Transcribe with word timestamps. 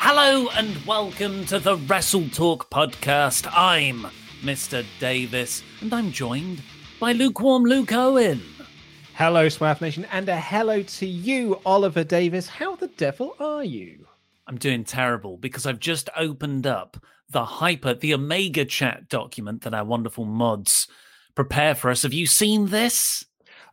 Hello 0.00 0.48
and 0.54 0.76
welcome 0.86 1.44
to 1.46 1.58
the 1.58 1.76
Wrestle 1.76 2.28
Talk 2.28 2.70
podcast. 2.70 3.50
I'm 3.52 4.06
Mr. 4.42 4.84
Davis 5.00 5.62
and 5.80 5.92
I'm 5.92 6.12
joined 6.12 6.62
by 7.00 7.12
lukewarm 7.12 7.64
Luke 7.64 7.92
Owen. 7.92 8.40
Hello, 9.14 9.48
Swaff 9.48 9.80
Nation, 9.80 10.06
and 10.12 10.28
a 10.28 10.36
hello 10.38 10.82
to 10.82 11.06
you, 11.06 11.60
Oliver 11.66 12.04
Davis. 12.04 12.46
How 12.46 12.76
the 12.76 12.86
devil 12.86 13.34
are 13.40 13.64
you? 13.64 14.06
I'm 14.46 14.56
doing 14.56 14.84
terrible 14.84 15.36
because 15.36 15.66
I've 15.66 15.80
just 15.80 16.08
opened 16.16 16.66
up 16.66 16.96
the 17.28 17.44
Hyper, 17.44 17.94
the 17.94 18.14
Omega 18.14 18.64
Chat 18.64 19.08
document 19.08 19.62
that 19.62 19.74
our 19.74 19.84
wonderful 19.84 20.24
mods 20.24 20.86
prepare 21.34 21.74
for 21.74 21.90
us. 21.90 22.02
Have 22.02 22.14
you 22.14 22.26
seen 22.26 22.66
this? 22.66 23.24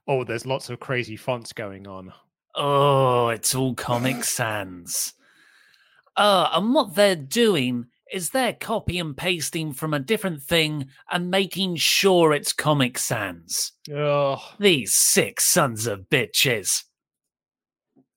Oh, 0.07 0.23
there's 0.23 0.45
lots 0.45 0.69
of 0.69 0.79
crazy 0.79 1.15
fonts 1.17 1.53
going 1.53 1.87
on. 1.87 2.11
Oh, 2.55 3.29
it's 3.29 3.53
all 3.53 3.75
Comic 3.75 4.23
Sans. 4.23 5.13
Uh, 6.17 6.49
and 6.53 6.73
what 6.73 6.95
they're 6.95 7.15
doing 7.15 7.85
is 8.13 8.29
they're 8.29 8.53
copy 8.53 8.99
and 8.99 9.17
pasting 9.17 9.73
from 9.73 9.93
a 9.93 9.99
different 9.99 10.41
thing 10.41 10.87
and 11.11 11.29
making 11.31 11.75
sure 11.75 12.31
it's 12.33 12.53
Comic 12.53 12.97
Sans. 12.97 13.71
Oh, 13.93 14.41
These 14.59 14.93
sick 14.95 15.41
sons 15.41 15.87
of 15.87 16.09
bitches. 16.09 16.83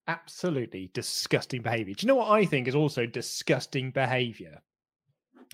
absolutely 0.07 0.91
disgusting 0.95 1.61
behavior. 1.63 1.95
Do 1.95 2.05
you 2.05 2.09
know 2.09 2.15
what 2.17 2.31
I 2.31 2.45
think 2.45 2.67
is 2.69 2.75
also 2.75 3.05
disgusting 3.07 3.91
behavior? 3.91 4.61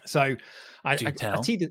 So, 0.07 0.37
I, 0.85 0.97
Do 0.97 1.07
I, 1.07 1.09
I, 1.09 1.13
tell. 1.13 1.43
teased, 1.43 1.65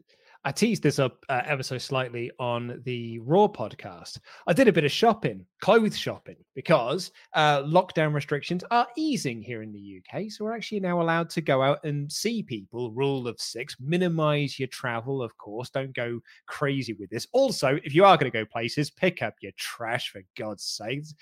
I 0.45 0.51
teased 0.51 0.83
this 0.83 0.99
up 0.99 1.25
uh, 1.29 1.41
ever 1.45 1.63
so 1.63 1.77
slightly 1.77 2.29
on 2.37 2.81
the 2.83 3.17
Raw 3.19 3.47
podcast. 3.47 4.19
I 4.45 4.51
did 4.51 4.67
a 4.67 4.73
bit 4.73 4.83
of 4.83 4.91
shopping, 4.91 5.45
clothes 5.61 5.97
shopping, 5.97 6.35
because 6.53 7.11
uh, 7.33 7.63
lockdown 7.63 8.13
restrictions 8.13 8.61
are 8.69 8.87
easing 8.97 9.41
here 9.41 9.61
in 9.61 9.71
the 9.71 10.01
UK. 10.01 10.23
So, 10.29 10.43
we're 10.43 10.53
actually 10.53 10.81
now 10.81 11.01
allowed 11.01 11.29
to 11.31 11.41
go 11.41 11.61
out 11.61 11.79
and 11.85 12.11
see 12.11 12.43
people. 12.43 12.91
Rule 12.91 13.25
of 13.25 13.39
six 13.39 13.77
minimize 13.79 14.59
your 14.59 14.67
travel, 14.67 15.23
of 15.23 15.37
course. 15.37 15.69
Don't 15.69 15.95
go 15.95 16.19
crazy 16.45 16.91
with 16.91 17.09
this. 17.09 17.25
Also, 17.31 17.79
if 17.85 17.95
you 17.95 18.03
are 18.03 18.17
going 18.17 18.29
to 18.29 18.37
go 18.37 18.45
places, 18.45 18.91
pick 18.91 19.21
up 19.21 19.35
your 19.41 19.53
trash 19.57 20.09
for 20.09 20.23
God's 20.37 20.65
sakes. 20.65 21.13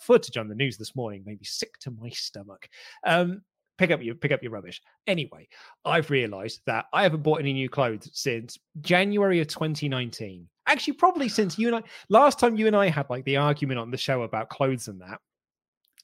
Footage 0.00 0.38
on 0.38 0.48
the 0.48 0.54
news 0.54 0.78
this 0.78 0.96
morning 0.96 1.22
made 1.26 1.40
me 1.40 1.44
sick 1.44 1.76
to 1.80 1.90
my 1.90 2.08
stomach. 2.08 2.66
Um, 3.04 3.42
pick 3.80 3.90
up 3.90 4.02
your 4.02 4.14
pick 4.14 4.30
up 4.30 4.42
your 4.42 4.52
rubbish. 4.52 4.80
Anyway, 5.06 5.48
I've 5.86 6.10
realised 6.10 6.60
that 6.66 6.84
I 6.92 7.02
haven't 7.02 7.22
bought 7.22 7.40
any 7.40 7.54
new 7.54 7.70
clothes 7.70 8.10
since 8.12 8.58
January 8.82 9.40
of 9.40 9.48
2019. 9.48 10.46
Actually, 10.66 10.92
probably 10.92 11.28
since 11.28 11.58
you 11.58 11.66
and 11.68 11.76
I 11.76 11.82
last 12.10 12.38
time 12.38 12.56
you 12.56 12.66
and 12.66 12.76
I 12.76 12.88
had 12.88 13.08
like 13.08 13.24
the 13.24 13.38
argument 13.38 13.80
on 13.80 13.90
the 13.90 13.96
show 13.96 14.22
about 14.22 14.50
clothes 14.50 14.88
and 14.88 15.00
that. 15.00 15.18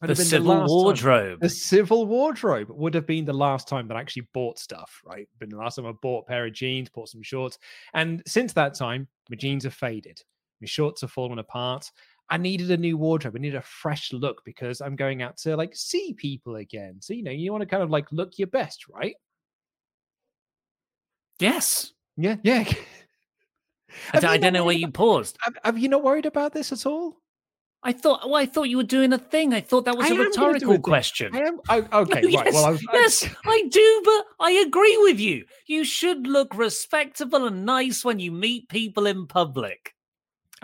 The 0.00 0.16
civil 0.16 0.54
time- 0.56 0.66
wardrobe. 0.66 1.40
the 1.40 1.48
civil 1.48 2.06
wardrobe 2.06 2.68
would 2.70 2.94
have 2.94 3.06
been 3.06 3.24
the 3.24 3.32
last 3.32 3.68
time 3.68 3.88
that 3.88 3.96
I 3.96 4.00
actually 4.00 4.28
bought 4.34 4.58
stuff, 4.58 5.00
right? 5.04 5.28
Been 5.38 5.50
the 5.50 5.56
last 5.56 5.76
time 5.76 5.86
I 5.86 5.92
bought 5.92 6.24
a 6.24 6.28
pair 6.28 6.46
of 6.46 6.52
jeans, 6.52 6.88
bought 6.90 7.08
some 7.08 7.22
shorts. 7.22 7.58
And 7.94 8.22
since 8.26 8.52
that 8.54 8.74
time, 8.74 9.08
my 9.30 9.36
jeans 9.36 9.64
have 9.64 9.72
faded. 9.74 10.20
My 10.60 10.66
shorts 10.66 11.00
have 11.02 11.10
fallen 11.12 11.38
apart. 11.38 11.90
I 12.28 12.38
needed 12.38 12.70
a 12.70 12.76
new 12.76 12.96
wardrobe. 12.96 13.36
I 13.36 13.38
needed 13.40 13.56
a 13.56 13.62
fresh 13.62 14.12
look 14.12 14.42
because 14.44 14.80
I'm 14.80 14.96
going 14.96 15.22
out 15.22 15.36
to 15.38 15.56
like 15.56 15.76
see 15.76 16.14
people 16.14 16.56
again. 16.56 16.96
So, 17.00 17.14
you 17.14 17.22
know, 17.22 17.30
you 17.30 17.52
want 17.52 17.62
to 17.62 17.66
kind 17.66 17.82
of 17.82 17.90
like 17.90 18.10
look 18.10 18.38
your 18.38 18.48
best, 18.48 18.88
right? 18.88 19.14
Yes. 21.38 21.92
Yeah, 22.16 22.36
yeah. 22.42 22.64
I, 22.68 23.94
Have 24.14 24.20
d- 24.22 24.26
I 24.26 24.34
you 24.34 24.40
don't 24.40 24.52
know 24.52 24.64
where 24.64 24.74
you 24.74 24.90
paused. 24.90 25.38
Have, 25.42 25.54
have 25.64 25.78
you 25.78 25.88
not 25.88 26.02
worried 26.02 26.26
about 26.26 26.52
this 26.52 26.72
at 26.72 26.86
all? 26.86 27.20
I 27.82 27.92
thought. 27.92 28.24
Well, 28.24 28.34
I 28.34 28.46
thought 28.46 28.64
you 28.64 28.78
were 28.78 28.82
doing 28.82 29.12
a 29.12 29.18
thing. 29.18 29.54
I 29.54 29.60
thought 29.60 29.84
that 29.84 29.96
was 29.96 30.06
I 30.06 30.08
a 30.08 30.12
am 30.12 30.16
gonna 30.18 30.30
do 30.30 30.40
rhetorical 30.40 30.72
a 30.72 30.78
question. 30.80 31.34
I 31.34 31.40
am. 31.42 31.60
I, 31.68 31.78
okay, 31.92 32.20
No, 32.22 32.38
right. 32.38 32.46
yes, 32.46 32.54
Well, 32.54 32.64
I 32.64 32.70
was, 32.70 32.82
yes, 32.92 33.28
I 33.46 33.68
do, 33.70 34.02
but 34.04 34.24
I 34.40 34.50
agree 34.66 34.96
with 35.02 35.20
you. 35.20 35.44
You 35.66 35.84
should 35.84 36.26
look 36.26 36.56
respectable 36.56 37.46
and 37.46 37.64
nice 37.64 38.04
when 38.04 38.18
you 38.18 38.32
meet 38.32 38.68
people 38.68 39.06
in 39.06 39.26
public. 39.28 39.94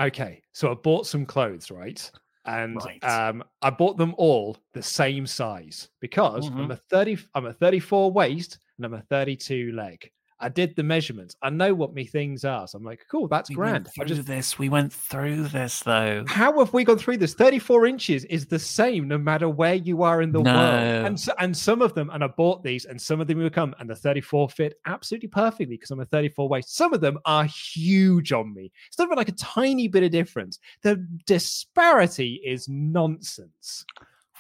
Okay, 0.03 0.43
so 0.53 0.71
I 0.71 0.75
bought 0.75 1.07
some 1.07 1.25
clothes, 1.27 1.71
right? 1.71 2.11
And 2.45 2.85
Right. 2.85 3.03
um, 3.03 3.45
I 3.63 3.71
bought 3.71 3.99
them 3.99 4.15
all 4.19 4.57
the 4.73 4.83
same 4.83 5.27
size 5.27 5.91
because 6.01 6.51
I'm 6.59 6.71
Mhm. 6.71 6.73
a 6.73 6.77
30, 6.77 7.19
I'm 7.35 7.47
a 7.47 7.53
34 7.53 8.11
waist 8.13 8.59
and 8.77 8.85
I'm 8.87 8.95
a 8.95 9.03
32 9.03 9.73
leg. 9.73 10.11
I 10.43 10.49
did 10.49 10.75
the 10.77 10.83
measurements. 10.83 11.37
I 11.41 11.51
know 11.51 11.73
what 11.73 11.95
me 11.95 12.05
things 12.05 12.45
are. 12.45 12.67
So 12.67 12.77
I'm 12.77 12.85
like, 12.85 13.07
cool, 13.11 13.29
that's 13.29 13.49
We 13.49 13.55
grand. 13.55 13.73
went 13.73 13.89
I 13.89 13.91
through 13.93 14.05
just 14.07 14.27
this. 14.27 14.59
We 14.59 14.69
went 14.69 14.93
through 14.93 15.45
this 15.45 15.81
though. 15.81 16.25
how 16.27 16.59
have 16.59 16.73
we 16.73 16.85
gone 16.85 16.99
through 16.99 17.19
this? 17.19 17.35
34 17.35 17.87
inches 17.87 18.25
is 18.27 18.47
the 18.47 18.59
same 18.59 19.09
no 19.09 19.17
matter 19.19 19.49
where 19.49 19.75
you 19.75 20.03
are 20.03 20.21
in 20.21 20.33
the 20.33 20.41
world. 20.41 21.07
And 21.07 21.19
so, 21.19 21.33
and 21.39 21.57
some 21.57 21.81
of 21.81 21.95
them, 21.95 22.11
and 22.13 22.23
I 22.25 22.27
bought 22.27 22.63
these, 22.63 22.85
and 22.85 23.01
some 23.01 23.21
of 23.21 23.27
them 23.29 23.39
will 23.39 23.51
come, 23.51 23.75
and 23.79 23.89
the 23.89 23.95
34 23.97 24.49
fit 24.51 24.75
absolutely 24.87 25.29
perfectly 25.29 25.77
because 25.77 25.91
I'm 25.91 26.01
a 26.01 26.05
34 26.07 26.49
waist. 26.49 26.75
Some 26.77 26.93
of 26.93 27.01
them 27.01 27.19
are 27.25 27.45
huge 27.45 28.33
on 28.33 28.53
me. 28.53 28.73
It's 28.89 28.99
not 28.99 29.07
even 29.07 29.17
like 29.17 29.29
a 29.29 29.33
tiny 29.33 29.89
bit 29.89 30.03
of 30.03 30.11
difference. 30.11 30.59
The 30.83 30.97
disparity 31.27 32.41
is 32.45 32.69
nonsense. 32.69 33.85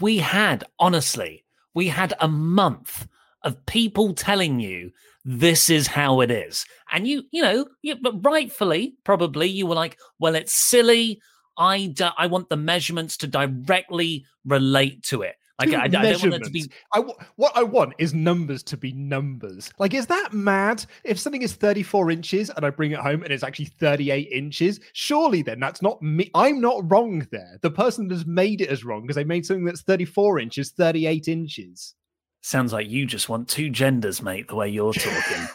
We 0.00 0.18
had 0.18 0.64
honestly, 0.78 1.44
we 1.74 1.88
had 1.88 2.14
a 2.20 2.28
month 2.28 3.06
of 3.44 3.64
people 3.66 4.14
telling 4.14 4.60
you 4.60 4.90
this 5.24 5.70
is 5.70 5.86
how 5.86 6.20
it 6.20 6.30
is, 6.30 6.64
and 6.92 7.06
you, 7.06 7.22
you 7.30 7.42
know, 7.42 7.66
you, 7.82 7.96
but 8.00 8.24
rightfully, 8.24 8.96
probably 9.04 9.48
you 9.48 9.66
were 9.66 9.74
like, 9.74 9.98
well, 10.18 10.34
it's 10.34 10.68
silly. 10.68 11.20
I, 11.58 11.94
I 12.16 12.28
want 12.28 12.48
the 12.48 12.56
measurements 12.56 13.18
to 13.18 13.26
directly 13.26 14.24
relate 14.44 15.02
to 15.04 15.22
it. 15.22 15.36
Like 15.66 15.74
I, 15.74 15.84
I 15.84 15.88
don't 15.88 16.20
want 16.20 16.34
it 16.34 16.44
to 16.44 16.50
be. 16.50 16.70
I 16.92 16.98
w- 16.98 17.14
what 17.36 17.52
I 17.54 17.62
want 17.62 17.94
is 17.98 18.14
numbers 18.14 18.62
to 18.64 18.76
be 18.76 18.92
numbers. 18.92 19.70
Like, 19.78 19.94
is 19.94 20.06
that 20.06 20.32
mad? 20.32 20.84
If 21.04 21.18
something 21.18 21.42
is 21.42 21.52
34 21.54 22.10
inches 22.10 22.50
and 22.50 22.64
I 22.64 22.70
bring 22.70 22.92
it 22.92 22.98
home 22.98 23.22
and 23.22 23.32
it's 23.32 23.44
actually 23.44 23.66
38 23.66 24.28
inches, 24.32 24.80
surely 24.92 25.42
then 25.42 25.60
that's 25.60 25.82
not 25.82 26.02
me. 26.02 26.30
I'm 26.34 26.60
not 26.60 26.90
wrong 26.90 27.26
there. 27.30 27.58
The 27.60 27.70
person 27.70 28.08
that's 28.08 28.26
made 28.26 28.60
it 28.60 28.70
is 28.70 28.84
wrong 28.84 29.02
because 29.02 29.16
they 29.16 29.24
made 29.24 29.46
something 29.46 29.64
that's 29.64 29.82
34 29.82 30.40
inches, 30.40 30.70
38 30.70 31.28
inches. 31.28 31.94
Sounds 32.42 32.72
like 32.72 32.88
you 32.90 33.06
just 33.06 33.28
want 33.28 33.48
two 33.48 33.70
genders, 33.70 34.20
mate, 34.20 34.48
the 34.48 34.56
way 34.56 34.68
you're 34.68 34.92
talking. 34.92 35.46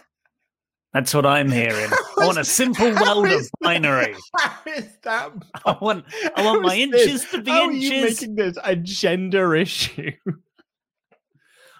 That's 0.94 1.14
what 1.14 1.26
I'm 1.26 1.52
hearing. 1.52 1.92
I 2.18 2.26
want 2.26 2.38
a 2.38 2.46
simple 2.46 2.90
world 2.92 3.26
of 3.26 3.32
that- 3.44 3.50
binary. 3.62 4.16
How 4.38 4.58
is 4.66 4.98
that? 5.04 5.32
I 5.66 5.78
want 5.82 6.06
I 6.36 6.46
want 6.46 6.64
my 6.64 6.76
is 6.76 6.90
this? 6.92 7.08
inches 7.08 7.26
to 7.32 7.42
be 7.42 7.52
How 7.52 7.64
are 7.68 7.72
you 7.72 8.02
making 8.04 8.36
this 8.36 8.58
a 8.64 8.76
gender 8.76 9.54
issue? 9.56 10.12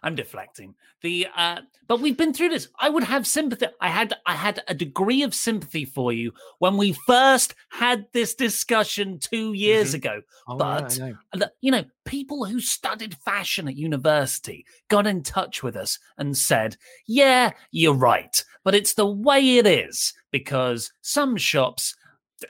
I'm 0.04 0.16
deflecting. 0.16 0.76
The 1.02 1.28
uh 1.36 1.62
but 1.88 2.02
we've 2.02 2.18
been 2.18 2.34
through 2.34 2.50
this. 2.50 2.68
I 2.80 2.90
would 2.90 3.04
have 3.04 3.26
sympathy. 3.28 3.68
I 3.80 3.90
had 3.90 4.14
I 4.26 4.34
had 4.36 4.62
a 4.68 4.74
degree 4.74 5.24
of 5.24 5.34
sympathy 5.34 5.86
for 5.86 6.12
you 6.12 6.34
when 6.60 6.78
we 6.78 6.94
first 7.06 7.56
had 7.70 8.06
this 8.14 8.34
discussion 8.36 9.20
2 9.20 9.54
years 9.54 9.92
Mhm. 9.92 9.96
ago. 9.96 10.22
Oh, 10.48 10.58
but 10.58 11.00
I 11.02 11.14
know. 11.36 11.48
you 11.62 11.72
know, 11.72 11.86
people 12.06 12.46
who 12.46 12.60
studied 12.60 13.16
fashion 13.18 13.68
at 13.68 13.76
university 13.76 14.66
got 14.90 15.08
in 15.08 15.24
touch 15.24 15.64
with 15.64 15.76
us 15.76 16.00
and 16.18 16.38
said, 16.38 16.78
"Yeah, 17.06 17.52
you're 17.72 17.94
right, 17.94 18.44
but 18.64 18.76
it's 18.76 18.94
the 18.94 19.06
way 19.08 19.58
it 19.58 19.68
is 19.68 20.14
because 20.32 20.92
some 21.02 21.38
shops 21.38 21.96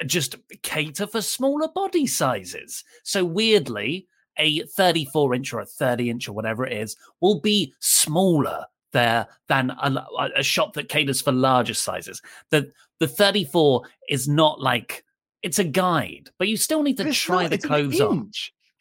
just 0.06 0.36
cater 0.64 1.08
for 1.08 1.22
smaller 1.22 1.70
body 1.70 2.06
sizes. 2.06 2.84
So 3.04 3.24
weirdly, 3.24 4.08
a 4.40 4.62
34 4.62 5.34
inch 5.36 5.54
or 5.54 5.60
a 5.60 5.66
30 5.66 6.10
inch 6.10 6.28
or 6.28 6.34
whatever 6.34 6.66
it 6.66 6.74
is 6.74 6.96
will 7.22 7.40
be 7.40 7.74
smaller 7.80 8.66
there 8.94 9.28
than 9.48 9.70
a, 9.72 10.06
a 10.38 10.44
shop 10.44 10.74
that 10.74 10.90
caters 10.90 11.22
for 11.22 11.32
larger 11.32 11.74
sizes. 11.74 12.22
The 12.52 12.72
the 13.00 13.08
34 13.08 13.84
is 14.10 14.28
not 14.28 14.60
like 14.62 15.04
it's 15.44 15.60
a 15.60 15.64
guide, 15.64 16.30
but 16.40 16.48
you 16.48 16.58
still 16.58 16.82
need 16.84 16.98
to 16.98 17.08
it's 17.08 17.18
try 17.18 17.44
not- 17.44 17.52
the 17.52 17.58
clothes 17.58 18.02
on. 18.02 18.32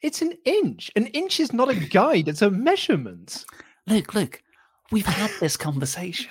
It's 0.02 0.22
an 0.22 0.34
inch. 0.44 0.90
An 0.94 1.06
inch 1.08 1.40
is 1.40 1.52
not 1.52 1.68
a 1.70 1.74
guide, 1.74 2.28
it's 2.28 2.42
a 2.42 2.50
measurement. 2.50 3.44
Look, 3.86 4.14
look, 4.14 4.42
we've 4.92 5.06
had 5.06 5.30
this 5.40 5.56
conversation. 5.56 6.30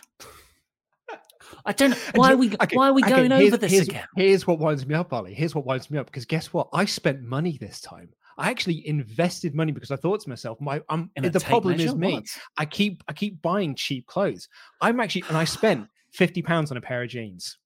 I 1.66 1.72
don't 1.74 1.90
know 1.92 1.98
why 2.16 2.34
are 2.34 2.38
we 2.38 2.54
okay, 2.54 2.76
why 2.76 2.90
are 2.90 2.94
we 2.94 3.02
going 3.02 3.32
here's- 3.32 3.48
over 3.48 3.58
this 3.58 3.72
here's, 3.72 3.88
again. 3.88 4.06
Here's 4.16 4.48
what 4.48 4.60
winds 4.60 4.86
me 4.86 4.96
up, 4.96 5.12
Ollie. 5.14 5.34
Here's 5.34 5.54
what 5.56 5.66
winds 5.66 5.90
me 5.92 5.98
up 5.98 6.06
because 6.08 6.26
guess 6.26 6.54
what? 6.54 6.70
I 6.74 6.86
spent 6.86 7.22
money 7.22 7.58
this 7.60 7.82
time. 7.82 8.10
I 8.38 8.50
actually 8.50 8.86
invested 8.88 9.56
money 9.56 9.72
because 9.72 9.92
I 9.92 9.96
thought 9.96 10.20
to 10.22 10.30
myself, 10.30 10.60
my 10.60 10.82
um, 10.90 11.10
the 11.16 11.40
problem 11.40 11.80
is 11.80 11.96
me. 11.96 12.14
What? 12.16 12.24
I 12.58 12.66
keep 12.66 13.04
I 13.08 13.14
keep 13.14 13.42
buying 13.42 13.76
cheap 13.76 14.06
clothes. 14.08 14.48
I'm 14.82 15.00
actually 15.00 15.24
and 15.30 15.38
I 15.38 15.46
spent 15.46 15.88
fifty 16.12 16.42
pounds 16.42 16.72
on 16.72 16.78
a 16.78 16.82
pair 16.82 17.04
of 17.04 17.10
jeans. 17.10 17.58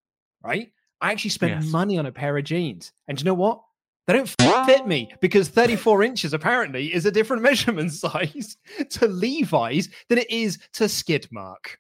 Right? 0.44 0.72
I 1.02 1.12
actually 1.12 1.32
spent 1.32 1.62
Yes. 1.64 1.72
money 1.72 1.98
on 1.98 2.06
a 2.06 2.12
pair 2.12 2.38
of 2.38 2.44
jeans, 2.44 2.92
and 3.08 3.18
do 3.18 3.22
you 3.22 3.26
know 3.26 3.34
what? 3.34 3.62
They 4.08 4.14
don't 4.14 4.36
fit 4.66 4.88
me 4.88 5.12
because 5.22 5.50
34 5.50 6.02
inches 6.02 6.34
apparently 6.34 6.92
is 6.92 7.06
a 7.06 7.12
different 7.12 7.44
measurement 7.50 7.94
size 7.94 8.58
to 8.90 9.08
Levi's 9.08 9.88
than 10.08 10.18
it 10.18 10.30
is 10.32 10.58
to 10.74 10.86
Skidmark 10.86 11.78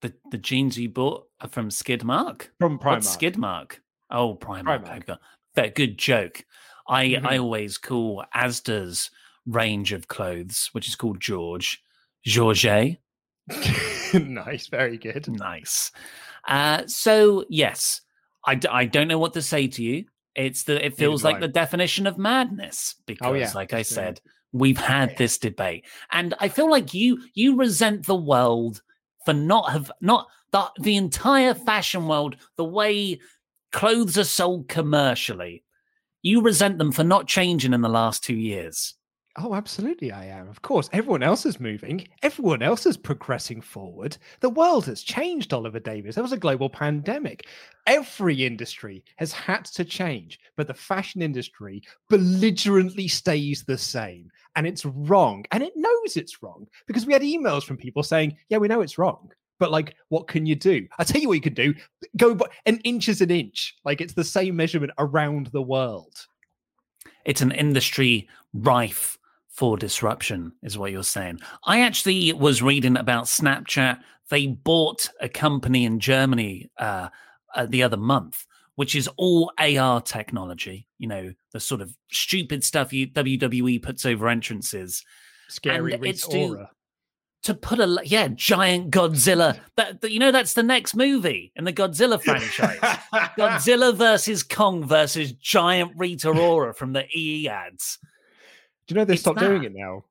The 0.00 0.14
the 0.30 0.38
jeans 0.38 0.78
you 0.78 0.88
bought 0.88 1.26
are 1.40 1.48
from 1.48 1.68
Skidmark. 1.68 2.48
from 2.58 2.78
Primark. 2.78 2.84
What's 2.92 3.16
Skidmark? 3.16 3.78
Oh, 4.10 4.36
Primark. 4.36 4.86
Primark. 4.86 5.18
Fair, 5.54 5.68
good 5.70 5.98
joke. 5.98 6.44
I 6.88 7.06
Mhm. 7.06 7.26
I 7.26 7.38
always 7.38 7.78
call 7.78 8.24
Asda's 8.34 9.10
range 9.46 9.92
of 9.92 10.08
clothes, 10.08 10.68
which 10.72 10.88
is 10.88 10.96
called 10.96 11.20
George, 11.20 11.82
Georget. 12.26 12.98
nice, 14.14 14.68
very 14.68 14.96
good. 14.98 15.28
Nice. 15.28 15.90
Uh, 16.46 16.82
so 16.86 17.44
yes, 17.48 18.00
I, 18.46 18.54
d- 18.54 18.68
I 18.68 18.84
don't 18.86 19.08
know 19.08 19.18
what 19.18 19.34
to 19.34 19.42
say 19.42 19.66
to 19.68 19.82
you. 19.82 20.04
It's 20.34 20.64
the 20.64 20.84
it 20.84 20.96
feels 20.96 21.22
like 21.22 21.40
the 21.40 21.48
definition 21.48 22.06
of 22.06 22.18
madness 22.18 22.96
because, 23.06 23.28
Oh, 23.30 23.34
yeah, 23.34 23.52
like 23.54 23.72
I 23.72 23.82
said, 23.82 24.20
we've 24.52 24.78
had 24.78 25.16
this 25.16 25.38
debate, 25.38 25.84
and 26.10 26.34
I 26.40 26.48
feel 26.48 26.68
like 26.70 26.92
you 26.92 27.22
you 27.34 27.56
resent 27.56 28.06
the 28.06 28.16
world 28.16 28.82
for 29.24 29.32
not 29.32 29.70
have 29.72 29.92
not 30.00 30.26
the 30.50 30.70
the 30.80 30.96
entire 30.96 31.54
fashion 31.54 32.08
world 32.08 32.36
the 32.56 32.64
way 32.64 33.20
clothes 33.72 34.18
are 34.18 34.24
sold 34.24 34.68
commercially. 34.68 35.63
You 36.26 36.40
resent 36.40 36.78
them 36.78 36.90
for 36.90 37.04
not 37.04 37.28
changing 37.28 37.74
in 37.74 37.82
the 37.82 37.88
last 37.90 38.24
two 38.24 38.34
years. 38.34 38.94
Oh, 39.36 39.54
absolutely, 39.54 40.10
I 40.10 40.24
am. 40.24 40.48
Of 40.48 40.62
course, 40.62 40.88
everyone 40.90 41.22
else 41.22 41.44
is 41.44 41.60
moving. 41.60 42.08
Everyone 42.22 42.62
else 42.62 42.86
is 42.86 42.96
progressing 42.96 43.60
forward. 43.60 44.16
The 44.40 44.48
world 44.48 44.86
has 44.86 45.02
changed, 45.02 45.52
Oliver 45.52 45.80
Davis. 45.80 46.14
There 46.14 46.24
was 46.24 46.32
a 46.32 46.38
global 46.38 46.70
pandemic. 46.70 47.46
Every 47.86 48.46
industry 48.46 49.04
has 49.16 49.34
had 49.34 49.66
to 49.66 49.84
change, 49.84 50.40
but 50.56 50.66
the 50.66 50.72
fashion 50.72 51.20
industry 51.20 51.82
belligerently 52.08 53.06
stays 53.06 53.62
the 53.62 53.76
same. 53.76 54.30
And 54.56 54.66
it's 54.66 54.86
wrong. 54.86 55.44
And 55.52 55.62
it 55.62 55.74
knows 55.76 56.16
it's 56.16 56.42
wrong 56.42 56.66
because 56.86 57.04
we 57.04 57.12
had 57.12 57.20
emails 57.20 57.64
from 57.64 57.76
people 57.76 58.02
saying, 58.02 58.38
yeah, 58.48 58.56
we 58.56 58.68
know 58.68 58.80
it's 58.80 58.96
wrong. 58.96 59.30
But 59.64 59.72
like, 59.72 59.94
what 60.10 60.28
can 60.28 60.44
you 60.44 60.56
do? 60.56 60.86
I 60.98 61.04
tell 61.04 61.22
you 61.22 61.28
what 61.28 61.36
you 61.36 61.40
can 61.40 61.54
do. 61.54 61.72
Go 62.18 62.34
by 62.34 62.48
an 62.66 62.80
inch 62.84 63.08
is 63.08 63.22
an 63.22 63.30
inch. 63.30 63.74
Like 63.82 64.02
it's 64.02 64.12
the 64.12 64.22
same 64.22 64.56
measurement 64.56 64.92
around 64.98 65.46
the 65.46 65.62
world. 65.62 66.26
it's 67.24 67.40
an 67.40 67.50
industry 67.50 68.28
rife 68.52 69.16
for 69.48 69.78
disruption 69.78 70.52
is 70.62 70.76
what 70.76 70.92
you're 70.92 71.02
saying 71.02 71.40
i 71.64 71.80
actually 71.80 72.32
was 72.32 72.60
reading 72.60 72.96
about 72.96 73.24
snapchat 73.24 73.98
they 74.28 74.48
bought 74.48 75.08
a 75.20 75.28
company 75.28 75.84
in 75.84 75.98
germany 75.98 76.68
uh, 76.78 77.08
uh, 77.54 77.64
the 77.66 77.82
other 77.82 77.96
month 77.96 78.46
which 78.74 78.94
is 78.94 79.08
all 79.16 79.50
ar 79.58 80.00
technology 80.02 80.86
you 80.98 81.08
know 81.08 81.32
the 81.52 81.60
sort 81.60 81.80
of 81.80 81.96
stupid 82.10 82.62
stuff 82.62 82.92
you 82.92 83.06
wwe 83.06 83.82
puts 83.82 84.04
over 84.04 84.28
entrances 84.28 85.02
Scary 85.48 85.92
And 85.92 86.06
it's 86.06 86.24
Ora. 86.26 86.70
To 87.44 87.54
put 87.54 87.78
a 87.78 87.98
yeah 88.04 88.28
giant 88.28 88.90
godzilla 88.90 89.58
that, 89.76 90.00
that 90.00 90.10
you 90.10 90.18
know 90.18 90.32
that's 90.32 90.54
the 90.54 90.62
next 90.62 90.94
movie 90.94 91.52
in 91.56 91.64
the 91.64 91.72
godzilla 91.72 92.20
franchise 92.20 92.78
godzilla 93.38 93.94
versus 93.94 94.42
kong 94.42 94.84
versus 94.86 95.32
giant 95.32 95.92
rita 95.96 96.28
ora 96.30 96.74
from 96.74 96.92
the 96.92 97.04
ee 97.16 97.48
ads 97.48 97.98
Do 98.88 98.94
you 98.94 98.98
know 98.98 99.04
they 99.04 99.14
It's 99.14 99.22
stopped 99.22 99.38
doing 99.40 99.64
it 99.64 99.72
now? 99.74 100.04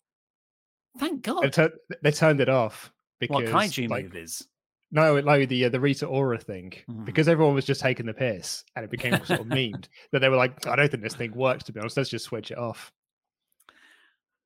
thank 0.99 1.23
They, 1.23 1.31
god 1.31 1.53
tur- 1.53 1.73
they 2.01 2.11
turned 2.11 2.39
it 2.39 2.49
off 2.49 2.91
because 3.19 3.35
what 3.35 3.45
kaiju 3.45 3.89
like, 3.89 4.05
movies 4.05 4.47
no, 4.95 5.19
no, 5.19 5.43
the 5.45 5.65
uh, 5.65 5.69
the 5.69 5.79
Rita 5.79 6.05
Ora 6.05 6.37
thing 6.37 6.71
Mhm. 6.87 7.03
because 7.05 7.27
everyone 7.27 7.55
was 7.55 7.65
just 7.65 7.81
taking 7.81 8.05
the 8.05 8.13
piss 8.13 8.63
and 8.75 8.85
it 8.85 8.91
became 8.91 9.13
sort 9.25 9.39
of 9.39 9.47
memed 9.59 9.87
that 10.11 10.19
they 10.19 10.29
were 10.29 10.35
like, 10.35 10.67
I 10.67 10.75
don't 10.75 10.91
think 10.91 11.01
this 11.01 11.15
thing 11.15 11.33
works. 11.33 11.63
To 11.63 11.71
be 11.73 11.79
honest, 11.79 11.97
let's 11.97 12.11
just 12.11 12.25
switch 12.25 12.51
it 12.51 12.59
off. 12.59 12.91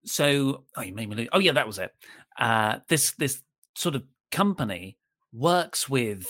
So, 0.07 0.63
oh, 0.75 0.81
you 0.81 0.94
made 0.94 1.09
me 1.09 1.15
lose. 1.15 1.30
Oh, 1.33 1.39
yeah, 1.39 1.51
that 1.54 1.68
was 1.68 1.80
it. 1.80 1.94
Uh, 2.39 2.80
this 2.88 3.12
this 3.13 3.42
sort 3.75 3.95
of 3.95 4.04
company 4.31 4.98
works 5.33 5.89
with 5.89 6.27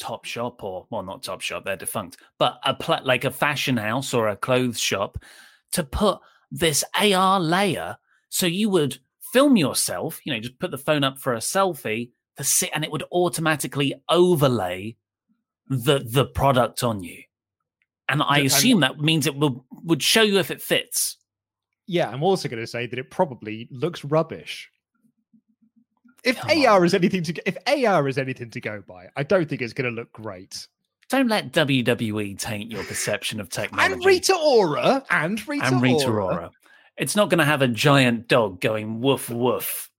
Topshop, 0.00 0.62
or 0.62 0.86
well, 0.90 1.02
not 1.02 1.22
Topshop, 1.22 1.64
they're 1.64 1.76
defunct, 1.76 2.16
but 2.38 2.58
a 2.64 2.74
pla- 2.74 3.02
like 3.04 3.24
a 3.24 3.30
fashion 3.30 3.76
house 3.76 4.14
or 4.14 4.28
a 4.28 4.36
clothes 4.36 4.80
shop 4.80 5.18
to 5.72 5.84
put 5.84 6.18
this 6.50 6.82
AR 6.98 7.38
layer, 7.38 7.96
so 8.28 8.46
you 8.46 8.68
would 8.70 8.98
film 9.32 9.56
yourself. 9.56 10.20
You 10.24 10.32
know, 10.32 10.40
just 10.40 10.58
put 10.58 10.70
the 10.70 10.78
phone 10.78 11.04
up 11.04 11.18
for 11.18 11.34
a 11.34 11.38
selfie 11.38 12.10
to 12.36 12.44
sit, 12.44 12.70
and 12.74 12.84
it 12.84 12.90
would 12.90 13.04
automatically 13.12 13.94
overlay 14.08 14.96
the 15.68 16.00
the 16.04 16.26
product 16.26 16.82
on 16.82 17.02
you. 17.02 17.22
And 18.08 18.22
I 18.22 18.40
assume 18.40 18.80
that 18.80 18.98
means 18.98 19.26
it 19.26 19.36
will 19.36 19.64
would 19.84 20.02
show 20.02 20.22
you 20.22 20.38
if 20.38 20.50
it 20.50 20.60
fits. 20.60 21.16
Yeah, 21.90 22.08
I'm 22.08 22.22
also 22.22 22.48
going 22.48 22.62
to 22.62 22.68
say 22.68 22.86
that 22.86 23.00
it 23.00 23.10
probably 23.10 23.66
looks 23.72 24.04
rubbish. 24.04 24.70
If 26.22 26.36
Come 26.36 26.64
AR 26.64 26.76
on. 26.76 26.84
is 26.84 26.94
anything 26.94 27.24
to 27.24 27.48
if 27.48 27.58
AR 27.66 28.06
is 28.06 28.16
anything 28.16 28.48
to 28.50 28.60
go 28.60 28.80
by, 28.86 29.08
I 29.16 29.24
don't 29.24 29.48
think 29.48 29.60
it's 29.60 29.72
going 29.72 29.90
to 29.92 30.00
look 30.00 30.12
great. 30.12 30.68
Don't 31.08 31.26
let 31.26 31.50
WWE 31.50 32.38
taint 32.38 32.70
your 32.70 32.84
perception 32.84 33.40
of 33.40 33.48
technology. 33.48 33.92
And 33.92 34.04
Rita 34.04 34.36
Ora 34.36 35.04
and 35.10 35.48
Rita, 35.48 35.66
and 35.66 35.82
Rita 35.82 36.06
Ora. 36.06 36.24
Ora. 36.26 36.50
It's 36.96 37.16
not 37.16 37.28
going 37.28 37.38
to 37.38 37.44
have 37.44 37.60
a 37.60 37.66
giant 37.66 38.28
dog 38.28 38.60
going 38.60 39.00
woof 39.00 39.28
woof. 39.28 39.90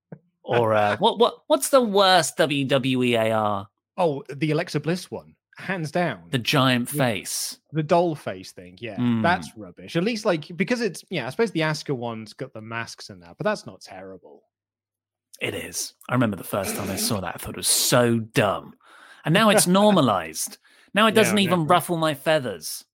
Or 0.43 0.74
uh, 0.74 0.95
what? 1.00 1.19
What? 1.19 1.39
What's 1.48 1.71
the 1.71 1.81
worst 1.81 2.38
WWE 2.38 3.36
AR? 3.36 3.67
Oh, 3.98 4.24
the 4.33 4.51
Alexa 4.51 4.79
Bliss 4.79 5.12
one, 5.12 5.36
hands 5.58 5.91
down. 5.91 6.22
The 6.29 6.38
giant 6.39 6.91
Yeah. 6.93 6.98
face. 7.05 7.60
the 7.74 7.84
doll 7.84 8.15
face 8.15 8.51
thing 8.51 8.77
yeah 8.81 8.98
Mm. 8.98 9.22
that's 9.22 9.55
rubbish 9.55 9.96
at 9.96 10.03
least 10.03 10.25
like 10.25 10.46
because 10.58 10.81
it's 10.81 11.03
yeah 11.10 11.25
i 11.25 11.29
suppose 11.29 11.51
the 11.51 11.62
Asuka 11.62 11.96
one's 11.96 12.34
got 12.34 12.51
the 12.53 12.62
masks 12.62 13.10
and 13.10 13.22
that 13.24 13.38
but 13.38 13.46
that's 13.46 13.65
not 13.65 13.79
terrible 13.81 14.43
It 15.39 15.55
is. 15.55 15.93
I 16.10 16.13
remember 16.13 16.38
the 16.38 16.43
first 16.43 16.75
time 16.75 16.89
I 16.91 16.96
saw 16.98 17.20
that. 17.22 17.34
I 17.36 17.38
thought 17.38 17.55
it 17.55 17.58
was 17.58 17.67
so 17.67 18.20
dumb, 18.20 18.75
and 19.25 19.34
now 19.34 19.50
it's 19.50 19.65
normalized. 19.81 20.58
Now 20.93 21.08
it 21.08 21.15
doesn't 21.15 21.39
I 21.39 21.41
even 21.41 21.65
ruffle 21.65 21.98
my 21.98 22.13
feathers. 22.13 22.86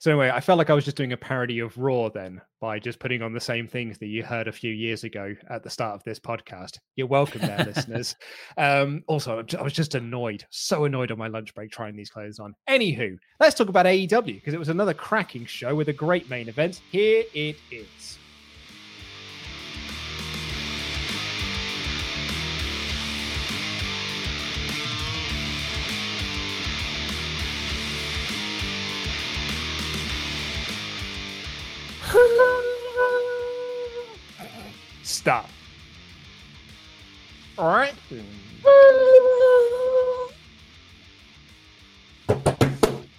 So 0.00 0.10
anyway 0.10 0.30
i 0.34 0.40
felt 0.40 0.58
like 0.58 0.70
i 0.70 0.74
was 0.74 0.84
just 0.84 0.96
doing 0.96 1.12
a 1.12 1.16
parody 1.16 1.60
of 1.60 1.78
raw 1.78 2.08
then 2.08 2.40
by 2.60 2.78
just 2.78 2.98
putting 2.98 3.22
on 3.22 3.32
the 3.32 3.40
same 3.40 3.66
things 3.66 3.98
that 3.98 4.08
you 4.08 4.22
heard 4.22 4.48
a 4.48 4.52
few 4.52 4.72
years 4.72 5.04
ago 5.04 5.34
at 5.48 5.62
the 5.62 5.70
start 5.70 5.94
of 5.94 6.04
this 6.04 6.20
podcast. 6.20 6.78
You're 6.96 7.06
welcome 7.06 7.40
there 7.40 7.64
listeners. 7.64 8.14
Um 8.58 9.02
also 9.06 9.42
i 9.58 9.62
was 9.62 9.72
just 9.72 9.94
annoyed 9.94 10.44
so 10.50 10.84
annoyed 10.84 11.10
on 11.10 11.18
my 11.18 11.28
lunch 11.28 11.54
break 11.54 11.70
trying 11.70 11.96
these 11.96 12.10
clothes 12.10 12.38
on. 12.38 12.54
Anywho 12.68 13.16
let's 13.38 13.54
talk 13.54 13.68
about 13.68 13.86
aew 13.86 14.24
because 14.24 14.54
it 14.54 14.58
was 14.58 14.68
another 14.68 14.94
cracking 14.94 15.46
show 15.46 15.74
with 15.74 15.88
a 15.88 15.92
great 15.92 16.28
main 16.28 16.48
event. 16.48 16.82
Here 16.90 17.24
it 17.32 17.56
is 17.70 18.19
Stop. 35.02 35.48
All 37.58 37.68
right. 37.68 37.94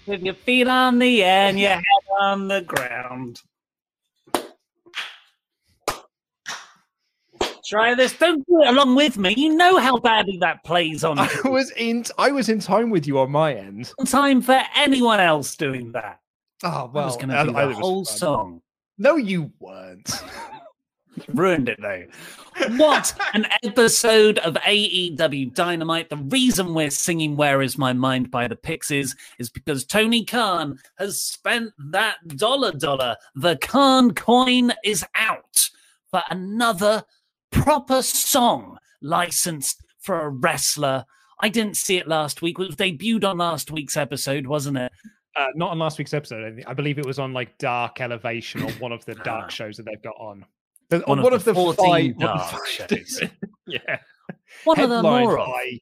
With 0.07 0.24
your 0.24 0.33
feet 0.33 0.67
on 0.67 1.00
the 1.00 1.24
air 1.24 1.50
and 1.50 1.60
your 1.60 1.69
head 1.71 1.83
on 2.19 2.48
the 2.48 2.62
ground. 2.62 3.41
Try 7.65 7.93
this. 7.95 8.13
Don't 8.17 8.45
do 8.48 8.62
it 8.62 8.67
along 8.67 8.95
with 8.95 9.17
me. 9.17 9.33
You 9.38 9.55
know 9.55 9.77
how 9.77 9.98
badly 9.98 10.38
that 10.41 10.63
plays 10.65 11.03
on. 11.05 11.19
I 11.19 11.29
was 11.45 11.71
in. 11.77 12.03
I 12.17 12.31
was 12.31 12.50
in 12.50 12.60
time 12.60 12.89
with 12.89 13.07
you 13.07 13.19
on 13.19 13.31
my 13.31 13.53
end. 13.53 13.93
Time 14.07 14.41
for 14.41 14.60
anyone 14.75 15.19
else 15.21 15.55
doing 15.55 15.91
that. 15.93 16.19
Oh 16.63 16.67
I 16.69 16.83
well, 16.86 17.05
was 17.05 17.15
going 17.15 17.29
to 17.29 17.43
do 17.45 17.55
I- 17.55 17.63
I 17.63 17.65
the 17.67 17.74
whole 17.75 18.03
song. 18.03 18.62
No, 19.01 19.15
you 19.15 19.51
weren't. 19.60 20.12
Ruined 21.34 21.70
it 21.70 21.81
though. 21.81 22.05
What 22.77 23.17
an 23.34 23.48
episode 23.63 24.38
of 24.39 24.53
AEW 24.53 25.55
Dynamite. 25.55 26.10
The 26.10 26.17
reason 26.17 26.75
we're 26.75 26.91
singing 26.91 27.36
Where 27.36 27.63
Is 27.63 27.79
My 27.79 27.93
Mind 27.93 28.29
by 28.29 28.48
the 28.48 28.55
Pixies 28.55 29.15
is 29.39 29.50
because 29.50 29.86
Tony 29.86 30.24
Khan 30.24 30.77
has 31.00 31.20
spent 31.20 31.74
that 31.79 32.17
dollar 32.36 32.74
dollar. 32.74 33.15
The 33.34 33.55
Khan 33.55 34.13
coin 34.13 34.74
is 34.84 35.03
out 35.15 35.70
for 36.12 36.22
another 36.29 37.03
proper 37.50 38.03
song 38.03 38.77
licensed 39.01 39.81
for 39.98 40.22
a 40.22 40.29
wrestler. 40.29 41.05
I 41.39 41.50
didn't 41.50 41.77
see 41.77 41.98
it 41.98 42.08
last 42.08 42.43
week. 42.43 42.60
It 42.60 42.67
was 42.67 42.75
debuted 42.75 43.24
on 43.24 43.39
last 43.39 43.72
week's 43.72 43.98
episode, 43.98 44.46
wasn't 44.46 44.77
it? 44.77 44.91
Uh, 45.35 45.47
not 45.55 45.71
on 45.71 45.79
last 45.79 45.97
week's 45.97 46.13
episode. 46.13 46.63
I, 46.67 46.73
believe 46.73 47.00
it 47.00 47.05
was 47.05 47.19
on 47.19 47.33
like 47.33 47.57
Dark 47.57 48.01
Elevation 48.01 48.63
or 48.63 48.71
one 48.73 48.91
of 48.91 49.05
the 49.05 49.15
dark 49.23 49.50
shows 49.50 49.77
that 49.77 49.83
they've 49.83 50.01
got 50.01 50.15
on. 50.19 50.45
The- 50.89 51.00
One 51.00 51.19
on 51.19 51.33
of 51.33 51.43
the 51.45 51.53
14 51.53 51.75
five, 51.75 51.88
one 51.88 52.07
of 52.09 52.17
the 52.17 52.25
dark 52.25 52.51
five 52.51 52.67
shows. 52.67 53.21
yeah. 53.67 54.00
One 54.65 54.79
of 54.79 54.89
the 54.89 54.95
Headlined 54.97 55.25
more 55.25 55.39
of. 55.39 55.47
by, 55.47 55.79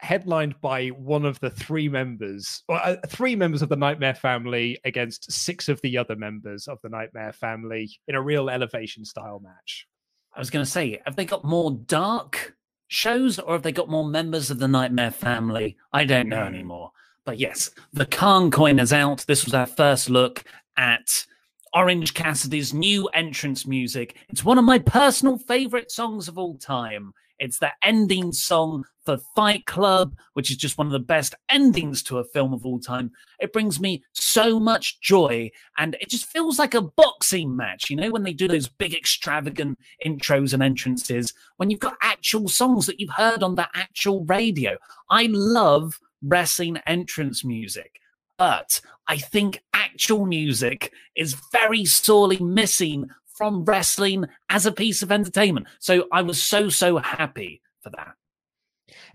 headlined 0.00 0.60
by 0.60 0.88
one 0.88 1.24
of 1.24 1.38
the 1.40 1.50
three 1.50 1.88
members, 1.88 2.62
or 2.68 2.76
uh, 2.84 2.96
three 3.06 3.36
members 3.36 3.62
of 3.62 3.68
the 3.68 3.76
Nightmare 3.76 4.14
family 4.14 4.78
against 4.84 5.30
six 5.30 5.68
of 5.68 5.80
the 5.82 5.96
other 5.96 6.16
members 6.16 6.66
of 6.66 6.78
the 6.82 6.88
Nightmare 6.88 7.32
family 7.32 7.88
in 8.08 8.16
a 8.16 8.22
real 8.22 8.50
elevation 8.50 9.04
style 9.04 9.40
match. 9.40 9.86
I 10.34 10.40
was 10.40 10.50
going 10.50 10.64
to 10.64 10.70
say, 10.70 11.00
have 11.04 11.16
they 11.16 11.24
got 11.24 11.44
more 11.44 11.70
dark 11.70 12.56
shows 12.88 13.38
or 13.38 13.54
have 13.54 13.62
they 13.62 13.72
got 13.72 13.88
more 13.88 14.06
members 14.08 14.50
of 14.50 14.58
the 14.58 14.68
Nightmare 14.68 15.10
family? 15.10 15.76
I 15.92 16.04
don't 16.04 16.28
know 16.28 16.42
anymore. 16.44 16.90
But 17.28 17.38
yes, 17.38 17.70
the 17.92 18.06
Khan 18.06 18.50
coin 18.50 18.78
is 18.78 18.90
out. 18.90 19.26
This 19.28 19.44
was 19.44 19.52
our 19.52 19.66
first 19.66 20.08
look 20.08 20.44
at 20.78 21.26
Orange 21.74 22.14
Cassidy's 22.14 22.72
new 22.72 23.06
entrance 23.08 23.66
music. 23.66 24.16
It's 24.30 24.46
one 24.46 24.56
of 24.56 24.64
my 24.64 24.78
personal 24.78 25.36
favorite 25.36 25.90
songs 25.90 26.28
of 26.28 26.38
all 26.38 26.56
time. 26.56 27.12
It's 27.38 27.58
the 27.58 27.70
ending 27.82 28.32
song 28.32 28.86
for 29.04 29.18
Fight 29.36 29.66
Club, 29.66 30.16
which 30.32 30.50
is 30.50 30.56
just 30.56 30.78
one 30.78 30.86
of 30.86 30.92
the 30.94 31.00
best 31.00 31.34
endings 31.50 32.02
to 32.04 32.16
a 32.16 32.24
film 32.24 32.54
of 32.54 32.64
all 32.64 32.80
time. 32.80 33.10
It 33.40 33.52
brings 33.52 33.78
me 33.78 34.02
so 34.14 34.58
much 34.58 34.98
joy 35.02 35.50
and 35.76 35.98
it 36.00 36.08
just 36.08 36.24
feels 36.24 36.58
like 36.58 36.72
a 36.72 36.80
boxing 36.80 37.54
match. 37.54 37.90
You 37.90 37.96
know, 37.96 38.10
when 38.10 38.22
they 38.22 38.32
do 38.32 38.48
those 38.48 38.68
big, 38.68 38.94
extravagant 38.94 39.78
intros 40.02 40.54
and 40.54 40.62
entrances, 40.62 41.34
when 41.58 41.68
you've 41.68 41.78
got 41.78 41.98
actual 42.00 42.48
songs 42.48 42.86
that 42.86 42.98
you've 42.98 43.10
heard 43.10 43.42
on 43.42 43.54
the 43.54 43.68
actual 43.74 44.24
radio. 44.24 44.78
I 45.10 45.26
love 45.30 46.00
wrestling 46.22 46.78
entrance 46.86 47.44
music, 47.44 48.00
but 48.36 48.80
I 49.06 49.18
think 49.18 49.62
actual 49.72 50.26
music 50.26 50.92
is 51.16 51.36
very 51.52 51.84
sorely 51.84 52.38
missing 52.38 53.08
from 53.38 53.64
wrestling 53.64 54.26
as 54.48 54.66
a 54.66 54.72
piece 54.72 55.02
of 55.02 55.12
entertainment. 55.12 55.66
So 55.78 56.06
I 56.12 56.22
was 56.22 56.42
so, 56.42 56.68
so 56.68 56.98
happy 56.98 57.62
for 57.80 57.90
that. 57.90 58.14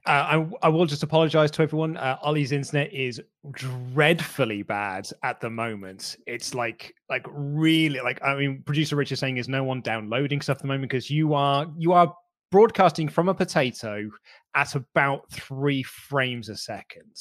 Uh, 0.05 0.09
I, 0.09 0.67
I 0.67 0.69
will 0.69 0.85
just 0.85 1.03
apologize 1.03 1.49
to 1.51 1.61
everyone. 1.61 1.95
Uh, 1.95 2.17
Ollie's 2.21 2.51
internet 2.51 2.93
is 2.93 3.21
dreadfully 3.51 4.61
bad 4.61 5.09
at 5.23 5.39
the 5.39 5.49
moment. 5.49 6.17
It's 6.27 6.53
like, 6.53 6.93
like 7.09 7.25
really, 7.29 8.01
like 8.01 8.21
I 8.21 8.35
mean, 8.35 8.63
producer 8.65 8.97
Rich 8.97 9.13
is 9.13 9.19
saying, 9.19 9.37
is 9.37 9.47
no 9.47 9.63
one 9.63 9.81
downloading 9.81 10.41
stuff 10.41 10.57
at 10.57 10.61
the 10.61 10.67
moment 10.67 10.89
because 10.89 11.09
you 11.09 11.33
are 11.33 11.67
you 11.77 11.93
are 11.93 12.13
broadcasting 12.51 13.07
from 13.07 13.29
a 13.29 13.33
potato 13.33 14.09
at 14.55 14.75
about 14.75 15.31
three 15.31 15.83
frames 15.83 16.49
a 16.49 16.57
second. 16.57 17.15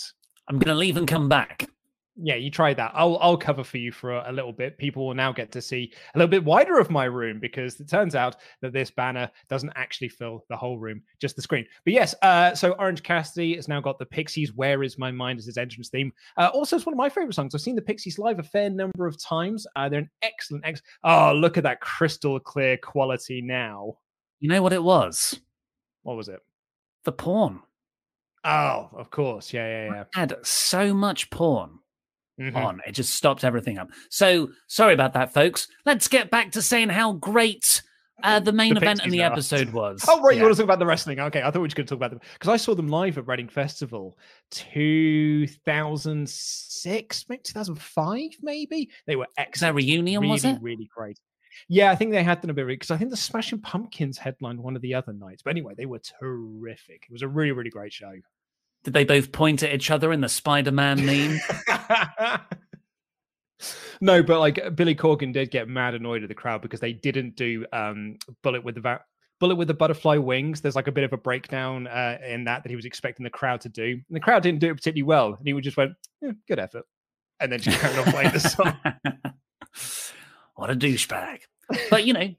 I'm 0.48 0.58
going 0.58 0.74
to 0.74 0.78
leave 0.78 0.96
and 0.96 1.08
come 1.08 1.28
back. 1.28 1.68
Yeah, 2.16 2.34
you 2.34 2.50
try 2.50 2.74
that. 2.74 2.92
I'll 2.94 3.16
I'll 3.22 3.38
cover 3.38 3.64
for 3.64 3.78
you 3.78 3.90
for 3.90 4.12
a, 4.12 4.30
a 4.30 4.32
little 4.32 4.52
bit. 4.52 4.76
People 4.76 5.06
will 5.06 5.14
now 5.14 5.32
get 5.32 5.50
to 5.52 5.62
see 5.62 5.90
a 6.14 6.18
little 6.18 6.30
bit 6.30 6.44
wider 6.44 6.78
of 6.78 6.90
my 6.90 7.06
room 7.06 7.40
because 7.40 7.80
it 7.80 7.88
turns 7.88 8.14
out 8.14 8.36
that 8.60 8.74
this 8.74 8.90
banner 8.90 9.30
doesn't 9.48 9.72
actually 9.76 10.10
fill 10.10 10.44
the 10.50 10.56
whole 10.56 10.78
room, 10.78 11.02
just 11.22 11.36
the 11.36 11.42
screen. 11.42 11.64
But 11.86 11.94
yes, 11.94 12.14
uh, 12.20 12.54
so 12.54 12.72
Orange 12.72 13.02
Cassidy 13.02 13.56
has 13.56 13.66
now 13.66 13.80
got 13.80 13.98
the 13.98 14.04
Pixies. 14.04 14.52
Where 14.52 14.82
is 14.82 14.98
my 14.98 15.10
mind 15.10 15.38
as 15.38 15.46
his 15.46 15.56
entrance 15.56 15.88
theme? 15.88 16.12
Uh, 16.36 16.50
also, 16.52 16.76
it's 16.76 16.84
one 16.84 16.92
of 16.92 16.98
my 16.98 17.08
favorite 17.08 17.34
songs. 17.34 17.54
I've 17.54 17.62
seen 17.62 17.76
the 17.76 17.82
Pixies 17.82 18.18
live 18.18 18.38
a 18.38 18.42
fair 18.42 18.68
number 18.68 19.06
of 19.06 19.18
times. 19.18 19.66
Uh, 19.74 19.88
they're 19.88 20.00
an 20.00 20.10
excellent, 20.20 20.66
ex- 20.66 20.82
oh 21.04 21.32
look 21.32 21.56
at 21.56 21.64
that 21.64 21.80
crystal 21.80 22.38
clear 22.38 22.76
quality 22.76 23.40
now. 23.40 23.94
You 24.38 24.50
know 24.50 24.60
what 24.60 24.74
it 24.74 24.82
was? 24.82 25.40
What 26.02 26.18
was 26.18 26.28
it? 26.28 26.40
The 27.04 27.12
porn. 27.12 27.60
Oh, 28.44 28.88
of 28.94 29.10
course, 29.10 29.52
yeah, 29.52 29.66
yeah, 29.66 29.84
yeah. 29.94 30.04
Had 30.14 30.34
so 30.44 30.92
much 30.94 31.30
porn 31.30 31.78
Mhm. 32.40 32.56
on. 32.56 32.80
It 32.86 32.92
just 32.92 33.14
stopped 33.14 33.44
everything 33.44 33.78
up. 33.78 33.90
So 34.10 34.50
sorry 34.66 34.94
about 34.94 35.12
that, 35.14 35.32
folks. 35.32 35.68
Let's 35.86 36.08
get 36.08 36.30
back 36.30 36.50
to 36.52 36.62
saying 36.62 36.88
how 36.88 37.12
great 37.12 37.82
uh, 38.24 38.40
the 38.40 38.52
main 38.62 38.74
The 38.74 38.80
event 38.80 39.00
in 39.00 39.04
Pixies 39.10 39.12
the 39.12 39.22
episode 39.22 39.72
was. 39.72 40.04
Oh, 40.08 40.20
right. 40.22 40.36
You 40.36 40.42
want 40.42 40.54
to 40.54 40.58
talk 40.60 40.64
about 40.64 40.78
the 40.78 40.86
wrestling? 40.86 41.18
Okay. 41.20 41.40
I 41.40 41.44
thought 41.46 41.54
we 41.56 41.60
were 41.60 41.66
just 41.68 41.76
going 41.76 41.86
to 41.86 41.90
talk 41.90 41.98
about 41.98 42.10
them 42.10 42.20
because 42.34 42.48
I 42.48 42.56
saw 42.56 42.74
them 42.74 42.88
live 42.88 43.18
at 43.18 43.26
Reading 43.26 43.48
Festival 43.48 44.16
2006, 44.50 47.24
maybe 47.28 47.42
2005, 47.44 48.30
maybe. 48.42 48.90
They 49.06 49.16
were 49.16 49.26
excellent. 49.36 49.76
reunion, 49.76 50.20
really, 50.22 50.30
was 50.32 50.44
it? 50.44 50.58
Really 50.60 50.88
great. 50.94 51.18
Yeah, 51.68 51.90
I 51.90 51.96
think 51.96 52.12
they 52.12 52.22
had 52.22 52.40
done 52.40 52.50
a 52.50 52.54
bit 52.54 52.66
because 52.66 52.90
I 52.90 52.96
think 52.96 53.10
the 53.10 53.16
Smashing 53.16 53.60
Pumpkins 53.60 54.18
headlined 54.18 54.60
one 54.60 54.76
of 54.76 54.82
the 54.82 54.94
other 54.94 55.12
nights. 55.12 55.42
But 55.42 55.50
anyway, 55.50 55.74
they 55.76 55.86
were 55.86 56.00
terrific. 56.20 57.06
It 57.08 57.12
was 57.12 57.22
a 57.22 57.28
really, 57.28 57.52
really 57.52 57.70
great 57.70 57.92
show. 57.92 58.12
Did 58.84 58.94
they 58.94 59.04
both 59.04 59.32
point 59.32 59.62
at 59.62 59.72
each 59.72 59.90
other 59.90 60.12
in 60.12 60.20
the 60.20 60.28
Spider-Man 60.28 61.06
meme? 61.06 61.38
no, 64.00 64.22
but 64.22 64.40
like 64.40 64.74
Billy 64.74 64.94
Corgan 64.94 65.32
did 65.32 65.50
get 65.50 65.68
mad 65.68 65.94
annoyed 65.94 66.22
at 66.22 66.28
the 66.28 66.34
crowd 66.34 66.62
because 66.62 66.80
they 66.80 66.92
didn't 66.92 67.36
do 67.36 67.64
um 67.72 68.16
Bullet 68.42 68.64
with 68.64 68.74
the 68.74 68.80
va- 68.80 69.04
Bullet 69.38 69.54
with 69.56 69.68
the 69.68 69.74
butterfly 69.74 70.16
wings. 70.16 70.60
There's 70.60 70.76
like 70.76 70.88
a 70.88 70.92
bit 70.92 71.04
of 71.04 71.12
a 71.12 71.16
breakdown 71.16 71.86
uh, 71.86 72.18
in 72.24 72.44
that 72.44 72.62
that 72.62 72.70
he 72.70 72.76
was 72.76 72.84
expecting 72.84 73.24
the 73.24 73.30
crowd 73.30 73.60
to 73.62 73.68
do. 73.68 73.84
And 73.84 74.02
the 74.10 74.20
crowd 74.20 74.42
didn't 74.42 74.60
do 74.60 74.70
it 74.70 74.74
particularly 74.74 75.02
well, 75.02 75.34
and 75.34 75.46
he 75.46 75.52
would 75.52 75.64
just 75.64 75.76
went, 75.76 75.92
"Yeah, 76.20 76.32
"Good 76.46 76.58
effort," 76.58 76.84
and 77.40 77.50
then 77.50 77.60
just 77.60 77.78
carried 77.80 77.98
on 77.98 78.04
playing 78.12 78.32
the 78.32 78.40
song. 78.40 78.76
what 80.54 80.70
a 80.70 80.74
douchebag. 80.74 81.40
But 81.90 82.04
you 82.04 82.12
know, 82.12 82.34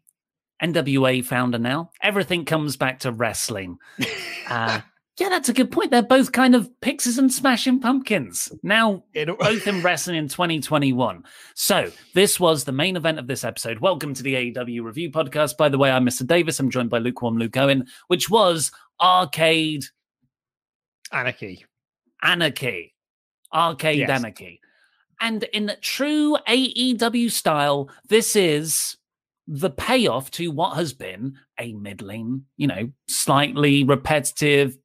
NWA 0.61 1.23
founder 1.25 1.59
now. 1.59 1.91
Everything 2.01 2.45
comes 2.45 2.77
back 2.77 2.99
to 2.99 3.11
wrestling. 3.11 3.77
Uh, 4.49 4.81
yeah, 5.19 5.29
that's 5.29 5.49
a 5.49 5.53
good 5.53 5.71
point. 5.71 5.91
They're 5.91 6.01
both 6.03 6.31
kind 6.31 6.55
of 6.55 6.69
Pixies 6.81 7.17
and 7.17 7.31
Smashing 7.31 7.79
Pumpkins. 7.79 8.51
Now, 8.63 9.03
both 9.39 9.67
in 9.67 9.81
wrestling 9.81 10.17
in 10.17 10.27
2021. 10.27 11.23
So, 11.55 11.91
this 12.13 12.39
was 12.39 12.63
the 12.63 12.71
main 12.71 12.95
event 12.95 13.19
of 13.19 13.27
this 13.27 13.43
episode. 13.43 13.79
Welcome 13.79 14.13
to 14.13 14.23
the 14.23 14.35
AEW 14.53 14.83
Review 14.83 15.11
Podcast. 15.11 15.57
By 15.57 15.69
the 15.69 15.77
way, 15.77 15.91
I'm 15.91 16.05
Mr. 16.05 16.25
Davis. 16.25 16.59
I'm 16.59 16.69
joined 16.69 16.89
by 16.89 16.99
lukewarm 16.99 17.37
Luke 17.37 17.57
Owen, 17.57 17.87
which 18.07 18.29
was 18.29 18.71
Arcade 19.01 19.85
Anarchy. 21.11 21.65
Anarchy. 22.21 22.93
Arcade 23.53 23.99
Yes. 23.99 24.09
Anarchy. 24.09 24.59
And 25.19 25.43
in 25.43 25.71
true 25.81 26.37
AEW 26.47 27.31
style, 27.31 27.89
this 28.07 28.35
is 28.35 28.97
the 29.47 29.69
payoff 29.69 30.31
to 30.31 30.51
what 30.51 30.75
has 30.75 30.93
been 30.93 31.35
a 31.59 31.73
middling, 31.73 32.45
you 32.57 32.67
know, 32.67 32.91
slightly 33.07 33.83
repetitive, 33.83 34.77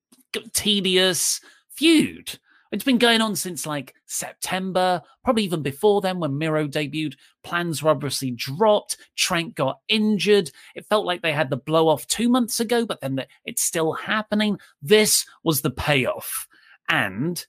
tedious 0.53 1.41
feud. 1.71 2.39
It's 2.71 2.85
been 2.85 2.99
going 2.99 3.23
on 3.23 3.35
since 3.35 3.67
like 3.67 3.95
September, 4.07 5.01
probably 5.25 5.45
even 5.45 5.63
before 5.63 6.01
then 6.01 6.21
when 6.21 6.37
Miro 6.37 6.69
debuted. 6.69 7.15
Plans 7.43 7.83
were 7.83 7.91
obviously 7.91 8.33
dropped. 8.33 8.99
Trent 9.17 9.55
got 9.55 9.79
injured. 9.89 10.51
It 10.75 10.87
felt 10.87 11.07
like 11.07 11.23
they 11.23 11.33
had 11.33 11.49
the 11.49 11.57
blow 11.57 11.89
off 11.89 12.07
two 12.07 12.29
months 12.29 12.61
ago, 12.61 12.85
but 12.85 13.01
then 13.01 13.17
the, 13.17 13.27
it's 13.47 13.63
still 13.63 13.93
happening. 13.93 14.59
This 14.83 15.25
was 15.45 15.63
the 15.63 15.71
payoff. 15.71 16.47
And 16.91 17.45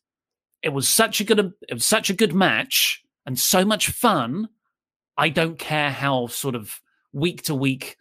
it 0.62 0.70
was 0.70 0.88
such 0.88 1.22
a 1.22 1.24
good 1.24 1.40
it 1.68 1.74
was 1.74 1.86
such 1.86 2.10
a 2.10 2.16
good 2.16 2.34
match 2.34 3.04
and 3.26 3.38
so 3.38 3.66
much 3.66 3.90
fun. 3.90 4.50
I 5.18 5.30
don't 5.30 5.60
care 5.60 5.92
how 5.92 6.28
sort 6.28 6.56
of 6.56 6.82
week 7.12 7.44
to 7.44 7.56
week 7.56 7.98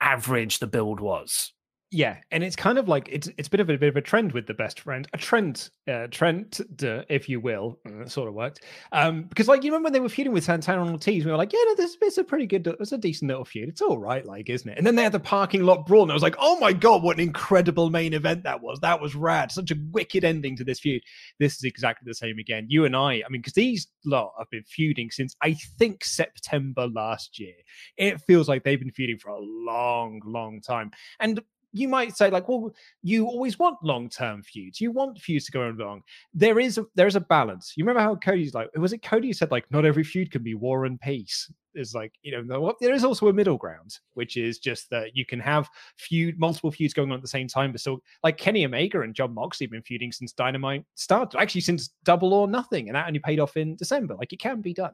average 0.00 0.58
the 0.58 0.66
build 0.66 1.00
was. 1.00 1.52
Yeah, 1.94 2.16
and 2.30 2.42
it's 2.42 2.56
kind 2.56 2.78
of 2.78 2.88
like 2.88 3.06
it's 3.12 3.28
it's 3.36 3.48
a 3.48 3.50
bit 3.50 3.60
of 3.60 3.68
a 3.68 3.76
bit 3.76 3.90
of 3.90 3.96
a 3.96 4.00
trend 4.00 4.32
with 4.32 4.46
the 4.46 4.54
best 4.54 4.80
friend, 4.80 5.06
a 5.12 5.18
trend, 5.18 5.68
uh, 5.86 6.06
trend, 6.10 6.58
if 6.80 7.28
you 7.28 7.38
will. 7.38 7.78
Uh, 7.86 8.06
sort 8.06 8.28
of 8.28 8.34
worked, 8.34 8.64
um, 8.92 9.24
because 9.24 9.46
like 9.46 9.62
you 9.62 9.70
remember 9.70 9.88
when 9.88 9.92
they 9.92 10.00
were 10.00 10.08
feuding 10.08 10.32
with 10.32 10.42
Santana 10.42 10.80
and 10.80 10.90
Ortiz, 10.92 11.22
we 11.22 11.30
were 11.30 11.36
like, 11.36 11.52
yeah, 11.52 11.62
no, 11.66 11.74
this 11.74 11.98
is 12.00 12.16
a 12.16 12.24
pretty 12.24 12.46
good, 12.46 12.66
it's 12.80 12.92
a 12.92 12.98
decent 12.98 13.28
little 13.28 13.44
feud. 13.44 13.68
It's 13.68 13.82
all 13.82 13.98
right, 13.98 14.24
like, 14.24 14.48
isn't 14.48 14.70
it? 14.70 14.78
And 14.78 14.86
then 14.86 14.94
they 14.94 15.02
had 15.02 15.12
the 15.12 15.20
parking 15.20 15.64
lot 15.64 15.84
brawl, 15.84 16.00
and 16.00 16.10
I 16.10 16.14
was 16.14 16.22
like, 16.22 16.36
oh 16.38 16.58
my 16.60 16.72
god, 16.72 17.02
what 17.02 17.18
an 17.18 17.22
incredible 17.22 17.90
main 17.90 18.14
event 18.14 18.42
that 18.44 18.62
was! 18.62 18.80
That 18.80 19.02
was 19.02 19.14
rad, 19.14 19.52
such 19.52 19.70
a 19.70 19.76
wicked 19.90 20.24
ending 20.24 20.56
to 20.56 20.64
this 20.64 20.80
feud. 20.80 21.02
This 21.40 21.56
is 21.56 21.64
exactly 21.64 22.08
the 22.08 22.14
same 22.14 22.38
again. 22.38 22.68
You 22.70 22.86
and 22.86 22.96
I, 22.96 23.16
I 23.16 23.28
mean, 23.28 23.42
because 23.42 23.52
these 23.52 23.86
lot 24.06 24.32
have 24.38 24.48
been 24.48 24.64
feuding 24.64 25.10
since 25.10 25.36
I 25.42 25.52
think 25.78 26.04
September 26.04 26.88
last 26.88 27.38
year. 27.38 27.52
It 27.98 28.18
feels 28.22 28.48
like 28.48 28.64
they've 28.64 28.80
been 28.80 28.92
feuding 28.92 29.18
for 29.18 29.28
a 29.28 29.38
long, 29.38 30.22
long 30.24 30.62
time, 30.62 30.90
and 31.20 31.38
you 31.72 31.88
might 31.88 32.16
say 32.16 32.30
like 32.30 32.48
well 32.48 32.72
you 33.02 33.26
always 33.26 33.58
want 33.58 33.82
long-term 33.82 34.42
feuds. 34.42 34.80
You 34.80 34.90
want 34.90 35.18
feuds 35.18 35.46
to 35.46 35.52
go 35.52 35.62
on 35.62 35.76
long. 35.78 36.02
There 36.34 36.58
is 36.58 36.78
a, 36.78 36.86
there 36.94 37.06
is 37.06 37.16
a 37.16 37.20
balance. 37.20 37.72
You 37.76 37.84
remember 37.84 38.02
how 38.02 38.14
cody's 38.16 38.54
like 38.54 38.68
was 38.76 38.92
it 38.92 39.02
cody 39.02 39.32
said 39.32 39.50
like 39.50 39.70
not 39.70 39.84
every 39.84 40.04
feud 40.04 40.30
can 40.30 40.42
be 40.42 40.54
war 40.54 40.84
and 40.84 41.00
peace? 41.00 41.50
Is 41.74 41.94
like 41.94 42.12
you 42.22 42.44
know 42.44 42.74
there 42.80 42.92
is 42.92 43.02
also 43.02 43.28
a 43.28 43.32
middle 43.32 43.56
ground 43.56 43.98
which 44.12 44.36
is 44.36 44.58
just 44.58 44.90
that 44.90 45.16
you 45.16 45.24
can 45.24 45.40
have 45.40 45.70
feud 45.96 46.38
multiple 46.38 46.70
feuds 46.70 46.92
going 46.92 47.10
on 47.10 47.16
at 47.16 47.22
the 47.22 47.28
same 47.28 47.48
time 47.48 47.72
but 47.72 47.80
still 47.80 48.02
like 48.22 48.36
kenny 48.36 48.66
omega 48.66 49.00
and 49.00 49.14
jon 49.14 49.32
moxley 49.32 49.64
have 49.64 49.70
been 49.70 49.80
feuding 49.80 50.12
since 50.12 50.34
dynamite 50.34 50.84
started 50.96 51.40
actually 51.40 51.62
since 51.62 51.88
double 52.04 52.34
or 52.34 52.46
nothing 52.46 52.88
and 52.88 52.94
that 52.94 53.06
only 53.06 53.20
paid 53.20 53.40
off 53.40 53.56
in 53.56 53.74
december. 53.76 54.14
Like 54.14 54.34
it 54.34 54.38
can 54.38 54.60
be 54.60 54.74
done. 54.74 54.92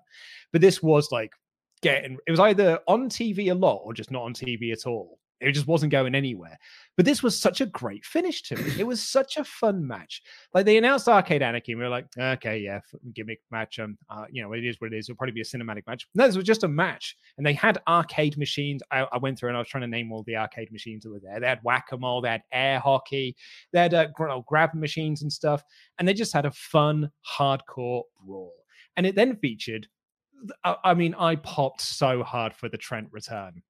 But 0.52 0.60
this 0.60 0.82
was 0.82 1.10
like 1.10 1.32
getting 1.82 2.18
it 2.26 2.30
was 2.30 2.40
either 2.40 2.80
on 2.86 3.08
tv 3.08 3.50
a 3.50 3.54
lot 3.54 3.82
or 3.84 3.92
just 3.92 4.10
not 4.10 4.22
on 4.22 4.34
tv 4.34 4.72
at 4.72 4.86
all 4.86 5.18
it 5.40 5.52
just 5.52 5.66
wasn't 5.66 5.92
going 5.92 6.14
anywhere. 6.14 6.58
But 6.96 7.06
this 7.06 7.22
was 7.22 7.38
such 7.38 7.60
a 7.60 7.66
great 7.66 8.04
finish 8.04 8.42
to 8.44 8.54
it. 8.54 8.80
It 8.80 8.86
was 8.86 9.02
such 9.08 9.36
a 9.36 9.44
fun 9.44 9.86
match. 9.86 10.22
Like 10.52 10.66
they 10.66 10.76
announced 10.76 11.08
Arcade 11.08 11.42
Anarchy, 11.42 11.72
and 11.72 11.78
we 11.78 11.84
were 11.84 11.90
like, 11.90 12.06
okay, 12.18 12.58
yeah, 12.58 12.80
gimmick 13.14 13.40
match. 13.50 13.78
Um, 13.78 13.96
uh, 14.10 14.24
you 14.30 14.42
know, 14.42 14.52
it 14.52 14.64
is 14.64 14.80
what 14.80 14.92
it 14.92 14.96
is. 14.96 15.08
It'll 15.08 15.16
probably 15.16 15.32
be 15.32 15.40
a 15.40 15.44
cinematic 15.44 15.86
match. 15.86 16.06
No, 16.14 16.26
this 16.26 16.36
was 16.36 16.44
just 16.44 16.64
a 16.64 16.68
match, 16.68 17.16
and 17.36 17.46
they 17.46 17.52
had 17.52 17.80
arcade 17.86 18.36
machines. 18.36 18.82
I, 18.90 19.06
I 19.12 19.18
went 19.18 19.38
through 19.38 19.50
and 19.50 19.56
I 19.56 19.60
was 19.60 19.68
trying 19.68 19.82
to 19.82 19.88
name 19.88 20.12
all 20.12 20.24
the 20.24 20.36
arcade 20.36 20.72
machines 20.72 21.04
that 21.04 21.10
were 21.10 21.20
there. 21.20 21.40
They 21.40 21.46
had 21.46 21.60
whack 21.62 21.86
a 21.92 21.96
mole, 21.96 22.20
they 22.20 22.30
had 22.30 22.42
air 22.52 22.80
hockey, 22.80 23.36
they 23.72 23.80
had 23.80 23.94
uh, 23.94 24.08
grab 24.46 24.74
machines 24.74 25.22
and 25.22 25.32
stuff, 25.32 25.62
and 25.98 26.08
they 26.08 26.14
just 26.14 26.32
had 26.32 26.46
a 26.46 26.50
fun, 26.50 27.10
hardcore 27.38 28.02
brawl. 28.24 28.54
And 28.96 29.06
it 29.06 29.14
then 29.14 29.36
featured 29.36 29.86
I 30.64 30.94
mean, 30.94 31.14
I 31.14 31.36
popped 31.36 31.80
so 31.80 32.22
hard 32.22 32.54
for 32.54 32.68
the 32.68 32.76
Trent 32.76 33.08
return 33.10 33.62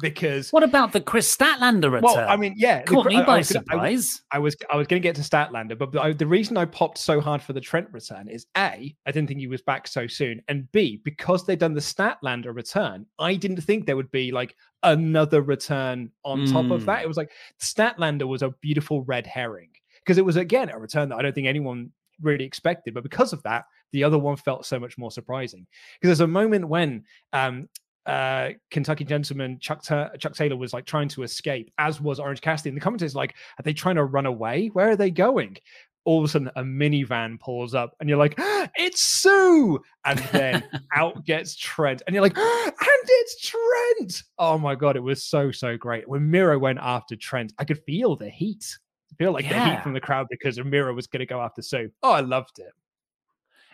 because 0.00 0.50
what 0.50 0.62
about 0.62 0.92
the 0.92 1.00
Kris 1.00 1.34
Statlander 1.34 1.90
return? 1.90 2.02
Well, 2.02 2.28
I 2.28 2.36
mean, 2.36 2.54
yeah, 2.56 2.82
caught 2.82 3.06
me 3.06 3.22
by 3.22 3.38
I, 3.38 3.40
surprise. 3.42 4.22
I, 4.30 4.36
I, 4.36 4.38
was 4.38 4.56
I 4.70 4.76
was 4.76 4.86
going 4.86 5.00
to 5.00 5.06
get 5.06 5.16
to 5.16 5.22
Statlander, 5.22 5.78
but 5.78 5.96
I, 5.98 6.12
the 6.12 6.26
reason 6.26 6.56
I 6.56 6.64
popped 6.64 6.98
so 6.98 7.20
hard 7.20 7.40
for 7.40 7.52
the 7.52 7.60
Trent 7.60 7.88
return 7.92 8.28
is 8.28 8.46
a 8.56 8.94
I 9.06 9.10
didn't 9.10 9.28
think 9.28 9.40
he 9.40 9.46
was 9.46 9.62
back 9.62 9.88
so 9.88 10.06
soon, 10.06 10.42
and 10.48 10.70
b 10.72 11.00
because 11.04 11.46
they'd 11.46 11.58
done 11.58 11.74
the 11.74 11.80
Statlander 11.80 12.54
return, 12.54 13.06
I 13.18 13.34
didn't 13.34 13.62
think 13.62 13.86
there 13.86 13.96
would 13.96 14.10
be 14.10 14.32
like 14.32 14.54
another 14.82 15.40
return 15.42 16.10
on 16.24 16.46
mm. 16.46 16.52
top 16.52 16.70
of 16.70 16.84
that. 16.86 16.98
Hmm. 16.98 17.04
It 17.04 17.08
was 17.08 17.16
like 17.16 17.32
Statlander 17.60 18.26
was 18.26 18.42
a 18.42 18.50
beautiful 18.60 19.02
red 19.04 19.26
herring 19.26 19.70
because 20.04 20.18
it 20.18 20.24
was 20.24 20.36
again 20.36 20.70
a 20.70 20.78
return 20.78 21.08
that 21.08 21.16
I 21.16 21.22
don't 21.22 21.34
think 21.34 21.46
anyone 21.46 21.90
really 22.20 22.44
expected, 22.44 22.94
but 22.94 23.02
because 23.02 23.32
of 23.32 23.42
that, 23.42 23.64
the 23.92 24.04
other 24.04 24.18
one 24.18 24.36
felt 24.36 24.66
so 24.66 24.78
much 24.78 24.98
more 24.98 25.10
surprising. 25.10 25.66
Because 26.00 26.18
there's 26.18 26.26
a 26.26 26.26
moment 26.26 26.68
when 26.68 27.04
um, 27.32 27.68
uh, 28.06 28.50
Kentucky 28.70 29.04
gentleman 29.04 29.58
Chuck 29.60 29.82
Chuck 29.82 30.34
Taylor 30.34 30.56
was 30.56 30.72
like 30.72 30.86
trying 30.86 31.08
to 31.08 31.22
escape, 31.22 31.72
as 31.78 32.00
was 32.00 32.20
Orange 32.20 32.40
Cassidy. 32.40 32.70
And 32.70 32.76
the 32.76 32.80
commentators 32.80 33.14
like, 33.14 33.34
are 33.58 33.62
they 33.62 33.72
trying 33.72 33.96
to 33.96 34.04
run 34.04 34.26
away? 34.26 34.68
Where 34.68 34.90
are 34.90 34.96
they 34.96 35.10
going? 35.10 35.56
All 36.04 36.20
of 36.20 36.24
a 36.24 36.28
sudden, 36.28 36.50
a 36.54 36.62
minivan 36.62 37.40
pulls 37.40 37.74
up, 37.74 37.96
and 37.98 38.08
you're 38.08 38.18
like, 38.18 38.34
"It's 38.76 39.00
Sue!" 39.00 39.80
And 40.04 40.20
then 40.30 40.62
out 40.94 41.24
gets 41.24 41.56
Trent, 41.56 42.02
and 42.06 42.14
you're 42.14 42.22
like, 42.22 42.38
"And 42.38 42.76
it's 42.78 43.50
Trent!" 43.50 44.22
Oh 44.38 44.56
my 44.56 44.76
god, 44.76 44.94
it 44.94 45.02
was 45.02 45.24
so 45.24 45.50
so 45.50 45.76
great. 45.76 46.08
When 46.08 46.30
Miro 46.30 46.60
went 46.60 46.78
after 46.80 47.16
Trent, 47.16 47.54
I 47.58 47.64
could 47.64 47.82
feel 47.82 48.14
the 48.14 48.30
heat, 48.30 48.78
I 49.10 49.16
feel 49.16 49.32
like 49.32 49.46
yeah. 49.46 49.64
the 49.64 49.70
heat 49.74 49.82
from 49.82 49.94
the 49.94 50.00
crowd 50.00 50.28
because 50.30 50.62
Miro 50.62 50.94
was 50.94 51.08
going 51.08 51.20
to 51.20 51.26
go 51.26 51.40
after 51.40 51.60
Sue. 51.60 51.90
Oh, 52.04 52.12
I 52.12 52.20
loved 52.20 52.60
it. 52.60 52.72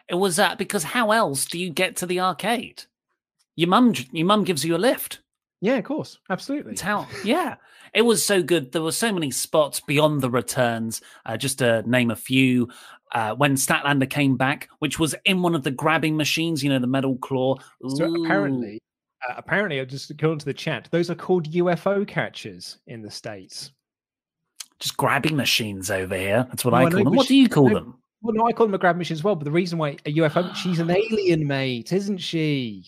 It 0.09 0.15
was 0.15 0.37
that 0.37 0.53
uh, 0.53 0.57
because 0.57 0.85
how 0.85 1.11
else 1.11 1.45
do 1.45 1.59
you 1.59 1.71
get 1.71 1.97
to 1.97 2.07
the 2.07 2.21
arcade? 2.21 2.85
Your 3.57 3.69
mum 3.69 3.95
your 4.13 4.27
mum 4.27 4.45
gives 4.45 4.65
you 4.65 4.77
a 4.77 4.79
lift. 4.79 5.21
Yeah, 5.63 5.77
of 5.77 5.85
course, 5.85 6.19
absolutely. 6.29 6.73
It's 6.73 6.81
how, 6.81 7.07
yeah, 7.25 7.55
it 7.95 8.03
was 8.03 8.25
so 8.25 8.43
good. 8.43 8.73
There 8.73 8.83
were 8.83 8.91
so 8.91 9.13
many 9.13 9.31
spots 9.31 9.79
beyond 9.79 10.21
the 10.21 10.29
returns. 10.29 11.01
Uh, 11.25 11.37
just 11.37 11.61
to 11.61 11.89
name 11.89 12.11
a 12.11 12.17
few, 12.17 12.69
uh, 13.13 13.37
when 13.37 13.55
Statlander 13.55 14.11
came 14.11 14.37
back, 14.37 14.69
which 14.81 14.99
was 14.99 15.15
in 15.25 15.41
one 15.41 15.55
of 15.55 15.63
the 15.63 15.71
grabbing 15.71 16.17
machines, 16.17 16.65
you 16.65 16.69
know, 16.69 16.81
the 16.81 16.89
metal 16.89 17.17
claw. 17.17 17.57
Ooh. 17.85 17.91
So 17.91 18.25
apparently, 18.25 18.81
uh, 19.29 19.35
apparently, 19.37 19.79
I'll 19.79 19.87
just 19.87 20.17
go 20.17 20.33
into 20.33 20.45
the 20.45 20.55
chat. 20.55 20.89
Those 20.91 21.11
are 21.11 21.15
called 21.15 21.49
UFO 21.53 22.07
catchers 22.09 22.79
in 22.89 23.01
the 23.01 23.11
states. 23.11 23.71
Just 24.81 24.97
grabbing 24.97 25.37
machines 25.37 25.93
over 25.93 26.17
here. 26.17 26.45
That's 26.49 26.65
what 26.65 26.75
I 26.75 26.91
call 26.91 27.05
them. 27.05 27.15
What 27.15 27.29
do 27.29 27.37
you 27.37 27.49
call 27.49 27.69
no, 27.69 27.75
them? 27.75 27.99
Well, 28.23 28.35
no, 28.35 28.47
I 28.47 28.53
call 28.53 28.67
them 28.67 28.75
a 28.75 28.79
grab 28.79 28.97
machine 28.97 29.15
as 29.15 29.23
well. 29.23 29.37
But 29.37 29.45
the 29.45 29.53
reason 29.53 29.79
why 29.79 29.91
a 30.07 30.15
UFO, 30.15 30.53
she's 30.57 30.81
an 30.81 30.91
alien, 30.91 31.47
mate, 31.47 31.93
isn't 31.93 32.19
she? 32.19 32.85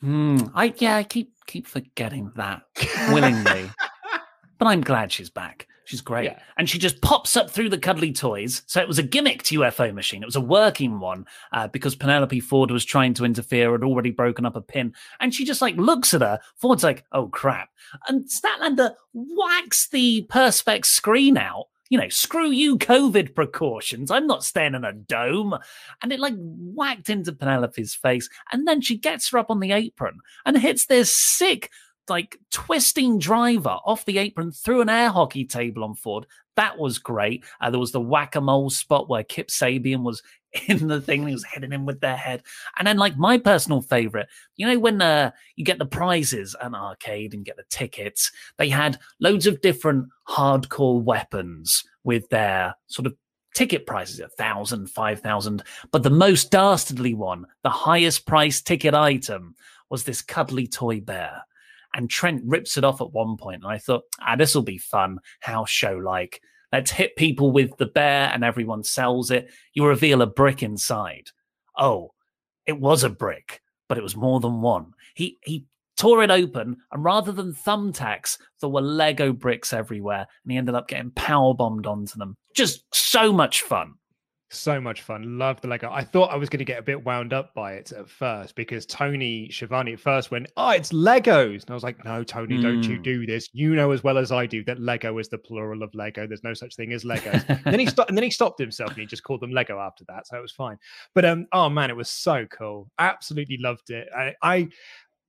Hmm. 0.00 0.38
I 0.54 0.72
yeah, 0.78 0.96
I 0.96 1.04
keep 1.04 1.32
keep 1.46 1.66
forgetting 1.66 2.30
that 2.36 2.62
willingly, 3.08 3.70
but 4.58 4.66
I'm 4.66 4.80
glad 4.80 5.10
she's 5.10 5.30
back. 5.30 5.66
She's 5.84 6.02
great, 6.02 6.24
yeah. 6.26 6.38
and 6.58 6.68
she 6.68 6.78
just 6.78 7.00
pops 7.00 7.34
up 7.34 7.48
through 7.50 7.70
the 7.70 7.78
cuddly 7.78 8.12
toys. 8.12 8.62
So 8.66 8.80
it 8.80 8.86
was 8.86 8.98
a 8.98 9.02
gimmicked 9.02 9.56
UFO 9.58 9.92
machine. 9.94 10.22
It 10.22 10.26
was 10.26 10.36
a 10.36 10.40
working 10.40 11.00
one 11.00 11.24
uh, 11.52 11.68
because 11.68 11.96
Penelope 11.96 12.40
Ford 12.40 12.70
was 12.70 12.84
trying 12.84 13.14
to 13.14 13.24
interfere, 13.24 13.72
had 13.72 13.82
already 13.82 14.10
broken 14.10 14.44
up 14.44 14.54
a 14.54 14.60
pin, 14.60 14.92
and 15.18 15.34
she 15.34 15.46
just 15.46 15.62
like 15.62 15.76
looks 15.76 16.12
at 16.12 16.20
her. 16.20 16.38
Ford's 16.56 16.84
like, 16.84 17.04
"Oh 17.12 17.28
crap!" 17.28 17.70
And 18.06 18.28
Statlander 18.28 18.94
whacks 19.14 19.88
the 19.88 20.26
perspex 20.30 20.86
screen 20.86 21.38
out 21.38 21.68
you 21.88 21.98
know, 21.98 22.08
screw 22.08 22.50
you, 22.50 22.76
COVID 22.78 23.34
precautions. 23.34 24.10
I'm 24.10 24.26
not 24.26 24.44
staying 24.44 24.74
in 24.74 24.84
a 24.84 24.92
dome. 24.92 25.54
And 26.02 26.12
it 26.12 26.20
like 26.20 26.34
whacked 26.36 27.08
into 27.08 27.32
Penelope's 27.32 27.94
face. 27.94 28.28
And 28.52 28.66
then 28.66 28.80
she 28.80 28.96
gets 28.96 29.30
her 29.30 29.38
up 29.38 29.50
on 29.50 29.60
the 29.60 29.72
apron 29.72 30.18
and 30.44 30.58
hits 30.58 30.86
this 30.86 31.14
sick, 31.16 31.70
like 32.08 32.38
twisting 32.50 33.18
driver 33.18 33.78
off 33.84 34.04
the 34.04 34.18
apron 34.18 34.52
through 34.52 34.80
an 34.80 34.88
air 34.88 35.10
hockey 35.10 35.44
table 35.44 35.84
on 35.84 35.94
Ford. 35.94 36.26
That 36.56 36.78
was 36.78 36.98
great. 36.98 37.44
Uh, 37.60 37.70
there 37.70 37.80
was 37.80 37.92
the 37.92 38.00
whack 38.00 38.34
a 38.34 38.40
mole 38.40 38.70
spot 38.70 39.08
where 39.08 39.22
Kip 39.22 39.48
Sabian 39.48 40.02
was 40.02 40.22
in 40.68 40.88
the 40.88 41.00
thing. 41.00 41.20
and 41.20 41.28
He 41.28 41.34
was 41.34 41.44
hitting 41.44 41.72
him 41.72 41.86
with 41.86 42.00
their 42.00 42.16
head. 42.16 42.42
And 42.78 42.86
then, 42.86 42.96
like, 42.96 43.16
my 43.16 43.38
personal 43.38 43.80
favorite, 43.80 44.28
you 44.56 44.66
know, 44.66 44.78
when 44.78 45.00
uh, 45.00 45.30
you 45.56 45.64
get 45.64 45.78
the 45.78 45.86
prizes 45.86 46.56
at 46.60 46.66
an 46.66 46.74
arcade 46.74 47.34
and 47.34 47.44
get 47.44 47.56
the 47.56 47.64
tickets, 47.70 48.32
they 48.56 48.68
had 48.68 48.98
loads 49.20 49.46
of 49.46 49.60
different 49.60 50.08
hardcore 50.28 51.02
weapons 51.02 51.84
with 52.04 52.28
their 52.30 52.74
sort 52.86 53.06
of 53.06 53.14
ticket 53.54 53.86
prices 53.86 54.20
a 54.20 54.28
thousand, 54.28 54.88
five 54.88 55.20
thousand. 55.20 55.62
But 55.90 56.02
the 56.02 56.10
most 56.10 56.50
dastardly 56.50 57.14
one, 57.14 57.46
the 57.62 57.70
highest 57.70 58.26
price 58.26 58.62
ticket 58.62 58.94
item, 58.94 59.54
was 59.90 60.04
this 60.04 60.22
cuddly 60.22 60.66
toy 60.66 61.00
bear. 61.00 61.44
And 61.94 62.08
Trent 62.08 62.42
rips 62.44 62.76
it 62.76 62.84
off 62.84 63.00
at 63.00 63.12
one 63.12 63.36
point, 63.36 63.62
and 63.62 63.72
I 63.72 63.78
thought, 63.78 64.04
ah, 64.20 64.36
this 64.36 64.54
will 64.54 64.62
be 64.62 64.78
fun, 64.78 65.18
house 65.40 65.70
show 65.70 65.96
like. 65.96 66.40
Let's 66.72 66.90
hit 66.90 67.16
people 67.16 67.50
with 67.50 67.76
the 67.78 67.86
bear 67.86 68.30
and 68.32 68.44
everyone 68.44 68.84
sells 68.84 69.30
it. 69.30 69.50
You 69.72 69.86
reveal 69.86 70.20
a 70.20 70.26
brick 70.26 70.62
inside. 70.62 71.30
Oh, 71.78 72.12
it 72.66 72.78
was 72.78 73.04
a 73.04 73.08
brick, 73.08 73.62
but 73.88 73.96
it 73.96 74.02
was 74.02 74.16
more 74.16 74.38
than 74.40 74.60
one. 74.60 74.92
He 75.14 75.38
he 75.42 75.64
tore 75.96 76.22
it 76.22 76.30
open, 76.30 76.76
and 76.92 77.04
rather 77.04 77.32
than 77.32 77.54
thumbtacks, 77.54 78.38
there 78.60 78.68
were 78.68 78.82
Lego 78.82 79.32
bricks 79.32 79.72
everywhere, 79.72 80.26
and 80.44 80.52
he 80.52 80.58
ended 80.58 80.74
up 80.74 80.88
getting 80.88 81.10
power 81.12 81.54
bombed 81.54 81.86
onto 81.86 82.18
them. 82.18 82.36
Just 82.54 82.84
so 82.94 83.32
much 83.32 83.62
fun. 83.62 83.94
So 84.50 84.80
much 84.80 85.02
fun. 85.02 85.38
Love 85.38 85.60
the 85.60 85.68
Lego. 85.68 85.90
I 85.92 86.02
thought 86.02 86.32
I 86.32 86.36
was 86.36 86.48
going 86.48 86.60
to 86.60 86.64
get 86.64 86.78
a 86.78 86.82
bit 86.82 87.04
wound 87.04 87.34
up 87.34 87.52
by 87.52 87.74
it 87.74 87.92
at 87.92 88.08
first 88.08 88.54
because 88.54 88.86
Tony 88.86 89.50
Schiavone 89.50 89.92
at 89.92 90.00
first 90.00 90.30
went, 90.30 90.50
Oh, 90.56 90.70
it's 90.70 90.90
Legos. 90.90 91.62
And 91.62 91.70
I 91.70 91.74
was 91.74 91.82
like, 91.82 92.02
No, 92.02 92.24
Tony, 92.24 92.56
mm. 92.56 92.62
don't 92.62 92.82
you 92.82 92.96
hmm. 92.96 93.02
do 93.02 93.26
this. 93.26 93.50
You 93.52 93.74
know 93.74 93.90
as 93.90 94.02
well 94.02 94.16
as 94.16 94.32
I 94.32 94.46
do 94.46 94.64
that 94.64 94.80
Lego 94.80 95.18
is 95.18 95.28
the 95.28 95.36
plural 95.36 95.82
of 95.82 95.94
Lego. 95.94 96.26
There's 96.26 96.44
no 96.44 96.54
such 96.54 96.76
thing 96.76 96.94
as 96.94 97.04
Legos. 97.04 97.62
then 97.64 97.78
he 97.78 97.86
stopped 97.86 98.08
and 98.08 98.16
then 98.16 98.24
he 98.24 98.30
stopped 98.30 98.58
himself 98.58 98.90
and 98.92 99.00
he 99.00 99.06
just 99.06 99.22
called 99.22 99.42
them 99.42 99.52
Lego 99.52 99.78
after 99.78 100.04
that. 100.08 100.26
So 100.26 100.38
it 100.38 100.42
was 100.42 100.52
fine. 100.52 100.78
But 101.14 101.26
um, 101.26 101.46
oh 101.52 101.68
man, 101.68 101.90
it 101.90 101.96
was 101.96 102.08
so 102.08 102.46
cool. 102.46 102.90
Absolutely 102.98 103.58
loved 103.58 103.90
it. 103.90 104.08
I 104.16 104.34
I 104.42 104.68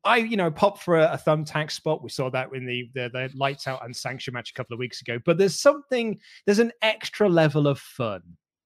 I, 0.06 0.18
you 0.18 0.38
know, 0.38 0.50
popped 0.50 0.82
for 0.82 0.98
a, 0.98 1.12
a 1.12 1.18
thumbtack 1.18 1.72
spot. 1.72 2.02
We 2.02 2.10
saw 2.10 2.30
that 2.30 2.54
in 2.54 2.66
the, 2.66 2.90
the, 2.94 3.10
the 3.10 3.30
lights 3.36 3.68
out 3.68 3.84
and 3.84 3.94
sanction 3.94 4.34
match 4.34 4.52
a 4.52 4.54
couple 4.54 4.74
of 4.74 4.80
weeks 4.80 5.02
ago. 5.02 5.20
But 5.26 5.38
there's 5.38 5.60
something, 5.60 6.18
there's 6.46 6.60
an 6.60 6.72
extra 6.82 7.28
level 7.28 7.68
of 7.68 7.80
fun 7.80 8.22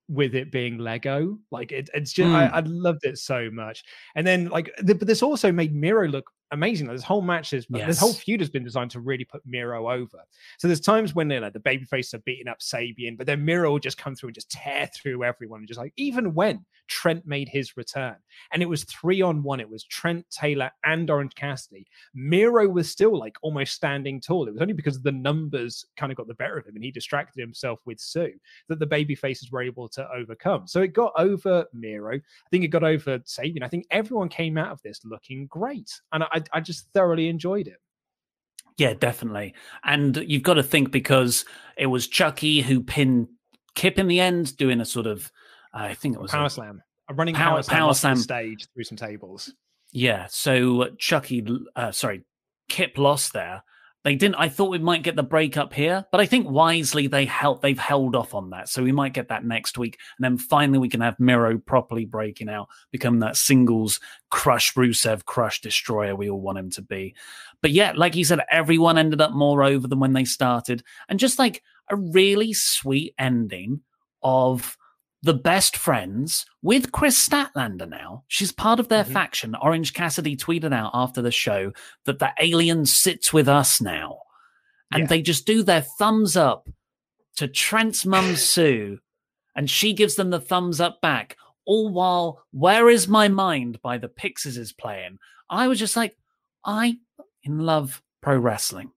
with 0.08 0.36
it 0.36 0.52
being 0.52 0.78
Lego. 0.78 1.38
Like 1.52 1.72
it, 1.72 1.90
it's 1.94 2.14
just, 2.14 2.30
mm. 2.30 2.36
I, 2.36 2.48
I, 2.48 2.60
loved 2.66 3.06
it 3.06 3.18
so 3.18 3.50
much. 3.52 3.84
And 4.16 4.26
then 4.26 4.50
like, 4.50 4.72
the, 4.80 4.96
but 4.96 5.08
this 5.08 5.24
also 5.24 5.52
made 5.52 5.74
Miro 5.74 6.08
look 6.08 6.30
amazing. 6.54 6.88
Like, 6.88 6.96
this 6.96 7.04
whole 7.04 7.22
match 7.22 7.52
is 7.54 7.66
Yes. 7.70 7.88
this 7.88 8.00
whole 8.00 8.14
feud 8.14 8.40
has 8.40 8.50
been 8.50 8.64
designed 8.64 8.92
to 8.92 9.00
really 9.00 9.26
put 9.26 9.42
Miro 9.46 9.90
over. 9.92 10.20
So 10.60 10.68
there's 10.68 10.80
times 10.80 11.14
when 11.16 11.28
they're 11.28 11.42
like 11.42 11.54
the 11.54 11.60
babyface 11.60 12.14
are 12.14 12.20
beating 12.20 12.48
up 12.48 12.60
Sabian, 12.60 13.18
but 13.18 13.28
then 13.28 13.44
Miro 13.44 13.72
will 13.72 13.80
just 13.80 13.98
come 13.98 14.16
through 14.16 14.30
and 14.30 14.36
just 14.36 14.50
tear 14.52 14.88
through 14.96 15.24
everyone. 15.24 15.60
And 15.62 15.68
just 15.68 15.80
like 15.80 15.94
even 15.98 16.34
when 16.34 16.64
Trent 16.88 17.26
made 17.26 17.50
his 17.50 17.76
return, 17.78 18.16
and 18.52 18.62
it 18.62 18.70
was 18.70 18.84
three 18.86 19.22
on 19.22 19.44
one, 19.44 19.60
it 19.60 19.70
was 19.70 19.84
Trent 19.86 20.26
Taylor 20.30 20.72
and 20.86 21.10
Orange 21.10 21.36
Cassidy. 21.36 21.88
Miro 22.14 22.68
was 22.68 22.90
still 22.90 23.18
like 23.18 23.36
almost 23.42 23.74
standing 23.74 24.22
tall. 24.22 24.48
It 24.48 24.54
was 24.54 24.62
only 24.62 24.74
because 24.74 25.02
the 25.02 25.12
numbers 25.12 25.86
kind 25.98 26.12
of 26.12 26.18
got 26.18 26.28
the 26.28 26.34
better 26.36 26.58
of 26.58 26.66
him 26.66 26.76
and 26.76 26.84
he 26.84 26.92
distracted 26.92 27.40
himself 27.40 27.80
with 27.86 28.00
Sue 28.00 28.34
that 28.70 28.80
the 28.80 28.86
baby 28.86 29.16
faces 29.16 29.52
were 29.52 29.62
able 29.64 29.90
to 29.90 30.08
overcome. 30.12 30.68
So 30.68 30.82
it 30.82 30.94
got 30.94 31.14
over 31.18 31.66
Miro. 31.74 32.16
I 32.16 32.50
think 32.52 32.64
it 32.64 32.70
got 32.70 32.84
over 32.84 33.20
Sabian. 33.20 33.64
I 33.64 33.68
think 33.68 33.86
everyone 33.92 34.30
came 34.30 34.58
out 34.58 34.72
of 34.72 34.82
this 34.84 35.00
looking 35.04 35.48
great. 35.48 35.90
And 36.12 36.24
I, 36.24 36.43
I 36.52 36.60
just 36.60 36.88
thoroughly 36.94 37.28
enjoyed 37.28 37.68
it. 37.68 37.78
Yeah, 38.78 38.94
definitely. 38.94 39.54
And 39.84 40.18
you've 40.18 40.44
got 40.44 40.56
to 40.56 40.64
think 40.64 40.92
because 40.92 41.46
it 41.78 41.86
was 41.88 42.08
Chucky 42.08 42.62
who 42.62 42.82
pinned 42.82 43.28
Kip 43.76 44.00
in 44.00 44.08
the 44.08 44.20
end, 44.20 44.58
doing 44.58 44.82
a 44.82 44.86
sort 44.86 45.06
of, 45.08 45.32
I 45.74 45.94
think 45.94 46.16
it 46.16 46.22
was 46.22 46.32
Power 46.32 46.46
a- 46.48 46.50
slam. 46.50 46.82
A 47.10 47.14
running 47.14 47.36
Power- 47.36 47.56
power, 47.58 47.64
slam 47.64 47.78
power 47.80 47.94
slam. 47.94 48.16
stage 48.16 48.68
through 48.74 48.86
some 48.86 48.98
tables. 48.98 49.54
Yeah, 49.92 50.28
so 50.30 50.90
Chucky, 50.98 51.46
uh, 51.76 51.92
sorry, 51.92 52.24
Kip 52.70 52.98
lost 52.98 53.34
there. 53.34 53.64
They 54.04 54.16
didn't. 54.16 54.36
I 54.36 54.50
thought 54.50 54.70
we 54.70 54.80
might 54.80 55.04
get 55.04 55.16
the 55.16 55.24
break 55.24 55.56
up 55.56 55.74
here, 55.74 56.06
but 56.12 56.20
I 56.20 56.26
think 56.26 56.50
wisely 56.50 57.08
they 57.08 57.24
held. 57.24 57.62
They've 57.62 57.80
held 57.80 58.18
off 58.18 58.34
on 58.34 58.50
that, 58.50 58.68
so 58.68 58.84
we 58.84 58.92
might 58.92 59.14
get 59.14 59.30
that 59.30 59.46
next 59.46 59.78
week, 59.78 59.98
and 60.18 60.26
then 60.26 60.38
finally 60.38 60.78
we 60.78 60.90
can 60.90 61.00
have 61.00 61.20
Miro 61.20 61.58
properly 61.58 62.04
breaking 62.04 62.50
out, 62.50 62.68
become 62.92 63.20
that 63.20 63.38
singles 63.38 64.02
crush 64.30 64.74
Rusev, 64.74 65.24
crush 65.24 65.62
destroyer 65.62 66.16
we 66.16 66.30
all 66.30 66.42
want 66.42 66.58
him 66.58 66.70
to 66.72 66.82
be. 66.82 67.16
But 67.62 67.72
yeah, 67.72 67.94
like 67.96 68.16
you 68.16 68.26
said, 68.26 68.42
everyone 68.52 68.98
ended 68.98 69.22
up 69.22 69.32
more 69.32 69.64
over 69.64 69.88
than 69.88 70.00
when 70.00 70.14
they 70.14 70.26
started, 70.26 70.84
and 71.08 71.18
just 71.18 71.40
like 71.40 71.64
a 71.90 71.96
really 71.96 72.52
sweet 72.52 73.14
ending 73.18 73.82
of 74.22 74.78
the 75.24 75.34
best 75.34 75.78
friends 75.78 76.46
with 76.62 76.92
Kris 76.92 77.28
Statlander 77.28 77.88
now. 77.90 78.26
She's 78.28 78.52
part 78.52 78.80
of 78.82 78.90
their 78.90 79.06
mm-hmm. 79.06 79.14
faction. 79.14 79.56
Orange 79.56 79.94
Cassidy 79.94 80.36
tweeted 80.36 80.74
out 80.74 80.92
after 80.94 81.22
the 81.22 81.32
show 81.32 81.72
that 82.04 82.20
the 82.20 82.32
alien 82.42 82.86
sits 82.86 83.32
with 83.32 83.48
us 83.48 83.82
now. 83.82 84.20
And 84.92 85.04
Yeah. 85.04 85.08
they 85.08 85.22
just 85.22 85.46
do 85.46 85.64
their 85.64 85.82
thumbs 85.82 86.36
up 86.36 86.68
to 87.38 87.48
Trent's 87.48 88.06
mum, 88.06 88.36
Sue, 88.36 89.00
and 89.56 89.70
she 89.70 89.94
gives 89.94 90.16
them 90.16 90.30
the 90.30 90.42
thumbs 90.42 90.82
up 90.82 91.00
back. 91.00 91.38
All 91.66 91.90
while 91.90 92.44
Where 92.52 92.90
Is 92.90 93.08
My 93.08 93.30
Mind 93.30 93.82
by 93.82 93.98
the 93.98 94.10
Pixies 94.10 94.58
is 94.58 94.74
playing. 94.74 95.20
I 95.50 95.70
was 95.70 95.80
just 95.80 95.96
like, 95.96 96.18
I 96.66 96.98
in 97.44 97.60
love 97.60 98.02
pro 98.22 98.38
wrestling. 98.38 98.92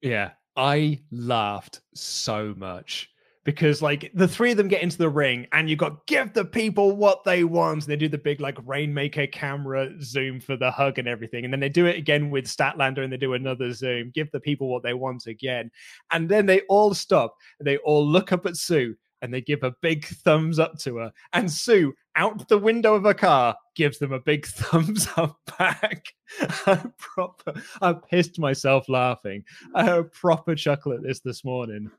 Yeah, 0.00 0.30
I 0.56 1.00
laughed 1.10 1.80
so 1.94 2.54
much 2.56 3.11
because 3.44 3.82
like 3.82 4.10
the 4.14 4.28
three 4.28 4.52
of 4.52 4.56
them 4.56 4.68
get 4.68 4.82
into 4.82 4.98
the 4.98 5.08
ring 5.08 5.46
and 5.52 5.68
you've 5.68 5.78
got 5.78 6.06
give 6.06 6.32
the 6.32 6.44
people 6.44 6.96
what 6.96 7.24
they 7.24 7.44
want. 7.44 7.82
and 7.82 7.90
They 7.90 7.96
do 7.96 8.08
the 8.08 8.18
big 8.18 8.40
like 8.40 8.56
rainmaker 8.64 9.26
camera 9.26 9.90
zoom 10.00 10.40
for 10.40 10.56
the 10.56 10.70
hug 10.70 10.98
and 10.98 11.08
everything, 11.08 11.44
and 11.44 11.52
then 11.52 11.60
they 11.60 11.68
do 11.68 11.86
it 11.86 11.96
again 11.96 12.30
with 12.30 12.46
Statlander 12.46 13.02
and 13.02 13.12
they 13.12 13.16
do 13.16 13.34
another 13.34 13.72
zoom. 13.72 14.10
Give 14.14 14.30
the 14.30 14.40
people 14.40 14.68
what 14.68 14.82
they 14.82 14.94
want 14.94 15.26
again, 15.26 15.70
and 16.10 16.28
then 16.28 16.46
they 16.46 16.60
all 16.62 16.94
stop 16.94 17.36
and 17.58 17.66
they 17.66 17.78
all 17.78 18.06
look 18.06 18.32
up 18.32 18.46
at 18.46 18.56
Sue 18.56 18.94
and 19.22 19.32
they 19.32 19.40
give 19.40 19.62
a 19.62 19.74
big 19.82 20.04
thumbs 20.04 20.58
up 20.58 20.78
to 20.80 20.96
her, 20.96 21.12
and 21.32 21.50
Sue 21.50 21.94
out 22.16 22.46
the 22.48 22.58
window 22.58 22.94
of 22.94 23.06
a 23.06 23.14
car 23.14 23.56
gives 23.74 23.98
them 23.98 24.12
a 24.12 24.20
big 24.20 24.46
thumbs 24.46 25.08
up 25.16 25.38
back. 25.58 26.06
I 26.66 26.82
proper, 26.98 27.54
I 27.80 27.92
pissed 27.92 28.38
myself 28.38 28.88
laughing. 28.88 29.44
I 29.74 29.84
had 29.84 29.98
a 29.98 30.04
proper 30.04 30.54
chuckle 30.54 30.92
at 30.92 31.02
this 31.02 31.20
this 31.20 31.44
morning. 31.44 31.90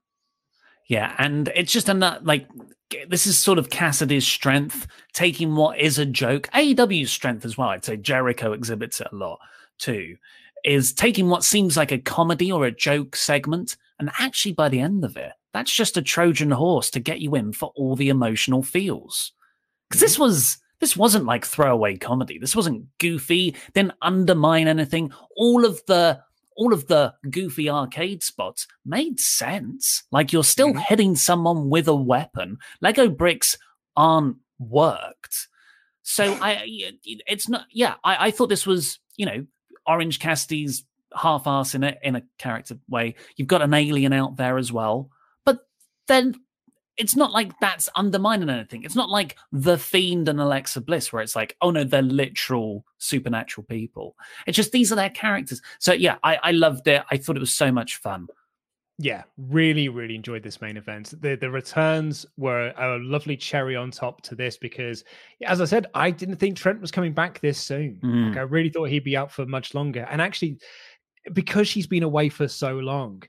Yeah, 0.88 1.16
and 1.18 1.50
it's 1.56 1.72
just 1.72 1.90
another 1.90 2.20
like 2.24 2.48
this 3.08 3.26
is 3.26 3.38
sort 3.38 3.58
of 3.58 3.70
Cassidy's 3.70 4.28
strength, 4.28 4.88
taking 5.14 5.56
what 5.56 5.80
is 5.80 5.98
a 5.98 6.06
joke. 6.06 6.50
AEW's 6.54 7.12
strength 7.12 7.46
as 7.46 7.58
well. 7.58 7.70
I'd 7.70 7.86
say 7.86 7.98
Jericho 7.98 8.54
exhibits 8.54 9.02
it 9.02 9.08
a 9.12 9.16
lot 9.16 9.40
too. 9.80 10.18
Is 10.64 10.94
taking 10.94 11.30
what 11.30 11.44
seems 11.44 11.76
like 11.76 11.92
a 11.92 11.98
comedy 11.98 12.52
or 12.52 12.66
a 12.66 12.72
joke 12.72 13.16
segment, 13.16 13.78
and 14.00 14.12
actually 14.20 14.54
by 14.54 14.70
the 14.70 14.80
end 14.80 15.04
of 15.04 15.18
it, 15.18 15.34
that's 15.54 15.74
just 15.74 15.98
a 15.98 16.02
Trojan 16.02 16.52
horse 16.52 16.90
to 16.92 17.00
get 17.00 17.20
you 17.20 17.36
in 17.36 17.54
for 17.54 17.72
all 17.76 17.96
the 17.96 18.10
emotional 18.10 18.64
feels. 18.64 19.34
Because 19.90 20.02
this 20.02 20.14
mm-hmm. 20.14 20.24
was 20.24 20.58
this 20.80 20.98
wasn't 20.98 21.26
like 21.26 21.46
throwaway 21.46 21.98
comedy. 21.98 22.38
This 22.38 22.56
wasn't 22.56 22.86
goofy. 22.98 23.56
Didn't 23.74 23.94
undermine 24.02 24.68
anything. 24.68 25.14
All 25.38 25.66
of 25.66 25.82
the 25.88 26.20
all 26.56 26.74
of 26.74 26.88
the 26.88 27.14
goofy 27.30 27.70
arcade 27.70 28.24
spots 28.24 28.68
made 28.86 29.20
sense. 29.20 30.04
Like 30.12 30.34
you're 30.34 30.44
still 30.44 30.70
mm-hmm. 30.70 30.80
hitting 30.88 31.16
someone 31.16 31.70
with 31.70 31.88
a 31.88 31.96
weapon. 31.96 32.58
Lego 32.82 33.10
bricks 33.10 33.58
aren't 33.96 34.38
worked. 34.60 35.48
So 36.04 36.34
I, 36.42 36.64
it's 37.06 37.50
not. 37.50 37.66
Yeah, 37.72 37.96
I, 38.04 38.28
I 38.28 38.32
thought 38.32 38.50
this 38.50 38.66
was, 38.66 39.00
you 39.18 39.26
know, 39.26 39.46
Orange 39.86 40.20
Cassidy's 40.20 40.84
half-ass 41.16 41.76
in 41.76 41.84
it 41.84 42.00
in 42.02 42.16
a 42.16 42.24
character 42.38 42.78
way. 42.90 43.16
You've 43.36 43.48
got 43.48 43.62
an 43.62 43.74
alien 43.74 44.14
out 44.14 44.38
there 44.38 44.58
as 44.58 44.72
well, 44.72 45.10
but 45.46 45.60
then 46.08 46.36
it's 46.98 47.16
not 47.16 47.32
like 47.32 47.52
that's 47.60 47.90
undermining 47.96 48.50
anything. 48.50 48.84
It's 48.84 48.96
not 48.96 49.10
like 49.10 49.36
the 49.52 49.78
Fiend 49.78 50.30
and 50.30 50.40
Alexa 50.40 50.82
Bliss, 50.82 51.12
where 51.12 51.22
it's 51.22 51.36
like, 51.36 51.56
oh 51.62 51.72
no, 51.72 51.84
they're 51.84 52.02
literal 52.02 52.86
supernatural 52.98 53.66
people. 53.66 54.16
It's 54.46 54.56
just 54.56 54.72
these 54.72 54.92
are 54.92 54.96
their 54.96 55.10
characters. 55.10 55.62
So 55.80 55.94
yeah, 55.94 56.18
I, 56.24 56.38
I 56.44 56.52
loved 56.52 56.88
it. 56.88 57.04
I 57.10 57.18
thought 57.18 57.36
it 57.36 57.40
was 57.40 57.54
so 57.54 57.72
much 57.72 57.98
fun. 57.98 58.28
Yeah, 59.00 59.24
really, 59.38 59.90
really 59.90 60.14
enjoyed 60.14 60.44
this 60.44 60.62
main 60.62 60.78
event. 60.78 61.20
The 61.20 61.36
the 61.36 61.50
returns 61.50 62.28
were 62.38 62.72
a 62.78 63.00
lovely 63.00 63.36
cherry 63.36 63.76
on 63.76 63.90
top 63.90 64.22
to 64.24 64.36
this 64.36 64.56
because, 64.56 65.04
as 65.46 65.62
I 65.62 65.66
said, 65.66 65.88
I 65.96 66.12
didn't 66.12 66.36
think 66.36 66.56
Trent 66.56 66.80
was 66.80 66.92
coming 66.92 67.12
back 67.12 67.40
this 67.40 67.58
soon. 67.58 68.00
Mm. 68.04 68.30
Like 68.30 68.38
I 68.38 68.42
really 68.42 68.70
thought 68.70 68.90
he'd 68.90 69.04
be 69.04 69.18
out 69.18 69.32
for 69.32 69.48
much 69.48 69.74
longer. 69.74 70.08
And 70.12 70.22
actually, 70.22 70.60
because 71.34 71.68
she's 71.68 71.88
been 71.88 72.04
away 72.04 72.30
for 72.30 72.48
so 72.48 72.76
long, 72.76 73.24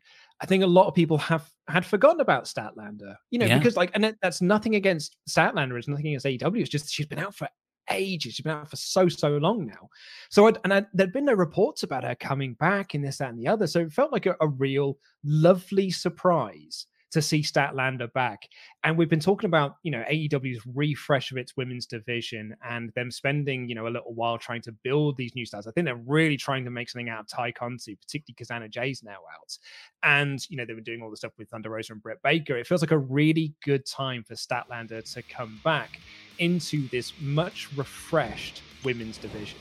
I 0.45 0.47
think 0.47 0.63
a 0.63 0.67
lot 0.67 0.89
of 0.89 0.95
people 0.95 1.17
have 1.17 1.51
had 1.69 1.87
forgotten 1.87 2.21
about 2.21 2.45
Statlander. 2.45 3.17
You 3.31 3.39
know, 3.39 3.47
Yeah. 3.47 3.57
because 3.57 3.79
like, 3.79 3.91
and 3.95 4.15
that's 4.21 4.43
nothing 4.43 4.75
against 4.75 5.17
Statlander. 5.27 5.79
It's 5.79 5.89
nothing 5.89 6.09
against 6.09 6.27
AEW. 6.27 6.61
It's 6.61 6.69
just 6.69 6.93
she's 6.93 7.07
been 7.07 7.19
out 7.19 7.35
for 7.35 7.49
ages. 7.91 8.35
She's 8.35 8.43
been 8.45 8.53
out 8.53 8.69
for 8.69 8.77
so 8.77 9.09
so 9.09 9.39
long 9.39 9.65
now. 9.65 9.89
So 10.29 10.47
I'd, 10.47 10.59
and 10.63 10.75
I, 10.75 10.85
there'd 10.93 11.15
been 11.15 11.25
no 11.25 11.33
reports 11.33 11.83
about 11.83 12.05
her 12.05 12.15
coming 12.15 12.53
back 12.61 12.95
in 12.95 13.01
this 13.01 13.17
that 13.17 13.31
and 13.31 13.39
the 13.39 13.49
other. 13.49 13.67
So 13.67 13.81
it 13.81 13.93
felt 13.95 14.13
like 14.13 14.27
a, 14.27 14.37
a 14.43 14.49
real 14.49 14.99
lovely 15.25 15.91
surprise 15.91 16.85
to 17.15 17.23
see 17.23 17.43
Statlander 17.43 18.13
back. 18.13 18.49
And 18.83 18.99
we've 18.99 19.09
been 19.09 19.21
talking 19.21 19.47
about, 19.47 19.77
you 19.85 19.93
know, 19.93 20.03
AEW's 20.11 20.61
refresh 20.75 21.31
of 21.31 21.39
its 21.39 21.57
women's 21.57 21.87
division 21.87 22.57
and 22.69 22.93
them 22.97 23.13
spending, 23.13 23.69
you 23.69 23.77
know, 23.77 23.87
a 23.87 23.89
little 23.89 24.13
while 24.13 24.37
trying 24.37 24.63
to 24.63 24.73
build 24.73 25.17
these 25.17 25.33
new 25.37 25.47
stars. 25.47 25.69
I 25.69 25.71
think 25.71 25.85
they're 25.85 25.95
really 25.95 26.37
trying 26.37 26.65
to 26.65 26.73
make 26.73 26.91
something 26.91 27.09
out 27.09 27.21
of 27.21 27.27
Tay 27.29 27.53
Conti, 27.53 27.95
particularly 27.95 28.35
because 28.35 28.51
Anna 28.51 28.69
Jay's 28.69 29.05
now 29.05 29.13
out. 29.13 29.57
And, 30.03 30.41
you 30.51 30.57
know, 30.57 30.65
they 30.67 30.75
were 30.75 30.81
doing 30.81 31.03
all 31.03 31.11
the 31.11 31.17
stuff 31.17 31.33
with 31.39 31.49
Thunder 31.51 31.71
Rosa 31.71 31.93
and 31.93 32.03
Britt 32.03 32.19
Baker. 32.25 32.57
It 32.57 32.67
feels 32.67 32.83
like 32.83 32.91
a 32.91 32.99
really 32.99 33.55
good 33.65 33.87
time 33.87 34.25
for 34.25 34.35
Statlander 34.35 35.13
to 35.15 35.23
come 35.23 35.61
back 35.63 36.01
into 36.41 36.89
this 36.89 37.13
much 37.21 37.69
refreshed 37.77 38.61
women's 38.83 39.19
division. 39.19 39.61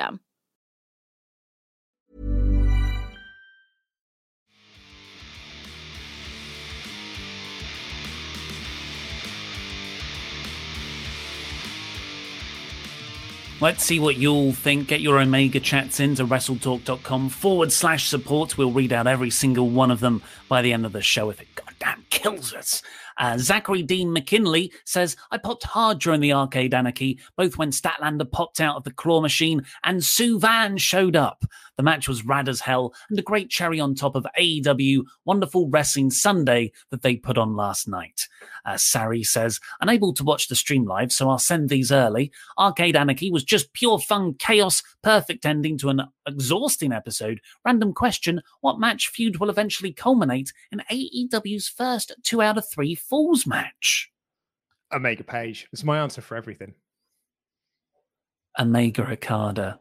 Let's 13.61 13.85
see 13.85 13.99
what 13.99 14.17
you 14.17 14.31
all 14.31 14.53
think. 14.53 14.87
Get 14.87 15.01
your 15.01 15.19
Omega 15.19 15.59
chats 15.59 15.99
into 15.99 16.25
wrestletalk.com 16.25 17.29
forward 17.29 17.71
slash 17.71 18.07
support. 18.07 18.57
We'll 18.57 18.71
read 18.71 18.91
out 18.91 19.05
every 19.05 19.29
single 19.29 19.69
one 19.69 19.91
of 19.91 19.99
them 19.99 20.23
by 20.49 20.63
the 20.63 20.73
end 20.73 20.83
of 20.83 20.93
the 20.93 21.03
show 21.03 21.29
if 21.29 21.39
it 21.39 21.47
goddamn 21.53 22.03
kills 22.09 22.55
us. 22.55 22.81
Uh, 23.21 23.37
Zachary 23.37 23.83
Dean 23.83 24.11
McKinley 24.11 24.73
says, 24.83 25.15
I 25.29 25.37
popped 25.37 25.63
hard 25.63 25.99
during 25.99 26.21
the 26.21 26.33
arcade 26.33 26.73
anarchy, 26.73 27.19
both 27.37 27.55
when 27.55 27.69
Statlander 27.69 28.29
popped 28.29 28.59
out 28.59 28.77
of 28.77 28.83
the 28.83 28.91
claw 28.91 29.21
machine 29.21 29.61
and 29.83 30.03
Sue 30.03 30.39
Van 30.39 30.75
showed 30.75 31.15
up. 31.15 31.45
The 31.77 31.83
match 31.83 32.07
was 32.07 32.25
rad 32.25 32.49
as 32.49 32.61
hell 32.61 32.95
and 33.11 33.19
a 33.19 33.21
great 33.21 33.51
cherry 33.51 33.79
on 33.79 33.93
top 33.93 34.15
of 34.15 34.25
AEW 34.39 35.03
Wonderful 35.25 35.69
Wrestling 35.69 36.09
Sunday 36.09 36.71
that 36.89 37.03
they 37.03 37.15
put 37.15 37.37
on 37.37 37.55
last 37.55 37.87
night. 37.87 38.27
Uh, 38.65 38.77
Sari 38.77 39.23
says, 39.23 39.59
unable 39.81 40.13
to 40.13 40.23
watch 40.23 40.47
the 40.47 40.55
stream 40.55 40.85
live, 40.85 41.11
so 41.11 41.29
I'll 41.29 41.39
send 41.39 41.69
these 41.69 41.91
early. 41.91 42.31
Arcade 42.57 42.95
Anarchy 42.95 43.31
was 43.31 43.43
just 43.43 43.73
pure 43.73 43.99
fun 43.99 44.35
chaos, 44.35 44.83
perfect 45.01 45.45
ending 45.45 45.77
to 45.79 45.89
an 45.89 46.01
exhausting 46.27 46.91
episode. 46.93 47.41
Random 47.65 47.93
question 47.93 48.41
What 48.61 48.79
match 48.79 49.09
feud 49.09 49.37
will 49.37 49.49
eventually 49.49 49.93
culminate 49.93 50.53
in 50.71 50.81
AEW's 50.91 51.67
first 51.67 52.13
two 52.23 52.41
out 52.41 52.57
of 52.57 52.69
three 52.69 52.95
Falls 52.95 53.45
match? 53.47 54.11
Omega 54.93 55.23
Page. 55.23 55.67
It's 55.71 55.83
my 55.83 55.99
answer 55.99 56.21
for 56.21 56.35
everything. 56.35 56.73
Omega 58.59 59.09
Okada. 59.09 59.79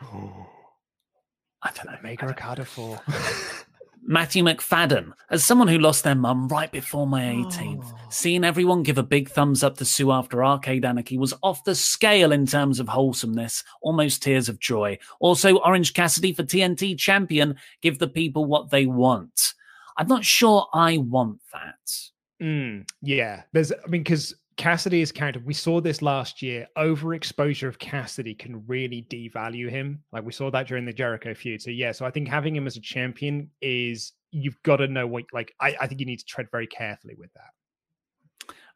I 0.00 1.70
don't 1.74 1.86
know. 1.86 1.96
Omega 2.00 2.28
Okada 2.28 2.64
4. 2.64 3.00
Matthew 4.04 4.42
McFadden, 4.42 5.12
as 5.30 5.44
someone 5.44 5.68
who 5.68 5.78
lost 5.78 6.02
their 6.02 6.16
mum 6.16 6.48
right 6.48 6.70
before 6.72 7.06
my 7.06 7.22
18th, 7.22 7.84
oh. 7.84 7.98
seeing 8.10 8.44
everyone 8.44 8.82
give 8.82 8.98
a 8.98 9.02
big 9.02 9.30
thumbs 9.30 9.62
up 9.62 9.76
to 9.78 9.84
Sue 9.84 10.10
after 10.10 10.44
Arcade 10.44 10.84
Anarchy 10.84 11.18
was 11.18 11.32
off 11.42 11.62
the 11.62 11.74
scale 11.74 12.32
in 12.32 12.44
terms 12.44 12.80
of 12.80 12.88
wholesomeness, 12.88 13.62
almost 13.80 14.22
tears 14.22 14.48
of 14.48 14.58
joy. 14.58 14.98
Also, 15.20 15.58
Orange 15.58 15.94
Cassidy 15.94 16.32
for 16.32 16.42
TNT 16.42 16.98
champion, 16.98 17.56
give 17.80 18.00
the 18.00 18.08
people 18.08 18.44
what 18.44 18.70
they 18.70 18.86
want. 18.86 19.54
I'm 19.96 20.08
not 20.08 20.24
sure 20.24 20.66
I 20.74 20.98
want 20.98 21.40
that. 21.52 22.00
Mm, 22.42 22.88
yeah, 23.02 23.42
there's, 23.52 23.70
I 23.70 23.88
mean, 23.88 24.02
because 24.02 24.34
Cassidy 24.62 25.00
is 25.00 25.10
character. 25.10 25.42
We 25.44 25.54
saw 25.54 25.80
this 25.80 26.02
last 26.02 26.40
year. 26.40 26.68
Overexposure 26.78 27.66
of 27.66 27.80
Cassidy 27.80 28.32
can 28.32 28.64
really 28.68 29.04
devalue 29.10 29.68
him. 29.68 30.04
Like 30.12 30.24
we 30.24 30.30
saw 30.30 30.52
that 30.52 30.68
during 30.68 30.84
the 30.84 30.92
Jericho 30.92 31.34
feud. 31.34 31.60
So 31.60 31.70
yeah, 31.70 31.90
so 31.90 32.06
I 32.06 32.12
think 32.12 32.28
having 32.28 32.54
him 32.54 32.68
as 32.68 32.76
a 32.76 32.80
champion 32.80 33.50
is 33.60 34.12
you've 34.30 34.62
got 34.62 34.76
to 34.76 34.86
know 34.86 35.04
what 35.04 35.24
like 35.32 35.52
I, 35.60 35.74
I 35.80 35.88
think 35.88 35.98
you 35.98 36.06
need 36.06 36.20
to 36.20 36.24
tread 36.24 36.46
very 36.52 36.68
carefully 36.68 37.16
with 37.18 37.32
that. 37.34 37.50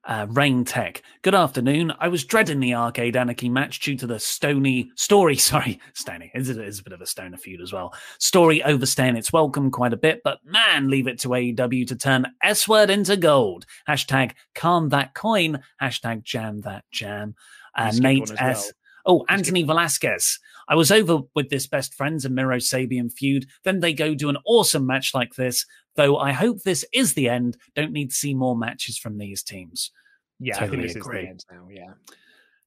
Uh, 0.07 0.25
Rain 0.31 0.65
Tech. 0.65 1.03
Good 1.23 1.35
afternoon. 1.35 1.93
I 1.99 2.07
was 2.07 2.25
dreading 2.25 2.61
the 2.61 2.75
Arcade 2.75 3.17
Anarchy 3.17 3.49
match 3.49 3.81
due 3.81 3.97
to 3.97 4.07
the 4.07 4.21
stony 4.21 4.93
story. 4.95 5.35
Sorry, 5.37 5.81
stony. 5.95 6.31
It 6.33 6.49
is 6.49 6.79
a 6.79 6.83
bit 6.85 6.93
of 6.93 7.01
a 7.01 7.07
stoner 7.07 7.37
feud 7.37 7.61
as 7.61 7.73
well. 7.73 7.93
Story 8.21 8.63
overstaying 8.63 9.17
its 9.17 9.33
welcome 9.33 9.69
quite 9.69 9.93
a 9.93 9.97
bit, 9.97 10.21
but 10.23 10.39
man, 10.45 10.89
leave 10.89 11.09
it 11.09 11.19
to 11.21 11.31
AEW 11.31 11.89
to 11.89 11.97
turn 11.97 12.27
S 12.41 12.69
word 12.69 12.89
into 12.89 13.17
gold. 13.17 13.67
Hashtag 13.89 14.33
calm 14.55 14.91
that 14.91 15.15
coin. 15.15 15.61
Hashtag 15.83 16.23
jam 16.23 16.61
that 16.61 16.85
jam. 16.93 17.35
Uh, 17.75 17.91
Nate 17.97 18.31
S. 18.39 18.73
Well. 19.07 19.19
Oh, 19.19 19.25
Anthony 19.29 19.65
Velasquez. 19.65 20.39
I 20.69 20.75
was 20.77 20.91
over 20.91 21.21
with 21.35 21.49
this 21.49 21.67
best 21.67 21.95
friends 21.95 22.25
and 22.25 22.35
Miro 22.35 22.57
Sabian 22.59 23.13
feud. 23.13 23.47
Then 23.65 23.81
they 23.81 23.93
go 23.93 24.15
do 24.15 24.29
an 24.29 24.39
awesome 24.45 24.87
match 24.87 25.15
like 25.15 25.35
this. 25.35 25.65
Though 25.97 26.19
I 26.19 26.33
hope 26.33 26.63
this 26.63 26.85
is 26.93 27.15
the 27.15 27.29
end. 27.29 27.57
Don't 27.75 27.93
need 27.93 28.11
to 28.11 28.17
see 28.17 28.35
more 28.35 28.57
matches 28.57 28.99
from 28.99 29.19
these 29.19 29.43
teams. 29.43 29.91
Yeah, 30.39 30.59
totally 30.59 30.79
I 30.79 30.83
think 30.83 30.95
this 30.95 30.97
agree. 30.97 31.19
is 31.21 31.25
the 31.25 31.29
end 31.31 31.45
now. 31.51 31.69
Yeah. 31.71 31.93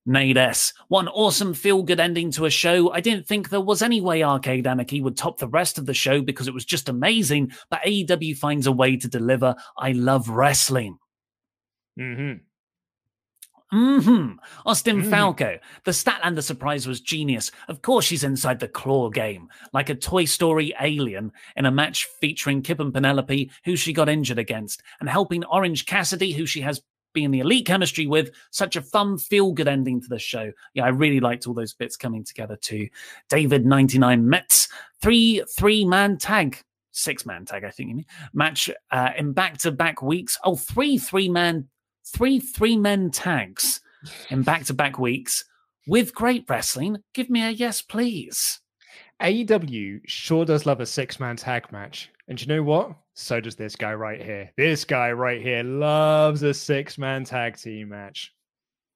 Nate 0.06 0.38
S. 0.38 0.74
An 0.92 1.08
awesome 1.08 1.54
feel 1.54 1.84
good 1.84 2.00
ending 2.00 2.32
to 2.32 2.46
a 2.46 2.50
show. 2.50 2.92
I 2.92 3.00
didn't 3.00 3.28
think 3.28 3.50
there 3.50 3.62
was 3.62 3.84
any 3.84 4.02
way 4.02 4.24
Arcade 4.24 4.66
Anarchy 4.66 5.02
would 5.02 5.16
top 5.16 5.38
the 5.38 5.48
rest 5.48 5.78
of 5.78 5.86
the 5.86 5.94
show 5.94 6.22
because 6.22 6.48
it 6.48 6.54
was 6.54 6.66
just 6.66 6.90
amazing, 6.90 7.52
but 7.70 7.82
AEW 7.86 8.36
finds 8.38 8.66
a 8.66 8.72
way 8.72 8.98
to 8.98 9.08
deliver. 9.08 9.54
I 9.78 9.92
love 9.92 10.30
wrestling. 10.30 10.98
hmm 11.98 12.34
hmm 13.72 14.32
Austin 14.66 15.04
mm. 15.04 15.10
Falco. 15.10 15.60
The 15.84 15.92
Statlander 15.92 16.42
surprise 16.42 16.88
was 16.88 17.02
genius. 17.02 17.52
Of 17.68 17.82
course, 17.82 18.06
she's 18.06 18.24
inside 18.24 18.60
the 18.60 18.68
claw 18.68 19.10
game, 19.10 19.50
like 19.74 19.90
a 19.90 19.96
Toy 19.96 20.26
Story 20.26 20.74
alien 20.82 21.32
in 21.56 21.66
a 21.66 21.72
match 21.72 22.06
featuring 22.20 22.62
Kip 22.62 22.80
and 22.80 22.94
Penelope, 22.94 23.52
who 23.66 23.76
she 23.76 23.94
got 23.94 24.10
injured 24.10 24.40
against, 24.40 24.82
and 25.00 25.10
helping 25.10 25.44
Orange 25.46 25.86
Cassidy, 25.86 26.32
who 26.32 26.46
she 26.46 26.62
has 26.62 26.82
been 27.14 27.32
the 27.32 27.40
elite 27.40 27.66
chemistry 27.66 28.08
with. 28.08 28.32
Such 28.52 28.76
a 28.76 28.82
fun, 28.82 29.18
feel 29.18 29.52
good 29.52 29.68
ending 29.68 30.02
to 30.02 30.08
the 30.08 30.20
show. 30.20 30.52
Yeah, 30.74 30.86
I 30.86 30.90
really 30.90 31.20
liked 31.20 31.48
all 31.48 31.54
those 31.54 31.74
bits 31.74 31.98
coming 31.98 32.24
together 32.24 32.56
too. 32.56 32.90
David 33.30 33.66
99 33.66 34.28
Metz, 34.28 34.68
three 35.02 35.44
three 35.58 35.86
man 35.86 36.18
tag. 36.18 36.64
Six 36.92 37.26
man 37.26 37.46
tag, 37.46 37.64
I 37.64 37.70
think 37.70 37.90
you 37.90 37.96
mean. 37.98 38.06
Match 38.34 38.70
uh, 38.92 39.12
in 39.18 39.34
back 39.34 39.58
to 39.60 39.72
back 39.72 40.02
weeks. 40.02 40.38
Oh, 40.44 40.56
three 40.56 40.98
three 40.98 41.30
man 41.30 41.68
three 42.14 42.40
three 42.40 42.78
men 42.78 43.12
tags 43.12 43.82
in 44.30 44.44
back 44.44 44.66
to 44.66 44.74
back 44.74 45.00
weeks 45.00 45.44
with 45.88 46.14
great 46.14 46.46
wrestling. 46.50 46.98
Give 47.14 47.30
me 47.30 47.44
a 47.44 47.50
yes, 47.50 47.82
please. 47.82 48.60
AEW 49.22 50.02
sure 50.06 50.46
does 50.46 50.66
love 50.66 50.80
a 50.80 50.86
six 50.86 51.20
man 51.20 51.36
tag 51.36 51.72
match. 51.72 52.10
And 52.28 52.40
you 52.40 52.48
know 52.48 52.64
what? 52.64 52.96
So 53.16 53.42
does 53.42 53.56
this 53.56 53.76
guy 53.76 53.94
right 53.94 54.22
here. 54.22 54.52
This 54.56 54.86
guy 54.86 55.12
right 55.12 55.42
here 55.42 55.64
loves 55.64 56.44
a 56.44 56.54
six 56.54 56.98
man 56.98 57.26
tag 57.26 57.58
team 57.58 57.90
match. 57.90 58.34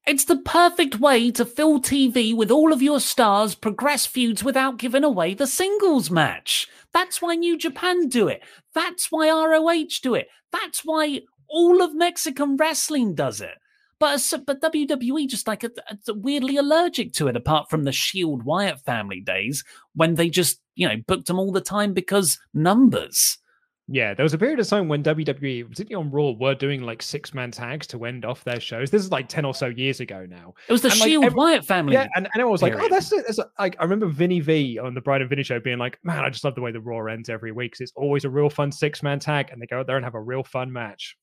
It's 0.06 0.24
the 0.26 0.36
perfect 0.36 1.00
way 1.00 1.30
to 1.30 1.46
fill 1.46 1.80
TV 1.80 2.36
with 2.36 2.50
all 2.50 2.74
of 2.74 2.82
your 2.82 3.00
stars, 3.00 3.54
progress 3.54 4.04
feuds 4.04 4.44
without 4.44 4.76
giving 4.76 5.02
away 5.02 5.32
the 5.32 5.46
singles 5.46 6.10
match. 6.10 6.68
That's 6.92 7.22
why 7.22 7.36
New 7.36 7.56
Japan 7.56 8.08
do 8.08 8.28
it. 8.28 8.42
That's 8.74 9.10
why 9.10 9.30
ROH 9.30 10.00
do 10.02 10.14
it. 10.14 10.28
That's 10.52 10.84
why 10.84 11.22
All 11.54 11.82
of 11.82 11.94
Mexican 11.94 12.56
wrestling 12.56 13.14
does 13.14 13.40
it. 13.40 13.54
But, 14.00 14.32
uh, 14.32 14.38
but 14.38 14.60
WWE 14.60 15.28
just 15.28 15.46
like 15.46 15.62
a, 15.62 15.70
a, 16.08 16.14
weirdly 16.14 16.56
allergic 16.56 17.12
to 17.14 17.28
it, 17.28 17.36
apart 17.36 17.70
from 17.70 17.84
the 17.84 17.92
Shield 17.92 18.42
Wyatt 18.42 18.80
family 18.80 19.20
days 19.20 19.62
when 19.94 20.16
they 20.16 20.28
just 20.28 20.60
you 20.74 20.88
know 20.88 20.96
booked 21.06 21.28
them 21.28 21.38
all 21.38 21.52
the 21.52 21.60
time 21.60 21.94
because 21.94 22.38
numbers. 22.52 23.38
Yeah, 23.86 24.14
there 24.14 24.24
was 24.24 24.32
a 24.32 24.38
period 24.38 24.58
of 24.60 24.66
time 24.66 24.88
when 24.88 25.02
WWE, 25.02 25.68
particularly 25.68 26.06
on 26.06 26.10
Raw, 26.10 26.30
were 26.30 26.54
doing 26.54 26.82
like 26.82 27.02
six 27.02 27.34
man 27.34 27.50
tags 27.50 27.86
to 27.88 28.04
end 28.06 28.24
off 28.24 28.42
their 28.42 28.58
shows. 28.58 28.90
This 28.90 29.04
is 29.04 29.12
like 29.12 29.28
10 29.28 29.44
or 29.44 29.54
so 29.54 29.66
years 29.66 30.00
ago 30.00 30.26
now. 30.28 30.54
It 30.68 30.72
was 30.72 30.80
the 30.80 30.88
and, 30.88 30.96
Shield 30.96 31.22
like, 31.22 31.26
every, 31.26 31.36
Wyatt 31.36 31.64
family. 31.66 31.92
Yeah, 31.92 32.08
and, 32.14 32.24
and 32.24 32.30
everyone 32.34 32.52
was 32.52 32.62
period. 32.62 32.78
like, 32.78 32.90
oh, 32.90 32.94
that's 32.94 33.12
it. 33.12 33.26
That's 33.26 33.38
like, 33.58 33.76
I 33.78 33.82
remember 33.82 34.06
Vinny 34.06 34.40
V 34.40 34.78
on 34.78 34.94
the 34.94 35.02
Bryan 35.02 35.20
and 35.20 35.28
Vinny 35.28 35.42
show 35.42 35.60
being 35.60 35.78
like, 35.78 35.98
man, 36.02 36.24
I 36.24 36.30
just 36.30 36.44
love 36.44 36.54
the 36.54 36.62
way 36.62 36.72
the 36.72 36.80
Raw 36.80 37.04
ends 37.06 37.28
every 37.28 37.52
week 37.52 37.72
because 37.72 37.82
it's 37.82 37.92
always 37.94 38.24
a 38.24 38.30
real 38.30 38.48
fun 38.48 38.72
six 38.72 39.02
man 39.02 39.18
tag 39.18 39.50
and 39.52 39.60
they 39.60 39.66
go 39.66 39.80
out 39.80 39.86
there 39.86 39.96
and 39.96 40.04
have 40.04 40.14
a 40.14 40.20
real 40.20 40.42
fun 40.42 40.72
match. 40.72 41.14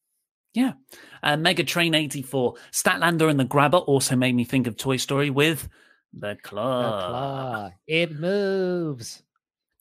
Yeah. 0.54 0.74
Uh, 1.24 1.38
Mega 1.38 1.64
Train 1.64 1.94
84. 1.94 2.56
Statlander 2.72 3.30
and 3.30 3.40
the 3.40 3.46
Grabber 3.46 3.78
also 3.78 4.16
made 4.16 4.36
me 4.36 4.44
think 4.44 4.68
of 4.68 4.78
Toy 4.78 4.98
Story 4.98 5.30
with 5.30 5.70
the 6.14 6.38
claw. 6.44 6.82
The 6.82 7.08
claw. 7.08 7.70
It 7.88 8.20
moves. 8.20 9.24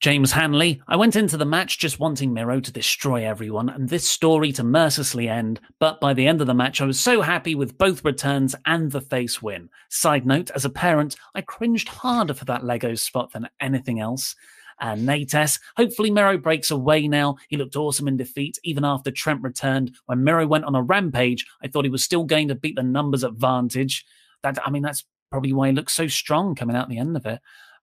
James 0.00 0.32
Hanley, 0.32 0.80
I 0.88 0.96
went 0.96 1.14
into 1.14 1.36
the 1.36 1.44
match 1.44 1.78
just 1.78 2.00
wanting 2.00 2.32
Miro 2.32 2.58
to 2.58 2.72
destroy 2.72 3.26
everyone 3.26 3.68
and 3.68 3.86
this 3.86 4.08
story 4.08 4.50
to 4.52 4.64
mercilessly 4.64 5.28
end, 5.28 5.60
but 5.78 6.00
by 6.00 6.14
the 6.14 6.26
end 6.26 6.40
of 6.40 6.46
the 6.46 6.54
match, 6.54 6.80
I 6.80 6.86
was 6.86 6.98
so 6.98 7.20
happy 7.20 7.54
with 7.54 7.76
both 7.76 8.02
returns 8.02 8.56
and 8.64 8.90
the 8.90 9.02
face 9.02 9.42
win. 9.42 9.68
Side 9.90 10.24
note, 10.24 10.50
as 10.54 10.64
a 10.64 10.70
parent, 10.70 11.16
I 11.34 11.42
cringed 11.42 11.88
harder 11.88 12.32
for 12.32 12.46
that 12.46 12.64
Lego 12.64 12.94
spot 12.94 13.32
than 13.32 13.50
anything 13.60 14.00
else. 14.00 14.36
And 14.80 15.06
Nates, 15.06 15.60
hopefully 15.76 16.10
Miro 16.10 16.38
breaks 16.38 16.70
away 16.70 17.06
now. 17.06 17.36
He 17.48 17.56
looked 17.56 17.76
awesome 17.76 18.08
in 18.08 18.16
defeat, 18.16 18.58
even 18.64 18.84
after 18.84 19.10
Trent 19.10 19.42
returned. 19.42 19.94
When 20.06 20.24
Miro 20.24 20.46
went 20.46 20.64
on 20.64 20.74
a 20.74 20.82
rampage, 20.82 21.46
I 21.62 21.68
thought 21.68 21.84
he 21.84 21.90
was 21.90 22.04
still 22.04 22.24
going 22.24 22.48
to 22.48 22.54
beat 22.54 22.76
the 22.76 22.82
numbers 22.82 23.24
advantage. 23.24 24.06
That 24.42 24.58
I 24.66 24.70
mean, 24.70 24.82
that's 24.82 25.04
probably 25.30 25.52
why 25.52 25.68
he 25.68 25.74
looks 25.74 25.92
so 25.92 26.08
strong 26.08 26.54
coming 26.54 26.76
out 26.76 26.88
the 26.88 26.98
end 26.98 27.16
of 27.16 27.26
it. 27.26 27.40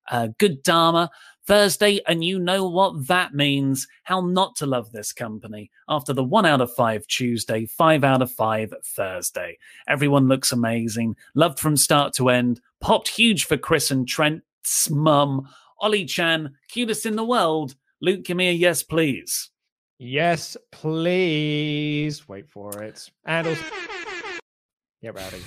Uh, 0.09 0.29
good 0.37 0.63
Dharma. 0.63 1.11
Thursday, 1.47 2.01
and 2.05 2.25
you 2.25 2.39
know 2.39 2.67
what 2.67 3.07
that 3.07 3.33
means. 3.33 3.87
How 4.03 4.19
not 4.19 4.57
to 4.57 4.65
love 4.65 4.91
this 4.91 5.13
company 5.13 5.71
after 5.87 6.11
the 6.11 6.23
one 6.23 6.45
out 6.45 6.59
of 6.59 6.73
five 6.73 7.07
Tuesday, 7.07 7.65
five 7.65 8.03
out 8.03 8.21
of 8.21 8.29
five 8.29 8.73
Thursday. 8.83 9.57
Everyone 9.87 10.27
looks 10.27 10.51
amazing, 10.51 11.15
loved 11.35 11.57
from 11.57 11.77
start 11.77 12.13
to 12.15 12.27
end, 12.29 12.59
popped 12.81 13.07
huge 13.07 13.45
for 13.45 13.55
Kris 13.55 13.91
and 13.91 14.05
Trent's 14.05 14.89
mum. 14.89 15.47
Ollie 15.79 16.05
Chan, 16.05 16.53
cutest 16.69 17.05
in 17.05 17.15
the 17.15 17.23
world. 17.23 17.75
Luke, 18.01 18.23
give 18.23 18.37
me 18.37 18.49
a 18.49 18.53
yes, 18.53 18.83
please. 18.83 19.51
Yes, 19.99 20.55
please. 20.71 22.27
Wait 22.27 22.49
for 22.49 22.83
it. 22.83 23.09
And 23.25 23.47
also, 23.47 23.63
get 25.01 25.15
ready. 25.15 25.41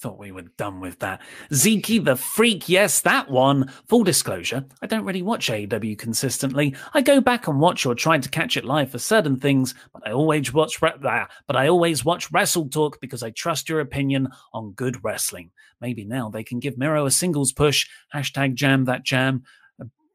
Thought 0.00 0.18
we 0.18 0.30
were 0.30 0.42
done 0.42 0.78
with 0.78 1.00
that. 1.00 1.20
Zeke 1.52 2.04
the 2.04 2.14
Freak, 2.14 2.68
yes, 2.68 3.00
that 3.00 3.28
one. 3.28 3.68
Full 3.88 4.04
disclosure, 4.04 4.64
I 4.80 4.86
don't 4.86 5.04
really 5.04 5.22
watch 5.22 5.48
AEW 5.48 5.98
consistently. 5.98 6.76
I 6.94 7.02
go 7.02 7.20
back 7.20 7.48
and 7.48 7.58
watch 7.58 7.84
or 7.84 7.96
try 7.96 8.16
to 8.18 8.28
catch 8.28 8.56
it 8.56 8.64
live 8.64 8.92
for 8.92 9.00
certain 9.00 9.40
things, 9.40 9.74
but 9.92 10.06
I 10.06 10.12
always 10.12 10.54
watch 10.54 10.78
but 10.78 10.96
I 11.02 11.66
always 11.66 12.04
watch 12.04 12.30
Wrestle 12.30 12.68
Talk 12.68 13.00
because 13.00 13.24
I 13.24 13.30
trust 13.30 13.68
your 13.68 13.80
opinion 13.80 14.28
on 14.52 14.70
good 14.70 15.02
wrestling. 15.02 15.50
Maybe 15.80 16.04
now 16.04 16.30
they 16.30 16.44
can 16.44 16.60
give 16.60 16.78
Miro 16.78 17.06
a 17.06 17.10
singles 17.10 17.50
push. 17.50 17.88
Hashtag 18.14 18.54
jam 18.54 18.84
that 18.84 19.02
jam 19.02 19.42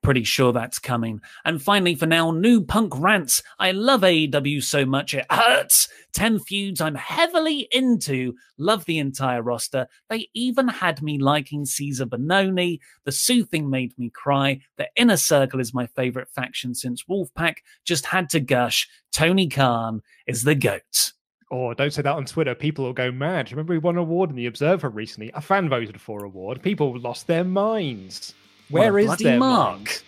pretty 0.04 0.24
sure 0.24 0.54
that's 0.54 0.78
coming. 0.78 1.22
And 1.46 1.62
finally, 1.62 1.96
for 1.96 2.06
now, 2.06 2.32
new 2.32 2.62
punk 2.62 2.94
rants. 3.00 3.42
I 3.58 3.72
love 3.72 4.02
AEW 4.02 4.62
so 4.62 4.86
much 4.86 5.14
it 5.14 5.26
hurts. 5.32 5.88
10 6.14 6.40
feuds 6.40 6.82
I'm 6.82 6.96
heavily 6.96 7.68
into. 7.72 8.34
Love 8.58 8.86
the 8.86 9.00
entire 9.00 9.42
roster. 9.42 9.88
They 10.10 10.30
even 10.34 10.68
had 10.68 11.02
me 11.02 11.18
liking 11.18 11.66
Cezar 11.66 12.06
Bononi. 12.06 12.80
The 13.06 13.12
soothing 13.12 13.70
made 13.70 13.98
me 13.98 14.12
cry. 14.12 14.62
The 14.78 14.88
inner 14.96 15.18
circle 15.18 15.60
is 15.60 15.74
my 15.74 15.88
favorite 15.88 16.30
faction 16.30 16.76
since 16.76 17.06
Wolfpac. 17.10 17.56
Just 17.86 18.06
had 18.06 18.30
to 18.30 18.40
gush. 18.40 18.88
Tony 19.12 19.48
Khan 19.48 20.02
is 20.28 20.44
the 20.44 20.56
GOAT. 20.56 21.14
Oh, 21.52 21.74
don't 21.74 21.94
say 21.94 22.02
that 22.02 22.16
on 22.16 22.26
Twitter. 22.26 22.56
People 22.56 22.86
will 22.86 22.94
go 22.94 23.12
mad. 23.12 23.52
Remember, 23.52 23.74
we 23.74 23.80
won 23.80 23.96
an 23.96 24.00
award 24.00 24.32
in 24.32 24.36
the 24.36 24.48
Observer 24.48 24.90
recently. 24.90 25.32
A 25.36 25.42
fan 25.42 25.70
voted 25.70 26.02
for 26.02 26.26
award. 26.26 26.62
People 26.62 26.98
lost 27.00 27.28
their 27.28 27.44
minds. 27.44 28.34
Where 28.74 28.98
is 28.98 29.16
their 29.18 29.38
mark? 29.38 30.04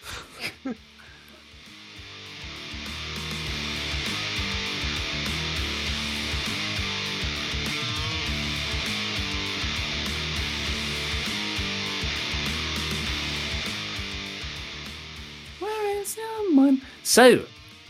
Where 15.59 16.01
is 16.01 16.17
someone? 16.17 16.81
So, 17.03 17.45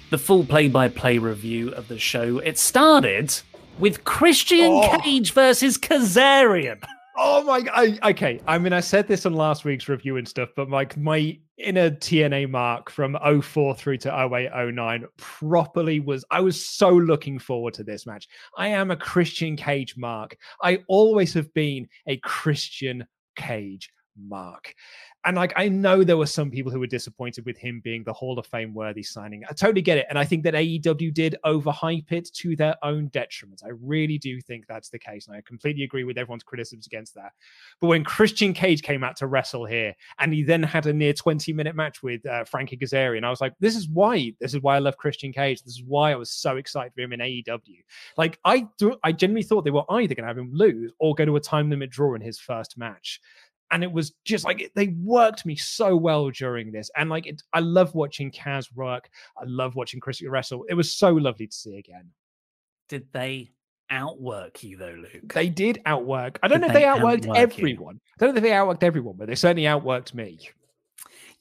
the 0.10 0.18
full 0.18 0.44
play-by-play 0.44 1.20
review 1.20 1.70
of 1.70 1.88
the 1.88 1.98
show. 1.98 2.40
It 2.40 2.58
started 2.58 3.34
with 3.80 4.04
Christian 4.04 4.72
oh. 4.74 5.00
Cage 5.02 5.32
versus 5.32 5.78
Kazarian. 5.78 6.84
Oh 7.18 7.44
my! 7.44 7.64
I, 7.74 8.12
okay, 8.12 8.42
I 8.46 8.58
mean, 8.58 8.74
I 8.74 8.82
said 8.82 9.08
this 9.08 9.26
on 9.26 9.34
last 9.34 9.64
week's 9.64 9.88
review 9.88 10.18
and 10.18 10.28
stuff, 10.28 10.50
but 10.56 10.70
like 10.70 10.98
my 10.98 11.40
inner 11.58 11.90
TNA 11.90 12.50
mark 12.50 12.90
from 12.90 13.18
04 13.42 13.76
through 13.76 13.98
to 14.00 14.30
08, 14.34 14.74
09 14.74 15.06
properly 15.18 16.02
was. 16.02 16.26
I 16.30 16.42
was 16.42 16.66
so 16.66 16.90
looking 16.90 17.40
forward 17.40 17.74
to 17.76 17.84
this 17.84 18.06
match. 18.06 18.28
I 18.58 18.68
am 18.68 18.92
a 18.92 18.98
Christian 18.98 19.56
Cage 19.56 19.96
mark. 19.98 20.36
I 20.62 20.80
always 20.90 21.34
have 21.36 21.54
been 21.54 21.88
a 22.08 22.18
Christian 22.18 23.06
Cage 23.38 23.90
mark. 24.18 24.74
And 25.26 25.36
like 25.36 25.54
I 25.56 25.68
know 25.68 26.04
there 26.04 26.18
were 26.18 26.28
some 26.28 26.52
people 26.52 26.72
who 26.72 26.80
were 26.80 26.88
disappointed 26.88 27.46
with 27.46 27.58
him 27.58 27.82
being 27.84 28.04
the 28.04 28.14
Hall 28.14 28.38
of 28.38 28.46
Fame 28.46 28.74
worthy 28.74 29.02
signing. 29.02 29.44
I 29.50 29.54
totally 29.54 29.82
get 29.82 29.98
it. 29.98 30.06
And 30.10 30.20
I 30.20 30.24
think 30.24 30.44
that 30.44 30.54
AEW 30.54 31.14
did 31.14 31.36
overhype 31.44 32.12
it 32.12 32.30
to 32.36 32.56
their 32.56 32.76
own 32.84 33.08
detriment. 33.08 33.64
I 33.66 33.70
really 33.82 34.20
do 34.20 34.40
think 34.40 34.66
that's 34.68 34.90
the 34.90 35.00
case. 35.00 35.28
And 35.28 35.36
I 35.36 35.42
completely 35.42 35.84
agree 35.84 36.04
with 36.04 36.20
everyone's 36.20 36.44
criticisms 36.44 36.86
against 36.86 37.16
that. 37.16 37.32
But 37.82 37.88
when 37.88 38.04
Christian 38.04 38.54
Cage 38.54 38.84
came 38.84 39.04
out 39.04 39.16
to 39.18 39.28
wrestle 39.28 39.66
here 39.66 39.96
and 40.20 40.32
he 40.32 40.44
then 40.44 40.62
had 40.62 40.86
a 40.86 40.94
near 40.94 41.14
20 41.14 41.54
minute 41.54 41.76
match 41.76 42.04
with 42.04 42.24
uh, 42.26 42.44
Frankie 42.44 42.78
Kazarian, 42.78 43.24
I 43.24 43.32
was 43.32 43.42
like, 43.42 43.54
this 43.60 43.76
is 43.76 43.90
why, 43.90 44.34
this 44.40 44.54
is 44.54 44.62
why 44.62 44.76
I 44.76 44.80
love 44.80 44.98
Christian 44.98 45.34
Cage. 45.34 45.64
This 45.64 45.74
is 45.74 45.84
why 45.84 46.12
I 46.12 46.16
was 46.16 46.30
so 46.30 46.58
excited 46.58 46.94
for 46.94 47.02
him 47.02 47.14
in 47.14 47.20
AEW. 47.20 47.84
Like 48.18 48.40
I 48.46 48.68
I 49.04 49.12
genuinely 49.12 49.44
thought 49.44 49.64
they 49.64 49.72
were 49.72 49.90
either 49.90 50.14
going 50.14 50.24
to 50.24 50.28
have 50.28 50.38
him 50.38 50.52
lose 50.54 50.94
or 51.00 51.16
go 51.16 51.26
to 51.26 51.36
a 51.36 51.42
time 51.42 51.70
limit 51.70 51.90
draw 51.90 52.14
in 52.14 52.22
his 52.22 52.40
first 52.40 52.78
match 52.78 53.20
and 53.72 53.84
it 53.84 53.92
was 53.92 54.14
just 54.24 54.46
like 54.46 54.72
they 54.76 54.88
worked 55.02 55.46
me 55.46 55.56
so 55.56 55.96
well 55.96 56.30
during 56.30 56.72
this 56.72 56.90
and 56.98 57.10
like 57.10 57.28
it, 57.28 57.42
i 57.54 57.60
love 57.60 57.94
watching 57.96 58.32
kaz 58.32 58.74
work 58.76 59.10
i 59.40 59.44
love 59.46 59.76
watching 59.76 60.00
chris 60.00 60.22
wrestle 60.24 60.66
it 60.70 60.74
was 60.74 60.92
so 60.92 61.14
lovely 61.14 61.48
to 61.48 61.56
see 61.56 61.78
again 61.78 62.10
did 62.90 63.08
they 63.12 63.50
outwork 63.90 64.64
you 64.64 64.78
though 64.78 64.98
luke 64.98 65.34
they 65.34 65.50
did 65.50 65.82
outwork 65.86 66.40
i 66.42 66.48
don't 66.48 66.62
did 66.62 66.68
know 66.68 66.68
if 66.68 66.74
they, 66.74 66.82
they 66.82 66.86
outworked 66.86 67.24
outwork 67.24 67.38
everyone 67.38 67.96
you? 67.96 68.02
i 68.20 68.26
don't 68.26 68.34
know 68.34 68.38
if 68.38 68.44
they 68.44 68.50
outworked 68.50 68.84
everyone 68.84 69.16
but 69.18 69.28
they 69.28 69.36
certainly 69.36 69.64
outworked 69.64 70.14
me 70.14 70.40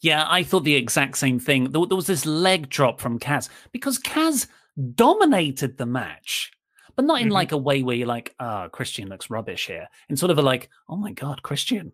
yeah 0.00 0.26
i 0.28 0.42
thought 0.42 0.64
the 0.64 0.74
exact 0.74 1.16
same 1.16 1.38
thing 1.38 1.70
there, 1.70 1.86
there 1.86 1.96
was 1.96 2.06
this 2.06 2.26
leg 2.26 2.68
drop 2.68 3.00
from 3.00 3.18
kaz 3.18 3.48
because 3.72 3.98
kaz 3.98 4.46
dominated 4.94 5.78
the 5.78 5.86
match 5.86 6.52
but 6.96 7.04
not 7.04 7.20
in 7.20 7.26
mm-hmm. 7.26 7.34
like 7.34 7.52
a 7.52 7.58
way 7.58 7.82
where 7.82 7.96
you're 7.96 8.06
like, 8.06 8.34
ah, 8.38 8.64
oh, 8.64 8.68
Christian 8.68 9.08
looks 9.08 9.30
rubbish 9.30 9.66
here. 9.66 9.88
In 10.08 10.16
sort 10.16 10.30
of 10.30 10.38
a 10.38 10.42
like, 10.42 10.70
oh 10.88 10.96
my 10.96 11.12
God, 11.12 11.42
Christian, 11.42 11.92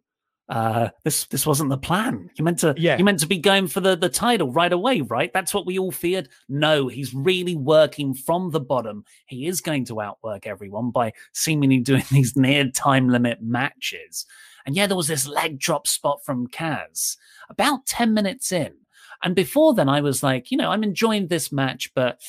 uh, 0.51 0.89
this 1.05 1.27
this 1.27 1.47
wasn't 1.47 1.71
the 1.71 1.79
plan. 1.79 2.29
You 2.35 2.45
meant 2.45 2.59
to 2.59 2.75
yeah. 2.77 2.99
you 2.99 3.05
meant 3.05 3.21
to 3.21 3.29
be 3.29 3.39
going 3.39 3.69
for 3.69 3.81
the 3.81 3.97
the 3.97 4.09
title 4.09 4.51
right 4.51 4.73
away, 4.73 5.01
right? 5.01 5.33
That's 5.33 5.55
what 5.55 5.65
we 5.65 5.79
all 5.79 5.93
feared. 5.93 6.29
No, 6.49 6.89
he's 6.89 7.15
really 7.15 7.55
working 7.55 8.15
from 8.15 8.51
the 8.51 8.61
bottom. 8.61 9.05
He 9.27 9.47
is 9.47 9.61
going 9.61 9.85
to 9.87 10.01
outwork 10.01 10.49
everyone 10.49 10.91
by 10.91 11.13
seemingly 11.33 11.79
doing 11.79 12.03
these 12.11 12.37
near 12.37 12.69
time 12.69 13.09
limit 13.09 13.41
matches. 13.41 14.27
And 14.67 14.75
yeah, 14.75 14.89
there 14.89 14.97
was 14.97 15.09
this 15.09 15.27
leg 15.27 15.59
drop 15.59 15.87
spot 15.87 16.25
from 16.25 16.49
Kaz 16.49 17.17
about 17.49 17.87
10 17.87 18.13
minutes 18.13 18.53
in. 18.53 18.75
And 19.23 19.35
before 19.35 19.75
then, 19.75 19.89
I 19.89 20.01
was 20.01 20.23
like, 20.23 20.51
you 20.51 20.57
know, 20.57 20.71
I'm 20.71 20.83
enjoying 20.83 21.29
this 21.29 21.53
match, 21.53 21.93
but 21.95 22.21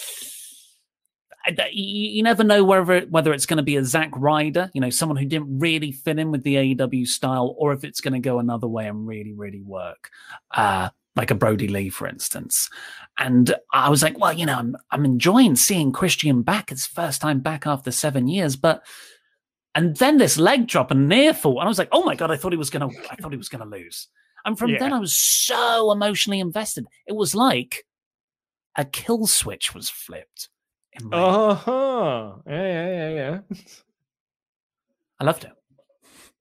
you, 1.71 2.23
never 2.23 2.43
know 2.43 2.63
whether 2.63 3.01
whether 3.01 3.33
it's 3.33 3.45
going 3.45 3.57
to 3.57 3.63
be 3.63 3.75
a 3.75 3.83
Zack 3.83 4.11
Ryder, 4.15 4.69
you 4.73 4.81
know, 4.81 4.89
someone 4.89 5.17
who 5.17 5.25
didn't 5.25 5.59
really 5.59 5.91
fit 5.91 6.19
in 6.19 6.31
with 6.31 6.43
the 6.43 6.75
AEW 6.75 7.07
style, 7.07 7.55
or 7.57 7.73
if 7.73 7.83
it's 7.83 8.01
going 8.01 8.13
to 8.13 8.19
go 8.19 8.39
another 8.39 8.67
way 8.67 8.87
and 8.87 9.07
really, 9.07 9.33
really 9.33 9.61
work. 9.61 10.09
Uh, 10.51 10.89
like 11.15 11.31
a 11.31 11.35
Brodie 11.35 11.67
Lee, 11.67 11.89
for 11.89 12.07
instance. 12.07 12.69
And 13.19 13.53
I 13.73 13.89
was 13.89 14.01
like, 14.01 14.17
well, 14.17 14.31
you 14.31 14.45
know, 14.45 14.57
I'm, 14.57 14.77
I'm 14.91 15.03
enjoying 15.03 15.57
seeing 15.57 15.91
Christian 15.91 16.41
back. 16.41 16.71
It's 16.71 16.85
first 16.85 17.19
time 17.19 17.41
back 17.41 17.67
after 17.67 17.91
seven 17.91 18.27
years, 18.27 18.55
but 18.55 18.85
and 19.75 19.95
then 19.97 20.17
this 20.17 20.37
leg 20.37 20.67
drop 20.67 20.91
and 20.91 21.07
near 21.09 21.33
fall, 21.33 21.59
and 21.59 21.65
I 21.65 21.69
was 21.69 21.79
like, 21.79 21.89
oh 21.91 22.03
my 22.03 22.15
god, 22.15 22.31
I 22.31 22.37
thought 22.37 22.53
he 22.53 22.57
was 22.57 22.69
gonna, 22.69 22.89
I 23.09 23.15
thought 23.15 23.31
he 23.31 23.37
was 23.37 23.49
gonna 23.49 23.65
lose. 23.65 24.07
And 24.45 24.57
from 24.57 24.71
yeah. 24.71 24.79
then, 24.79 24.93
I 24.93 24.99
was 24.99 25.15
so 25.15 25.91
emotionally 25.91 26.39
invested. 26.39 26.87
It 27.07 27.15
was 27.15 27.35
like 27.35 27.85
a 28.75 28.85
kill 28.85 29.27
switch 29.27 29.75
was 29.75 29.89
flipped 29.89 30.49
Uh 31.11 31.53
huh. 31.53 32.33
Yeah, 32.47 32.63
yeah, 32.67 33.09
yeah, 33.09 33.09
yeah. 33.49 33.57
I 35.19 35.23
loved 35.23 35.45
it. 35.45 35.51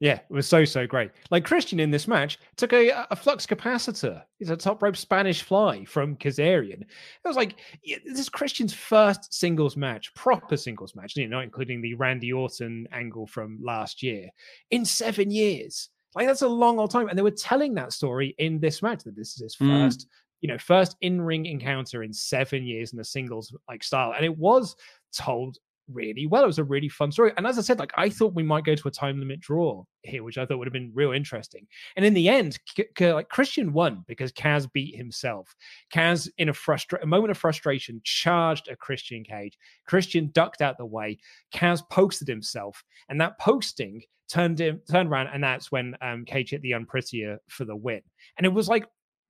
Yeah, 0.00 0.14
it 0.14 0.30
was 0.30 0.48
so 0.48 0.64
so 0.64 0.86
great. 0.86 1.10
Like 1.30 1.44
Christian 1.44 1.78
in 1.78 1.90
this 1.90 2.08
match 2.08 2.38
took 2.56 2.72
a, 2.72 3.06
a 3.10 3.16
flux 3.16 3.46
capacitor. 3.46 4.22
He's 4.38 4.48
a 4.48 4.56
top 4.56 4.82
rope 4.82 4.96
Spanish 4.96 5.42
fly 5.42 5.84
from 5.84 6.16
Kazarian. 6.16 6.80
It 6.80 6.88
was 7.28 7.36
like 7.36 7.56
yeah, 7.84 7.98
this 8.06 8.18
is 8.18 8.30
Christian's 8.30 8.72
first 8.72 9.34
singles 9.34 9.76
match, 9.76 10.14
proper 10.14 10.56
singles 10.56 10.96
match, 10.96 11.16
you 11.16 11.28
know, 11.28 11.36
not 11.36 11.44
including 11.44 11.82
the 11.82 11.92
Randy 11.94 12.32
Orton 12.32 12.88
angle 12.92 13.26
from 13.26 13.58
last 13.62 14.02
year 14.02 14.30
in 14.70 14.86
seven 14.86 15.30
years. 15.30 15.90
Like 16.14 16.26
that's 16.26 16.42
a 16.42 16.48
long 16.48 16.78
old 16.78 16.90
time, 16.90 17.08
and 17.08 17.18
they 17.18 17.22
were 17.22 17.30
telling 17.30 17.74
that 17.74 17.92
story 17.92 18.34
in 18.38 18.58
this 18.58 18.82
match 18.82 19.04
that 19.04 19.14
this 19.14 19.34
is 19.34 19.42
his 19.42 19.56
Mm. 19.56 20.06
You 20.40 20.48
know, 20.48 20.58
first 20.58 20.96
in 21.00 21.20
ring 21.20 21.46
encounter 21.46 22.02
in 22.02 22.12
seven 22.12 22.64
years 22.64 22.92
in 22.92 22.98
the 22.98 23.04
singles 23.04 23.54
like 23.68 23.82
style, 23.82 24.12
and 24.14 24.24
it 24.24 24.36
was 24.36 24.76
told 25.12 25.58
really 25.92 26.26
well. 26.26 26.44
It 26.44 26.48
was 26.48 26.58
a 26.58 26.64
really 26.64 26.88
fun 26.88 27.12
story. 27.12 27.32
And 27.36 27.46
as 27.46 27.58
I 27.58 27.62
said, 27.62 27.78
like 27.78 27.92
I 27.96 28.08
thought 28.08 28.34
we 28.34 28.42
might 28.42 28.64
go 28.64 28.74
to 28.74 28.88
a 28.88 28.92
time 28.92 29.18
limit 29.18 29.40
draw 29.40 29.84
here, 30.02 30.22
which 30.22 30.38
I 30.38 30.46
thought 30.46 30.58
would 30.58 30.66
have 30.66 30.72
been 30.72 30.92
real 30.94 31.12
interesting. 31.12 31.66
And 31.96 32.04
in 32.04 32.14
the 32.14 32.28
end, 32.28 32.58
K- 32.74 32.88
K- 32.94 33.12
like 33.12 33.28
Christian 33.28 33.72
won 33.72 34.04
because 34.06 34.32
Kaz 34.32 34.70
beat 34.72 34.96
himself. 34.96 35.54
Kaz, 35.92 36.28
in 36.38 36.48
a 36.48 36.54
frustra- 36.54 37.02
a 37.02 37.06
moment 37.06 37.30
of 37.30 37.38
frustration, 37.38 38.00
charged 38.04 38.68
a 38.68 38.76
Christian 38.76 39.24
cage. 39.24 39.58
Christian 39.86 40.30
ducked 40.32 40.62
out 40.62 40.78
the 40.78 40.86
way. 40.86 41.18
Kaz 41.52 41.82
posted 41.90 42.28
himself, 42.28 42.82
and 43.08 43.20
that 43.20 43.38
posting 43.38 44.02
turned 44.30 44.60
him 44.60 44.80
turned 44.90 45.10
around, 45.10 45.28
and 45.28 45.42
that's 45.42 45.72
when 45.72 45.96
um, 46.00 46.24
Cage 46.24 46.50
hit 46.50 46.62
the 46.62 46.72
unprettier 46.72 47.38
for 47.48 47.64
the 47.64 47.76
win. 47.76 48.00
And 48.36 48.46
it 48.46 48.52
was 48.52 48.68
like 48.68 48.86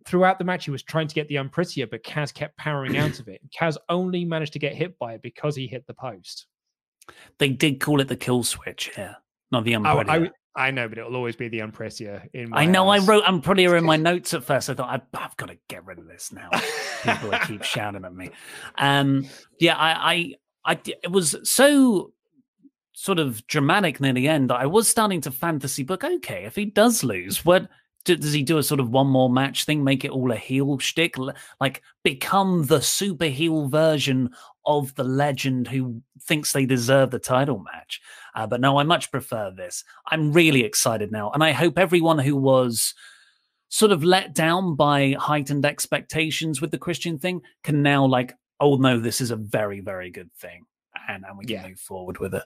throughout 0.07 0.39
the 0.39 0.45
match, 0.45 0.65
he 0.65 0.71
was 0.71 0.83
trying 0.83 1.09
to 1.09 1.15
get 1.15 1.29
the 1.29 1.37
unprettier, 1.37 1.87
but 1.87 2.03
Kaz 2.05 2.33
kept 2.33 2.57
powering 2.57 2.97
out 2.97 3.21
of 3.21 3.29
it. 3.29 3.41
Kaz 3.57 3.77
only 3.89 4.25
managed 4.25 4.53
to 4.55 4.59
get 4.59 4.75
hit 4.75 4.99
by 4.99 5.15
it 5.15 5.23
because 5.23 5.55
he 5.57 5.67
hit 5.67 5.87
the 5.87 5.95
post. 5.95 6.47
They 7.39 7.49
did 7.51 7.81
call 7.81 8.01
it 8.01 8.09
the 8.09 8.17
kill 8.17 8.43
switch 8.43 8.91
here, 8.95 9.17
not 9.51 9.65
the 9.65 9.77
Oh. 9.77 9.85
I, 9.85 10.31
I 10.57 10.71
know, 10.71 10.89
but 10.89 10.99
it'll 10.99 11.17
always 11.17 11.37
be 11.37 11.49
the 11.49 11.61
unprettier 11.61 12.29
in 12.33 12.51
my 12.51 12.63
I 12.63 12.67
know 12.67 12.89
I 12.89 12.97
eyes. 12.97 13.07
wrote 13.07 13.25
Umbrella 13.27 13.77
in 13.77 13.85
my 13.85 13.97
notes 14.11 14.35
at 14.35 14.45
first. 14.45 14.69
I 14.71 14.75
thought 14.75 14.89
I've, 14.91 15.21
I've 15.21 15.37
got 15.37 15.47
to 15.47 15.59
get 15.69 15.85
rid 15.87 15.99
of 15.99 16.07
this 16.09 16.33
now. 16.33 16.51
People 17.03 17.31
keep 17.47 17.63
shouting 17.65 18.05
at 18.05 18.15
me. 18.15 18.31
Um, 18.77 19.27
yeah, 19.59 19.77
I, 19.79 20.35
it 20.67 21.11
was 21.11 21.37
so 21.45 22.13
sort 22.93 23.19
of 23.19 23.47
dramatic 23.47 24.01
near 24.01 24.13
the 24.13 24.29
end. 24.29 24.51
that 24.51 24.57
I 24.61 24.67
was 24.67 24.89
starting 24.89 25.21
to 25.23 25.31
fantasy 25.31 25.83
book. 25.85 26.05
Okay, 26.05 26.45
if 26.45 26.57
he 26.57 26.65
does 26.67 27.03
lose, 27.05 27.45
what 27.45 27.63
d- 27.63 27.69
does 28.05 28.33
he 28.33 28.43
do? 28.43 28.59
A 28.59 28.63
sort 28.63 28.81
of 28.81 28.91
one 28.91 29.07
more 29.09 29.29
match 29.31 29.65
thing, 29.65 29.85
make 29.85 30.05
it 30.05 30.11
all 30.11 30.31
a 30.33 30.37
heel 30.37 30.79
shtick, 30.79 31.17
like 31.61 31.83
become 32.03 32.67
the 32.67 32.81
super 32.81 33.27
heel 33.27 33.69
version 33.69 34.31
of 34.67 34.95
the 34.95 35.05
legend 35.05 35.69
who 35.69 36.01
thinks 36.23 36.53
they 36.53 36.67
deserve 36.67 37.11
the 37.11 37.19
title 37.19 37.59
match. 37.59 38.01
Uh, 38.35 38.47
but 38.47 38.61
no, 38.61 38.79
I 38.79 38.85
much 38.85 39.11
prefer 39.11 39.51
this. 39.51 39.85
I'm 40.07 40.33
really 40.33 40.65
excited 40.65 41.11
now, 41.13 41.31
and 41.33 41.43
I 41.45 41.53
hope 41.53 41.79
everyone 41.79 42.19
who 42.19 42.37
was 42.37 42.95
sort 43.69 43.93
of 43.93 44.03
let 44.03 44.35
down 44.35 44.75
by 44.75 45.15
heightened 45.19 45.65
expectations 45.65 46.61
with 46.61 46.71
the 46.73 46.79
Christian 46.79 47.19
thing 47.19 47.41
can 47.63 47.83
now 47.83 48.05
like, 48.05 48.35
oh 48.61 48.77
no, 48.77 48.99
this 48.99 49.21
is 49.21 49.31
a 49.31 49.37
very 49.37 49.81
very 49.81 50.11
good 50.11 50.33
thing, 50.35 50.65
and 51.09 51.25
and 51.29 51.39
we 51.39 51.45
can 51.45 51.55
Yeah. 51.57 51.69
move 51.69 51.79
forward 51.81 52.19
with 52.19 52.35
it. 52.35 52.43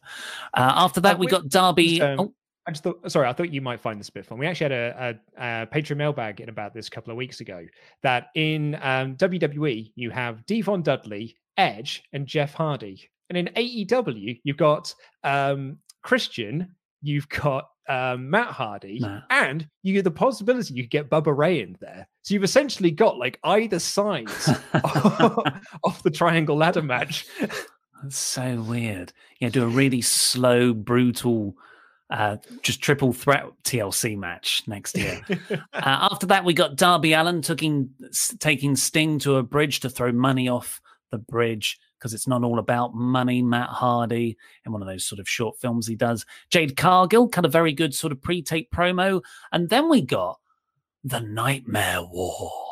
Uh, 0.55 0.72
after 0.76 1.00
that, 1.00 1.16
Uh, 1.16 1.18
we 1.18 1.26
we- 1.26 1.30
got 1.30 1.48
Darby. 1.48 2.00
Um, 2.02 2.20
oh, 2.20 2.34
I 2.66 2.70
just 2.70 2.82
thought, 2.82 3.10
sorry, 3.10 3.28
I 3.28 3.32
thought 3.32 3.50
you 3.50 3.60
might 3.60 3.80
find 3.80 4.00
this 4.00 4.08
a 4.08 4.12
bit 4.12 4.24
fun. 4.24 4.38
We 4.38 4.46
actually 4.46 4.64
had 4.64 4.72
a, 4.72 5.20
a, 5.38 5.62
a 5.62 5.66
Patreon 5.66 5.98
mailbag 5.98 6.40
in 6.40 6.48
about 6.48 6.72
this 6.72 6.88
a 6.88 6.90
couple 6.90 7.10
of 7.10 7.16
weeks 7.16 7.40
ago. 7.40 7.66
That 8.02 8.28
in 8.34 8.76
um, 8.76 9.16
WWE 9.16 9.92
you 9.94 10.10
have 10.10 10.44
Devon 10.46 10.82
Dudley, 10.82 11.36
Edge, 11.56 12.02
and 12.12 12.26
Jeff 12.26 12.54
Hardy, 12.54 13.08
and 13.28 13.36
in 13.36 13.46
AEW 13.54 14.40
you've 14.44 14.56
got 14.56 14.94
um, 15.24 15.78
Christian, 16.02 16.74
you've 17.02 17.28
got 17.28 17.68
um, 17.88 18.30
Matt 18.30 18.48
Hardy, 18.48 19.04
and 19.28 19.68
you 19.82 19.92
get 19.92 20.04
the 20.04 20.10
possibility 20.10 20.74
you 20.74 20.84
could 20.84 20.90
get 20.90 21.10
Bubba 21.10 21.36
Ray 21.36 21.60
in 21.60 21.76
there. 21.80 22.08
So 22.22 22.32
you've 22.32 22.44
essentially 22.44 22.90
got 22.90 23.18
like 23.18 23.38
either 23.44 23.78
side 23.78 24.28
of 25.84 26.02
the 26.02 26.10
triangle 26.12 26.56
ladder 26.56 26.82
match. 26.82 27.26
That's 28.02 28.16
so 28.16 28.62
weird. 28.62 29.12
Yeah, 29.40 29.50
do 29.50 29.64
a 29.64 29.68
really 29.68 30.00
slow, 30.00 30.72
brutal, 30.72 31.56
uh, 32.14 32.36
just 32.62 32.80
triple 32.80 33.12
threat 33.12 33.44
TLC 33.64 34.16
match 34.16 34.62
next 34.68 34.96
year. 34.96 35.20
uh, 35.50 35.58
after 35.72 36.26
that, 36.26 36.44
we 36.44 36.54
got 36.54 36.76
Darby 36.76 37.12
Allin 37.12 37.42
taking 37.42 37.90
taking 38.38 38.76
Sting 38.76 39.18
to 39.18 39.36
a 39.36 39.42
bridge 39.42 39.80
to 39.80 39.90
throw 39.90 40.12
money 40.12 40.48
off 40.48 40.80
the 41.10 41.18
bridge 41.18 41.76
because 41.98 42.14
it's 42.14 42.28
not 42.28 42.44
all 42.44 42.60
about 42.60 42.94
money. 42.94 43.42
Matt 43.42 43.68
Hardy 43.68 44.36
in 44.64 44.70
one 44.70 44.80
of 44.80 44.86
those 44.86 45.04
sort 45.04 45.18
of 45.18 45.28
short 45.28 45.58
films 45.58 45.88
he 45.88 45.96
does. 45.96 46.24
Jade 46.50 46.76
Cargill 46.76 47.28
cut 47.28 47.44
a 47.44 47.48
very 47.48 47.72
good 47.72 47.92
sort 47.92 48.12
of 48.12 48.22
pre-tape 48.22 48.70
promo, 48.70 49.20
and 49.50 49.68
then 49.68 49.88
we 49.88 50.00
got 50.00 50.38
the 51.02 51.20
Nightmare 51.20 52.04
War. 52.04 52.63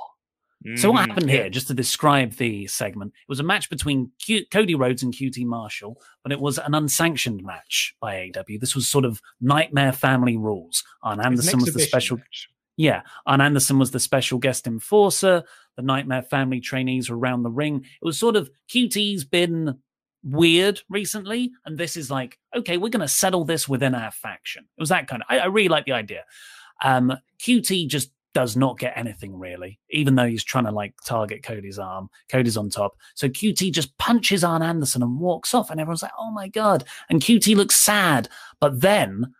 So 0.77 0.91
what 0.93 1.05
Mhm, 1.05 1.09
happened 1.09 1.31
here, 1.31 1.51
just 1.51 1.67
to 1.69 1.75
describe 1.75 2.33
the 2.33 2.67
segment, 2.67 3.13
it 3.13 3.29
was 3.29 3.41
a 3.41 3.43
match 3.43 3.69
between 3.71 4.11
Q- 4.19 4.47
Cody 4.51 4.75
Rhodes 4.75 5.03
and 5.03 5.13
QT 5.15 5.45
Marshall, 5.45 6.01
but 6.23 6.33
it 6.33 6.41
was 6.41 6.59
an 6.59 6.75
unsanctioned 6.75 7.43
match 7.43 7.95
by 8.01 8.31
AW. 8.37 8.59
This 8.61 8.75
was 8.75 8.87
sort 8.89 9.05
of 9.05 9.21
Nightmare 9.41 9.93
Family 9.93 10.37
rules. 10.37 10.85
Arn 11.03 11.19
It's 11.19 11.27
an 11.27 11.33
Anderson 11.33 11.61
was 11.61 11.73
the 11.75 11.81
special. 11.81 12.17
match. 12.19 12.49
Yeah, 12.77 13.03
Arn 13.27 13.41
Anderson 13.41 13.79
was 13.79 13.91
the 13.91 14.01
special 14.01 14.39
guest 14.39 14.67
enforcer. 14.67 15.43
The 15.77 15.83
Nightmare 15.83 16.23
Family 16.23 16.61
trainees 16.61 17.11
were 17.11 17.19
around 17.19 17.43
the 17.43 17.51
ring. 17.51 17.85
It 17.85 18.05
was 18.05 18.19
sort 18.19 18.37
of 18.37 18.51
QT's 18.69 19.25
been 19.25 19.79
weird 20.25 20.81
recently, 20.89 21.53
and 21.65 21.77
this 21.77 21.97
is 21.97 22.11
like, 22.11 22.39
okay, 22.55 22.77
we're 22.79 22.89
going 22.89 23.01
to 23.01 23.09
settle 23.09 23.45
this 23.45 23.69
within 23.69 23.95
our 23.95 24.11
faction. 24.11 24.65
It 24.77 24.81
was 24.81 24.89
that 24.91 25.09
kind 25.09 25.23
of. 25.23 25.27
I, 25.29 25.41
I 25.41 25.47
really 25.47 25.69
like 25.69 25.85
the 25.85 25.93
idea. 25.93 26.25
Um, 26.83 27.17
QT 27.41 27.89
just 27.89 28.11
does 28.35 28.57
not 28.57 28.79
get 28.79 28.97
anything 28.97 29.39
really, 29.39 29.79
even 29.91 30.15
though 30.15 30.27
he's 30.27 30.45
trying 30.45 30.65
to 30.65 30.71
like 30.71 30.95
target 31.05 31.43
Cody's 31.43 31.79
arm. 31.79 32.09
Cody's 32.31 32.57
on 32.57 32.71
top. 32.71 32.97
So 33.15 33.29
QT 33.29 33.73
just 33.73 33.97
punches 33.99 34.45
Arn 34.45 34.63
Anderson 34.63 35.03
and 35.03 35.19
walks 35.19 35.55
off, 35.55 35.71
and 35.71 35.81
everyone's 35.81 36.03
like, 36.03 36.13
oh 36.19 36.31
my 36.31 36.49
God. 36.49 36.85
And 37.11 37.21
QT 37.21 37.57
looks 37.57 37.77
sad. 37.77 38.29
But 38.61 38.81
then 38.81 39.35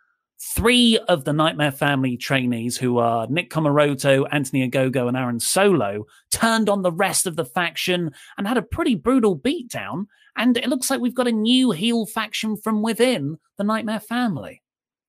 three 0.55 0.97
of 1.07 1.23
the 1.23 1.33
Nightmare 1.33 1.71
Family 1.71 2.17
trainees, 2.17 2.77
who 2.77 2.97
are 2.97 3.27
Nick 3.27 3.49
Comoroto, 3.49 4.27
Anthony 4.31 4.69
Ogogo, 4.69 5.07
and 5.07 5.17
Aaron 5.17 5.39
Solo, 5.39 6.05
turned 6.31 6.69
on 6.69 6.81
the 6.81 6.91
rest 6.91 7.25
of 7.25 7.35
the 7.35 7.45
faction 7.45 8.11
and 8.37 8.47
had 8.47 8.57
a 8.57 8.63
pretty 8.63 8.95
brutal 8.95 9.37
beatdown. 9.37 10.07
And 10.35 10.57
it 10.57 10.67
looks 10.67 10.89
like 10.89 10.99
we've 10.99 11.15
got 11.15 11.27
a 11.27 11.31
new 11.31 11.71
heel 11.71 12.05
faction 12.05 12.57
from 12.57 12.81
within 12.81 13.37
the 13.57 13.63
Nightmare 13.63 13.99
Family. 13.99 14.62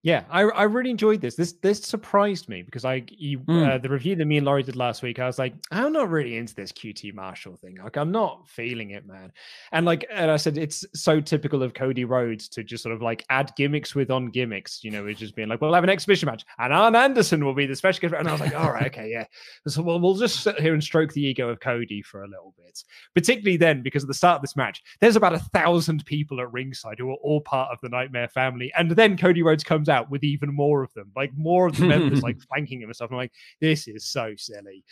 Yeah, 0.05 0.25
I, 0.31 0.43
I 0.43 0.65
really 0.65 0.91
enjoyed 0.91 1.23
this. 1.23 1.35
This 1.35 1.55
this 1.55 1.81
surprised 1.81 2.47
me 2.51 2.61
because 2.61 2.85
I 2.85 3.05
you 3.09 3.39
Mm. 3.39 3.67
uh, 3.67 3.79
the 3.79 3.89
review 3.89 4.15
that 4.17 4.27
me 4.27 4.37
and 4.37 4.45
Laurie 4.45 4.63
did 4.63 4.77
last 4.77 5.03
week. 5.03 5.19
I 5.19 5.25
was 5.25 5.39
like, 5.39 5.55
I'm 5.73 5.95
not 5.95 6.11
really 6.11 6.37
into 6.37 6.55
this 6.55 6.73
QT 6.73 7.15
Marshall 7.15 7.57
thing. 7.57 7.79
Like, 7.83 7.97
I'm 7.97 8.13
not 8.13 8.47
feeling 8.47 8.91
it, 8.91 9.07
man. 9.07 9.33
And 9.73 9.87
like, 9.87 10.05
and 10.13 10.31
I 10.31 10.37
said, 10.37 10.59
it's 10.59 10.85
so 10.95 11.23
typical 11.23 11.63
of 11.63 11.73
Cody 11.73 12.05
Rhodes 12.05 12.49
to 12.51 12.63
just 12.63 12.83
sort 12.83 12.95
of 12.95 13.01
like 13.01 13.25
add 13.31 13.53
gimmicks 13.57 13.95
with 13.95 14.11
on 14.11 14.27
gimmicks. 14.27 14.85
You 14.85 14.91
know, 14.91 15.07
it's 15.07 15.21
just 15.21 15.35
being 15.35 15.49
like, 15.49 15.63
we'll 15.63 15.73
have 15.73 15.85
an 15.85 15.91
exhibition 15.91 16.27
match, 16.27 16.45
and 16.59 16.71
Arn 16.71 16.95
Anderson 16.95 17.43
will 17.43 17.55
be 17.55 17.65
the 17.65 17.75
special 17.75 18.03
guest. 18.03 18.15
And 18.19 18.29
I 18.29 18.33
was 18.33 18.43
like, 18.43 18.55
all 18.55 18.73
right, 18.73 18.89
okay, 18.89 19.11
yeah. 19.11 19.25
So 19.67 19.81
we'll, 19.81 20.01
we'll 20.01 20.17
just 20.17 20.43
sit 20.43 20.61
here 20.61 20.75
and 20.75 20.85
stroke 20.85 21.15
the 21.15 21.23
ego 21.23 21.49
of 21.49 21.61
Cody 21.61 22.03
for 22.03 22.25
a 22.25 22.29
little 22.29 22.53
bit. 22.59 22.85
Particularly 23.15 23.57
then, 23.57 23.83
because 23.83 24.03
at 24.05 24.09
the 24.09 24.15
start 24.15 24.37
of 24.37 24.43
this 24.43 24.55
match, 24.57 24.83
there's 25.01 25.17
about 25.17 25.33
a 25.33 25.39
thousand 25.39 26.05
people 26.05 26.41
at 26.41 26.53
ringside 26.53 26.99
who 26.99 27.09
are 27.09 27.17
all 27.23 27.41
part 27.41 27.71
of 27.73 27.79
the 27.81 27.89
Nightmare 27.89 28.29
family, 28.29 28.71
and 28.77 28.91
then 28.91 29.17
Cody 29.17 29.43
Rhodes 29.43 29.65
comes 29.65 29.89
out 29.89 29.94
with 30.03 30.25
even 30.25 30.55
more 30.55 30.83
of 30.83 30.93
them, 30.95 31.11
like 31.17 31.33
more 31.37 31.67
of 31.67 31.77
the 31.77 31.87
members, 31.87 32.23
like 32.23 32.41
flanking 32.49 32.81
him 32.81 32.89
and 32.89 32.97
stuff. 32.97 33.11
I'm 33.11 33.17
like, 33.17 33.33
this 33.61 33.89
is 33.89 34.07
so 34.07 34.35
silly. 34.37 34.85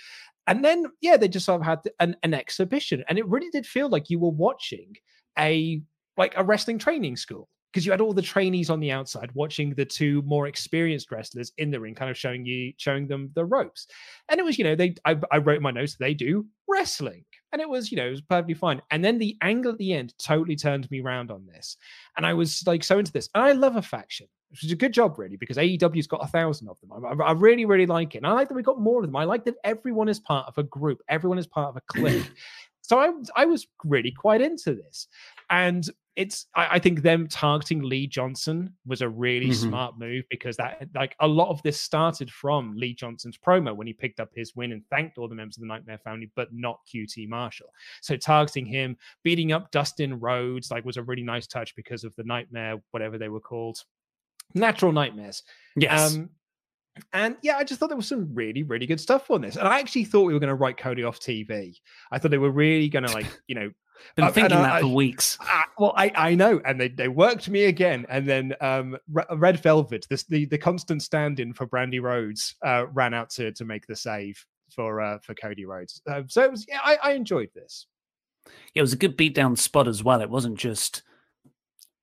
And 0.46 0.64
then, 0.64 0.86
yeah, 1.00 1.16
they 1.16 1.28
just 1.28 1.46
sort 1.46 1.61
of 1.61 1.66
had 1.66 1.78
an, 2.00 2.16
an 2.22 2.34
exhibition, 2.34 3.05
and 3.09 3.18
it 3.18 3.28
really 3.28 3.50
did 3.50 3.66
feel 3.66 3.88
like 3.88 4.11
you 4.11 4.18
were 4.18 4.30
watching 4.30 4.94
a 5.38 5.80
like 6.16 6.34
a 6.36 6.44
wrestling 6.44 6.78
training 6.78 7.16
school 7.16 7.48
because 7.72 7.86
you 7.86 7.92
had 7.92 8.00
all 8.00 8.12
the 8.12 8.20
trainees 8.20 8.68
on 8.68 8.80
the 8.80 8.90
outside 8.90 9.30
watching 9.32 9.74
the 9.74 9.84
two 9.84 10.20
more 10.22 10.46
experienced 10.46 11.11
wrestlers 11.11 11.53
in 11.57 11.70
the 11.70 11.80
ring, 11.80 11.94
kind 11.94 12.11
of 12.11 12.18
showing 12.18 12.44
you 12.44 12.72
showing 12.76 13.07
them 13.07 13.30
the 13.34 13.44
ropes. 13.44 13.86
And 14.28 14.38
it 14.38 14.44
was, 14.44 14.59
you 14.59 14.64
know, 14.64 14.74
they 14.74 14.94
I, 15.05 15.16
I 15.30 15.38
wrote 15.38 15.62
my 15.62 15.70
notes 15.70 15.96
they 15.98 16.14
do 16.14 16.46
wrestling, 16.68 17.24
and 17.53 17.62
it 17.62 17.68
was, 17.68 17.90
you 17.90 17.96
know, 17.96 18.07
it 18.07 18.11
was 18.11 18.20
perfectly 18.20 18.55
fine. 18.55 18.82
And 18.90 19.05
then 19.05 19.18
the 19.18 19.36
angle 19.40 19.72
at 19.72 19.78
the 19.78 19.94
end 19.94 20.14
totally 20.18 20.57
turned 20.57 20.90
me 20.90 21.00
around 21.00 21.30
on 21.30 21.46
this, 21.46 21.76
and 22.16 22.26
I 22.26 22.34
was 22.34 22.62
like 22.66 22.84
so 22.84 22.98
into 22.98 23.12
this. 23.12 23.28
And 23.34 23.42
I 23.42 23.53
love 23.53 23.76
a 23.76 23.82
faction. 23.82 24.26
Which 24.53 24.64
is 24.64 24.72
a 24.72 24.76
good 24.76 24.92
job, 24.92 25.18
really, 25.18 25.36
because 25.36 25.57
AEW's 25.57 26.07
got 26.07 26.22
a 26.22 26.28
thousand 26.28 26.68
of 26.68 26.78
them. 26.80 26.92
I, 26.92 27.24
I- 27.24 27.32
really, 27.32 27.64
really 27.64 27.86
like 27.86 28.14
it. 28.14 28.18
And 28.18 28.26
I 28.26 28.32
like 28.32 28.48
that 28.48 28.55
we 28.55 28.62
got 28.62 28.80
more 28.80 29.00
of 29.00 29.07
them. 29.07 29.16
I 29.16 29.24
like 29.24 29.44
that 29.46 29.55
everyone 29.64 30.09
is 30.09 30.20
part 30.20 30.46
of 30.46 30.59
a 30.59 30.62
group, 30.62 31.00
everyone 31.09 31.38
is 31.38 31.46
part 31.46 31.70
of 31.70 31.76
a 31.76 31.80
clique. 31.92 32.30
so 32.82 32.98
I, 32.98 33.12
I 33.34 33.46
was 33.46 33.66
really 33.84 34.12
quite 34.12 34.42
into 34.42 34.74
this. 34.74 35.09
And 35.48 35.88
it's 36.16 36.46
I, 36.55 36.68
I, 36.72 36.78
think 36.78 37.03
them 37.03 37.26
targeting 37.26 37.80
Lee 37.82 38.07
Johnson 38.07 38.74
was 38.86 39.00
a 39.00 39.09
really 39.09 39.46
mm-hmm. 39.46 39.68
smart 39.68 39.98
move 39.98 40.24
because 40.30 40.57
that 40.59 40.88
like 40.94 41.16
a 41.20 41.26
lot 41.26 41.48
of 41.48 41.62
this 41.62 41.80
started 41.80 42.30
from 42.30 42.74
Lee 42.76 42.94
Johnson's 42.94 43.38
promo 43.38 43.74
when 43.74 43.86
he 43.86 43.92
picked 43.92 44.20
up 44.20 44.28
his 44.34 44.55
win 44.55 44.72
and 44.72 44.82
thanked 44.90 45.16
all 45.16 45.28
the 45.28 45.34
members 45.34 45.57
of 45.57 45.62
the 45.62 45.66
Nightmare 45.66 45.98
family, 45.98 46.30
but 46.36 46.48
not 46.53 46.80
QT 46.92 47.28
Marshall. 47.28 47.68
So 48.03 48.16
targeting 48.16 48.66
him, 48.66 48.96
beating 49.22 49.53
up 49.53 49.70
Dustin 49.70 50.20
Rhodes, 50.20 50.70
like 50.70 50.84
was 50.84 50.98
a 50.98 51.03
really 51.03 51.24
nice 51.24 51.46
touch 51.46 51.74
because 51.76 52.05
of 52.05 52.14
the 52.16 52.24
Nightmare, 52.24 52.82
whatever 52.90 53.16
they 53.16 53.30
were 53.30 53.40
called, 53.40 53.78
natural 54.55 54.92
nightmares. 54.92 55.42
Yes. 55.76 56.14
Um, 56.14 56.30
and 57.12 57.36
yeah, 57.42 57.57
I 57.57 57.64
just 57.64 57.80
thought 57.80 57.88
there 57.88 57.96
was 57.96 58.09
some 58.09 58.34
really, 58.34 58.62
really 58.62 58.86
good 58.86 59.00
stuff 59.00 59.30
on 59.30 59.40
this. 59.40 59.57
And 59.57 59.66
I 59.66 59.78
actually 59.78 60.05
thought 60.05 60.24
we 60.24 60.34
were 60.34 60.40
going 60.40 60.48
to 60.48 60.55
write 60.55 60.76
Cody 60.76 61.05
off 61.05 61.18
TV. 61.18 61.74
I 62.11 62.18
thought 62.18 62.30
they 62.30 62.38
were 62.38 62.50
really 62.50 62.88
going 62.88 63.05
to 63.05 63.12
like, 63.12 63.26
you 63.46 63.55
know, 63.55 63.70
been 64.16 64.24
uh, 64.26 64.32
thinking 64.32 64.59
that 64.59 64.72
I, 64.72 64.80
for 64.80 64.88
weeks. 64.88 65.38
I, 65.40 65.64
well, 65.78 65.94
I, 65.96 66.11
I 66.14 66.34
know, 66.34 66.61
and 66.64 66.80
they, 66.80 66.88
they 66.88 67.09
worked 67.09 67.48
me 67.48 67.64
again. 67.64 68.05
And 68.09 68.28
then 68.28 68.55
um, 68.61 68.96
Red 69.09 69.61
Velvet, 69.61 70.07
this, 70.11 70.24
the 70.24 70.44
the 70.46 70.59
constant 70.59 71.03
stand-in 71.03 71.53
for 71.53 71.66
Brandi 71.66 72.03
Rhodes, 72.03 72.57
uh, 72.64 72.86
ran 72.92 73.14
out 73.14 73.30
to 73.30 73.53
to 73.53 73.64
make 73.64 73.86
the 73.86 73.96
save 73.96 74.44
for 74.74 75.00
uh, 75.00 75.18
for 75.22 75.34
Cody 75.34 75.64
Rhodes. 75.64 76.00
Uh, 76.09 76.22
so 76.26 76.42
it 76.42 76.50
was, 76.50 76.66
yeah, 76.68 76.80
I, 76.82 76.98
I 77.03 77.12
enjoyed 77.12 77.50
this. 77.55 77.86
Yeah, 78.74 78.80
it 78.80 78.82
was 78.82 78.92
a 78.92 78.96
good 78.96 79.16
beatdown 79.16 79.57
spot 79.57 79.86
as 79.86 80.03
well. 80.03 80.20
It 80.20 80.30
wasn't 80.30 80.59
just 80.59 81.03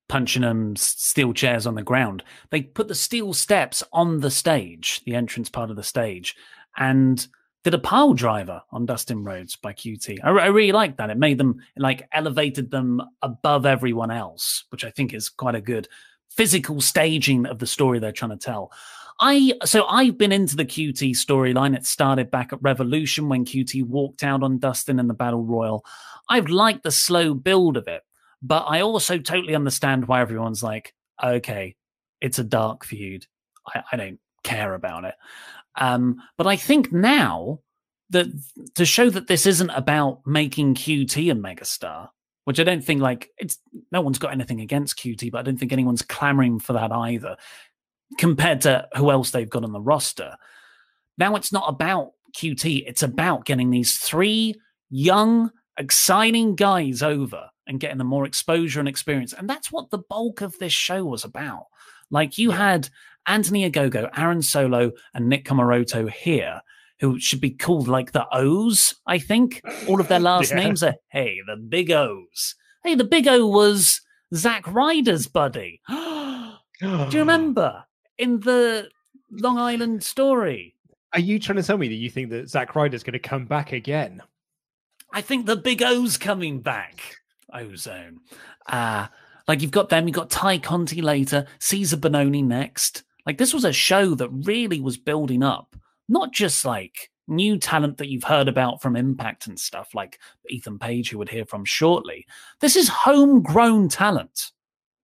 punching 0.10 0.42
them 0.42 0.76
steel 0.76 1.32
chairs 1.32 1.66
on 1.66 1.76
the 1.76 1.84
ground. 1.84 2.24
They 2.50 2.64
put 2.64 2.90
the 2.90 2.96
steel 2.96 3.34
steps 3.34 3.82
on 3.94 4.20
the 4.20 4.32
stage, 4.32 5.02
the 5.06 5.16
entrance 5.16 5.50
part 5.50 5.70
of 5.70 5.78
the 5.78 5.84
stage, 5.84 6.36
and 6.78 7.26
did 7.64 7.74
a 7.74 7.80
pile 7.80 8.14
driver 8.14 8.62
on 8.72 8.86
Dustin 8.86 9.24
Rhodes 9.24 9.56
by 9.56 9.74
QT. 9.74 10.20
I, 10.24 10.30
I 10.30 10.48
really 10.48 10.72
liked 10.72 10.98
that. 10.98 11.10
It 11.10 11.18
made 11.18 11.38
them 11.38 11.62
like 11.78 12.08
elevated 12.12 12.72
them 12.72 13.02
above 13.22 13.66
everyone 13.66 14.12
else, 14.12 14.66
which 14.70 14.84
I 14.84 14.90
think 14.90 15.14
is 15.14 15.30
quite 15.30 15.56
a 15.56 15.62
good 15.62 15.88
physical 16.30 16.82
staging 16.82 17.46
of 17.46 17.60
the 17.60 17.68
story 17.68 18.00
they're 18.00 18.12
trying 18.12 18.32
to 18.32 18.38
tell. 18.38 18.72
I 19.20 19.54
so 19.66 19.86
I've 19.86 20.18
been 20.18 20.32
into 20.32 20.56
the 20.56 20.66
QT 20.66 21.12
storyline. 21.12 21.76
It 21.76 21.86
started 21.86 22.32
back 22.32 22.54
at 22.54 22.62
Revolution 22.62 23.28
when 23.28 23.44
QT 23.44 23.84
walked 23.84 24.24
out 24.24 24.44
on 24.44 24.60
Dustin 24.60 25.00
in 25.00 25.08
the 25.08 25.14
Battle 25.14 25.44
Royal. 25.44 25.86
I've 26.30 26.48
liked 26.48 26.84
the 26.84 26.92
slow 26.92 27.34
build 27.34 27.76
of 27.76 27.88
it, 27.90 28.04
but 28.42 28.66
I 28.68 28.82
also 28.82 29.18
totally 29.18 29.56
understand 29.56 30.08
why 30.08 30.22
everyone's 30.22 30.64
like, 30.64 30.94
okay, 31.24 31.76
it's 32.22 32.40
a 32.40 32.44
dark 32.44 32.86
feud. 32.86 33.26
I, 33.68 33.84
I 33.92 33.98
don't 33.98 34.20
care 34.44 34.74
about 34.74 35.06
it. 35.06 35.16
Um, 35.76 36.22
but 36.38 36.48
I 36.48 36.56
think 36.56 36.92
now 36.92 37.60
that 38.10 38.28
to 38.76 38.86
show 38.86 39.10
that 39.10 39.28
this 39.28 39.46
isn't 39.46 39.70
about 39.70 40.22
making 40.26 40.76
QT 40.76 41.32
a 41.32 41.36
megastar, 41.36 42.10
which 42.46 42.60
I 42.60 42.64
don't 42.64 42.84
think 42.84 43.02
like 43.02 43.30
it's 43.38 43.60
no 43.92 44.02
one's 44.02 44.20
got 44.20 44.32
anything 44.34 44.62
against 44.62 44.98
QT, 44.98 45.32
but 45.32 45.40
I 45.40 45.42
don't 45.44 45.58
think 45.58 45.72
anyone's 45.72 46.02
clamoring 46.02 46.60
for 46.60 46.74
that 46.74 46.92
either. 46.92 47.38
Compared 48.18 48.62
to 48.62 48.88
who 48.96 49.12
else 49.12 49.30
they've 49.30 49.50
got 49.50 49.64
on 49.64 49.72
the 49.72 49.80
roster, 49.80 50.36
now 51.20 51.36
it's 51.36 51.52
not 51.52 51.70
about 51.70 52.14
QT. 52.36 52.84
It's 52.88 53.04
about 53.04 53.46
getting 53.46 53.70
these 53.70 53.98
three 53.98 54.56
young, 54.90 55.52
exciting 55.78 56.56
guys 56.56 57.04
over 57.04 57.50
and 57.70 57.80
getting 57.80 58.00
them 58.00 58.08
more 58.08 58.26
exposure 58.26 58.80
and 58.80 58.90
experience. 58.90 59.32
And 59.32 59.48
that's 59.48 59.72
what 59.72 59.92
the 59.92 60.00
bulk 60.00 60.42
of 60.42 60.58
this 60.58 60.74
show 60.74 61.06
was 61.06 61.24
about. 61.24 61.68
Like 62.10 62.38
you 62.40 62.52
had 62.52 62.90
Anthony 63.28 63.70
Ogogo, 63.70 64.10
Aaron 64.18 64.42
Solo, 64.42 64.92
and 65.14 65.30
Nick 65.30 65.46
Comoroto 65.46 66.10
here, 66.10 66.62
who 67.00 67.20
should 67.20 67.40
be 67.40 67.52
called 67.52 67.88
like 67.88 68.12
the 68.12 68.26
O's, 68.34 68.96
I 69.06 69.20
think. 69.20 69.62
All 69.88 70.02
of 70.02 70.08
their 70.08 70.20
last 70.32 70.50
yeah. 70.50 70.58
names 70.58 70.82
are, 70.82 70.96
hey, 71.10 71.38
the 71.46 71.56
Big 71.56 71.92
O's. 71.92 72.56
Hey, 72.84 72.96
the 72.96 73.04
Big 73.04 73.28
O 73.28 73.46
was 73.46 74.02
Zack 74.34 74.68
Ryder's 74.68 75.28
buddy. 75.28 75.80
Do 75.90 76.58
you 76.82 77.08
remember 77.20 77.84
in 78.18 78.40
the 78.40 78.90
Long 79.32 79.60
Island 79.60 80.04
story? 80.04 80.76
Are 81.14 81.20
you 81.20 81.40
trying 81.40 81.58
to 81.58 81.64
tell 81.64 81.78
me 81.78 81.88
that 81.88 81.96
you 81.96 82.10
think 82.10 82.32
that 82.32 82.50
Zack 82.50 82.76
Ryder's 82.76 83.04
going 83.04 83.14
to 83.14 83.20
come 83.20 83.46
back 83.46 83.74
again? 83.74 84.24
I 85.12 85.22
think 85.22 85.46
the 85.46 85.56
Big 85.56 85.84
O's 85.84 86.18
coming 86.18 86.62
back. 86.62 87.19
Ozone. 87.54 88.20
Uh, 88.68 89.08
like 89.48 89.62
you've 89.62 89.72
got 89.72 89.90
them, 89.90 90.08
you've 90.08 90.16
got 90.16 90.30
Tay 90.30 90.60
Conti 90.60 91.02
later, 91.02 91.46
Cezar 91.60 92.00
Bononi 92.00 92.44
next. 92.44 93.04
Like 93.26 93.38
this 93.38 93.54
was 93.54 93.66
a 93.66 93.74
show 93.74 94.16
that 94.16 94.30
really 94.30 94.80
was 94.80 94.98
building 94.98 95.44
up, 95.44 95.76
not 96.08 96.32
just 96.32 96.66
like 96.66 97.10
new 97.28 97.58
talent 97.58 97.98
that 97.98 98.10
you've 98.10 98.24
heard 98.24 98.48
about 98.48 98.82
from 98.82 98.96
Impact 98.96 99.48
and 99.48 99.60
stuff, 99.60 99.94
like 99.94 100.20
Ethan 100.50 100.80
Page, 100.80 101.10
who 101.10 101.18
would 101.18 101.30
hear 101.30 101.46
from 101.46 101.64
shortly. 101.66 102.26
This 102.60 102.76
is 102.76 102.90
homegrown 102.90 103.90
talent. 103.90 104.52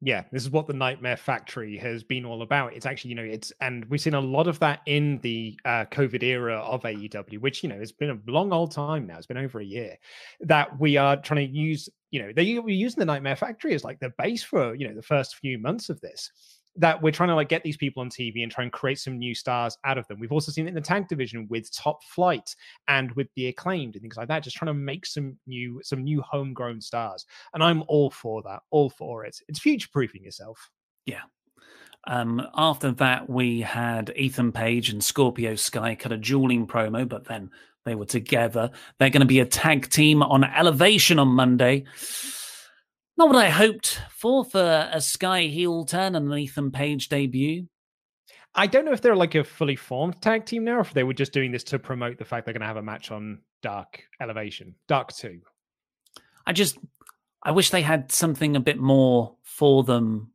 Yeah, 0.01 0.23
this 0.31 0.43
is 0.43 0.49
what 0.49 0.67
the 0.67 0.73
Nightmare 0.73 1.17
Factory 1.17 1.77
has 1.77 2.03
been 2.03 2.25
all 2.25 2.41
about. 2.41 2.73
It's 2.73 2.85
actually, 2.85 3.09
you 3.09 3.15
know, 3.15 3.23
it's 3.23 3.53
and 3.61 3.85
we've 3.85 4.01
seen 4.01 4.13
a 4.13 4.19
lot 4.19 4.47
of 4.47 4.59
that 4.59 4.81
in 4.85 5.19
the 5.19 5.57
uh, 5.63 5.85
COVID 5.85 6.21
era 6.21 6.57
of 6.57 6.83
AEW, 6.83 7.39
which 7.39 7.63
you 7.63 7.69
know 7.69 7.79
has 7.79 7.91
been 7.91 8.09
a 8.09 8.31
long 8.31 8.51
old 8.51 8.71
time 8.71 9.07
now. 9.07 9.17
It's 9.17 9.25
been 9.25 9.37
over 9.37 9.59
a 9.59 9.65
year 9.65 9.95
that 10.41 10.79
we 10.79 10.97
are 10.97 11.15
trying 11.15 11.47
to 11.47 11.57
use. 11.57 11.89
You 12.11 12.21
know, 12.21 12.33
they 12.35 12.59
were 12.59 12.69
using 12.69 12.99
the 12.99 13.05
Nightmare 13.05 13.35
Factory 13.35 13.73
as 13.73 13.83
like 13.83 13.99
the 13.99 14.11
base 14.17 14.43
for 14.43 14.75
you 14.75 14.87
know 14.87 14.95
the 14.95 15.01
first 15.01 15.37
few 15.37 15.57
months 15.57 15.89
of 15.89 15.99
this 16.01 16.29
that 16.77 17.01
we're 17.01 17.11
trying 17.11 17.29
to 17.29 17.35
like 17.35 17.49
get 17.49 17.63
these 17.63 17.77
people 17.77 18.01
on 18.01 18.09
TV 18.09 18.43
and 18.43 18.51
try 18.51 18.63
and 18.63 18.71
create 18.71 18.99
some 18.99 19.17
new 19.17 19.33
stars 19.33 19.77
out 19.83 19.97
of 19.97 20.07
them. 20.07 20.19
We've 20.19 20.31
also 20.31 20.51
seen 20.51 20.65
it 20.65 20.69
in 20.69 20.75
the 20.75 20.81
tag 20.81 21.07
division 21.07 21.47
with 21.49 21.73
Top 21.75 22.03
Flight 22.03 22.55
and 22.87 23.11
with 23.13 23.27
the 23.35 23.47
acclaimed 23.47 23.95
and 23.95 24.01
things 24.01 24.17
like 24.17 24.27
that, 24.27 24.43
just 24.43 24.57
trying 24.57 24.67
to 24.67 24.73
make 24.73 25.05
some 25.05 25.37
new 25.47 25.79
some 25.83 26.03
new 26.03 26.21
homegrown 26.21 26.81
stars. 26.81 27.25
And 27.53 27.63
I'm 27.63 27.83
all 27.87 28.09
for 28.09 28.41
that, 28.43 28.61
all 28.71 28.89
for 28.89 29.25
it. 29.25 29.37
It's 29.47 29.59
future 29.59 29.89
proofing 29.91 30.23
yourself. 30.23 30.69
Yeah. 31.05 31.21
Um, 32.07 32.47
after 32.55 32.91
that, 32.93 33.29
we 33.29 33.61
had 33.61 34.13
Ethan 34.15 34.51
Page 34.51 34.89
and 34.89 35.03
Scorpio 35.03 35.55
Sky 35.55 35.95
cut 35.95 36.11
a 36.11 36.17
dueling 36.17 36.67
promo, 36.67 37.07
but 37.07 37.25
then 37.25 37.49
they 37.83 37.95
were 37.95 38.05
together. 38.05 38.71
They're 38.99 39.09
going 39.09 39.21
to 39.21 39.25
be 39.25 39.39
a 39.39 39.45
tag 39.45 39.89
team 39.89 40.21
on 40.21 40.43
Elevation 40.43 41.19
on 41.19 41.29
Monday. 41.29 41.85
Not 43.17 43.29
what 43.29 43.37
I 43.37 43.49
hoped 43.49 44.01
for 44.09 44.43
for 44.43 44.89
a 44.91 44.99
Sky 44.99 45.43
heel 45.43 45.85
turn 45.85 46.15
and 46.15 46.31
an 46.31 46.37
Ethan 46.37 46.71
Page 46.71 47.07
debut. 47.09 47.67
I 48.53 48.67
don't 48.67 48.85
know 48.85 48.93
if 48.93 49.01
they're 49.01 49.15
like 49.15 49.35
a 49.35 49.43
fully 49.43 49.75
formed 49.75 50.21
tag 50.21 50.45
team 50.45 50.63
now, 50.63 50.77
or 50.77 50.81
if 50.81 50.93
they 50.93 51.03
were 51.03 51.13
just 51.13 51.33
doing 51.33 51.51
this 51.51 51.63
to 51.65 51.79
promote 51.79 52.17
the 52.17 52.25
fact 52.25 52.45
they're 52.45 52.53
going 52.53 52.61
to 52.61 52.67
have 52.67 52.77
a 52.77 52.81
match 52.81 53.11
on 53.11 53.39
Dark 53.61 54.03
Elevation, 54.21 54.75
Dark 54.87 55.13
Two. 55.13 55.41
I 56.45 56.53
just, 56.53 56.77
I 57.43 57.51
wish 57.51 57.69
they 57.69 57.81
had 57.81 58.11
something 58.11 58.55
a 58.55 58.61
bit 58.61 58.79
more 58.79 59.35
for 59.43 59.83
them. 59.83 60.31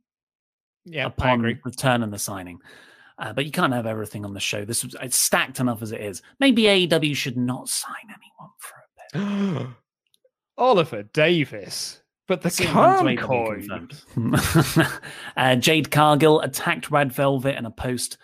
Yeah, 0.85 1.05
upon 1.05 1.41
return 1.41 2.01
and 2.01 2.11
the 2.11 2.19
signing. 2.19 2.59
Uh, 3.19 3.33
but 3.33 3.45
you 3.45 3.51
can't 3.51 3.73
have 3.73 3.85
everything 3.85 4.25
on 4.25 4.33
the 4.33 4.39
show. 4.39 4.65
This 4.65 4.83
was 4.83 4.95
it's 4.99 5.15
stacked 5.15 5.59
enough 5.59 5.83
as 5.83 5.91
it 5.91 6.01
is. 6.01 6.23
Maybe 6.39 6.63
AEW 6.63 7.15
should 7.15 7.37
not 7.37 7.69
sign 7.69 7.93
anyone 8.05 8.51
for 8.57 8.75
a 8.77 9.59
bit. 9.59 9.67
Oliver 10.57 11.03
Davis. 11.03 12.01
But 12.27 12.41
the 12.41 12.49
Concoid. 12.49 14.01
uh, 15.37 15.55
Jade 15.55 15.91
Cargill 15.91 16.41
attacked 16.41 16.91
Red 16.91 17.11
Velvet 17.11 17.57
in 17.57 17.65
a 17.65 17.71
post 17.71 18.17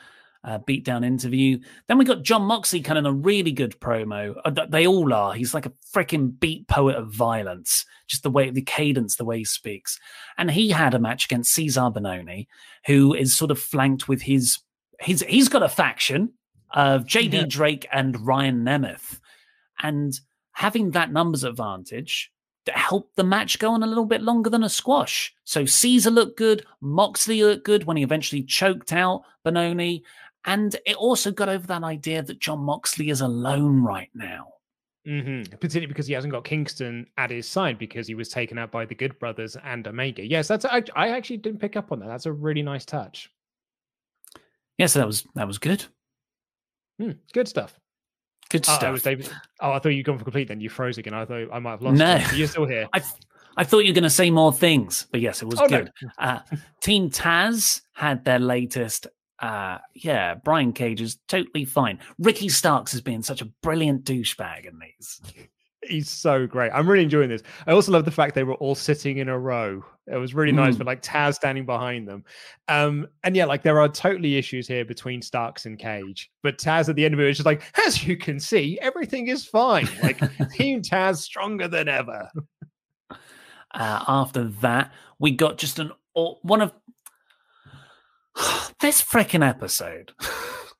uh, 0.43 0.59
beatdown 0.59 1.05
interview. 1.05 1.59
Then 1.87 1.97
we 1.97 2.05
got 2.05 2.23
Jon 2.23 2.43
Moxley 2.43 2.81
kind 2.81 2.97
of 2.97 3.05
a 3.05 3.11
really 3.11 3.51
good 3.51 3.79
promo. 3.79 4.35
Uh, 4.45 4.65
they 4.69 4.87
all 4.87 5.13
are. 5.13 5.33
He's 5.33 5.53
like 5.53 5.65
a 5.65 5.73
freaking 5.93 6.39
beat 6.39 6.67
poet 6.67 6.95
of 6.95 7.13
violence, 7.13 7.85
just 8.07 8.23
the 8.23 8.29
way, 8.29 8.49
the 8.49 8.61
cadence, 8.61 9.17
the 9.17 9.25
way 9.25 9.39
he 9.39 9.45
speaks. 9.45 9.99
And 10.37 10.49
he 10.49 10.69
had 10.69 10.93
a 10.93 10.99
match 10.99 11.25
against 11.25 11.55
Cezar 11.55 11.93
Bononi, 11.93 12.47
who 12.85 13.13
is 13.13 13.37
sort 13.37 13.51
of 13.51 13.59
flanked 13.59 14.07
with 14.07 14.21
his, 14.21 14.59
his 15.01 15.23
he's 15.27 15.49
got 15.49 15.63
a 15.63 15.69
faction 15.69 16.33
of 16.71 17.03
JD 17.03 17.33
yeah. 17.33 17.45
Drake 17.47 17.87
and 17.91 18.25
Ryan 18.25 18.63
Nemeth. 18.63 19.19
And 19.81 20.17
having 20.53 20.91
that 20.91 21.11
numbers 21.11 21.43
advantage, 21.43 22.31
helped 22.75 23.15
the 23.15 23.23
match 23.23 23.59
go 23.59 23.71
on 23.71 23.83
a 23.83 23.87
little 23.87 24.05
bit 24.05 24.21
longer 24.21 24.49
than 24.49 24.63
a 24.63 24.69
squash. 24.69 25.33
So 25.43 25.63
Cezar 25.63 26.11
looked 26.11 26.37
good, 26.37 26.65
Moxley 26.81 27.43
looked 27.43 27.65
good 27.65 27.85
when 27.85 27.97
he 27.97 28.03
eventually 28.03 28.43
choked 28.43 28.93
out 28.93 29.23
Bononi, 29.45 30.03
And 30.45 30.75
it 30.85 30.95
also 30.95 31.31
got 31.31 31.49
over 31.49 31.67
that 31.67 31.83
idea 31.83 32.21
that 32.23 32.39
Jon 32.39 32.59
Moxley 32.59 33.09
is 33.09 33.21
alone 33.21 33.81
right 33.83 34.09
now. 34.13 34.53
Mm-hmm. 35.07 35.55
Particularly 35.55 35.87
because 35.87 36.07
he 36.07 36.13
hasn't 36.13 36.33
got 36.33 36.43
Kingston 36.43 37.07
at 37.15 37.31
his 37.31 37.47
side 37.47 37.79
because 37.79 38.07
he 38.07 38.15
was 38.15 38.27
taken 38.27 38.57
out 38.57 38.71
by 38.71 38.85
the 38.85 38.95
Good 38.95 39.17
Brothers 39.19 39.55
and 39.63 39.87
Omega. 39.87 40.25
Yes, 40.25 40.49
that's 40.49 40.65
I, 40.65 40.83
I 40.95 41.09
actually 41.09 41.37
didn't 41.37 41.61
pick 41.61 41.77
up 41.77 41.93
on 41.93 41.99
that. 41.99 42.07
That's 42.07 42.25
a 42.25 42.31
really 42.31 42.61
nice 42.61 42.83
touch. 42.83 43.31
Yes, 44.35 44.41
yeah, 44.77 44.87
so 44.87 44.99
that 44.99 45.07
was 45.07 45.27
that 45.35 45.47
was 45.47 45.57
good. 45.59 45.85
Mm, 47.01 47.17
good 47.33 47.47
stuff. 47.47 47.79
Good 48.49 48.65
stuff. 48.65 48.83
Oh, 48.83 48.91
was 48.91 49.03
David. 49.03 49.29
Oh, 49.59 49.71
I 49.71 49.79
thought 49.79 49.89
you'd 49.89 50.05
gone 50.05 50.17
for 50.17 50.23
complete. 50.23 50.47
Then 50.47 50.61
you 50.61 50.69
froze 50.69 50.97
again. 50.97 51.13
I 51.13 51.25
thought 51.25 51.49
I 51.51 51.59
might 51.59 51.71
have 51.71 51.81
lost. 51.81 51.97
No, 51.97 52.23
you're 52.33 52.47
still 52.47 52.65
here. 52.65 52.87
I, 52.93 53.01
I 53.57 53.63
thought 53.63 53.79
you 53.79 53.91
were 53.91 53.95
going 53.95 54.03
to 54.03 54.09
say 54.09 54.29
more 54.29 54.53
things, 54.53 55.07
but 55.11 55.19
yes, 55.19 55.41
it 55.41 55.45
was 55.45 55.59
oh, 55.59 55.67
good. 55.67 55.91
No. 56.01 56.09
uh, 56.19 56.39
Team 56.81 57.09
Taz 57.09 57.81
had 57.93 58.23
their 58.23 58.39
latest. 58.39 59.07
Uh, 59.39 59.77
yeah, 59.93 60.35
Brian 60.35 60.73
Cage 60.73 61.01
is 61.01 61.17
totally 61.27 61.65
fine. 61.65 61.99
Ricky 62.19 62.49
Starks 62.49 62.93
is 62.93 63.01
being 63.01 63.21
such 63.21 63.41
a 63.41 63.45
brilliant 63.61 64.03
douchebag 64.03 64.65
in 64.65 64.79
these. 64.79 65.21
He's 65.87 66.09
so 66.09 66.45
great. 66.47 66.71
I'm 66.73 66.87
really 66.89 67.03
enjoying 67.03 67.29
this. 67.29 67.43
I 67.65 67.71
also 67.71 67.91
love 67.91 68.05
the 68.05 68.11
fact 68.11 68.35
they 68.35 68.43
were 68.43 68.55
all 68.55 68.75
sitting 68.75 69.17
in 69.17 69.29
a 69.29 69.37
row. 69.37 69.83
It 70.11 70.15
was 70.17 70.33
really 70.33 70.51
nice 70.51 70.75
Mm. 70.75 70.79
with 70.79 70.87
like 70.87 71.01
Taz 71.01 71.35
standing 71.35 71.65
behind 71.65 72.07
them. 72.07 72.23
Um, 72.67 73.07
and 73.23 73.35
yeah, 73.35 73.45
like 73.45 73.61
there 73.63 73.79
are 73.79 73.89
totally 73.89 74.37
issues 74.37 74.67
here 74.67 74.85
between 74.85 75.21
Starks 75.21 75.65
and 75.65 75.77
Cage. 75.77 76.29
But 76.43 76.57
Taz 76.57 76.87
at 76.89 76.95
the 76.95 77.03
end 77.05 77.13
of 77.13 77.19
it 77.19 77.27
is 77.27 77.37
just 77.37 77.45
like, 77.45 77.61
as 77.85 78.05
you 78.07 78.15
can 78.17 78.39
see, 78.39 78.79
everything 78.81 79.27
is 79.27 79.45
fine. 79.45 79.87
Like 80.01 80.19
Team 80.53 80.81
Taz 80.81 81.17
stronger 81.17 81.67
than 81.67 81.87
ever. 81.89 82.29
Uh, 83.11 84.03
after 84.07 84.45
that, 84.61 84.93
we 85.19 85.31
got 85.31 85.57
just 85.57 85.79
an 85.79 85.91
one 86.13 86.61
of 86.61 86.71
this 88.79 89.01
freaking 89.01 89.47
episode. 89.47 90.11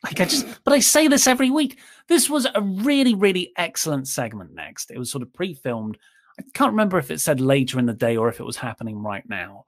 like 0.08 0.22
I 0.22 0.26
just, 0.26 0.46
but 0.64 0.74
I 0.74 0.80
say 0.80 1.08
this 1.08 1.28
every 1.28 1.50
week. 1.50 1.80
This 2.08 2.30
was 2.30 2.48
a 2.54 2.62
really, 2.62 3.14
really 3.14 3.52
excellent 3.58 4.08
segment. 4.08 4.54
Next, 4.54 4.90
it 4.90 4.98
was 4.98 5.12
sort 5.12 5.22
of 5.22 5.34
pre-filmed. 5.34 5.98
I 6.40 6.44
can't 6.54 6.72
remember 6.72 6.98
if 6.98 7.12
it 7.12 7.20
said 7.20 7.42
later 7.42 7.78
in 7.78 7.86
the 7.86 7.94
day 7.94 8.16
or 8.16 8.30
if 8.30 8.40
it 8.40 8.46
was 8.46 8.58
happening 8.58 9.02
right 9.04 9.28
now. 9.28 9.66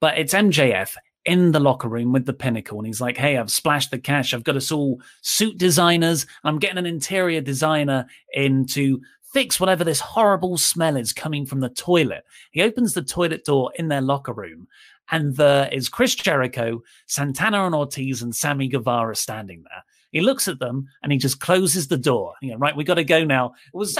But 0.00 0.18
it's 0.18 0.34
MJF 0.34 0.96
in 1.24 1.52
the 1.52 1.60
locker 1.60 1.88
room 1.88 2.12
with 2.12 2.26
the 2.26 2.32
pinnacle, 2.32 2.78
and 2.78 2.86
he's 2.86 3.00
like, 3.00 3.16
"Hey, 3.16 3.36
I've 3.36 3.50
splashed 3.50 3.90
the 3.90 3.98
cash. 3.98 4.32
I've 4.32 4.44
got 4.44 4.56
us 4.56 4.72
all 4.72 5.00
suit 5.20 5.58
designers. 5.58 6.26
I'm 6.42 6.58
getting 6.58 6.78
an 6.78 6.86
interior 6.86 7.40
designer 7.40 8.06
in 8.32 8.66
to 8.68 9.00
fix 9.32 9.60
whatever 9.60 9.84
this 9.84 10.00
horrible 10.00 10.58
smell 10.58 10.96
is 10.96 11.12
coming 11.12 11.44
from 11.44 11.60
the 11.60 11.68
toilet." 11.68 12.24
He 12.50 12.62
opens 12.62 12.94
the 12.94 13.02
toilet 13.02 13.44
door 13.44 13.72
in 13.76 13.88
their 13.88 14.00
locker 14.00 14.32
room, 14.32 14.66
and 15.10 15.36
there 15.36 15.68
is 15.72 15.88
Chris 15.88 16.14
Jericho, 16.14 16.82
Santana 17.06 17.66
and 17.66 17.74
Ortiz, 17.74 18.22
and 18.22 18.34
Sammy 18.34 18.68
Guevara 18.68 19.14
standing 19.16 19.62
there. 19.64 19.84
He 20.12 20.20
looks 20.20 20.46
at 20.48 20.58
them 20.58 20.86
and 21.02 21.10
he 21.10 21.18
just 21.18 21.40
closes 21.40 21.88
the 21.88 21.96
door. 21.96 22.34
You 22.42 22.52
know, 22.52 22.58
right, 22.58 22.76
we 22.76 22.84
got 22.84 22.94
to 22.94 23.04
go 23.04 23.24
now. 23.24 23.54
It 23.72 23.76
was 23.76 23.98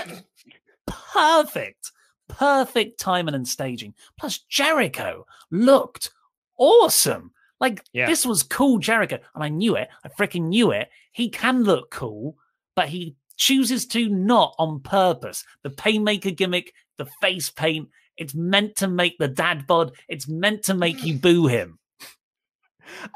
perfect, 0.87 1.93
perfect 2.29 2.99
timing 3.01 3.35
and 3.35 3.47
staging. 3.47 3.95
Plus, 4.19 4.39
Jericho 4.49 5.27
looked 5.51 6.11
awesome. 6.59 7.33
Like 7.61 7.85
Yeah. 7.93 8.07
this 8.07 8.27
was 8.27 8.43
cool, 8.43 8.79
Jericho, 8.79 9.19
and 9.35 9.45
I 9.45 9.49
knew 9.49 9.77
it. 9.77 9.89
I 10.05 10.09
freaking 10.09 10.49
knew 10.49 10.73
it. 10.73 10.91
He 11.13 11.29
can 11.29 11.63
look 11.63 11.91
cool, 11.91 12.37
but 12.75 12.89
he 12.89 13.17
chooses 13.37 13.87
to 13.87 14.09
not 14.09 14.55
on 14.59 14.81
purpose. 14.81 15.45
The 15.63 15.71
painmaker 15.71 16.31
gimmick, 16.37 16.75
the 16.99 17.07
face 17.21 17.51
paint. 17.51 17.89
It's 18.17 18.35
meant 18.35 18.77
to 18.77 18.89
make 18.89 19.19
the 19.19 19.29
dad 19.29 19.67
bod. 19.67 19.93
It's 20.09 20.29
meant 20.29 20.65
to 20.65 20.75
make 20.75 21.05
you 21.05 21.15
boo 21.19 21.47
him. 21.47 21.79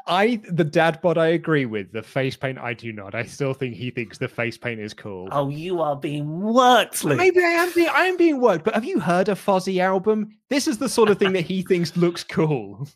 I 0.07 0.41
the 0.49 0.63
dad 0.63 1.01
bod 1.01 1.17
I 1.17 1.27
agree 1.27 1.65
with. 1.65 1.91
The 1.91 2.01
face 2.01 2.35
paint 2.35 2.57
I 2.57 2.73
do 2.73 2.91
not. 2.91 3.15
I 3.15 3.23
still 3.23 3.53
think 3.53 3.75
he 3.75 3.91
thinks 3.91 4.17
the 4.17 4.27
face 4.27 4.57
paint 4.57 4.79
is 4.79 4.93
cool. 4.93 5.29
Oh, 5.31 5.49
you 5.49 5.81
are 5.81 5.95
being 5.95 6.41
worked, 6.41 7.03
Luke. 7.03 7.17
Maybe 7.17 7.43
I 7.43 7.49
am 7.49 7.71
being 7.73 7.89
I 7.89 8.05
am 8.05 8.17
being 8.17 8.39
worked, 8.41 8.63
but 8.65 8.73
have 8.73 8.85
you 8.85 8.99
heard 8.99 9.29
a 9.29 9.35
Fozzy 9.35 9.79
album? 9.79 10.31
This 10.49 10.67
is 10.67 10.77
the 10.77 10.89
sort 10.89 11.09
of 11.09 11.19
thing 11.19 11.33
that 11.33 11.45
he 11.45 11.61
thinks 11.61 11.95
looks 11.95 12.23
cool. 12.23 12.87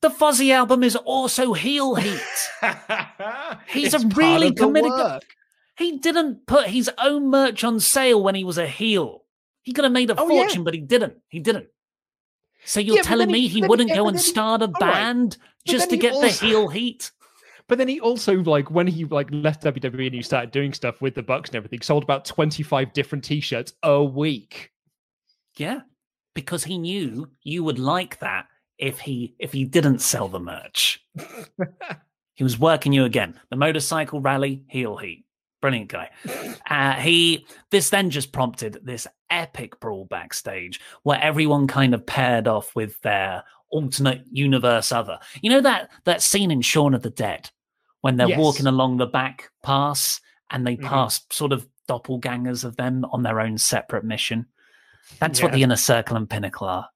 The 0.00 0.10
Fozzy 0.10 0.52
album 0.52 0.84
is 0.84 0.94
also 0.94 1.54
heel 1.54 1.96
heat. 1.96 2.20
He's 3.66 3.94
It's 3.94 4.04
a 4.04 4.06
really 4.08 4.52
committed. 4.52 5.24
He 5.76 5.98
didn't 5.98 6.46
put 6.46 6.68
his 6.68 6.90
own 6.98 7.30
merch 7.30 7.64
on 7.64 7.80
sale 7.80 8.22
when 8.22 8.34
he 8.34 8.44
was 8.44 8.58
a 8.58 8.66
heel. 8.66 9.24
He 9.68 9.74
could 9.74 9.84
have 9.84 9.92
made 9.92 10.08
a 10.08 10.14
Oh, 10.18 10.22
yeah. 10.22 10.28
fortune, 10.44 10.64
but 10.64 10.72
he 10.72 10.80
didn't. 10.80 11.18
He 11.28 11.40
didn't. 11.40 11.66
So 12.64 12.80
you're 12.80 12.96
Yeah, 12.96 13.02
telling 13.02 13.28
he- 13.28 13.32
me 13.34 13.40
he 13.48 13.60
he- 13.60 13.66
wouldn't 13.66 13.90
yeah, 13.90 13.96
go 13.96 14.08
and 14.08 14.16
he- 14.16 14.22
start 14.22 14.62
a 14.62 14.66
right. 14.68 14.80
band 14.80 15.36
But 15.66 15.70
just 15.72 15.90
to 15.90 15.96
he 15.96 16.00
get 16.00 16.14
also- 16.14 16.26
the 16.26 16.46
heel 16.46 16.68
heat? 16.68 17.10
But 17.68 17.76
then 17.76 17.86
he 17.88 18.00
also 18.00 18.36
like 18.44 18.70
when 18.70 18.86
he 18.86 19.04
like 19.04 19.28
left 19.30 19.62
WWE 19.62 20.06
and 20.06 20.14
he 20.14 20.22
started 20.22 20.52
doing 20.52 20.72
stuff 20.72 21.02
with 21.02 21.14
the 21.14 21.22
Bucks 21.22 21.50
and 21.50 21.56
everything, 21.56 21.82
sold 21.82 22.02
about 22.02 22.24
25 22.24 22.94
different 22.94 23.24
t-shirts 23.24 23.74
a 23.82 24.02
week. 24.02 24.70
Yeah, 25.58 25.80
because 26.34 26.64
he 26.64 26.78
knew 26.78 27.28
you 27.42 27.62
would 27.64 27.78
like 27.78 28.18
that 28.20 28.46
if 28.78 29.00
he 29.00 29.34
if 29.38 29.52
he 29.52 29.66
didn't 29.66 29.98
sell 29.98 30.28
the 30.28 30.40
merch. 30.40 31.04
he 32.36 32.42
was 32.42 32.58
working 32.58 32.94
you 32.94 33.04
again. 33.04 33.38
The 33.50 33.56
motorcycle 33.56 34.22
rally, 34.22 34.62
heel 34.68 34.96
heat. 34.96 35.26
Brilliant 35.60 35.88
guy. 35.88 36.10
Uh, 36.70 36.92
he 36.94 37.46
this 37.70 37.90
then 37.90 38.10
just 38.10 38.32
prompted 38.32 38.78
this 38.82 39.06
epic 39.30 39.80
brawl 39.80 40.04
backstage 40.04 40.80
where 41.02 41.20
everyone 41.20 41.66
kind 41.66 41.94
of 41.94 42.06
paired 42.06 42.46
off 42.46 42.74
with 42.76 43.00
their 43.02 43.42
alternate 43.70 44.22
universe 44.30 44.92
other. 44.92 45.18
You 45.42 45.50
know 45.50 45.60
that 45.60 45.90
that 46.04 46.22
scene 46.22 46.50
in 46.50 46.62
Shaun 46.62 46.94
of 46.94 47.02
the 47.02 47.10
Dead 47.10 47.50
when 48.02 48.16
they're 48.16 48.28
Yes. 48.28 48.38
walking 48.38 48.66
along 48.66 48.96
the 48.98 49.06
back 49.06 49.50
pass 49.64 50.20
and 50.50 50.66
they 50.66 50.76
Mhm. 50.76 50.84
pass 50.86 51.26
sort 51.30 51.52
of 51.52 51.68
doppelgangers 51.88 52.64
of 52.64 52.76
them 52.76 53.04
on 53.12 53.22
their 53.24 53.40
own 53.40 53.58
separate 53.58 54.04
mission. 54.04 54.46
That's 55.18 55.42
what 55.42 55.52
the 55.52 55.62
inner 55.62 55.76
circle 55.76 56.16
and 56.16 56.28
pinnacle 56.30 56.68
are. 56.68 56.88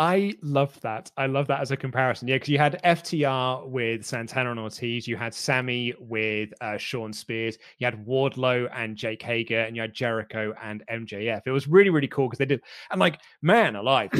I 0.00 0.32
love 0.40 0.80
that. 0.80 1.12
I 1.18 1.26
love 1.26 1.46
that 1.48 1.60
as 1.60 1.72
a 1.72 1.76
comparison. 1.76 2.26
Yeah, 2.26 2.36
because 2.36 2.48
you 2.48 2.56
had 2.56 2.80
FTR 2.84 3.68
with 3.68 4.02
Santana 4.02 4.50
and 4.50 4.58
Ortiz, 4.58 5.06
you 5.06 5.18
had 5.18 5.34
Sammy 5.34 5.92
with 6.00 6.54
uh, 6.62 6.78
Shawn 6.78 7.12
Spears, 7.12 7.58
you 7.76 7.84
had 7.84 8.06
Wardlow 8.06 8.70
and 8.74 8.96
Jake 8.96 9.22
Hager, 9.22 9.60
and 9.60 9.76
you 9.76 9.82
had 9.82 9.92
Jericho 9.92 10.54
and 10.62 10.82
MJF. 10.90 11.42
It 11.44 11.50
was 11.50 11.68
really, 11.68 11.90
really 11.90 12.08
cool 12.08 12.28
because 12.28 12.38
they 12.38 12.46
did. 12.46 12.62
And 12.90 12.98
like, 12.98 13.20
man 13.42 13.76
alive. 13.76 14.10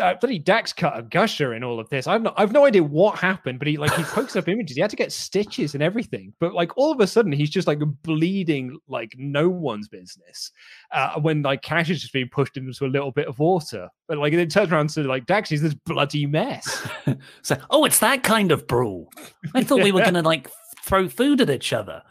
Uh, 0.00 0.14
bloody 0.14 0.38
Dax 0.38 0.72
cut 0.72 0.98
a 0.98 1.02
gusher 1.02 1.54
in 1.54 1.64
all 1.64 1.80
of 1.80 1.88
this. 1.88 2.06
I've 2.06 2.22
no, 2.22 2.32
I've 2.36 2.52
no 2.52 2.64
idea 2.64 2.82
what 2.82 3.18
happened, 3.18 3.58
but 3.58 3.68
he 3.68 3.76
like 3.76 3.94
he 3.94 4.02
pokes 4.02 4.36
up 4.36 4.48
images. 4.48 4.76
He 4.76 4.80
had 4.80 4.90
to 4.90 4.96
get 4.96 5.12
stitches 5.12 5.74
and 5.74 5.82
everything. 5.82 6.32
But 6.40 6.54
like 6.54 6.76
all 6.76 6.92
of 6.92 7.00
a 7.00 7.06
sudden, 7.06 7.32
he's 7.32 7.50
just 7.50 7.66
like 7.66 7.80
bleeding 8.02 8.78
like 8.88 9.14
no 9.18 9.48
one's 9.48 9.88
business. 9.88 10.52
Uh, 10.92 11.20
when 11.20 11.42
like 11.42 11.62
Cash 11.62 11.90
is 11.90 12.00
just 12.00 12.12
being 12.12 12.28
pushed 12.28 12.56
into 12.56 12.84
a 12.84 12.86
little 12.86 13.12
bit 13.12 13.26
of 13.26 13.38
water, 13.38 13.88
but 14.08 14.18
like 14.18 14.32
it 14.32 14.50
turns 14.50 14.72
around 14.72 14.90
to 14.90 15.02
like 15.04 15.26
Dax, 15.26 15.50
he's 15.50 15.62
this 15.62 15.74
bloody 15.74 16.26
mess. 16.26 16.88
So, 17.42 17.56
oh, 17.70 17.84
it's 17.84 17.98
that 18.00 18.22
kind 18.22 18.52
of 18.52 18.66
brawl. 18.66 19.10
I 19.54 19.62
thought 19.62 19.82
we 19.82 19.92
were 19.92 20.00
going 20.02 20.14
to 20.14 20.22
like 20.22 20.50
throw 20.84 21.08
food 21.08 21.40
at 21.40 21.50
each 21.50 21.72
other. 21.72 22.02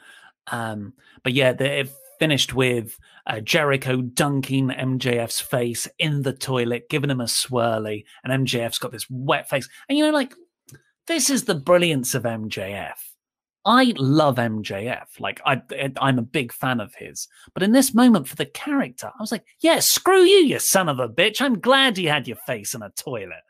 Um, 0.51 0.93
but 1.23 1.33
yeah, 1.33 1.53
the, 1.53 1.79
it 1.79 1.89
finished 2.19 2.53
with 2.53 2.97
uh, 3.25 3.39
Jericho 3.39 4.01
dunking 4.01 4.69
MJF's 4.69 5.39
face 5.39 5.87
in 5.99 6.21
the 6.23 6.33
toilet, 6.33 6.89
giving 6.89 7.09
him 7.09 7.21
a 7.21 7.25
swirly, 7.25 8.03
and 8.23 8.45
MJF's 8.45 8.79
got 8.79 8.91
this 8.91 9.09
wet 9.09 9.49
face. 9.49 9.67
And 9.87 9.97
you 9.97 10.05
know, 10.05 10.11
like, 10.11 10.33
this 11.07 11.29
is 11.29 11.45
the 11.45 11.55
brilliance 11.55 12.13
of 12.15 12.23
MJF. 12.23 12.95
I 13.65 13.93
love 13.97 14.35
MJF. 14.35 15.19
Like, 15.19 15.39
I, 15.45 15.61
I'm 15.97 16.19
a 16.19 16.23
big 16.23 16.51
fan 16.51 16.81
of 16.81 16.93
his. 16.95 17.27
But 17.53 17.63
in 17.63 17.71
this 17.71 17.93
moment 17.93 18.27
for 18.27 18.35
the 18.35 18.45
character, 18.45 19.07
I 19.07 19.21
was 19.21 19.31
like, 19.31 19.45
yeah, 19.61 19.79
screw 19.79 20.23
you, 20.23 20.45
you 20.45 20.59
son 20.59 20.89
of 20.89 20.99
a 20.99 21.07
bitch. 21.07 21.41
I'm 21.41 21.59
glad 21.59 21.97
you 21.97 22.09
had 22.09 22.27
your 22.27 22.37
face 22.45 22.73
in 22.73 22.81
a 22.81 22.89
toilet. 22.89 23.43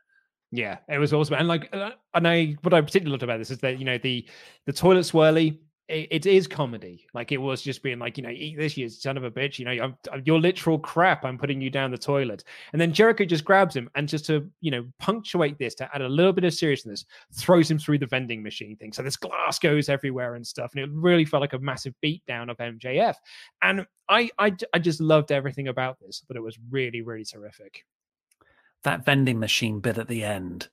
Yeah, 0.52 0.78
it 0.88 1.00
was 1.00 1.14
awesome. 1.14 1.34
And 1.36 1.48
like, 1.48 1.68
uh, 1.74 1.92
and 2.14 2.28
I, 2.28 2.56
what 2.62 2.76
I 2.76 2.82
particularly 2.82 3.12
loved 3.12 3.24
about 3.24 3.40
this 3.40 3.50
is 3.50 3.58
that 3.60 3.80
you 3.80 3.86
know 3.86 3.98
the 3.98 4.28
the 4.68 4.74
toilet 4.74 5.00
swirly. 5.00 5.58
It, 5.90 6.08
it 6.12 6.26
is 6.26 6.48
comedy. 6.48 7.06
Like 7.14 7.34
it 7.34 7.38
was 7.38 7.62
just 7.62 7.84
being 7.84 8.00
like, 8.00 8.18
you 8.18 8.24
know, 8.24 8.30
eat 8.30 8.58
this, 8.58 8.78
you 8.78 8.88
son 8.88 9.18
of 9.18 9.26
a 9.26 9.30
bitch. 9.32 9.60
You 9.60 9.66
know, 9.66 9.72
I'm, 9.72 9.98
I'm- 10.12 10.24
you're 10.26 10.40
literal 10.40 10.80
crap. 10.80 11.26
I'm 11.26 11.38
putting 11.38 11.60
you 11.60 11.70
down 11.70 11.92
the 11.92 11.98
toilet. 11.98 12.46
And 12.72 12.82
then 12.82 12.94
Jericho 12.94 13.26
just 13.26 13.44
grabs 13.44 13.76
him 13.76 13.90
and 13.96 14.08
just 14.08 14.26
to, 14.28 14.50
you 14.62 14.72
know, 14.72 14.86
punctuate 15.00 15.58
this 15.58 15.76
to 15.76 15.90
add 15.94 16.02
a 16.02 16.08
little 16.08 16.32
bit 16.32 16.46
of 16.46 16.54
seriousness, 16.54 17.04
throws 17.34 17.70
him 17.70 17.78
through 17.80 17.98
the 18.00 18.06
vending 18.08 18.42
machine 18.42 18.78
thing. 18.78 18.94
So 18.94 19.04
this 19.04 19.18
glass 19.18 19.60
goes 19.60 19.90
everywhere 19.90 20.36
and 20.36 20.48
stuff. 20.48 20.72
And 20.74 20.84
it 20.84 20.90
really 20.94 21.26
felt 21.26 21.42
like 21.42 21.54
a 21.54 21.60
massive 21.60 21.94
beatdown 22.02 22.50
of 22.50 22.58
MJF. 22.58 23.16
And 23.62 23.86
I, 24.08 24.30
I, 24.40 24.56
I 24.74 24.80
just 24.80 25.02
loved 25.02 25.34
everything 25.34 25.68
about 25.68 26.00
this. 26.00 26.24
But 26.28 26.38
it 26.38 26.42
was 26.44 26.58
really, 26.72 27.02
really 27.02 27.26
terrific. 27.26 27.86
that 28.84 29.04
vending 29.06 29.40
machine 29.40 29.80
bit 29.82 29.98
at 29.98 30.08
the 30.08 30.24
end, 30.24 30.70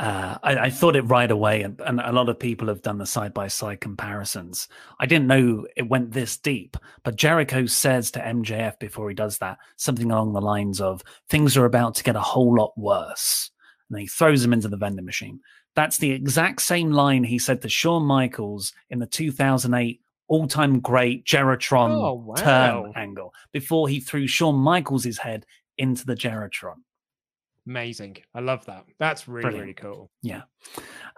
uh, 0.00 0.38
I, 0.42 0.56
I 0.56 0.70
thought 0.70 0.96
it 0.96 1.02
right 1.02 1.30
away, 1.30 1.60
and, 1.60 1.78
and 1.82 2.00
a 2.00 2.10
lot 2.10 2.30
of 2.30 2.38
people 2.38 2.68
have 2.68 2.80
done 2.80 2.96
the 2.96 3.04
side 3.04 3.34
by 3.34 3.48
side 3.48 3.82
comparisons. 3.82 4.66
I 4.98 5.04
didn't 5.04 5.26
know 5.26 5.66
it 5.76 5.90
went 5.90 6.12
this 6.12 6.38
deep, 6.38 6.78
but 7.04 7.16
Jericho 7.16 7.66
says 7.66 8.10
to 8.12 8.20
MJF 8.20 8.78
before 8.78 9.10
he 9.10 9.14
does 9.14 9.36
that 9.38 9.58
something 9.76 10.10
along 10.10 10.32
the 10.32 10.40
lines 10.40 10.80
of 10.80 11.02
things 11.28 11.54
are 11.58 11.66
about 11.66 11.96
to 11.96 12.02
get 12.02 12.16
a 12.16 12.20
whole 12.20 12.54
lot 12.56 12.72
worse. 12.78 13.50
And 13.90 13.96
then 13.96 14.00
he 14.00 14.06
throws 14.06 14.42
him 14.42 14.54
into 14.54 14.68
the 14.68 14.78
vending 14.78 15.04
machine. 15.04 15.40
That's 15.76 15.98
the 15.98 16.12
exact 16.12 16.62
same 16.62 16.92
line 16.92 17.22
he 17.24 17.38
said 17.38 17.60
to 17.60 17.68
Shawn 17.68 18.04
Michaels 18.04 18.72
in 18.88 19.00
the 19.00 19.06
2008 19.06 20.00
all 20.28 20.46
time 20.48 20.80
great 20.80 21.26
Jeritron 21.26 21.90
Oh, 21.90 22.14
wow. 22.14 22.34
turn 22.36 22.92
angle 22.96 23.34
before 23.52 23.86
he 23.88 24.00
threw 24.00 24.26
Shawn 24.26 24.54
Michaels' 24.54 25.18
head 25.18 25.44
into 25.76 26.06
the 26.06 26.14
Jeritron. 26.14 26.76
Amazing. 27.70 28.16
I 28.34 28.40
love 28.40 28.66
that. 28.66 28.84
That's 28.98 29.28
really, 29.28 29.42
Brilliant. 29.42 29.62
really 29.62 29.74
cool. 29.74 30.10
Yeah. 30.22 30.42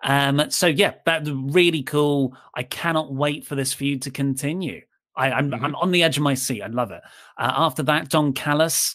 Um, 0.03 0.51
so 0.51 0.67
yeah, 0.67 0.93
that's 1.07 1.31
really 1.31 1.83
cool. 1.83 2.37
I 2.55 2.63
cannot 2.63 3.11
wait 3.11 3.47
for 3.47 3.55
this 3.55 3.73
feud 3.73 4.03
to 4.03 4.11
continue. 4.11 4.83
I, 5.17 5.33
I'm 5.33 5.51
Mm-hmm. 5.51 5.65
I'm 5.65 5.75
on 5.77 5.93
the 5.93 6.03
edge 6.03 6.19
of 6.19 6.23
my 6.23 6.35
seat. 6.35 6.61
I 6.61 6.67
love 6.67 6.91
it. 6.91 7.01
Uh, 7.39 7.53
after 7.57 7.83
that, 7.85 8.11
Don 8.11 8.35
Callis 8.35 8.95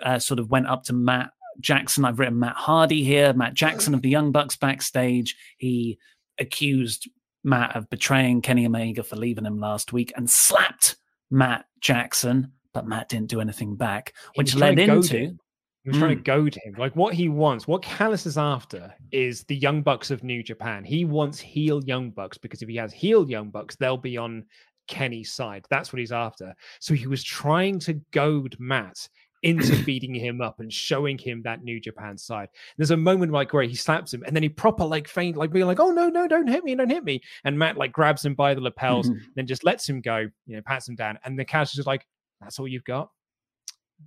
uh, 0.00 0.20
sort 0.20 0.38
of 0.38 0.48
went 0.52 0.68
up 0.68 0.84
to 0.84 0.92
Matt 0.92 1.30
Jackson. 1.58 2.04
I've 2.04 2.20
written 2.20 2.38
Matt 2.38 2.54
Hardy 2.54 3.02
here. 3.02 3.32
Matt 3.32 3.54
Jackson 3.54 3.94
of 3.94 4.02
the 4.02 4.08
Young 4.08 4.30
Bucks 4.30 4.54
backstage. 4.54 5.34
He 5.58 5.98
accused 6.38 7.10
Matt 7.42 7.74
of 7.74 7.90
betraying 7.90 8.42
Kenny 8.42 8.64
Omega 8.64 9.02
for 9.02 9.16
leaving 9.16 9.44
him 9.44 9.58
last 9.58 9.92
week 9.92 10.12
and 10.16 10.30
slapped 10.30 10.94
Matt 11.32 11.64
Jackson 11.80 12.52
but 12.72 12.86
Matt 12.86 13.08
didn't 13.08 13.28
do 13.28 13.40
anything 13.40 13.76
back, 13.76 14.14
which 14.34 14.54
led 14.54 14.76
to 14.76 14.82
into. 14.82 15.36
He 15.84 15.90
was 15.90 15.98
trying 15.98 16.16
to 16.16 16.22
Mm. 16.22 16.24
goad 16.24 16.54
him. 16.54 16.74
Like 16.78 16.94
what 16.94 17.12
he 17.14 17.28
wants, 17.28 17.66
what 17.66 17.82
Callis 17.82 18.24
is 18.26 18.38
after 18.38 18.94
is 19.10 19.42
the 19.44 19.56
Young 19.56 19.82
Bucks 19.82 20.10
of 20.12 20.22
New 20.22 20.42
Japan. 20.42 20.84
He 20.84 21.04
wants 21.04 21.40
heel 21.40 21.82
Young 21.84 22.10
Bucks 22.10 22.38
because 22.38 22.62
if 22.62 22.68
he 22.68 22.76
has 22.76 22.92
heel 22.92 23.28
Young 23.28 23.50
Bucks, 23.50 23.74
they'll 23.76 23.96
be 23.96 24.16
on 24.16 24.44
Kenny's 24.86 25.32
side. 25.32 25.66
That's 25.70 25.92
what 25.92 25.98
he's 25.98 26.12
after. 26.12 26.54
So 26.80 26.94
he 26.94 27.06
was 27.08 27.24
trying 27.24 27.78
to 27.80 27.94
goad 28.12 28.54
Matt 28.60 29.08
into 29.42 29.82
beating 29.84 30.14
him 30.14 30.40
up 30.40 30.60
and 30.60 30.72
showing 30.72 31.18
him 31.18 31.42
that 31.42 31.64
New 31.64 31.80
Japan 31.80 32.16
side. 32.16 32.48
There's 32.76 32.92
a 32.92 32.96
moment 32.96 33.32
like 33.32 33.52
where 33.52 33.64
he 33.64 33.74
slaps 33.74 34.14
him 34.14 34.22
and 34.24 34.36
then 34.36 34.44
he 34.44 34.48
proper 34.48 34.84
like 34.84 35.08
faint, 35.08 35.36
like 35.36 35.50
being 35.50 35.66
like, 35.66 35.80
"Oh 35.80 35.90
no, 35.90 36.08
no, 36.08 36.28
don't 36.28 36.46
hit 36.46 36.62
me, 36.62 36.76
don't 36.76 36.90
hit 36.90 37.02
me!" 37.02 37.20
And 37.42 37.58
Matt 37.58 37.76
like 37.76 37.90
grabs 37.90 38.24
him 38.24 38.34
by 38.36 38.54
the 38.54 38.60
lapels, 38.60 39.10
Mhm. 39.10 39.18
then 39.34 39.46
just 39.48 39.64
lets 39.64 39.88
him 39.88 40.00
go, 40.00 40.18
you 40.46 40.54
know, 40.56 40.62
pats 40.64 40.88
him 40.88 40.94
down, 40.94 41.18
and 41.24 41.36
the 41.36 41.44
Callis 41.44 41.70
is 41.70 41.74
just 41.76 41.88
like, 41.88 42.06
"That's 42.40 42.60
all 42.60 42.68
you've 42.68 42.84
got." 42.84 43.10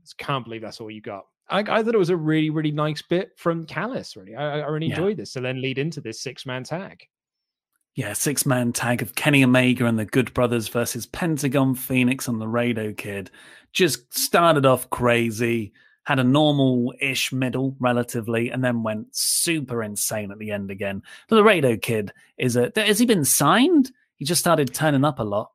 Just 0.02 0.18
can't 0.18 0.46
believe 0.46 0.62
that's 0.62 0.80
all 0.80 0.90
you 0.90 1.02
got. 1.02 1.26
I, 1.50 1.60
I 1.60 1.84
thought 1.84 1.94
it 1.96 2.00
was 2.00 2.10
a 2.10 2.18
really, 2.18 2.50
really 2.50 2.72
nice 2.72 3.02
bit 3.02 3.32
from 3.38 3.66
Callis. 3.66 4.16
Really, 4.16 4.36
I, 4.36 4.62
I 4.62 4.68
really 4.68 4.88
Yeah. 4.88 4.96
enjoyed 4.96 5.18
this. 5.18 5.34
To 5.34 5.42
then 5.42 5.62
lead 5.62 5.78
into 5.78 6.02
this 6.02 6.22
six 6.22 6.46
man 6.46 6.64
tag. 6.64 7.08
Yeah, 7.96 8.14
six 8.14 8.46
man 8.46 8.74
tag 8.74 9.02
of 9.02 9.16
Kenny 9.16 9.44
Omega 9.44 9.86
and 9.86 9.98
the 9.98 10.06
Good 10.06 10.34
Brothers 10.34 10.68
versus 10.68 11.06
Pentagon 11.06 11.76
Fénix 11.76 12.28
and 12.28 12.42
the 12.42 12.46
Laredo 12.46 12.92
Kid. 12.94 13.32
Just 13.72 14.18
started 14.18 14.66
off 14.66 14.90
crazy, 14.90 15.72
had 16.04 16.20
a 16.20 16.24
normal 16.24 16.94
ish 17.00 17.32
middle 17.32 17.76
relatively, 17.80 18.50
and 18.50 18.62
then 18.64 18.84
went 18.84 19.16
super 19.16 19.82
insane 19.82 20.32
at 20.32 20.40
the 20.40 20.52
end 20.52 20.72
again. 20.72 21.04
But 21.30 21.38
the 21.38 21.42
Laredo 21.42 21.78
Kid 21.78 22.12
is 22.38 22.58
a. 22.58 22.72
Has 22.76 23.00
he 23.00 23.06
been 23.06 23.24
signed? 23.24 23.92
He 24.18 24.26
just 24.26 24.42
started 24.42 24.74
turning 24.74 25.06
up 25.06 25.20
a 25.20 25.24
lot. 25.24 25.52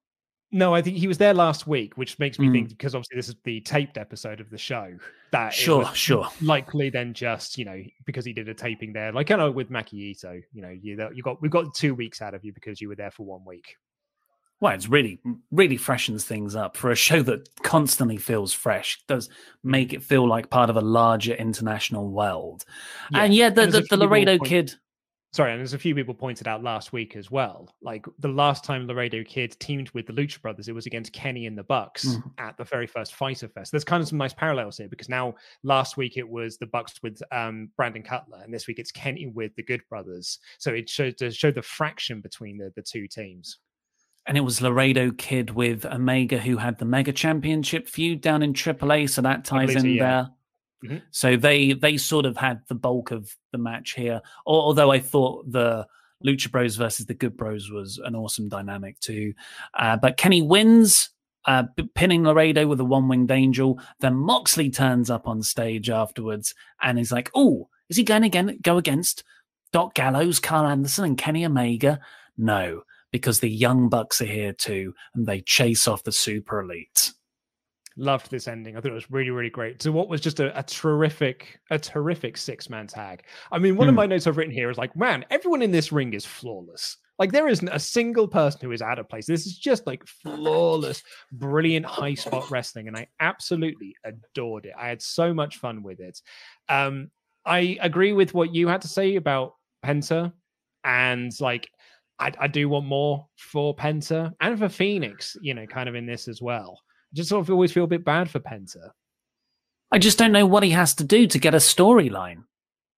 No, 0.52 0.74
I 0.74 0.82
think 0.82 0.96
he 0.96 1.06
was 1.06 1.18
there 1.18 1.32
last 1.34 1.66
week, 1.66 1.96
which 1.96 2.18
makes 2.18 2.38
me 2.38 2.48
Mm. 2.48 2.52
think 2.52 2.68
because 2.70 2.94
obviously 2.94 3.16
this 3.16 3.28
is 3.28 3.36
the 3.44 3.60
taped 3.60 3.96
episode 3.96 4.40
of 4.40 4.50
the 4.50 4.58
show. 4.58 4.96
That 5.30 5.52
Sure, 5.54 5.86
sure. 5.94 6.28
Likely 6.42 6.90
then 6.90 7.14
just 7.14 7.56
you 7.56 7.64
know 7.64 7.80
because 8.04 8.24
he 8.24 8.32
did 8.32 8.48
a 8.48 8.54
taping 8.54 8.92
there, 8.92 9.12
like 9.12 9.28
kind 9.28 9.40
of 9.40 9.54
with 9.54 9.70
Maki 9.70 10.12
Itoh. 10.14 10.42
You 10.52 10.62
know, 10.62 10.70
you 10.70 11.10
you 11.14 11.22
got 11.22 11.40
we've 11.40 11.52
got 11.52 11.72
two 11.74 11.94
weeks 11.94 12.20
out 12.20 12.34
of 12.34 12.44
you 12.44 12.52
because 12.52 12.80
you 12.80 12.88
were 12.88 12.96
there 12.96 13.12
for 13.12 13.24
one 13.24 13.44
week. 13.44 13.76
Well, 14.60 14.74
it's 14.74 14.88
really, 14.88 15.18
really 15.50 15.78
freshens 15.78 16.26
things 16.26 16.54
up 16.54 16.76
for 16.76 16.90
a 16.90 16.94
show 16.94 17.22
that 17.22 17.48
constantly 17.62 18.18
feels 18.18 18.52
fresh. 18.52 19.02
Does 19.08 19.30
make 19.64 19.94
it 19.94 20.02
feel 20.02 20.28
like 20.28 20.50
part 20.50 20.68
of 20.68 20.76
a 20.76 20.82
larger 20.82 21.32
international 21.32 22.10
world. 22.10 22.66
and 23.14 23.32
yeah, 23.34 23.48
the, 23.48 23.62
and 23.62 23.72
the, 23.72 23.80
the 23.88 23.96
Laredo 23.96 24.38
kid. 24.38 24.74
Sorry, 25.32 25.52
and 25.52 25.62
as 25.62 25.74
a 25.74 25.78
few 25.78 25.94
people 25.94 26.12
pointed 26.12 26.48
out 26.48 26.64
last 26.64 26.92
week 26.92 27.14
as 27.14 27.30
well. 27.30 27.72
Like 27.80 28.04
the 28.18 28.28
last 28.28 28.64
time 28.64 28.88
Laredo 28.88 29.22
Kid 29.22 29.56
teamed 29.60 29.88
with 29.90 30.06
the 30.06 30.12
Lucha 30.12 30.42
Brothers, 30.42 30.66
it 30.66 30.74
was 30.74 30.86
against 30.86 31.12
Kenny 31.12 31.46
and 31.46 31.56
the 31.56 31.62
Bucks 31.62 32.04
Mhm. 32.04 32.32
at 32.38 32.56
the 32.56 32.64
very 32.64 32.88
first 32.88 33.14
Fyter 33.14 33.46
Fest. 33.46 33.70
There's 33.70 33.84
kind 33.84 34.02
of 34.02 34.08
some 34.08 34.18
nice 34.18 34.34
parallels 34.34 34.78
here 34.78 34.88
because 34.88 35.08
now 35.08 35.36
last 35.62 35.96
week 35.96 36.16
it 36.16 36.28
was 36.28 36.58
the 36.58 36.66
Bucks 36.66 37.00
with 37.04 37.22
um, 37.30 37.70
Brandon 37.76 38.02
Cutler, 38.02 38.40
and 38.42 38.52
this 38.52 38.66
week 38.66 38.80
it's 38.80 38.90
Kenny 38.90 39.26
with 39.26 39.54
the 39.54 39.62
Good 39.62 39.82
Brothers. 39.88 40.40
So 40.58 40.72
it 40.72 40.88
showed 40.88 41.16
to 41.18 41.30
show 41.30 41.52
the 41.52 41.62
fraction 41.62 42.20
between 42.20 42.58
the, 42.58 42.72
the 42.74 42.82
two 42.82 43.06
teams. 43.06 43.58
And 44.26 44.36
it 44.36 44.42
was 44.42 44.60
Laredo 44.60 45.12
Kid 45.12 45.50
with 45.50 45.86
Omega 45.86 46.38
who 46.38 46.56
had 46.56 46.78
the 46.78 46.84
Mega 46.84 47.12
Championship 47.12 47.88
feud 47.88 48.20
down 48.20 48.42
in 48.42 48.52
AAA, 48.52 49.08
so 49.08 49.22
that 49.22 49.44
ties 49.44 49.76
in 49.76 49.90
yeah. 49.90 50.04
there. 50.04 50.30
Mhm. 50.84 51.02
So 51.10 51.36
they 51.36 51.72
they 51.72 51.96
sort 51.96 52.26
of 52.26 52.36
had 52.36 52.62
the 52.68 52.74
bulk 52.74 53.10
of 53.10 53.36
the 53.52 53.58
match 53.58 53.92
here. 53.94 54.20
Although 54.46 54.90
I 54.90 54.98
thought 54.98 55.50
the 55.50 55.86
Lucha 56.24 56.50
Bros 56.50 56.76
versus 56.76 57.06
the 57.06 57.14
Good 57.14 57.36
Bros 57.36 57.70
was 57.70 57.98
an 57.98 58.14
awesome 58.14 58.48
dynamic 58.48 58.98
too. 59.00 59.32
Uh, 59.74 59.96
but 59.96 60.16
Kenny 60.16 60.42
wins, 60.42 61.10
uh, 61.46 61.64
pinning 61.94 62.24
Laredo 62.24 62.66
with 62.66 62.80
a 62.80 62.84
one 62.84 63.08
winged 63.08 63.30
angel. 63.30 63.80
Then 64.00 64.14
Moxley 64.16 64.70
turns 64.70 65.10
up 65.10 65.26
on 65.26 65.42
stage 65.42 65.88
afterwards 65.90 66.54
and 66.82 66.98
is 66.98 67.12
like, 67.12 67.30
"Oh, 67.34 67.68
is 67.88 67.96
he 67.96 68.02
going 68.04 68.30
to 68.30 68.56
go 68.62 68.76
against 68.78 69.24
Doc 69.72 69.94
Gallows, 69.94 70.40
Karl 70.40 70.66
Anderson, 70.66 71.04
and 71.04 71.18
Kenny 71.18 71.44
Omega?" 71.44 72.00
No, 72.36 72.82
because 73.12 73.40
the 73.40 73.50
Young 73.50 73.88
Bucks 73.88 74.20
are 74.20 74.26
here 74.26 74.52
too, 74.52 74.94
and 75.14 75.26
they 75.26 75.40
chase 75.40 75.88
off 75.88 76.04
the 76.04 76.12
Super 76.12 76.60
Elite. 76.60 77.12
Loved 78.00 78.30
this 78.30 78.48
ending. 78.48 78.76
I 78.76 78.80
thought 78.80 78.92
it 78.92 78.94
was 78.94 79.10
really, 79.10 79.28
really 79.28 79.50
great. 79.50 79.82
So 79.82 79.92
what 79.92 80.08
was 80.08 80.22
just 80.22 80.40
a, 80.40 80.58
a 80.58 80.62
terrific, 80.62 81.60
a 81.70 81.78
terrific 81.78 82.38
six 82.38 82.70
man 82.70 82.86
tag. 82.86 83.24
I 83.52 83.58
mean, 83.58 83.76
one 83.76 83.88
of 83.88 83.92
Hmm. 83.92 83.96
my 83.96 84.06
notes 84.06 84.26
I've 84.26 84.38
written 84.38 84.54
here 84.54 84.70
is 84.70 84.78
like, 84.78 84.96
man, 84.96 85.24
everyone 85.30 85.60
in 85.60 85.70
this 85.70 85.92
ring 85.92 86.14
is 86.14 86.24
flawless. 86.24 86.96
Like 87.18 87.30
there 87.30 87.48
isn't 87.48 87.68
a 87.68 87.78
single 87.78 88.26
person 88.26 88.60
who 88.62 88.72
is 88.72 88.80
out 88.80 88.98
of 88.98 89.06
place. 89.10 89.26
This 89.26 89.44
is 89.46 89.58
just 89.58 89.86
like 89.86 90.06
flawless, 90.06 91.02
brilliant 91.32 91.84
high 91.84 92.14
spot 92.14 92.50
wrestling, 92.50 92.88
and 92.88 92.96
I 92.96 93.06
absolutely 93.20 93.94
adored 94.04 94.64
it. 94.64 94.72
I 94.78 94.88
had 94.88 95.02
so 95.02 95.34
much 95.34 95.58
fun 95.58 95.82
with 95.82 96.00
it. 96.00 96.18
Um, 96.70 97.10
I 97.44 97.76
agree 97.82 98.14
with 98.14 98.32
what 98.32 98.54
you 98.54 98.68
had 98.68 98.80
to 98.80 98.88
say 98.88 99.16
about 99.16 99.56
Penta, 99.84 100.32
and 100.84 101.30
like 101.40 101.68
I, 102.18 102.32
I 102.40 102.46
do 102.46 102.70
want 102.70 102.86
more 102.86 103.26
for 103.36 103.76
Penta 103.76 104.32
and 104.40 104.58
for 104.58 104.68
Fénix. 104.68 105.36
You 105.42 105.52
know, 105.52 105.66
kind 105.66 105.90
of 105.90 105.94
in 105.94 106.06
this 106.06 106.26
as 106.26 106.40
well. 106.40 106.80
I 107.12 107.16
just 107.16 107.28
sort 107.30 107.40
of 107.40 107.50
always 107.50 107.72
feel 107.72 107.84
a 107.84 107.88
bit 107.88 108.04
bad 108.04 108.30
for 108.30 108.38
Penta. 108.40 108.90
I 109.92 109.98
just 109.98 110.18
don't 110.18 110.32
know 110.32 110.46
what 110.46 110.62
he 110.62 110.70
has 110.70 110.94
to 110.96 111.04
do 111.04 111.26
to 111.26 111.38
get 111.38 111.54
a 111.54 111.58
storyline. 111.58 112.44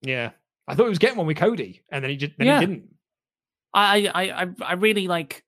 Yeah, 0.03 0.31
I 0.69 0.75
thought 0.75 0.85
he 0.85 0.89
was 0.91 0.99
getting 0.99 1.17
one 1.19 1.27
with 1.27 1.39
Cody, 1.39 1.83
and 1.91 2.03
then 2.05 2.11
he 2.11 2.17
just 2.17 2.33
then 2.37 2.47
Yeah. 2.47 2.61
he 2.61 2.67
didn't. 2.67 2.89
I, 3.75 4.11
I, 4.15 4.43
I, 4.43 4.47
I 4.61 4.73
really 4.75 5.09
like, 5.09 5.45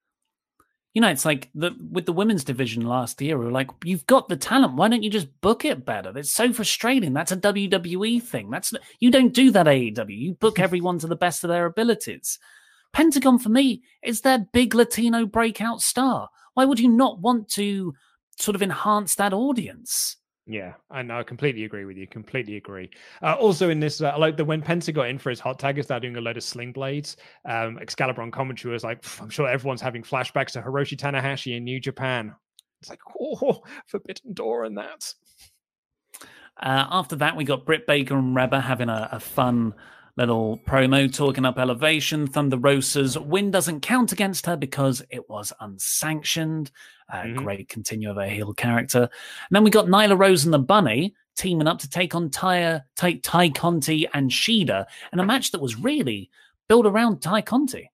you 0.95 1.03
know, 1.03 1.09
it's 1.11 1.27
like 1.27 1.51
the 1.55 1.73
with 1.91 2.07
the 2.07 2.12
women's 2.15 2.45
division 2.45 2.87
last 2.87 3.21
year. 3.21 3.37
We 3.37 3.45
were 3.45 3.51
like, 3.51 3.69
you've 3.85 4.07
got 4.07 4.29
the 4.31 4.37
talent. 4.37 4.77
Why 4.77 4.89
don't 4.89 5.03
you 5.03 5.11
just 5.11 5.29
book 5.43 5.67
it 5.67 5.85
better? 5.85 6.17
It's 6.17 6.35
so 6.35 6.51
frustrating. 6.55 7.12
That's 7.12 7.33
a 7.33 7.37
WWE 7.37 8.23
thing. 8.23 8.51
That's 8.51 8.73
you 9.01 9.11
don't 9.11 9.35
do 9.35 9.51
that 9.51 9.67
AEW. 9.67 10.07
You 10.19 10.35
book 10.35 10.59
everyone 10.59 10.99
to 11.01 11.07
the 11.07 11.17
best 11.17 11.45
of 11.45 11.49
their 11.49 11.67
abilities. 11.67 12.39
Pentagon 12.95 13.39
for 13.39 13.51
me 13.51 13.83
is 14.03 14.23
their 14.23 14.39
big 14.53 14.75
Latino 14.75 15.27
breakout 15.27 15.83
star. 15.83 16.31
Why 16.55 16.65
would 16.65 16.81
you 16.81 16.89
not 16.89 17.21
want 17.21 17.49
to 17.51 17.93
sort 18.39 18.55
of 18.55 18.62
enhance 18.62 19.14
that 19.16 19.32
audience? 19.32 20.16
Yeah, 20.47 20.74
I 20.91 21.03
know. 21.03 21.18
I 21.18 21.22
completely 21.22 21.64
agree 21.64 21.87
with 21.87 21.97
you. 21.97 22.07
Completely 22.07 22.57
agree. 22.57 22.91
Uh, 23.22 23.35
also, 23.35 23.70
in 23.70 23.80
this, 23.80 24.03
uh, 24.03 24.14
like 24.18 24.37
that 24.37 24.45
when 24.45 24.61
Penta 24.61 24.93
got 24.93 25.09
in 25.09 25.18
for 25.18 25.30
his 25.30 25.41
hot 25.41 25.59
tag, 25.59 25.76
he 25.76 25.82
started 25.82 26.03
doing 26.03 26.16
a 26.16 26.20
load 26.20 26.37
of 26.37 26.43
sling 26.43 26.72
blades. 26.72 27.16
Um, 27.49 27.78
Excalibur 27.78 28.20
on 28.20 28.30
commentary 28.30 28.72
was 28.72 28.85
like, 28.85 29.03
I'm 29.20 29.30
sure 29.30 29.49
everyone's 29.49 29.80
having 29.80 30.03
flashbacks 30.03 30.53
to 30.53 30.61
Hiroshi 30.61 30.99
Tanahashi 30.99 31.57
in 31.57 31.64
New 31.64 31.80
Japan. 31.80 32.35
It's 32.82 32.91
like, 32.91 33.01
oh, 33.18 33.62
Forbidden 33.87 34.35
Door 34.35 34.64
and 34.64 34.76
that. 34.76 35.14
Uh, 36.61 36.87
after 36.91 37.16
that, 37.16 37.37
we 37.37 37.45
got 37.45 37.64
Britt 37.64 37.87
Baker 37.87 38.18
and 38.18 38.37
Reba 38.37 38.61
having 38.61 38.91
a, 38.91 39.09
a 39.12 39.20
fun 39.20 39.72
little 40.17 40.59
promo 40.59 41.12
talking 41.12 41.45
up 41.45 41.59
elevation. 41.59 42.27
Thunder 42.27 42.57
Rosa's 42.57 43.19
win 43.19 43.51
doesn't 43.51 43.81
count 43.81 44.12
against 44.12 44.47
her 44.47 44.57
because 44.57 45.03
it 45.11 45.29
was 45.29 45.53
unsanctioned. 45.61 46.71
Uh, 47.12 47.23
Mhm. 47.23 47.37
Great 47.37 47.69
continue 47.69 48.11
of 48.11 48.17
a 48.19 48.29
heel 48.29 48.55
character. 48.55 49.01
And 49.03 49.11
then 49.51 49.65
we 49.65 49.71
got 49.71 49.87
Nyla 49.87 50.19
Rose 50.19 50.45
and 50.45 50.55
the 50.55 50.59
Bunny 50.59 51.15
teaming 51.37 51.67
up 51.67 51.79
to 51.81 51.91
take 51.91 52.15
on 52.15 52.31
Tay, 52.31 52.81
Tay, 52.97 53.17
Tay 53.19 53.51
Conti 53.51 54.07
and 54.15 54.31
Shida 54.31 54.87
in 55.12 55.19
a 55.19 55.25
match 55.27 55.51
that 55.51 55.61
was 55.61 55.77
really 55.77 56.31
built 56.69 56.87
around 56.87 57.21
Tay 57.21 57.43
Conti. 57.43 57.91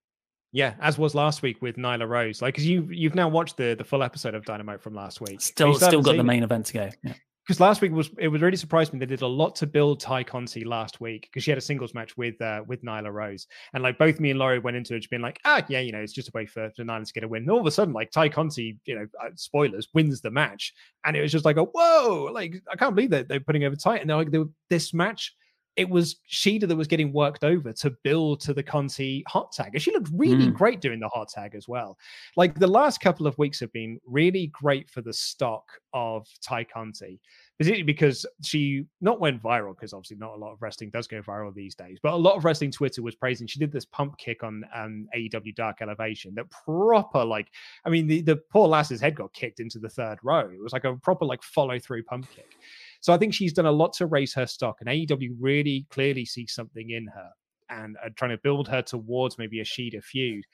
Yeah, 0.53 0.75
as 0.81 0.99
was 0.99 1.15
last 1.15 1.43
week 1.43 1.63
with 1.63 1.77
Nyla 1.77 2.09
Rose. 2.09 2.43
Like, 2.43 2.55
because 2.55 2.67
you 2.67 2.87
you've 2.91 3.15
now 3.15 3.29
watched 3.29 3.57
the 3.57 3.75
the 3.79 3.85
full 3.85 4.03
episode 4.03 4.35
of 4.35 4.45
Dynamite 4.45 4.83
from 4.83 4.95
last 4.95 5.21
week. 5.21 5.41
Still, 5.41 5.75
still 5.75 6.03
got 6.03 6.17
the 6.17 6.25
main 6.25 6.43
event 6.43 6.67
to 6.67 6.73
go. 6.73 6.91
Yeah. 7.05 7.15
Because 7.47 7.61
last 7.61 7.81
week 7.81 7.93
was 7.93 8.11
it 8.19 8.29
was 8.29 8.43
really 8.43 8.57
surprised 8.57 8.93
me 8.93 8.99
they 8.99 9.07
did 9.07 9.23
a 9.23 9.27
lot 9.27 9.57
to 9.57 9.67
build 9.67 9.99
Tay 10.01 10.23
Conti 10.23 10.65
last 10.65 11.01
week 11.01 11.23
because 11.23 11.43
she 11.43 11.51
had 11.51 11.59
a 11.59 11.63
singles 11.63 11.95
match 11.95 12.17
with 12.17 12.41
uh, 12.41 12.63
with 12.67 12.83
Nyla 12.85 13.13
Rose. 13.13 13.47
And 13.75 13.83
like 13.83 13.99
both 13.99 14.21
me 14.21 14.31
and 14.31 14.39
Laurie 14.39 14.59
went 14.59 14.77
into 14.77 14.95
it 14.95 15.09
being 15.11 15.23
like 15.23 15.41
ah 15.45 15.65
yeah 15.69 15.81
you 15.81 15.91
know 15.91 15.99
it's 15.99 16.13
just 16.13 16.29
a 16.29 16.33
way 16.35 16.47
for, 16.47 16.71
for 16.77 16.85
Nyla 16.85 17.07
to 17.07 17.13
get 17.13 17.25
a 17.25 17.29
win. 17.29 17.43
And 17.43 17.51
all 17.51 17.61
of 17.61 17.67
a 17.67 17.71
sudden 17.71 17.95
like 17.95 18.11
Tay 18.11 18.29
Conti 18.29 18.79
you 18.85 18.95
know 18.95 19.07
uh, 19.23 19.31
spoilers 19.35 19.89
wins 19.95 20.21
the 20.21 20.31
match. 20.31 20.73
And 21.05 21.17
it 21.17 21.23
was 21.23 21.33
just 21.33 21.45
like 21.45 21.57
a 21.57 21.65
whoa! 21.65 22.31
Like 22.33 22.63
I 22.71 22.77
can't 22.77 22.95
believe 22.95 23.11
that 23.11 23.27
they're 23.27 23.41
putting 23.41 23.65
over 23.65 23.77
Tay. 23.77 24.01
And 24.01 24.09
they're 24.09 24.17
like 24.17 24.33
this 24.69 24.95
match 24.95 25.35
it 25.81 25.89
was 25.89 26.17
Shida 26.31 26.69
that 26.69 26.77
was 26.77 26.87
getting 26.87 27.11
worked 27.11 27.43
over 27.43 27.73
to 27.73 27.91
build 28.05 28.41
to 28.43 28.53
the 28.53 28.63
Conti 28.63 29.25
hot 29.27 29.51
tag. 29.51 29.71
And 29.73 29.83
she 29.83 29.91
looked 29.93 30.11
really 30.15 30.49
Mm. 30.49 30.53
great 30.53 30.81
doing 30.83 31.01
the 31.01 31.09
hot 31.09 31.29
tag 31.31 31.55
as 31.55 31.67
well. 31.67 31.97
Like 32.37 32.55
the 32.59 32.67
last 32.67 33.01
couple 33.01 33.27
of 33.27 33.37
weeks 33.39 33.59
have 33.61 33.73
been 33.73 33.99
really 34.07 34.49
great 34.49 34.91
for 34.91 35.01
the 35.01 35.13
stock 35.13 35.65
of 35.95 36.27
Tay 36.43 36.65
Conti, 36.65 37.19
particularly 37.59 37.83
because 37.83 38.27
she 38.43 38.85
not 39.01 39.21
went 39.21 39.43
viral, 39.43 39.75
because 39.75 39.95
obviously 39.95 40.19
not 40.19 40.35
a 40.35 40.37
lot 40.37 40.53
of 40.53 40.61
wrestling 40.61 40.91
does 40.91 41.07
go 41.07 41.23
viral 41.23 41.53
these 41.55 41.75
days, 41.75 41.99
but 42.03 42.13
a 42.13 42.17
lot 42.17 42.37
of 42.37 42.45
wrestling 42.45 42.71
Twitter 42.71 43.03
was 43.03 43.15
praising. 43.15 43.47
She 43.47 43.59
did 43.59 43.73
this 43.73 43.87
pump 43.87 44.19
kick 44.19 44.43
on 44.45 44.63
um, 44.75 45.09
AEW 45.17 45.55
Dark 45.55 45.81
Elevation 45.81 46.35
that 46.35 46.51
proper, 46.51 47.25
like, 47.25 47.49
I 47.87 47.89
mean, 47.91 48.07
the, 48.07 48.21
the 48.21 48.37
poor 48.37 48.69
lass's 48.69 49.01
head 49.01 49.15
got 49.17 49.33
kicked 49.33 49.61
into 49.61 49.79
the 49.79 49.89
third 49.89 50.19
row. 50.23 50.51
It 50.51 50.63
was 50.63 50.75
like 50.75 50.85
a 50.85 50.95
proper, 50.97 51.25
like, 51.25 51.43
follow 51.43 51.79
through 51.79 52.03
pump 52.05 52.29
kick. 52.37 52.57
So 53.01 53.13
I 53.13 53.19
think 53.19 53.35
she's 53.35 53.53
done 53.53 53.67
a 53.67 53.73
lot 53.73 53.93
to 53.95 54.07
raise 54.07 54.35
her 54.35 54.47
stock, 54.47 54.79
and 54.81 54.89
AEW 54.89 55.37
really 55.39 55.87
clearly 55.91 56.25
sees 56.25 56.53
something 56.53 56.91
in 56.91 57.07
her 57.09 57.31
and 57.71 57.97
are 58.03 58.11
trying 58.11 58.33
to 58.33 58.39
build 58.39 58.69
her 58.69 58.83
towards 58.83 59.39
maybe 59.39 59.61
a 59.61 59.65
Shida 59.65 60.03
feud. 60.03 60.45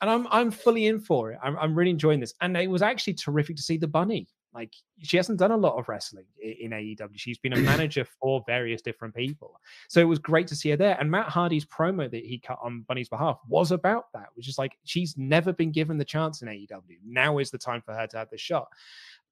And 0.00 0.10
I'm 0.10 0.26
I'm 0.30 0.50
fully 0.50 0.86
in 0.86 1.00
for 1.00 1.32
it. 1.32 1.38
I'm, 1.42 1.56
I'm 1.58 1.74
really 1.74 1.90
enjoying 1.90 2.20
this, 2.20 2.34
and 2.40 2.56
it 2.56 2.70
was 2.70 2.82
actually 2.82 3.14
terrific 3.14 3.56
to 3.56 3.62
see 3.62 3.76
the 3.76 3.88
bunny. 3.88 4.28
Like 4.54 4.72
she 5.02 5.16
hasn't 5.16 5.40
done 5.40 5.50
a 5.50 5.56
lot 5.56 5.76
of 5.76 5.88
wrestling 5.88 6.26
in 6.40 6.70
AEW. 6.70 7.10
She's 7.16 7.38
been 7.38 7.54
a 7.54 7.56
manager 7.72 8.06
for 8.20 8.44
various 8.46 8.80
different 8.80 9.12
people. 9.12 9.60
So 9.88 10.00
it 10.00 10.04
was 10.04 10.20
great 10.20 10.46
to 10.46 10.54
see 10.54 10.70
her 10.70 10.76
there. 10.76 10.96
And 11.00 11.10
Matt 11.10 11.28
Hardy's 11.28 11.66
promo 11.66 12.08
that 12.08 12.24
he 12.24 12.38
cut 12.38 12.58
on 12.62 12.84
Bunny's 12.86 13.08
behalf 13.08 13.40
was 13.48 13.72
about 13.72 14.12
that, 14.14 14.28
which 14.34 14.48
is 14.48 14.56
like 14.56 14.76
she's 14.84 15.18
never 15.18 15.52
been 15.52 15.72
given 15.72 15.98
the 15.98 16.04
chance 16.04 16.40
in 16.40 16.48
AEW. 16.48 16.98
Now 17.04 17.38
is 17.38 17.50
the 17.50 17.58
time 17.58 17.82
for 17.84 17.94
her 17.94 18.06
to 18.06 18.16
have 18.16 18.30
this 18.30 18.40
shot. 18.40 18.68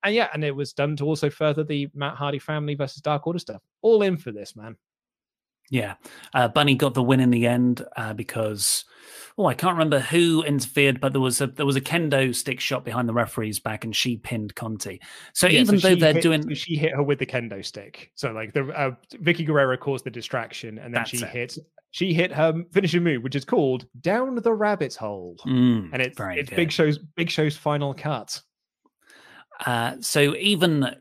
And 0.05 0.15
yeah, 0.15 0.29
and 0.35 0.45
it 0.45 0.55
was 0.55 0.73
done 0.73 0.97
to 0.97 1.05
also 1.05 1.31
further 1.31 1.65
the 1.65 1.89
Matt 1.95 2.17
Hardy 2.17 2.39
family 2.39 2.75
versus 2.75 3.03
Dark 3.03 3.27
Order 3.27 3.39
stuff. 3.39 3.63
All 3.83 4.03
in 4.03 4.17
for 4.17 4.33
this, 4.33 4.57
man. 4.57 4.77
Yeah, 5.71 5.95
uh, 6.35 6.49
Bunny 6.49 6.75
got 6.75 6.93
the 6.93 7.03
win 7.03 7.21
in 7.21 7.31
the 7.31 7.47
end 7.47 7.83
uh, 7.97 8.13
because 8.13 8.85
oh, 9.39 9.47
I 9.47 9.55
can't 9.55 9.73
remember 9.73 10.01
who 10.01 10.43
interfered, 10.43 11.01
but 11.01 11.13
there 11.13 11.21
was 11.21 11.41
a 11.41 11.47
there 11.47 11.65
was 11.65 11.77
a 11.77 11.81
kendo 11.81 12.35
stick 12.35 12.61
shot 12.61 12.85
behind 12.85 13.09
the 13.09 13.15
referee's 13.15 13.59
back, 13.59 13.85
and 13.85 13.95
she 13.95 14.17
pinned 14.17 14.55
Conti. 14.55 15.01
So 15.33 15.47
yeah, 15.47 15.61
even 15.61 15.79
so 15.79 15.89
though 15.89 15.95
they're 15.95 16.13
hit, 16.13 16.23
doing, 16.23 16.55
she 16.55 16.77
hit 16.77 16.93
her 16.93 17.03
with 17.03 17.19
the 17.19 17.27
kendo 17.27 17.65
stick. 17.65 18.13
So 18.17 18.33
like 18.33 18.53
the 18.53 18.69
uh, 18.69 18.91
Vickie 19.15 19.47
Guerrero 19.47 19.77
caused 19.77 20.05
the 20.05 20.11
distraction, 20.11 20.79
and 20.79 20.95
then 20.95 21.05
she 21.07 21.19
it. 21.19 21.29
hit 21.29 21.59
she 21.93 22.13
hit 22.13 22.33
her 22.33 22.65
finishing 22.73 23.03
move, 23.03 23.23
which 23.23 23.37
is 23.37 23.45
called 23.45 23.87
down 24.01 24.35
the 24.35 24.53
rabbit's 24.53 24.97
hole, 24.97 25.37
mm, 25.47 25.89
and 25.93 26.03
it's 26.03 26.19
it's 26.21 26.51
good. 26.51 26.57
Big 26.57 26.71
Show's 26.71 26.99
Big 26.99 27.31
Show's 27.31 27.57
final 27.57 27.95
cut. 27.95 28.43
Uh, 29.67 29.97
so 30.01 30.35
even 30.37 30.97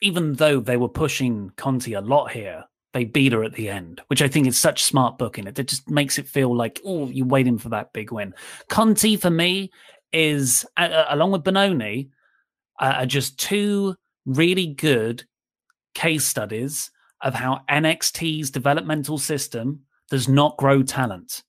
even 0.00 0.34
though 0.34 0.60
they 0.60 0.76
were 0.76 0.88
pushing 0.88 1.50
Conti 1.56 1.92
a 1.92 2.00
lot 2.00 2.32
here, 2.32 2.64
they 2.92 3.04
beat 3.04 3.32
her 3.32 3.44
at 3.44 3.54
the 3.54 3.68
end, 3.68 4.00
which 4.08 4.22
I 4.22 4.28
think 4.28 4.46
is 4.46 4.58
such 4.58 4.82
smart 4.82 5.18
booking. 5.18 5.46
It, 5.46 5.58
it 5.58 5.68
just 5.68 5.88
makes 5.88 6.18
it 6.18 6.26
feel 6.26 6.54
like, 6.54 6.80
oh, 6.84 7.08
you're 7.08 7.26
waiting 7.26 7.58
for 7.58 7.68
that 7.68 7.92
big 7.92 8.10
win. 8.10 8.34
Conti, 8.68 9.16
for 9.16 9.30
me, 9.30 9.70
is, 10.12 10.66
uh, 10.76 11.04
along 11.08 11.30
with 11.30 11.44
Bononi 11.44 12.10
uh, 12.80 12.94
are 12.98 13.06
just 13.06 13.38
two 13.38 13.94
really 14.26 14.66
good 14.66 15.24
case 15.94 16.24
studies 16.24 16.90
of 17.20 17.34
how 17.34 17.60
NXT's 17.68 18.50
developmental 18.50 19.18
system 19.18 19.80
does 20.08 20.28
not 20.28 20.56
grow 20.56 20.82
talent. 20.82 21.42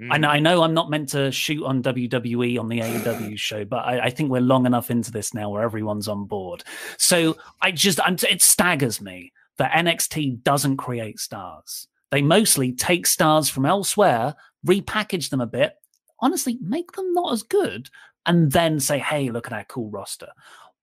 Mm. 0.00 0.08
I, 0.10 0.18
know, 0.18 0.28
I 0.28 0.38
know 0.40 0.62
I'm 0.62 0.74
not 0.74 0.90
meant 0.90 1.08
to 1.10 1.32
shoot 1.32 1.64
on 1.64 1.82
WWE 1.82 2.58
on 2.58 2.68
the 2.68 2.80
AEW 2.80 3.38
show, 3.38 3.64
but 3.64 3.78
I, 3.78 4.00
I, 4.04 4.10
think 4.10 4.30
we're 4.30 4.42
long 4.42 4.66
enough 4.66 4.90
into 4.90 5.10
this 5.10 5.32
now 5.32 5.48
where 5.48 5.62
everyone's 5.62 6.06
on 6.06 6.26
board. 6.26 6.64
So 6.98 7.36
I 7.62 7.70
just, 7.70 7.98
I'm, 8.00 8.16
it 8.28 8.42
staggers 8.42 9.00
me 9.00 9.32
that 9.56 9.72
NXT 9.72 10.42
doesn't 10.42 10.76
create 10.76 11.18
stars. 11.18 11.88
They 12.10 12.20
mostly 12.20 12.72
take 12.72 13.06
stars 13.06 13.48
from 13.48 13.64
elsewhere, 13.64 14.34
repackage 14.66 15.30
them 15.30 15.40
a 15.40 15.46
bit, 15.46 15.74
honestly, 16.20 16.58
make 16.60 16.92
them 16.92 17.12
not 17.14 17.32
as 17.32 17.42
good, 17.42 17.88
and 18.26 18.52
then 18.52 18.80
say, 18.80 18.98
hey, 18.98 19.30
look 19.30 19.46
at 19.46 19.52
our 19.52 19.64
cool 19.64 19.90
roster. 19.90 20.28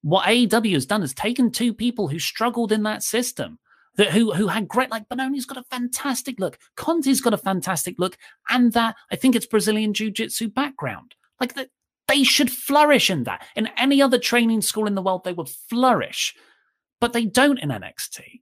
What 0.02 0.26
AEW 0.26 0.74
has 0.74 0.86
done 0.86 1.04
is 1.04 1.14
taken 1.14 1.52
two 1.52 1.74
people 1.74 2.08
who 2.08 2.20
struggled 2.20 2.72
in 2.72 2.84
that 2.84 3.04
system, 3.04 3.60
that 3.96 4.12
who 4.12 4.34
who 4.34 4.48
had 4.48 4.68
great 4.68 4.92
like 4.92 5.08
Bononi's 5.10 5.46
got 5.46 5.58
a 5.58 5.64
fantastic 5.64 6.40
look, 6.40 6.58
Conti's 6.76 7.22
got 7.22 7.34
a 7.34 7.38
fantastic 7.38 7.96
look, 7.98 8.18
and 8.50 8.74
that 8.74 8.96
I 9.12 9.16
think 9.16 9.36
it's 9.36 9.46
Brazilian 9.46 9.94
Jiu-Jitsu 9.94 10.50
background. 10.50 11.16
Like 11.40 11.56
that 11.56 11.70
they 12.08 12.24
should 12.24 12.52
flourish 12.52 13.10
in 13.10 13.24
that. 13.24 13.46
In 13.56 13.68
any 13.78 14.02
other 14.02 14.20
training 14.20 14.62
school 14.62 14.88
in 14.88 14.96
the 14.96 15.02
world, 15.02 15.24
they 15.24 15.34
would 15.34 15.50
flourish. 15.50 16.36
But 17.00 17.14
they 17.14 17.26
don't 17.26 17.60
in 17.60 17.70
NXT 17.70 18.42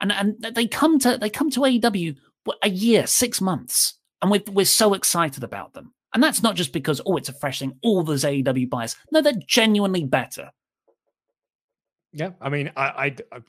and 0.00 0.12
and 0.12 0.40
they 0.54 0.66
come 0.66 0.98
to 1.00 1.18
they 1.18 1.30
come 1.30 1.50
to 1.50 1.60
AEW 1.60 2.16
a 2.62 2.68
year, 2.68 3.06
six 3.06 3.40
months, 3.40 3.98
and 4.22 4.30
we're 4.30 4.42
we're 4.48 4.64
so 4.64 4.94
excited 4.94 5.44
about 5.44 5.74
them. 5.74 5.92
And 6.12 6.22
that's 6.22 6.42
not 6.42 6.56
just 6.56 6.72
because 6.72 7.00
oh, 7.06 7.16
it's 7.16 7.28
a 7.28 7.34
fresh 7.34 7.60
thing. 7.60 7.78
All 7.82 8.02
those 8.02 8.24
AEW 8.24 8.68
buyers, 8.68 8.96
no, 9.12 9.22
they're 9.22 9.32
genuinely 9.46 10.04
better. 10.04 10.50
Yeah, 12.12 12.30
I 12.40 12.48
mean, 12.48 12.72
I 12.76 12.82
I, 12.82 13.16
I, 13.32 13.40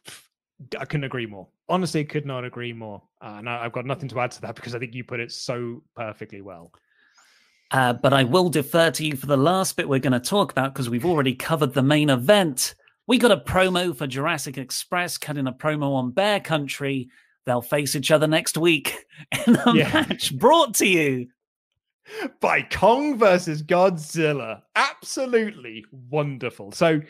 I 0.80 0.86
couldn't 0.86 1.04
agree 1.04 1.26
more. 1.26 1.48
Honestly, 1.70 2.04
could 2.04 2.26
not 2.26 2.44
agree 2.44 2.74
more. 2.74 3.02
Uh, 3.22 3.36
and 3.38 3.50
I, 3.50 3.66
I've 3.66 3.72
got 3.72 3.86
nothing 3.86 4.10
to 4.10 4.20
add 4.20 4.32
to 4.32 4.42
that 4.42 4.56
because 4.56 4.76
I 4.76 4.80
think 4.80 4.94
you 4.94 5.04
put 5.04 5.20
it 5.20 5.32
so 5.32 5.84
perfectly 5.96 6.42
well. 6.42 6.72
Uh, 7.72 7.94
but 7.94 8.14
I 8.14 8.24
will 8.24 8.50
defer 8.50 8.92
to 8.92 9.06
you 9.06 9.16
for 9.16 9.28
the 9.28 9.38
last 9.38 9.78
bit 9.78 9.88
we're 9.88 10.00
going 10.00 10.12
to 10.12 10.20
talk 10.20 10.52
about 10.52 10.74
because 10.74 10.90
we've 10.90 11.06
already 11.06 11.34
covered 11.34 11.74
the 11.74 11.82
main 11.82 12.10
event. 12.10 12.76
We 13.08 13.18
got 13.18 13.32
a 13.32 13.38
promo 13.38 13.96
for 13.96 14.08
Jurassic 14.08 14.58
Express, 14.58 15.18
cutting 15.18 15.48
a 15.48 15.54
promo 15.54 15.94
on 15.96 16.12
Bear 16.12 16.40
Country. 16.40 17.10
They'll 17.46 17.62
face 17.62 17.96
each 17.96 18.12
other 18.12 18.28
next 18.28 18.58
week 18.58 19.06
in 19.48 19.56
a 19.56 19.74
yeah. 19.74 19.92
match 19.94 20.38
brought 20.38 20.76
to 20.76 20.88
you 20.88 21.28
by 22.40 22.62
Kong 22.64 23.18
versus 23.18 23.64
Godzilla. 23.64 24.62
Absolutely 24.76 25.86
wonderful. 26.10 26.72
So 26.72 27.02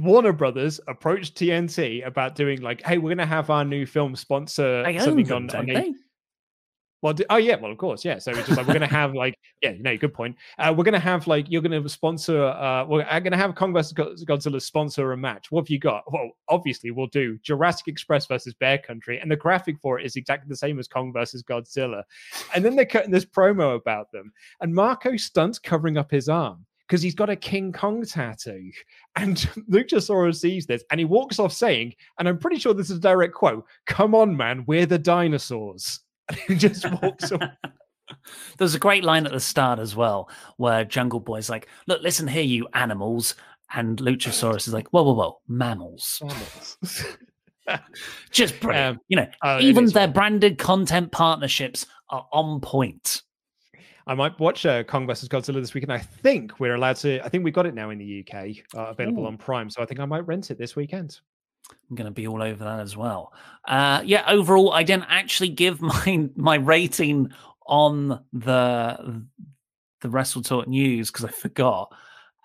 Warner 0.00 0.32
Brothers 0.32 0.80
approached 0.86 1.36
TNT 1.36 2.06
about 2.06 2.34
doing 2.34 2.60
like, 2.60 2.82
hey, 2.82 2.98
we're 2.98 3.10
gonna 3.10 3.26
have 3.26 3.50
our 3.50 3.64
new 3.64 3.86
film 3.86 4.16
sponsor 4.16 4.84
something 4.98 5.24
them, 5.24 5.48
on, 5.54 5.70
on 5.70 5.94
well, 7.00 7.14
oh 7.30 7.36
yeah, 7.36 7.54
well 7.54 7.70
of 7.70 7.78
course, 7.78 8.04
yeah. 8.04 8.18
So 8.18 8.32
it's 8.32 8.46
just 8.46 8.56
like 8.56 8.66
we're 8.66 8.72
gonna 8.72 8.86
have 8.88 9.14
like, 9.14 9.38
yeah, 9.62 9.74
no, 9.78 9.96
good 9.96 10.12
point. 10.12 10.36
Uh, 10.58 10.74
we're 10.76 10.82
gonna 10.82 10.98
have 10.98 11.28
like 11.28 11.46
you're 11.48 11.62
gonna 11.62 11.88
sponsor. 11.88 12.46
Uh, 12.46 12.84
we're 12.86 13.04
gonna 13.20 13.36
have 13.36 13.54
Kong 13.54 13.72
vs 13.72 13.92
Godzilla 13.92 14.60
sponsor 14.60 15.12
a 15.12 15.16
match. 15.16 15.50
What 15.50 15.62
have 15.62 15.70
you 15.70 15.78
got? 15.78 16.02
Well, 16.12 16.30
obviously 16.48 16.90
we'll 16.90 17.06
do 17.06 17.38
Jurassic 17.44 17.86
Express 17.86 18.26
versus 18.26 18.52
Bear 18.54 18.78
Country, 18.78 19.20
and 19.20 19.30
the 19.30 19.36
graphic 19.36 19.78
for 19.80 20.00
it 20.00 20.06
is 20.06 20.16
exactly 20.16 20.48
the 20.48 20.56
same 20.56 20.80
as 20.80 20.88
Kong 20.88 21.12
versus 21.12 21.44
Godzilla. 21.44 22.02
And 22.54 22.64
then 22.64 22.74
they're 22.74 22.84
cutting 22.84 23.12
this 23.12 23.24
promo 23.24 23.76
about 23.76 24.10
them, 24.10 24.32
and 24.60 24.74
Marco 24.74 25.16
Stunt's 25.16 25.60
covering 25.60 25.98
up 25.98 26.10
his 26.10 26.28
arm 26.28 26.66
because 26.88 27.02
he's 27.02 27.14
got 27.14 27.30
a 27.30 27.36
King 27.36 27.70
Kong 27.70 28.04
tattoo. 28.04 28.70
And 29.16 29.36
Luchasaurus 29.70 30.36
sees 30.36 30.66
this 30.66 30.82
and 30.90 30.98
he 30.98 31.04
walks 31.04 31.38
off 31.38 31.52
saying, 31.52 31.94
and 32.18 32.26
I'm 32.26 32.38
pretty 32.38 32.58
sure 32.58 32.72
this 32.74 32.90
is 32.90 32.96
a 32.98 33.00
direct 33.00 33.34
quote, 33.34 33.64
Come 33.86 34.14
on, 34.14 34.36
man, 34.36 34.64
we're 34.66 34.86
the 34.86 34.98
dinosaurs. 34.98 36.00
And 36.30 36.38
he 36.46 36.54
just 36.56 36.84
walks 37.00 37.30
away. 37.30 37.48
There's 38.58 38.74
a 38.74 38.78
great 38.78 39.02
line 39.02 39.24
at 39.24 39.32
the 39.32 39.40
start 39.40 39.78
as 39.78 39.96
well, 39.96 40.28
where 40.58 40.84
Jungle 40.84 41.20
Boy's 41.20 41.48
like, 41.48 41.68
"Look, 41.86 42.02
listen 42.02 42.28
here, 42.28 42.42
you 42.42 42.68
animals," 42.74 43.34
and 43.72 43.98
Luchasaurus 43.98 44.68
is 44.68 44.74
like, 44.74 44.88
"Whoa, 44.88 45.04
whoa, 45.04 45.14
whoa, 45.14 45.40
mammals." 45.48 46.20
mammals. 46.22 46.76
Just 48.30 48.60
brilliant. 48.60 48.96
Um, 48.96 49.00
you 49.08 49.16
know, 49.16 49.26
uh, 49.42 49.58
even 49.62 49.86
their 49.86 50.06
fun. 50.06 50.12
branded 50.12 50.58
content 50.58 51.12
partnerships 51.12 51.86
are 52.10 52.26
on 52.30 52.60
point. 52.60 53.22
I 54.08 54.14
might 54.14 54.38
watch 54.40 54.64
uh, 54.64 54.82
Kong 54.84 55.06
vs 55.06 55.28
Godzilla 55.28 55.60
this 55.60 55.74
weekend. 55.74 55.92
I 55.92 55.98
think 55.98 56.58
we're 56.58 56.74
allowed 56.74 56.96
to. 56.96 57.22
I 57.22 57.28
think 57.28 57.44
we 57.44 57.50
got 57.50 57.66
it 57.66 57.74
now 57.74 57.90
in 57.90 57.98
the 57.98 58.24
UK, 58.26 58.56
uh, 58.74 58.86
available 58.90 59.24
Ooh. 59.24 59.26
on 59.26 59.36
Prime. 59.36 59.68
So 59.68 59.82
I 59.82 59.86
think 59.86 60.00
I 60.00 60.06
might 60.06 60.26
rent 60.26 60.50
it 60.50 60.56
this 60.56 60.74
weekend. 60.74 61.20
I'm 61.70 61.94
going 61.94 62.06
to 62.06 62.10
be 62.10 62.26
all 62.26 62.42
over 62.42 62.64
that 62.64 62.80
as 62.80 62.96
well. 62.96 63.34
Uh, 63.66 64.02
yeah, 64.02 64.24
overall, 64.26 64.72
I 64.72 64.82
didn't 64.82 65.06
actually 65.10 65.50
give 65.50 65.82
my 65.82 66.30
my 66.36 66.54
rating 66.54 67.30
on 67.66 68.24
the 68.32 69.22
the 70.00 70.08
Wrestle 70.08 70.42
Talk 70.42 70.66
news 70.66 71.10
because 71.10 71.26
I 71.26 71.30
forgot. 71.30 71.92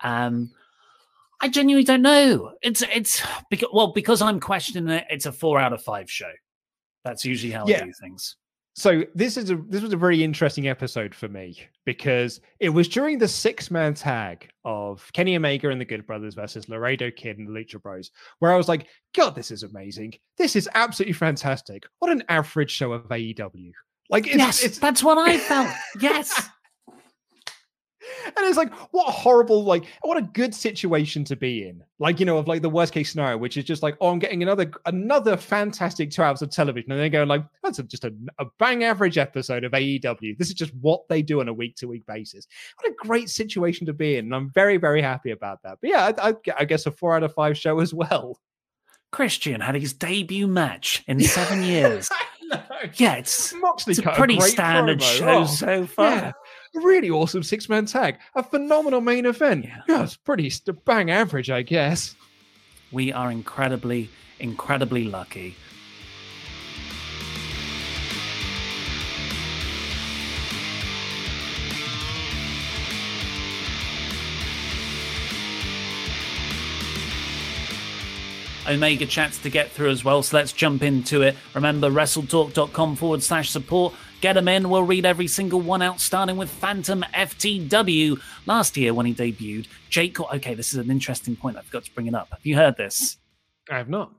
Um, 0.02 0.50
I 1.40 1.48
genuinely 1.48 1.84
don't 1.84 2.02
know. 2.02 2.52
It's 2.60 2.82
it's 2.82 3.26
because 3.48 3.70
well 3.72 3.92
because 3.94 4.20
I'm 4.20 4.38
questioning 4.38 4.94
it. 4.94 5.06
It's 5.08 5.24
a 5.24 5.32
four 5.32 5.58
out 5.58 5.72
of 5.72 5.82
five 5.82 6.10
show. 6.10 6.30
That's 7.04 7.24
usually 7.24 7.52
how 7.52 7.66
yeah. 7.66 7.78
I 7.78 7.84
do 7.86 7.92
things 7.98 8.36
so 8.74 9.04
this 9.14 9.36
is 9.36 9.50
a 9.50 9.56
this 9.68 9.82
was 9.82 9.92
a 9.92 9.96
very 9.96 10.22
interesting 10.24 10.66
episode 10.68 11.14
for 11.14 11.28
me 11.28 11.56
because 11.84 12.40
it 12.58 12.70
was 12.70 12.88
during 12.88 13.18
the 13.18 13.28
six 13.28 13.70
man 13.70 13.94
tag 13.94 14.48
of 14.64 15.08
Kenny 15.12 15.36
Omega 15.36 15.68
and 15.70 15.80
the 15.80 15.84
Good 15.84 16.04
Brothers 16.06 16.34
versus 16.34 16.68
Laredo 16.68 17.10
Kid 17.12 17.38
and 17.38 17.46
the 17.46 17.52
Lucha 17.52 17.80
Bros, 17.80 18.10
where 18.40 18.52
I 18.52 18.56
was 18.56 18.68
like, 18.68 18.88
God, 19.14 19.36
this 19.36 19.52
is 19.52 19.62
amazing. 19.62 20.14
This 20.38 20.56
is 20.56 20.68
absolutely 20.74 21.12
fantastic. 21.12 21.84
What 22.00 22.10
an 22.10 22.24
average 22.28 22.72
show 22.72 22.92
of 22.92 23.04
AEW. 23.08 23.70
Like, 24.10 24.26
it's, 24.26 24.36
yes, 24.36 24.62
it's... 24.64 24.78
that's 24.78 25.04
what 25.04 25.18
I 25.18 25.38
felt. 25.38 25.70
yes. 26.00 26.48
and 28.24 28.46
it's 28.46 28.56
like 28.56 28.72
what 28.92 29.08
a 29.08 29.12
horrible 29.12 29.64
like 29.64 29.84
what 30.02 30.16
a 30.16 30.22
good 30.22 30.54
situation 30.54 31.24
to 31.24 31.36
be 31.36 31.68
in. 31.68 31.82
Like 31.98 32.20
you 32.20 32.26
know 32.26 32.38
of 32.38 32.48
like 32.48 32.62
the 32.62 32.70
worst 32.70 32.92
case 32.92 33.10
scenario 33.10 33.36
which 33.38 33.56
is 33.56 33.64
just 33.64 33.82
like 33.82 33.96
oh 34.00 34.08
i'm 34.08 34.18
getting 34.18 34.42
another 34.42 34.70
another 34.86 35.36
fantastic 35.36 36.10
two 36.10 36.22
hours 36.22 36.42
of 36.42 36.50
television. 36.50 36.92
And 36.92 37.00
they're 37.00 37.08
going 37.08 37.28
like 37.28 37.44
that's 37.62 37.78
a, 37.78 37.82
just 37.82 38.04
a, 38.04 38.14
a 38.38 38.46
bang 38.58 38.84
average 38.84 39.18
episode 39.18 39.64
of 39.64 39.72
aew 39.72 40.38
this 40.38 40.48
is 40.48 40.54
just 40.54 40.74
what 40.76 41.08
they 41.08 41.22
do 41.22 41.40
on 41.40 41.48
a 41.48 41.52
week 41.52 41.76
to 41.76 41.88
week 41.88 42.06
basis. 42.06 42.46
What 42.80 42.90
a 42.90 42.94
great 43.06 43.30
situation 43.30 43.86
to 43.86 43.92
be 43.92 44.16
in. 44.16 44.26
And 44.26 44.34
i'm 44.34 44.50
very 44.50 44.76
very 44.76 45.02
happy 45.02 45.30
about 45.30 45.62
that. 45.62 45.78
But 45.80 45.90
yeah 45.90 46.12
I, 46.18 46.30
I, 46.30 46.34
I 46.58 46.64
guess 46.64 46.86
a 46.86 46.90
four 46.90 47.16
out 47.16 47.22
of 47.22 47.32
five 47.34 47.56
show 47.56 47.80
as 47.80 47.94
well. 47.94 48.40
Christian 49.12 49.60
had 49.60 49.76
his 49.76 49.92
debut 49.92 50.48
match 50.48 51.04
in 51.06 51.20
seven 51.22 51.62
years. 51.62 52.10
Yeah 52.94 53.14
it's, 53.14 53.54
Moxley 53.54 53.92
it's 53.92 54.00
a 54.00 54.10
pretty 54.12 54.36
a 54.38 54.42
standard 54.42 54.98
promo. 54.98 55.18
show 55.18 55.38
oh, 55.38 55.46
so 55.46 55.86
far. 55.86 56.10
yeah 56.10 56.32
a 56.74 56.80
really 56.80 57.10
awesome 57.10 57.42
six 57.42 57.68
man 57.68 57.86
tag, 57.86 58.18
a 58.34 58.42
phenomenal 58.42 59.00
main 59.00 59.26
event. 59.26 59.64
Yeah, 59.64 59.82
yeah 59.88 60.02
it's 60.02 60.16
pretty 60.16 60.52
bang 60.84 61.10
average, 61.10 61.50
I 61.50 61.62
guess. 61.62 62.14
We 62.92 63.12
are 63.12 63.30
incredibly, 63.30 64.10
incredibly 64.38 65.04
lucky. 65.04 65.56
Omega 78.66 79.04
chats 79.04 79.38
to 79.38 79.50
get 79.50 79.70
through 79.70 79.90
as 79.90 80.04
well, 80.04 80.22
so 80.22 80.36
let's 80.36 80.52
jump 80.52 80.82
into 80.82 81.22
it. 81.22 81.36
Remember, 81.54 81.90
wrestletalk.com 81.90 82.96
forward 82.96 83.22
slash 83.22 83.50
support. 83.50 83.94
Get 84.24 84.36
them 84.36 84.48
in. 84.48 84.70
We'll 84.70 84.84
read 84.84 85.04
every 85.04 85.28
single 85.28 85.60
one 85.60 85.82
out, 85.82 86.00
starting 86.00 86.38
with 86.38 86.48
Phantom 86.48 87.04
FTW. 87.12 88.18
Last 88.46 88.74
year, 88.74 88.94
when 88.94 89.04
he 89.04 89.12
debuted, 89.12 89.66
Jake. 89.90 90.18
Okay, 90.18 90.54
this 90.54 90.72
is 90.72 90.78
an 90.78 90.90
interesting 90.90 91.36
point. 91.36 91.58
I 91.58 91.60
forgot 91.60 91.84
to 91.84 91.94
bring 91.94 92.06
it 92.06 92.14
up. 92.14 92.28
Have 92.30 92.46
you 92.46 92.56
heard 92.56 92.78
this? 92.78 93.18
I 93.70 93.76
have 93.76 93.90
not. 93.90 94.14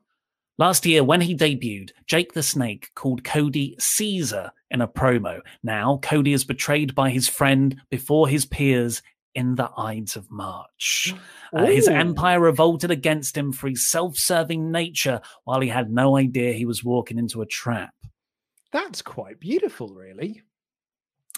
Last 0.59 0.85
year, 0.85 1.03
when 1.03 1.21
he 1.21 1.35
debuted, 1.35 1.89
Jake 2.05 2.33
the 2.33 2.43
Snake 2.43 2.91
called 2.93 3.23
Cody 3.23 3.75
Caesar 3.79 4.51
in 4.69 4.81
a 4.81 4.87
promo. 4.87 5.41
Now, 5.63 5.97
Cody 6.03 6.33
is 6.33 6.43
betrayed 6.43 6.93
by 6.93 7.09
his 7.09 7.27
friend 7.27 7.81
before 7.89 8.27
his 8.27 8.45
peers 8.45 9.01
in 9.33 9.55
the 9.55 9.71
Ides 9.75 10.15
of 10.15 10.29
March. 10.29 11.15
Uh, 11.51 11.65
his 11.65 11.87
empire 11.87 12.39
revolted 12.39 12.91
against 12.91 13.35
him 13.35 13.51
for 13.51 13.69
his 13.69 13.89
self 13.89 14.17
serving 14.17 14.71
nature 14.71 15.19
while 15.45 15.61
he 15.61 15.69
had 15.69 15.89
no 15.89 16.15
idea 16.15 16.53
he 16.53 16.65
was 16.65 16.83
walking 16.83 17.17
into 17.17 17.41
a 17.41 17.47
trap. 17.47 17.95
That's 18.75 19.01
quite 19.01 19.39
beautiful, 19.39 19.95
really. 19.95 20.41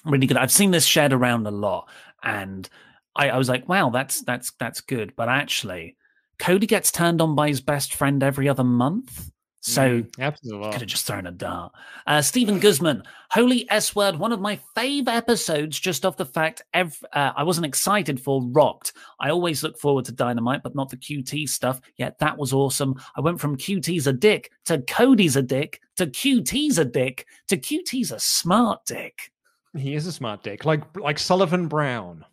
Really 0.04 0.26
good. 0.26 0.38
I've 0.38 0.52
seen 0.52 0.72
this 0.72 0.88
shared 0.88 1.14
around 1.14 1.46
a 1.46 1.52
lot, 1.52 1.88
and 2.24 2.68
I, 3.16 3.30
I 3.30 3.38
was 3.38 3.48
like, 3.48 3.70
wow, 3.70 3.92
that's 3.92 4.24
that's 4.24 4.54
that's 4.60 4.82
good. 4.82 5.14
But 5.16 5.30
actually, 5.30 5.98
Cody 6.40 6.66
gets 6.66 6.92
turned 6.92 7.22
on 7.22 7.36
by 7.36 7.50
his 7.50 7.62
best 7.62 7.94
friend 7.94 8.24
every 8.24 8.50
other 8.50 8.64
month. 8.64 9.30
So 9.68 10.04
absolutely 10.20 10.72
could 10.72 10.82
have 10.82 10.90
just 10.90 11.06
thrown 11.06 11.28
a 11.28 11.32
dart. 11.32 11.74
Uh, 12.06 12.22
Stephen 12.22 12.60
Guzman, 12.60 13.04
Holy 13.32 13.70
S 13.70 13.96
Word, 13.96 14.16
one 14.16 14.32
of 14.32 14.40
my 14.40 14.60
fave 14.76 15.08
episodes, 15.08 15.80
just 15.80 16.06
off 16.06 16.16
the 16.16 16.26
fact 16.26 16.64
ev- 16.74 17.04
uh, 17.14 17.34
I 17.36 17.44
wasn't 17.44 17.66
excited 17.66 18.20
for 18.20 18.42
Rocked. 18.44 18.94
I 19.20 19.30
always 19.30 19.64
look 19.64 19.78
forward 19.78 20.06
to 20.06 20.14
Dynamite, 20.14 20.64
but 20.64 20.76
not 20.76 20.90
the 20.90 20.98
QT 20.98 21.50
stuff. 21.50 21.82
Yet 21.98 22.18
that 22.20 22.38
was 22.38 22.54
awesome. 22.54 22.96
I 23.16 23.22
went 23.22 23.40
from 23.40 23.58
QT's 23.58 24.08
a 24.08 24.14
dick 24.14 24.52
to 24.66 24.80
Cody's 24.84 25.36
a 25.36 25.44
dick 25.44 25.82
to 25.98 26.08
QT's 26.08 26.78
a 26.78 26.86
dick 26.86 27.28
to 27.50 27.58
QT's 27.58 28.12
a 28.12 28.20
smart 28.20 28.86
dick. 28.86 29.32
He 29.76 29.96
is 29.96 30.08
a 30.08 30.12
smart 30.12 30.44
dick, 30.44 30.66
like 30.66 30.84
like 30.98 31.20
Sullivan 31.20 31.68
Brown. 31.68 32.24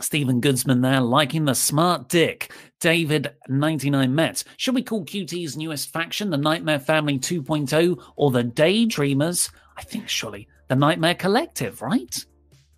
Stephen 0.00 0.40
Goodsman 0.40 0.82
there 0.82 1.00
liking 1.00 1.44
the 1.44 1.54
smart 1.54 2.08
dick. 2.08 2.52
David 2.80 3.32
99 3.48 4.14
Mets. 4.14 4.44
Should 4.58 4.74
we 4.74 4.82
call 4.82 5.04
QT's 5.04 5.56
newest 5.56 5.92
faction 5.92 6.30
the 6.30 6.36
Nightmare 6.36 6.78
Family 6.78 7.18
2.0 7.18 8.02
or 8.16 8.30
the 8.30 8.44
Daydreamers? 8.44 9.50
I 9.76 9.82
think 9.82 10.08
surely 10.08 10.48
the 10.68 10.76
Nightmare 10.76 11.14
Collective, 11.14 11.80
right? 11.82 12.24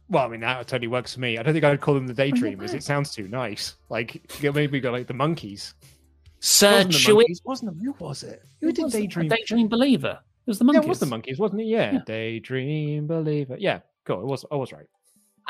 Well, 0.08 0.24
I 0.24 0.28
mean 0.28 0.40
that 0.40 0.66
totally 0.68 0.88
works 0.88 1.14
for 1.14 1.20
me. 1.20 1.36
I 1.38 1.42
don't 1.42 1.52
think 1.52 1.64
I'd 1.64 1.80
call 1.80 1.94
them 1.94 2.06
the 2.06 2.14
Daydreamers. 2.14 2.72
It 2.74 2.82
sounds 2.82 3.14
too 3.14 3.28
nice. 3.28 3.74
Like 3.90 4.22
maybe 4.42 4.66
we 4.68 4.80
got 4.80 4.92
like 4.92 5.06
the 5.06 5.14
Monkees. 5.14 5.74
Sir 6.40 6.84
the 6.84 6.90
Chewy. 6.90 7.24
Monkees, 7.24 7.40
wasn't 7.44 7.76
it? 7.76 7.84
Who 7.84 7.94
was 7.98 8.22
it? 8.22 8.42
Who 8.60 8.72
did 8.72 8.86
it? 8.86 8.92
Daydream? 8.92 9.26
A 9.32 9.36
Daydream 9.36 9.68
Believer. 9.68 10.18
It 10.46 10.50
was 10.50 10.58
the 10.60 10.64
Yeah, 10.64 10.80
Monkees. 10.80 10.84
it 10.84 10.88
was 10.88 11.00
the 11.00 11.06
Monkees, 11.06 11.38
wasn't 11.38 11.60
it? 11.62 11.66
Yeah. 11.66 11.92
Yeah. 11.94 11.98
Daydream 12.06 13.06
Believer. 13.06 13.56
Yeah, 13.58 13.80
cool. 14.04 14.20
It 14.20 14.26
was. 14.26 14.44
I 14.50 14.54
was 14.54 14.72
right. 14.72 14.86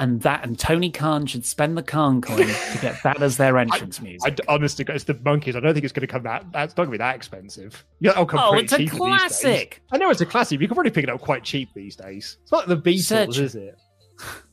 And 0.00 0.20
that 0.22 0.44
and 0.44 0.56
Tony 0.56 0.90
Khan 0.92 1.26
should 1.26 1.44
spend 1.44 1.76
the 1.76 1.82
Khan 1.82 2.20
coin 2.20 2.36
to 2.46 2.78
get 2.80 3.00
that 3.02 3.20
as 3.20 3.36
their 3.36 3.58
entrance 3.58 4.00
music. 4.00 4.38
I, 4.48 4.52
honestly, 4.54 4.84
it's 4.88 5.02
the 5.04 5.14
Monkees. 5.14 5.56
I 5.56 5.60
don't 5.60 5.74
think 5.74 5.82
it's 5.84 5.92
going 5.92 6.06
to 6.06 6.12
come 6.12 6.22
that. 6.22 6.46
That's 6.52 6.70
not 6.76 6.84
going 6.84 6.88
to 6.88 6.92
be 6.92 6.98
that 6.98 7.16
expensive. 7.16 7.84
Yeah, 7.98 8.12
it'll 8.12 8.26
come 8.26 8.38
Oh, 8.40 8.50
pretty 8.50 8.64
it's 8.66 8.72
a 8.74 8.76
cheap 8.78 8.90
these 8.90 8.92
days. 8.92 8.98
classic. 9.00 9.82
I 9.90 9.96
know 9.98 10.10
it's 10.10 10.20
a 10.20 10.26
classic. 10.26 10.60
You 10.60 10.68
can 10.68 10.74
probably 10.76 10.92
pick 10.92 11.02
it 11.02 11.10
up 11.10 11.20
quite 11.20 11.42
cheap 11.42 11.70
these 11.74 11.96
days. 11.96 12.36
It's 12.42 12.52
not 12.52 12.68
the 12.68 12.76
Beatles, 12.76 13.02
Search- 13.02 13.38
is 13.38 13.54
it? 13.56 13.76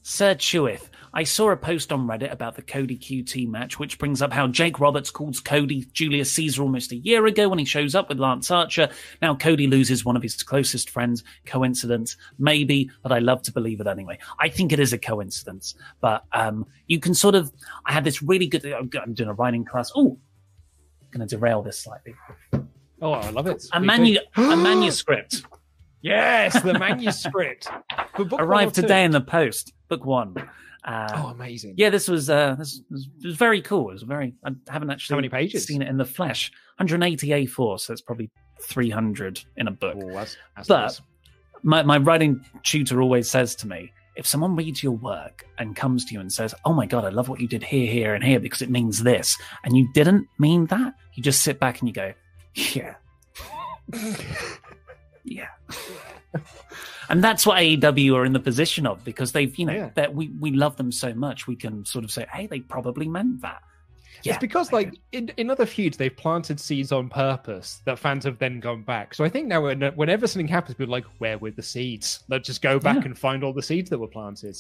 Sir 0.02 0.36
Chewith, 0.36 0.90
I 1.18 1.24
saw 1.24 1.50
a 1.50 1.56
post 1.56 1.94
on 1.94 2.08
Reddit 2.08 2.32
about 2.32 2.56
the 2.56 2.62
Cody 2.62 2.98
QT 2.98 3.48
match, 3.48 3.80
which 3.80 3.98
brings 3.98 4.22
up 4.22 4.34
how 4.34 4.48
Jake 4.48 4.82
Roberts 4.82 5.10
calls 5.10 5.40
Cody 5.40 5.88
Julius 5.94 6.30
Caesar 6.34 6.62
almost 6.62 6.92
a 6.92 6.98
year 6.98 7.26
ago 7.26 7.48
when 7.48 7.58
he 7.58 7.64
shows 7.64 7.96
up 7.96 8.10
with 8.10 8.20
Lance 8.20 8.52
Archer. 8.52 8.90
Now 9.22 9.34
Cody 9.34 9.68
loses 9.68 10.04
one 10.04 10.18
of 10.18 10.22
his 10.22 10.44
closest 10.44 10.90
friends. 10.90 11.24
Coincidence? 11.46 12.18
Maybe, 12.38 12.92
but 13.02 13.14
I 13.14 13.20
love 13.20 13.42
to 13.44 13.54
believe 13.54 13.80
it 13.80 13.88
anyway. 13.88 14.20
I 14.40 14.50
think 14.50 14.74
it 14.74 14.80
is 14.80 14.92
a 14.92 14.98
coincidence, 14.98 15.76
but 16.02 16.26
um, 16.34 16.66
you 16.88 17.00
can 17.00 17.14
sort 17.14 17.36
of. 17.36 17.50
I 17.86 17.94
had 17.94 18.04
this 18.04 18.22
really 18.22 18.48
good. 18.48 18.66
I'm 18.66 19.14
doing 19.14 19.30
a 19.30 19.34
writing 19.34 19.64
class. 19.64 19.94
Oh, 19.96 20.18
going 21.12 21.26
to 21.26 21.36
derail 21.36 21.62
this 21.62 21.80
slightly. 21.80 22.14
Oh, 23.02 23.14
I 23.14 23.30
love 23.30 23.48
it. 23.48 23.66
A, 23.72 23.80
manu- 23.80 24.20
a 24.36 24.56
manuscript. 24.56 25.44
Yes, 26.02 26.62
the 26.62 26.78
manuscript. 26.78 27.68
For 28.16 28.26
book 28.26 28.34
one 28.34 28.42
or 28.42 28.46
arrived 28.46 28.76
today 28.76 29.06
in 29.06 29.10
the 29.10 29.22
post. 29.22 29.74
Book 29.90 30.06
one. 30.06 30.36
Uh, 30.86 31.08
Oh, 31.16 31.28
amazing. 31.28 31.74
Yeah, 31.78 31.90
this 31.90 32.08
was 32.08 32.30
uh, 32.30 32.56
this 32.60 32.82
was, 32.92 33.10
it 33.24 33.28
was 33.28 33.36
very 33.36 33.62
cool. 33.62 33.90
It 33.90 33.94
was 33.94 34.04
very. 34.04 34.36
I 34.46 34.52
haven't 34.70 34.92
actually 34.92 35.16
many 35.16 35.30
pages? 35.30 35.66
seen 35.66 35.82
it 35.82 35.88
in 35.88 35.98
the 35.98 36.06
flesh. 36.06 36.52
180 36.78 37.28
A4, 37.30 37.80
so 37.80 37.92
it's 37.92 38.02
probably 38.02 38.30
300 38.62 39.42
in 39.58 39.68
a 39.68 39.72
book. 39.72 39.96
Oh, 39.98 40.12
that's, 40.14 40.38
that's 40.56 40.68
but 40.68 40.82
nice. 40.82 41.02
my 41.64 41.84
my 41.84 41.98
writing 41.98 42.44
tutor 42.64 43.02
always 43.02 43.30
says 43.30 43.56
to 43.56 43.68
me, 43.68 43.92
if 44.16 44.28
someone 44.28 44.56
reads 44.56 44.84
your 44.84 44.92
work 44.94 45.46
and 45.58 45.76
comes 45.76 46.06
to 46.06 46.14
you 46.14 46.20
and 46.20 46.32
says, 46.32 46.54
"Oh 46.66 46.74
my 46.74 46.86
god, 46.86 47.04
I 47.04 47.10
love 47.10 47.30
what 47.30 47.42
you 47.42 47.48
did 47.48 47.64
here, 47.64 47.92
here, 47.92 48.14
and 48.14 48.24
here 48.24 48.40
because 48.40 48.62
it 48.62 48.70
means 48.70 49.02
this," 49.02 49.38
and 49.64 49.76
you 49.76 49.92
didn't 49.94 50.28
mean 50.38 50.68
that, 50.68 50.94
you 51.16 51.24
just 51.24 51.42
sit 51.42 51.60
back 51.60 51.80
and 51.80 51.90
you 51.90 51.94
go, 51.94 52.14
"Yeah, 52.54 52.96
yeah." 55.24 55.48
And 57.10 57.24
that's 57.24 57.46
what 57.46 57.58
AEW 57.60 58.16
are 58.16 58.26
in 58.26 58.34
the 58.34 58.40
position 58.40 58.86
of 58.88 59.04
because 59.04 59.32
they've, 59.32 59.56
you 59.58 59.66
know, 59.66 59.74
Yeah. 59.74 59.90
that 59.96 60.14
we 60.16 60.30
we 60.40 60.52
love 60.52 60.76
them 60.78 60.92
so 60.92 61.14
much, 61.14 61.48
we 61.48 61.56
can 61.56 61.86
sort 61.86 62.04
of 62.04 62.12
say, 62.12 62.26
"Hey, 62.32 62.48
they 62.48 62.60
probably 62.62 63.08
meant 63.08 63.42
that." 63.42 63.62
it's 64.24 64.40
because, 64.40 64.72
like, 64.72 64.98
in, 65.12 65.30
in 65.38 65.52
other 65.52 65.68
feuds, 65.68 65.98
they've 65.98 66.16
planted 66.18 66.60
seeds 66.60 66.92
on 66.92 67.10
purpose 67.10 67.82
that 67.86 68.00
fans 68.00 68.24
have 68.24 68.40
then 68.40 68.60
gone 68.60 68.82
back. 68.82 69.14
So 69.14 69.24
I 69.24 69.30
think 69.30 69.46
now, 69.48 69.62
when, 69.62 69.82
whenever 69.96 70.26
something 70.26 70.48
happens, 70.48 70.76
people 70.78 70.96
are 70.96 70.98
like, 70.98 71.06
where 71.20 71.38
were 71.38 71.52
the 71.52 71.62
seeds? 71.62 72.24
Let's 72.28 72.48
just 72.48 72.64
go 72.64 72.80
back 72.80 72.96
Yeah. 72.96 73.06
and 73.06 73.20
find 73.20 73.44
all 73.44 73.54
the 73.54 73.62
seeds 73.62 73.92
that 73.92 74.00
were 74.00 74.08
planted. 74.08 74.58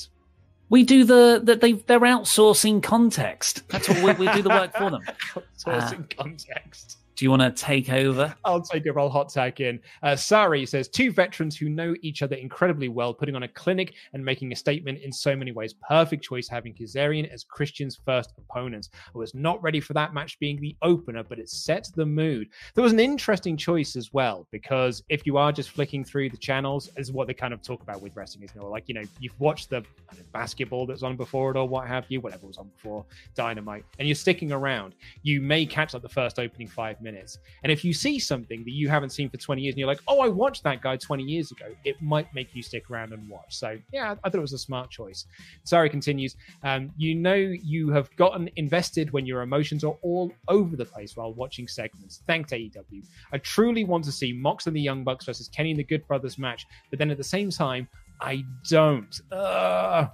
We 0.69 0.83
do 0.83 1.03
the 1.03 1.41
that 1.45 1.61
they 1.61 1.71
they're 1.73 1.99
outsourcing 1.99 2.83
context. 2.83 3.63
That's 3.69 3.87
what 3.89 4.19
we, 4.19 4.27
we 4.27 4.33
do 4.33 4.43
the 4.43 4.49
work 4.49 4.75
for 4.75 4.91
them. 4.91 5.01
Source 5.55 5.83
Uh, 5.93 5.95
context. 6.15 6.97
Do 7.15 7.23
you 7.23 7.29
want 7.29 7.43
to 7.43 7.51
take 7.51 7.89
over? 7.91 8.35
I'll 8.43 8.61
take 8.61 8.85
a 8.85 8.91
roll 8.91 9.09
hot 9.09 9.29
tag 9.29 9.61
in. 9.61 9.79
Uh, 10.03 10.17
Sari 10.17 10.65
says 10.65 10.89
two 10.89 11.11
veterans 11.11 11.55
who 11.55 11.69
know 11.69 11.95
each 12.01 12.21
other 12.21 12.35
incredibly 12.35 12.89
well, 12.89 13.13
putting 13.13 13.35
on 13.35 13.43
a 13.43 13.47
clinic 13.47 13.93
and 14.13 14.23
making 14.23 14.51
a 14.51 14.55
statement 14.55 14.99
in 15.01 15.13
so 15.13 15.33
many 15.33 15.53
ways. 15.53 15.73
Perfect 15.87 16.23
choice 16.23 16.49
having 16.49 16.73
Kazarian 16.73 17.31
as 17.31 17.45
Christian's 17.45 17.99
first 18.05 18.33
opponent. 18.37 18.89
I 18.93 19.17
was 19.17 19.33
not 19.33 19.63
ready 19.63 19.79
for 19.79 19.93
that 19.93 20.13
match 20.13 20.37
being 20.39 20.59
the 20.59 20.75
opener, 20.81 21.23
but 21.23 21.39
it 21.39 21.49
set 21.49 21.89
the 21.95 22.05
mood. 22.05 22.49
There 22.73 22.83
was 22.83 22.91
an 22.91 22.99
interesting 22.99 23.55
choice 23.55 23.95
as 23.95 24.13
well 24.13 24.45
because 24.51 25.01
if 25.07 25.25
you 25.25 25.37
are 25.37 25.53
just 25.53 25.69
flicking 25.69 26.03
through 26.03 26.31
the 26.31 26.37
channels, 26.37 26.89
is 26.97 27.13
what 27.13 27.27
they 27.27 27.33
kind 27.33 27.53
of 27.53 27.61
talk 27.61 27.81
about 27.81 28.01
with 28.01 28.15
wrestling, 28.15 28.43
is 28.43 28.51
you 28.53 28.61
know, 28.61 28.69
like 28.69 28.83
you 28.87 28.93
know, 28.93 29.03
you've 29.19 29.39
watched 29.39 29.69
the 29.69 29.79
know, 29.79 30.23
basketball 30.33 30.85
that's 30.85 31.03
on 31.03 31.15
before 31.15 31.51
it 31.51 31.57
or 31.57 31.67
what 31.67 31.87
have 31.87 32.05
you, 32.09 32.19
whatever 32.19 32.45
was 32.45 32.57
on 32.57 32.67
before 32.67 33.05
Dynamite, 33.35 33.85
and 33.99 34.07
you're 34.07 34.15
sticking 34.15 34.51
around. 34.51 34.95
You 35.23 35.41
may 35.41 35.65
catch 35.65 35.93
like 35.93 36.03
the 36.03 36.09
first 36.09 36.39
opening 36.39 36.67
five 36.67 37.01
minutes. 37.05 37.37
And 37.63 37.71
if 37.71 37.85
you 37.85 37.93
see 37.93 38.19
something 38.19 38.65
that 38.65 38.71
you 38.71 38.89
haven't 38.89 39.11
seen 39.11 39.29
for 39.29 39.37
20 39.37 39.61
years 39.61 39.73
and 39.73 39.79
you're 39.79 39.87
like, 39.87 40.01
oh, 40.09 40.19
I 40.19 40.27
watched 40.27 40.63
that 40.63 40.81
guy 40.81 40.97
20 40.97 41.23
years 41.23 41.51
ago, 41.51 41.67
it 41.85 42.01
might 42.01 42.27
make 42.33 42.53
you 42.53 42.61
stick 42.61 42.89
around 42.89 43.13
and 43.13 43.29
watch. 43.29 43.55
So, 43.55 43.77
yeah, 43.93 44.15
I 44.23 44.29
thought 44.29 44.39
it 44.39 44.41
was 44.41 44.53
a 44.53 44.57
smart 44.57 44.89
choice. 44.89 45.25
Sorry 45.63 45.89
continues, 45.89 46.35
um, 46.63 46.91
you 46.97 47.15
know, 47.15 47.35
you 47.35 47.89
have 47.91 48.13
gotten 48.17 48.49
invested 48.57 49.11
when 49.11 49.25
your 49.25 49.41
emotions 49.41 49.83
are 49.85 49.95
all 50.01 50.31
over 50.49 50.75
the 50.75 50.85
place 50.85 51.15
while 51.15 51.33
watching 51.33 51.67
segments. 51.67 52.23
Thanks, 52.27 52.51
AEW. 52.51 53.05
I 53.31 53.37
truly 53.37 53.85
want 53.85 54.03
to 54.05 54.11
see 54.11 54.33
Mox 54.33 54.67
and 54.67 54.75
the 54.75 54.81
Young 54.81 55.03
Bucks 55.03 55.25
versus 55.25 55.47
Kenny 55.47 55.71
and 55.71 55.79
the 55.79 55.83
Good 55.83 56.05
Brothers 56.07 56.37
match, 56.37 56.65
but 56.89 56.99
then 56.99 57.11
at 57.11 57.17
the 57.17 57.23
same 57.23 57.51
time, 57.51 57.87
I 58.19 58.43
don't. 58.69 59.21
Ugh. 59.31 60.09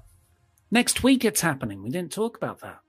Next 0.72 1.04
week 1.04 1.26
it's 1.26 1.42
happening. 1.42 1.84
We 1.84 1.90
didn't 1.90 2.12
talk 2.12 2.38
about 2.38 2.60
that. 2.62 2.80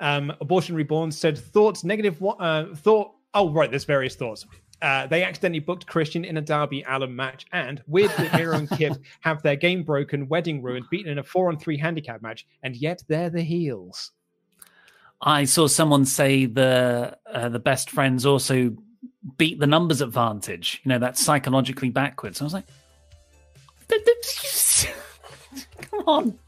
Um, 0.00 0.32
Abortion 0.40 0.74
Reborn 0.74 1.10
said 1.10 1.36
thoughts 1.38 1.84
negative. 1.84 2.20
wa- 2.20 2.36
Uh, 2.38 2.74
thought. 2.74 3.12
Oh, 3.34 3.50
right. 3.52 3.68
There's 3.70 3.84
various 3.84 4.14
thoughts. 4.16 4.46
Uh, 4.80 5.06
they 5.08 5.24
accidentally 5.24 5.58
booked 5.58 5.86
Christian 5.88 6.24
in 6.24 6.36
a 6.36 6.40
Darby 6.40 6.84
Allin 6.88 7.14
match, 7.14 7.46
and 7.52 7.82
weird 7.88 8.10
that 8.12 8.32
Miro 8.32 8.56
and 8.56 8.70
Kip 8.70 8.94
have 9.20 9.42
their 9.42 9.56
game 9.56 9.82
broken, 9.82 10.28
wedding 10.28 10.62
ruined, 10.62 10.86
beaten 10.88 11.10
in 11.10 11.18
a 11.18 11.22
four 11.24 11.48
on 11.48 11.58
three 11.58 11.76
handicap 11.76 12.22
match, 12.22 12.46
and 12.62 12.76
yet 12.76 13.02
they're 13.08 13.28
the 13.28 13.42
heels. 13.42 14.12
I 15.20 15.46
saw 15.46 15.66
someone 15.66 16.04
say 16.04 16.46
the 16.46 17.18
uh, 17.26 17.48
the 17.48 17.58
best 17.58 17.90
friends 17.90 18.24
also 18.24 18.76
beat 19.36 19.58
the 19.58 19.66
numbers 19.66 20.00
advantage. 20.00 20.80
You 20.84 20.90
know, 20.90 20.98
that's 21.00 21.20
psychologically 21.24 21.90
backwards. 21.90 22.40
I 22.40 22.44
was 22.44 22.54
like, 22.54 22.66
come 25.90 26.00
on. 26.06 26.38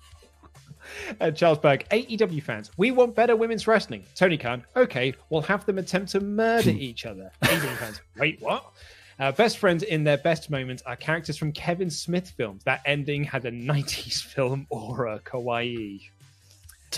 Uh, 1.20 1.30
Charles 1.30 1.58
Berg, 1.58 1.86
AEW 1.90 2.42
fans, 2.42 2.70
we 2.76 2.90
want 2.90 3.14
better 3.14 3.36
women's 3.36 3.66
wrestling. 3.66 4.04
Tony 4.14 4.36
Khan, 4.36 4.64
okay, 4.76 5.14
we'll 5.28 5.42
have 5.42 5.64
them 5.66 5.78
attempt 5.78 6.12
to 6.12 6.20
murder 6.20 6.70
each 6.78 7.06
other. 7.06 7.30
AEW 7.42 7.76
fans, 7.76 8.00
wait, 8.16 8.40
what? 8.40 8.72
Uh, 9.18 9.30
best 9.32 9.58
friends 9.58 9.82
in 9.82 10.02
their 10.02 10.16
best 10.16 10.48
moments 10.48 10.82
are 10.86 10.96
characters 10.96 11.36
from 11.36 11.52
Kevin 11.52 11.90
Smith 11.90 12.30
films. 12.30 12.64
That 12.64 12.80
ending 12.86 13.22
had 13.22 13.44
a 13.44 13.52
90s 13.52 14.22
film 14.34 14.66
aura, 14.70 15.20
kawaii. 15.24 16.00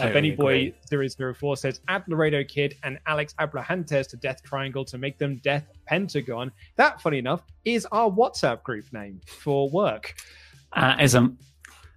Uh, 0.00 0.10
Benny 0.10 0.30
Boy 0.30 0.72
004 0.90 1.56
says 1.56 1.80
add 1.88 2.04
Laredo 2.08 2.42
Kid 2.44 2.76
and 2.82 2.98
Alex 3.06 3.34
Abrahantes 3.38 4.08
to 4.08 4.16
Death 4.16 4.42
Triangle 4.42 4.84
to 4.86 4.96
make 4.96 5.18
them 5.18 5.36
Death 5.42 5.66
Pentagon. 5.86 6.50
That, 6.76 7.00
funny 7.00 7.18
enough, 7.18 7.42
is 7.64 7.86
our 7.92 8.10
WhatsApp 8.10 8.62
group 8.62 8.90
name 8.92 9.20
for 9.26 9.68
work. 9.68 10.14
Uh, 10.72 10.96
isn't 10.98 11.36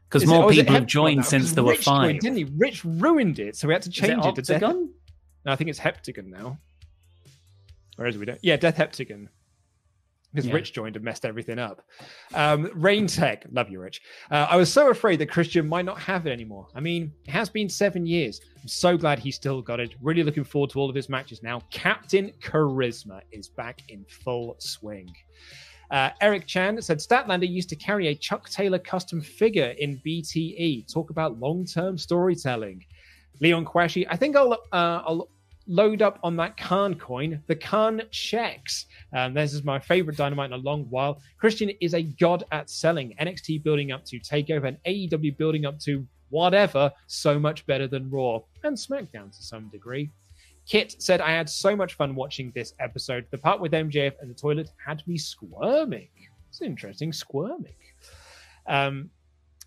because 0.10 0.24
it- 0.24 0.28
more 0.30 0.45
oh, 0.45 0.49
it 0.49 0.56
people 0.56 0.74
have 0.76 0.86
joined 0.86 1.26
since 1.26 1.53
there 1.53 1.64
were 1.64 1.76
five. 1.76 2.10
joined, 2.10 2.20
didn't 2.22 2.38
he? 2.38 2.43
Rich 2.58 2.84
ruined 2.86 3.39
it, 3.39 3.56
so 3.56 3.68
we 3.68 3.74
had 3.74 3.82
to 3.84 3.89
change 3.89 4.26
it, 4.26 4.36
to 4.36 4.41
Death. 4.41 4.62
No, 4.62 4.89
I 5.45 5.56
think 5.56 5.70
it's 5.70 5.80
Heptagon 5.80 6.28
now. 6.28 6.58
Or 7.97 8.08
is 8.08 8.16
it 8.16 8.20
we 8.20 8.26
don't? 8.26 8.39
Yeah, 8.41 8.58
Death 8.58 8.78
Heptagon. 8.78 9.28
Because 10.34 10.47
Yeah. 10.47 10.56
Rich 10.56 10.74
joined 10.74 10.97
and 10.97 11.06
messed 11.06 11.24
everything 11.24 11.60
up. 11.60 11.82
Um, 12.34 12.70
Rain 12.74 13.08
Tech, 13.08 13.45
love 13.51 13.70
you, 13.70 13.80
Rich. 13.80 14.01
Uh, 14.30 14.47
I 14.49 14.58
was 14.58 14.70
so 14.74 14.89
afraid 14.89 15.20
that 15.20 15.28
Christian 15.30 15.66
might 15.66 15.86
not 15.86 15.97
have 15.99 16.28
it 16.28 16.32
anymore. 16.32 16.68
I 16.76 16.82
mean, 16.82 17.14
it 17.26 17.32
has 17.32 17.47
been 17.47 17.70
seven 17.70 18.06
years. 18.06 18.41
I'm 18.62 18.68
so 18.68 18.97
glad 18.97 19.18
he 19.20 19.32
still 19.32 19.62
got 19.62 19.80
it. 19.80 19.95
Really 20.01 20.24
looking 20.24 20.43
forward 20.43 20.72
to 20.72 20.80
all 20.80 20.89
of 20.89 20.95
his 20.95 21.08
matches 21.08 21.41
now. 21.41 21.62
Captain 21.72 22.34
Charisma 22.41 23.22
is 23.32 23.47
back 23.47 23.82
in 23.88 24.03
full 24.10 24.58
swing. 24.60 25.10
Uh, 25.92 26.10
Eric 26.22 26.48
Chan 26.48 26.82
said 26.82 27.00
Statlander 27.00 27.50
used 27.50 27.70
to 27.70 27.76
carry 27.76 28.08
a 28.08 28.16
Chuck 28.16 28.50
Taylor 28.50 28.80
custom 28.80 29.22
figure 29.22 29.76
in 29.78 30.02
BTE. 30.06 30.92
Talk 30.92 31.10
about 31.10 31.40
long-term 31.40 31.98
storytelling. 31.98 32.86
Leon 33.42 33.66
Quashi, 33.66 34.06
I 34.10 34.16
think 34.16 34.36
I'll 34.36 34.54
uh, 34.54 34.58
I'll 35.06 35.30
load 35.68 36.02
up 36.02 36.20
on 36.24 36.36
that 36.38 36.58
Khan 36.58 36.96
coin. 36.96 37.42
The 37.48 37.56
Khan 37.56 38.02
checks. 38.12 38.86
Um, 39.14 39.34
this 39.34 39.54
is 39.54 39.64
my 39.64 39.80
favorite 39.80 40.18
Dynamite 40.18 40.52
in 40.52 40.54
a 40.54 40.64
long 40.64 40.86
while. 40.90 41.22
Christian 41.38 41.72
is 41.82 41.94
a 41.94 42.04
god 42.04 42.44
at 42.52 42.70
selling. 42.70 43.16
NXT 43.20 43.64
building 43.64 43.92
up 43.92 44.06
to 44.06 44.20
Takeover 44.20 44.68
and 44.68 44.78
AEW 44.86 45.38
building 45.38 45.66
up 45.66 45.80
to 45.82 46.06
whatever. 46.30 46.92
So 47.08 47.40
much 47.40 47.66
better 47.66 47.88
than 47.88 48.10
Raw 48.10 48.42
and 48.64 48.78
SmackDown 48.78 49.36
to 49.36 49.44
some 49.44 49.70
degree. 49.70 50.12
Kit 50.68 50.95
said, 51.01 51.22
I 51.22 51.32
had 51.32 51.49
so 51.49 51.76
much 51.76 51.93
fun 51.93 52.16
watching 52.16 52.51
this 52.55 52.74
episode. 52.80 53.28
The 53.32 53.38
part 53.38 53.59
with 53.59 53.72
MJF 53.72 54.13
and 54.20 54.30
the 54.30 54.36
toilet 54.36 54.70
had 54.84 55.05
me 55.07 55.18
squirming. 55.18 56.09
It's 56.49 56.61
interesting, 56.61 57.13
squirming. 57.13 57.76
Um, 58.68 59.09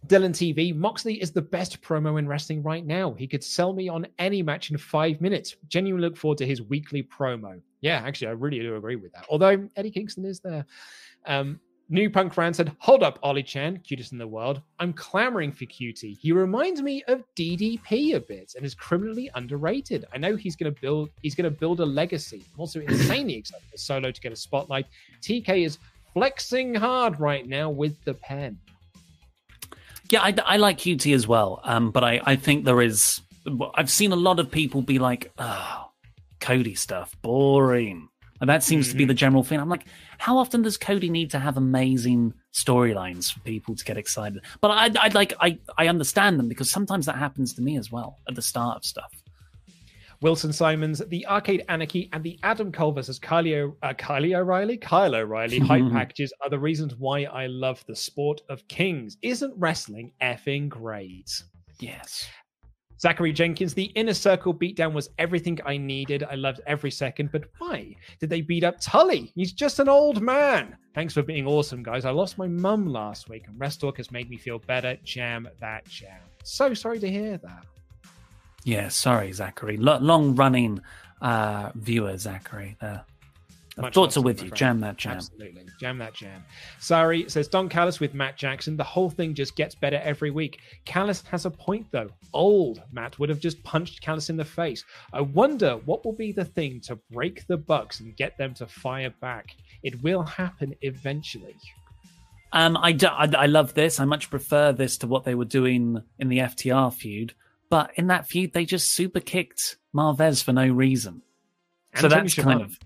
Dylan 0.07 0.31
TV, 0.31 0.75
Moxley 0.75 1.21
is 1.21 1.33
the 1.33 1.43
best 1.43 1.83
promo 1.83 2.19
in 2.19 2.27
wrestling 2.27 2.63
right 2.63 2.87
now. 2.87 3.15
He 3.15 3.27
could 3.27 3.43
sell 3.43 3.73
me 3.73 3.89
on 3.89 4.07
any 4.19 4.43
match 4.43 4.71
in 4.71 4.79
five 4.79 5.21
minutes. 5.21 5.57
Genuinely 5.69 6.09
look 6.09 6.17
forward 6.17 6.39
to 6.39 6.47
his 6.47 6.63
weekly 6.63 7.03
promo. 7.03 7.61
Yeah, 7.81 8.03
actually, 8.05 8.29
I 8.29 8.33
really 8.33 8.61
do 8.61 8.77
agree 8.77 8.97
with 8.97 9.13
that. 9.13 9.27
Although 9.29 9.69
Eddie 9.77 9.91
Kingston 9.91 10.25
is 10.25 10.41
there. 10.41 10.65
Um, 11.27 11.61
New 11.91 12.11
Punk 12.11 12.35
Fran 12.35 12.53
said, 12.53 12.77
Hold 12.81 13.03
up, 13.03 13.19
Ollie 13.23 13.43
Chan, 13.43 13.79
cutest 13.79 14.13
in 14.13 14.19
the 14.19 14.27
world. 14.27 14.61
I'm 14.79 14.93
clamoring 14.93 15.53
for 15.53 15.65
cutie. 15.65 16.19
He 16.21 16.33
reminds 16.33 16.83
me 16.83 17.03
of 17.09 17.25
DDP 17.35 18.15
a 18.15 18.21
bit 18.21 18.53
and 18.57 18.65
is 18.67 18.75
criminally 18.75 19.31
underrated. 19.35 20.05
I 20.13 20.19
know 20.19 20.37
he's 20.37 20.55
gonna 20.55 20.75
build 20.83 21.09
he's 21.23 21.35
gonna 21.35 21.51
build 21.51 21.81
a 21.81 21.87
legacy. 21.87 22.45
I'm 22.55 22.61
also 22.61 22.81
insanely 22.81 23.37
excited 23.37 23.67
for 23.71 23.79
Solo 23.79 24.11
to 24.11 24.21
get 24.21 24.33
a 24.33 24.37
spotlight. 24.37 24.87
TK 25.23 25.65
is 25.65 25.79
flexing 26.13 26.75
hard 26.75 27.19
right 27.21 27.47
now 27.47 27.71
with 27.71 28.03
the 28.05 28.15
pen. 28.15 28.59
Yeah, 30.11 30.23
I, 30.23 30.35
I 30.45 30.57
like 30.57 30.79
QT 30.79 31.15
as 31.15 31.27
well, 31.27 31.61
um, 31.65 31.91
but 31.91 32.03
I, 32.05 32.21
I 32.25 32.37
think 32.37 32.65
there 32.65 32.83
is. 32.83 33.21
I've 33.75 33.91
seen 33.91 34.13
a 34.13 34.17
lot 34.17 34.41
of 34.41 34.51
people 34.51 34.83
be 34.83 34.99
like, 34.99 35.33
"Oh, 35.39 35.91
Cody 36.41 36.75
stuff, 36.75 37.15
boring," 37.23 38.09
and 38.41 38.49
that 38.49 38.63
seems 38.63 38.89
to 38.91 38.97
be 38.97 39.05
the 39.05 39.15
general 39.15 39.43
thing. 39.43 39.61
I'm 39.61 39.69
like, 39.69 39.87
how 40.19 40.39
often 40.39 40.63
does 40.63 40.77
Cody 40.77 41.11
need 41.11 41.31
to 41.33 41.39
have 41.39 41.57
amazing 41.57 42.35
storylines 42.53 43.33
for 43.33 43.41
people 43.41 43.75
to 43.75 43.85
get 43.85 43.97
excited? 43.97 44.45
But 44.61 44.71
I, 44.71 45.07
I 45.07 45.09
like, 45.09 45.35
I, 45.41 45.59
I 45.77 45.89
understand 45.89 46.39
them 46.39 46.49
because 46.49 46.71
sometimes 46.71 47.07
that 47.07 47.17
happens 47.17 47.55
to 47.55 47.63
me 47.63 47.77
as 47.77 47.91
well 47.91 48.19
at 48.29 48.35
the 48.35 48.43
start 48.43 48.77
of 48.77 48.85
stuff. 48.85 49.13
Wilson 50.21 50.53
Simons, 50.53 51.01
the 51.09 51.25
Arcade 51.29 51.65
Anarchy, 51.69 52.09
and 52.13 52.25
the 52.25 52.39
Adam 52.43 52.73
Cole 52.73 52.91
versus 52.91 53.21
Kylie, 53.21 53.73
uh, 53.83 53.93
Kylie 53.95 54.37
O'Reilly, 54.37 54.77
Kyle 54.77 55.15
O'Reilly 55.15 55.61
hype 55.61 55.89
packages 55.93 56.33
are 56.43 56.51
the 56.51 56.59
reasons 56.59 56.97
why 56.97 57.23
I 57.25 57.47
love 57.47 57.85
the 57.87 57.95
sport 57.95 58.41
of 58.49 58.67
kings. 58.67 59.17
Isn't 59.23 59.55
wrestling 59.57 60.13
effing 60.21 60.69
great? 60.69 61.31
Yes. 61.79 62.29
Zachary 63.01 63.33
Jenkins, 63.33 63.75
the 63.75 63.85
inner 63.95 64.15
circle 64.15 64.53
beatdown 64.53 64.93
was 64.93 65.11
everything 65.19 65.59
I 65.65 65.77
needed. 65.77 66.25
I 66.25 66.35
loved 66.35 66.61
every 66.67 66.91
second, 66.91 67.31
but 67.31 67.45
why 67.59 67.95
did 68.19 68.29
they 68.29 68.41
beat 68.41 68.65
up 68.65 68.81
Tully? 68.81 69.31
He's 69.37 69.53
just 69.53 69.79
an 69.79 69.89
old 69.89 70.21
man. 70.21 70.77
Thanks 70.95 71.15
for 71.15 71.23
being 71.23 71.47
awesome, 71.47 71.83
guys. 71.83 72.05
I 72.05 72.11
lost 72.11 72.39
my 72.39 72.49
mum 72.49 72.87
last 72.87 73.29
week, 73.29 73.47
and 73.47 73.59
Rest 73.59 73.81
Talk 73.81 73.99
has 73.99 74.11
made 74.11 74.29
me 74.29 74.37
feel 74.37 74.59
better. 74.59 74.97
Jam 75.05 75.49
that 75.61 75.85
jam. 75.87 76.21
So 76.43 76.75
sorry 76.75 76.99
to 76.99 77.09
hear 77.09 77.39
that. 77.39 77.67
Yeah, 78.65 78.89
sorry, 78.89 79.33
Zachary. 79.33 79.77
Lo- 79.77 79.99
long 79.99 80.35
running 80.35 80.81
uh, 81.23 81.71
viewer, 81.77 82.19
Zachary. 82.19 82.77
There. 82.81 83.05
Much 83.83 83.95
thoughts 83.95 84.17
are 84.17 84.23
with 84.23 84.43
you. 84.43 84.49
friend. 84.49 84.57
Jam 84.57 84.81
that 84.81 84.97
jam. 84.97 85.17
Absolutely. 85.17 85.67
Jam 85.79 85.99
that 85.99 86.15
jam. 86.15 86.45
Sorry, 86.81 87.29
says 87.29 87.49
Don 87.49 87.69
Callis 87.69 88.01
with 88.01 88.15
Matt 88.15 88.37
Jackson. 88.37 88.77
The 88.77 88.85
whole 88.85 89.11
thing 89.11 89.35
just 89.35 89.57
gets 89.57 89.75
better 89.75 90.01
every 90.03 90.31
week. 90.31 90.59
Callis 90.85 91.23
has 91.31 91.45
a 91.45 91.51
point, 91.51 91.87
though. 91.91 92.11
Old 92.33 92.83
Matt 92.93 93.19
would 93.19 93.29
have 93.29 93.41
just 93.41 93.63
punched 93.63 94.01
Callis 94.01 94.31
in 94.31 94.37
the 94.37 94.45
face. 94.45 94.85
I 95.13 95.21
wonder 95.21 95.77
what 95.85 96.05
will 96.05 96.13
be 96.13 96.33
the 96.33 96.45
thing 96.45 96.81
to 96.83 96.97
break 97.11 97.47
the 97.47 97.57
Bucks 97.57 98.01
and 98.01 98.17
get 98.17 98.37
them 98.37 98.55
to 98.55 98.67
fire 98.67 99.15
back. 99.21 99.55
It 99.83 100.03
will 100.03 100.23
happen 100.23 100.75
eventually. 100.83 101.57
Um, 102.53 102.77
I, 102.77 102.93
do, 102.93 103.07
I, 103.07 103.31
I 103.37 103.47
love 103.47 103.75
this. 103.75 104.01
I 104.01 104.05
much 104.07 104.31
prefer 104.31 104.73
this 104.73 104.99
to 104.99 105.07
what 105.07 105.25
they 105.25 105.35
were 105.35 105.45
doing 105.45 106.03
in 106.19 106.29
the 106.29 106.39
FTR 106.39 106.93
feud. 106.93 107.35
But 107.71 107.93
in 107.97 108.07
that 108.07 108.27
feud, 108.27 108.55
they 108.55 108.65
just 108.65 108.91
super 108.91 109.21
kicked 109.21 109.77
Marvez 109.95 110.43
for 110.43 110.53
no 110.53 110.67
reason. 110.67 111.23
so 111.95 112.07
And 112.07 112.13
Tony 112.13 112.23
that's 112.23 112.35
kind 112.35 112.63
of 112.63 112.79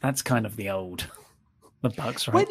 that's 0.00 0.22
kind 0.22 0.46
of 0.46 0.56
the 0.56 0.70
old 0.70 1.06
the 1.82 1.90
Bucks, 1.90 2.28
right? 2.28 2.48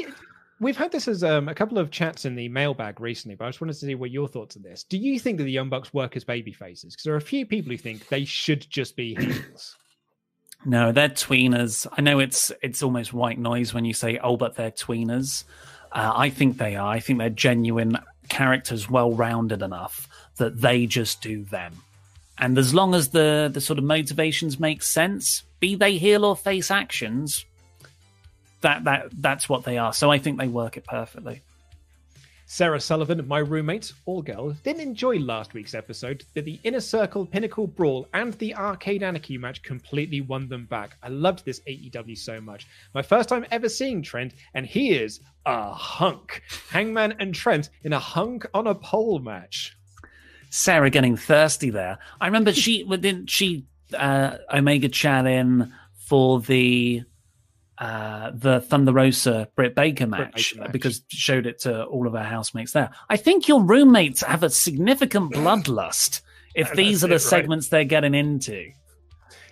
We've 0.61 0.77
had 0.77 0.91
this 0.91 1.07
as 1.07 1.23
um, 1.23 1.47
a 1.47 1.55
couple 1.55 1.77
of 1.77 1.89
chats 1.89 2.25
in 2.25 2.35
the 2.35 2.49
mailbag 2.49 2.99
recently, 2.99 3.35
but 3.35 3.45
I 3.45 3.47
just 3.47 3.61
wanted 3.61 3.73
to 3.73 3.79
see 3.79 3.95
what 3.95 4.11
your 4.11 4.27
thoughts 4.27 4.57
on 4.57 4.61
this. 4.61 4.83
Do 4.83 4.97
you 4.97 5.17
think 5.17 5.37
that 5.37 5.45
the 5.45 5.51
Young 5.51 5.69
Bucks 5.69 5.93
work 5.93 6.17
as 6.17 6.25
baby 6.25 6.51
faces? 6.51 6.93
Because 6.93 7.03
there 7.03 7.13
are 7.13 7.17
a 7.17 7.21
few 7.21 7.45
people 7.45 7.71
who 7.71 7.77
think 7.77 8.09
they 8.09 8.25
should 8.25 8.69
just 8.69 8.95
be 8.95 9.15
heels. 9.15 9.75
No, 10.65 10.91
they're 10.91 11.07
tweeners. 11.07 11.87
I 11.93 12.01
know 12.01 12.19
it's 12.19 12.51
it's 12.61 12.83
almost 12.83 13.13
white 13.13 13.39
noise 13.39 13.73
when 13.73 13.85
you 13.85 13.93
say, 13.93 14.19
"Oh, 14.21 14.35
but 14.35 14.55
they're 14.55 14.71
tweeners." 14.71 15.45
Uh, 15.93 16.11
I 16.13 16.29
think 16.29 16.57
they 16.57 16.75
are. 16.75 16.91
I 16.91 16.99
think 16.99 17.17
they're 17.17 17.29
genuine 17.29 17.97
characters, 18.27 18.89
well 18.89 19.13
rounded 19.13 19.61
enough 19.61 20.07
that 20.37 20.59
they 20.61 20.85
just 20.85 21.21
do 21.21 21.43
them. 21.45 21.81
And 22.39 22.57
as 22.57 22.73
long 22.73 22.95
as 22.95 23.09
the 23.09 23.49
the 23.53 23.61
sort 23.61 23.77
of 23.79 23.85
motivations 23.85 24.59
make 24.59 24.81
sense, 24.81 25.43
be 25.59 25.75
they 25.75 25.97
heel 25.97 26.23
or 26.25 26.35
face 26.35 26.71
actions, 26.71 27.45
that 28.61 28.85
that 28.85 29.09
that's 29.11 29.49
what 29.49 29.63
they 29.63 29.77
are. 29.77 29.93
So 29.93 30.11
I 30.11 30.17
think 30.19 30.39
they 30.39 30.47
work 30.47 30.77
it 30.77 30.85
perfectly. 30.85 31.41
Sarah 32.51 32.81
Sullivan, 32.81 33.27
my 33.27 33.37
roommate, 33.37 33.93
all 34.07 34.23
girl, 34.23 34.53
didn't 34.63 34.81
enjoy 34.81 35.19
last 35.19 35.53
week's 35.53 35.75
episode, 35.75 36.23
but 36.33 36.45
the 36.45 36.59
Inner 36.63 36.79
Circle 36.79 37.27
Pinnacle 37.27 37.67
Brawl 37.67 38.07
and 38.15 38.33
the 38.33 38.55
Arcade 38.55 39.03
Anarchy 39.03 39.37
match 39.37 39.61
completely 39.61 40.21
won 40.21 40.49
them 40.49 40.65
back. 40.65 40.97
I 41.03 41.09
loved 41.09 41.45
this 41.45 41.59
AEW 41.67 42.17
so 42.17 42.41
much. 42.41 42.65
My 42.95 43.03
first 43.03 43.29
time 43.29 43.45
ever 43.51 43.69
seeing 43.69 44.01
Trent, 44.01 44.33
and 44.55 44.65
he 44.65 44.93
is 44.93 45.19
a 45.45 45.71
hunk. 45.71 46.41
Hangman 46.71 47.13
and 47.19 47.35
Trent 47.35 47.69
in 47.83 47.93
a 47.93 47.99
hunk 47.99 48.47
on 48.55 48.65
a 48.65 48.73
pole 48.73 49.19
match. 49.19 49.77
Sarah 50.49 50.89
getting 50.89 51.15
thirsty 51.15 51.69
there. 51.69 51.99
I 52.19 52.27
remember 52.27 52.53
she 52.53 52.83
didn't 52.89 53.29
she 53.29 53.65
uh, 53.93 54.37
Omega 54.53 54.89
chat 54.89 55.25
in 55.25 55.73
for 56.07 56.39
the 56.41 57.03
uh, 57.77 58.31
the 58.33 58.59
Thunder 58.59 58.91
Rosa 58.91 59.49
Britt 59.55 59.73
Baker 59.73 60.05
match, 60.05 60.53
Baker 60.55 60.69
because 60.69 61.01
she 61.07 61.17
showed 61.17 61.45
it 61.45 61.59
to 61.59 61.85
all 61.85 62.07
of 62.07 62.13
her 62.13 62.23
housemates 62.23 62.73
there. 62.73 62.91
I 63.09 63.15
think 63.15 63.47
your 63.47 63.63
roommates 63.63 64.21
have 64.21 64.43
a 64.43 64.49
significant 64.49 65.31
bloodlust 65.33 66.21
if 66.55 66.73
these 66.73 67.03
are 67.03 67.07
it, 67.07 67.09
the 67.09 67.15
right. 67.15 67.21
segments 67.21 67.69
they're 67.69 67.85
getting 67.85 68.15
into. 68.15 68.71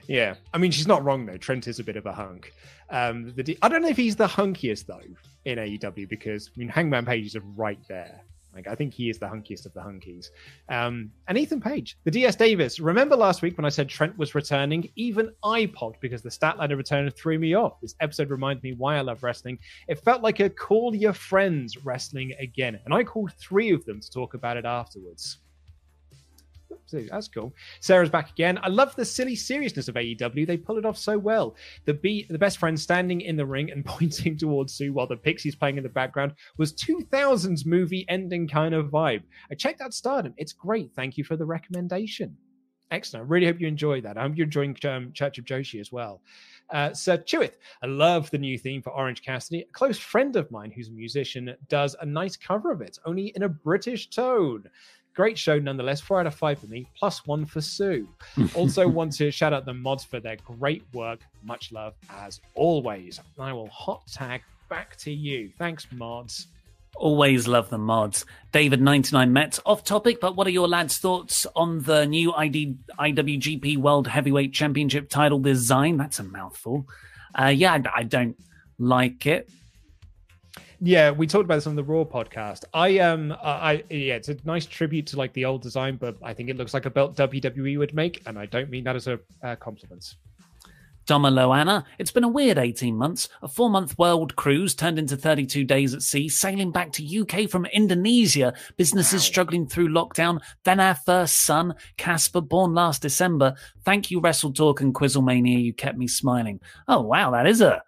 Yeah, 0.07 0.35
I 0.53 0.57
mean 0.57 0.71
she's 0.71 0.87
not 0.87 1.03
wrong 1.03 1.25
though. 1.25 1.37
Trent 1.37 1.67
is 1.67 1.79
a 1.79 1.83
bit 1.83 1.95
of 1.95 2.05
a 2.05 2.13
hunk. 2.13 2.53
Um, 2.89 3.33
the 3.35 3.57
I 3.61 3.69
don't 3.69 3.81
know 3.81 3.89
if 3.89 3.97
he's 3.97 4.15
the 4.15 4.27
hunkiest 4.27 4.85
though 4.85 5.01
in 5.45 5.57
AEW 5.57 6.09
because 6.09 6.49
I 6.55 6.59
mean 6.59 6.69
Hangman 6.69 7.05
Page 7.05 7.27
is 7.27 7.37
right 7.55 7.79
there. 7.87 8.21
Like 8.57 8.67
I 8.67 8.73
think 8.73 8.91
he 8.91 9.07
is 9.07 9.19
the 9.19 9.27
hunkiest 9.27 9.67
of 9.67 9.73
the 9.73 9.81
hunkies. 9.81 10.31
Um, 10.67 11.11
and 11.27 11.37
Ethan 11.37 11.61
Page, 11.61 11.95
the 12.05 12.11
DS 12.11 12.35
Davis. 12.35 12.79
Remember 12.79 13.15
last 13.15 13.43
week 13.43 13.55
when 13.55 13.65
I 13.65 13.69
said 13.69 13.87
Trent 13.87 14.17
was 14.17 14.33
returning? 14.33 14.89
Even 14.95 15.29
I 15.43 15.67
popped 15.67 16.01
because 16.01 16.23
the 16.23 16.29
Statlander 16.29 16.75
return 16.75 17.07
threw 17.11 17.37
me 17.37 17.53
off. 17.53 17.79
This 17.79 17.93
episode 17.99 18.31
reminded 18.31 18.63
me 18.63 18.73
why 18.73 18.97
I 18.97 19.01
love 19.01 19.21
wrestling. 19.21 19.59
It 19.87 19.99
felt 19.99 20.23
like 20.23 20.39
a 20.39 20.49
call 20.49 20.95
your 20.95 21.13
friends 21.13 21.77
wrestling 21.85 22.33
again, 22.39 22.79
and 22.83 22.95
I 22.95 23.03
called 23.03 23.31
three 23.33 23.71
of 23.71 23.85
them 23.85 24.01
to 24.01 24.09
talk 24.09 24.33
about 24.33 24.57
it 24.57 24.65
afterwards. 24.65 25.37
That's 26.91 27.27
cool. 27.27 27.53
Sarah's 27.79 28.09
back 28.09 28.31
again. 28.31 28.59
I 28.61 28.69
love 28.69 28.95
the 28.95 29.05
silly 29.05 29.35
seriousness 29.35 29.87
of 29.87 29.95
AEW. 29.95 30.47
They 30.47 30.57
pull 30.57 30.77
it 30.77 30.85
off 30.85 30.97
so 30.97 31.17
well. 31.17 31.55
The 31.85 31.93
be 31.93 32.25
the 32.29 32.37
best 32.37 32.57
friend 32.57 32.79
standing 32.79 33.21
in 33.21 33.35
the 33.35 33.45
ring 33.45 33.71
and 33.71 33.85
pointing 33.85 34.37
towards 34.37 34.73
Sue 34.73 34.93
while 34.93 35.07
the 35.07 35.17
Pixies 35.17 35.55
playing 35.55 35.77
in 35.77 35.83
the 35.83 35.89
background 35.89 36.33
was 36.57 36.73
2000s 36.73 37.65
movie 37.65 38.05
ending 38.09 38.47
kind 38.47 38.73
of 38.73 38.87
vibe. 38.87 39.23
I 39.51 39.55
checked 39.55 39.81
out 39.81 39.93
Stardom. 39.93 40.33
It's 40.37 40.53
great. 40.53 40.91
Thank 40.95 41.17
you 41.17 41.23
for 41.23 41.35
the 41.35 41.45
recommendation. 41.45 42.37
Excellent. 42.89 43.25
I 43.25 43.27
really 43.27 43.47
hope 43.47 43.59
you 43.59 43.67
enjoy 43.67 43.99
that. 44.01 44.17
I 44.17 44.21
hope 44.21 44.37
you're 44.37 44.45
enjoying 44.45 44.77
um, 44.85 45.11
Church 45.11 45.37
of 45.37 45.45
Joshi 45.45 45.81
as 45.81 45.91
well. 45.91 46.21
Uh, 46.69 46.93
Sir 46.93 47.17
Chewith, 47.17 47.55
I 47.81 47.87
love 47.87 48.29
the 48.29 48.37
new 48.37 48.57
theme 48.57 48.81
for 48.81 48.91
Orange 48.91 49.21
Cassidy. 49.21 49.61
A 49.61 49.73
close 49.73 49.97
friend 49.97 50.35
of 50.35 50.49
mine 50.51 50.71
who's 50.71 50.87
a 50.87 50.93
musician 50.93 51.53
does 51.67 51.95
a 51.99 52.05
nice 52.05 52.37
cover 52.37 52.71
of 52.71 52.81
it, 52.81 52.97
only 53.05 53.33
in 53.35 53.43
a 53.43 53.49
British 53.49 54.09
tone. 54.09 54.63
Great 55.17 55.35
show 55.35 55.57
nonetheless. 55.57 55.99
Four 55.99 56.19
out 56.19 56.27
of 56.27 56.35
five 56.35 56.59
for 56.59 56.67
me, 56.67 56.85
plus 56.95 57.25
one 57.25 57.43
for 57.43 57.59
Sue. 57.59 58.07
also 58.53 58.87
want 58.87 59.13
to 59.13 59.31
shout 59.31 59.51
out 59.51 59.65
the 59.65 59.73
mods 59.73 60.03
for 60.03 60.19
their 60.19 60.35
great 60.45 60.83
work. 60.93 61.21
Much 61.43 61.71
love 61.71 61.95
as 62.11 62.39
always. 62.53 63.19
I 63.39 63.51
will 63.51 63.67
hot 63.69 64.05
tag 64.05 64.43
back 64.69 64.95
to 64.97 65.11
you. 65.11 65.49
Thanks, 65.57 65.87
mods. 65.91 66.49
Always 66.95 67.47
love 67.47 67.71
the 67.71 67.79
mods. 67.79 68.25
David99 68.53 69.31
Mets, 69.31 69.59
off 69.65 69.83
topic, 69.83 70.19
but 70.21 70.35
what 70.35 70.45
are 70.45 70.51
your 70.51 70.67
lads' 70.67 70.99
thoughts 70.99 71.47
on 71.55 71.81
the 71.81 72.05
new 72.05 72.31
ID, 72.33 72.75
IWGP 72.99 73.77
World 73.77 74.05
Heavyweight 74.07 74.53
Championship 74.53 75.09
title 75.09 75.39
design? 75.39 75.97
That's 75.97 76.19
a 76.19 76.23
mouthful. 76.23 76.85
Uh, 77.33 77.47
yeah, 77.47 77.73
I, 77.73 78.01
I 78.01 78.03
don't 78.03 78.37
like 78.77 79.25
it. 79.25 79.49
Yeah, 80.79 81.09
we 81.09 81.25
talked 81.25 81.45
about 81.45 81.55
this 81.55 81.67
on 81.67 81.75
the 81.75 81.83
Raw 81.83 82.03
podcast. 82.03 82.63
I 82.73 82.99
um, 82.99 83.35
I 83.43 83.83
yeah, 83.89 84.15
it's 84.15 84.29
a 84.29 84.37
nice 84.45 84.65
tribute 84.65 85.07
to 85.07 85.17
like 85.17 85.33
the 85.33 85.45
old 85.45 85.63
design, 85.63 85.95
but 85.95 86.17
I 86.21 86.33
think 86.33 86.49
it 86.49 86.57
looks 86.57 86.73
like 86.73 86.85
a 86.85 86.89
belt 86.91 87.15
WWE 87.15 87.79
would 87.79 87.95
make, 87.95 88.21
and 88.27 88.37
I 88.37 88.45
don't 88.45 88.69
mean 88.69 88.83
that 88.83 88.95
as 88.95 89.07
a 89.07 89.19
uh, 89.43 89.55
compliment. 89.55 90.15
Doma 91.07 91.31
Loana, 91.31 91.85
it's 91.97 92.11
been 92.11 92.25
a 92.25 92.27
weird 92.27 92.57
18 92.57 92.95
months. 92.95 93.29
A 93.41 93.47
four 93.47 93.69
month 93.69 93.97
world 93.97 94.35
cruise 94.35 94.75
turned 94.75 94.99
into 94.99 95.15
32 95.15 95.63
days 95.63 95.93
at 95.95 96.03
sea, 96.03 96.27
sailing 96.27 96.71
back 96.71 96.91
to 96.91 97.21
UK 97.21 97.49
from 97.49 97.65
Indonesia, 97.67 98.53
businesses 98.75 99.21
wow. 99.21 99.25
struggling 99.25 99.67
through 99.67 99.87
lockdown, 99.87 100.41
then 100.65 100.81
our 100.81 100.95
first 100.95 101.43
son, 101.43 101.75
Casper, 101.95 102.41
born 102.41 102.73
last 102.73 103.01
December. 103.01 103.55
Thank 103.83 104.11
you, 104.11 104.19
Wrestle 104.19 104.51
Talk 104.51 104.81
and 104.81 104.93
Quizzlemania. 104.93 105.63
You 105.63 105.73
kept 105.73 105.97
me 105.97 106.07
smiling. 106.07 106.59
Oh, 106.89 107.01
wow, 107.01 107.31
that 107.31 107.47
is 107.47 107.61
a, 107.61 107.81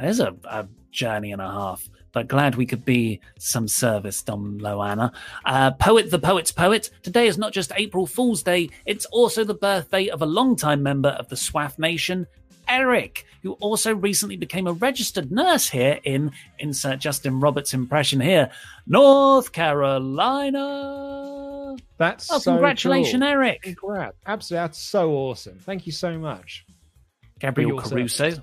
that 0.00 0.08
is 0.08 0.18
a, 0.18 0.34
a 0.44 0.66
journey 0.90 1.32
and 1.32 1.42
a 1.42 1.50
half 1.50 1.86
but 2.14 2.28
glad 2.28 2.54
we 2.54 2.64
could 2.64 2.84
be 2.84 3.20
some 3.38 3.68
service, 3.68 4.22
Dom 4.22 4.58
Loana. 4.60 5.12
Uh, 5.44 5.72
poet, 5.72 6.10
the 6.10 6.18
poet's 6.18 6.52
poet. 6.52 6.88
Today 7.02 7.26
is 7.26 7.36
not 7.36 7.52
just 7.52 7.72
April 7.76 8.06
Fool's 8.06 8.42
Day, 8.42 8.70
it's 8.86 9.04
also 9.06 9.44
the 9.44 9.52
birthday 9.52 10.08
of 10.08 10.22
a 10.22 10.26
longtime 10.26 10.82
member 10.82 11.10
of 11.10 11.28
the 11.28 11.36
SWAF 11.36 11.78
Nation, 11.78 12.26
Eric, 12.68 13.26
who 13.42 13.52
also 13.54 13.94
recently 13.94 14.36
became 14.36 14.66
a 14.66 14.72
registered 14.72 15.30
nurse 15.30 15.68
here 15.68 16.00
in 16.04 16.32
insert 16.58 17.00
Justin 17.00 17.40
Roberts 17.40 17.74
impression 17.74 18.20
here, 18.20 18.48
North 18.86 19.52
Carolina. 19.52 20.54
That's 21.98 22.32
oh, 22.32 22.38
so 22.38 22.52
congratulations, 22.52 23.22
cool. 23.22 23.28
Eric! 23.28 23.62
Congrats. 23.62 24.16
Absolutely, 24.24 24.62
that's 24.62 24.78
so 24.78 25.10
awesome. 25.12 25.58
Thank 25.58 25.84
you 25.86 25.92
so 25.92 26.16
much. 26.16 26.64
Gabriel 27.40 27.78
Caruso. 27.78 28.30
Service. 28.30 28.40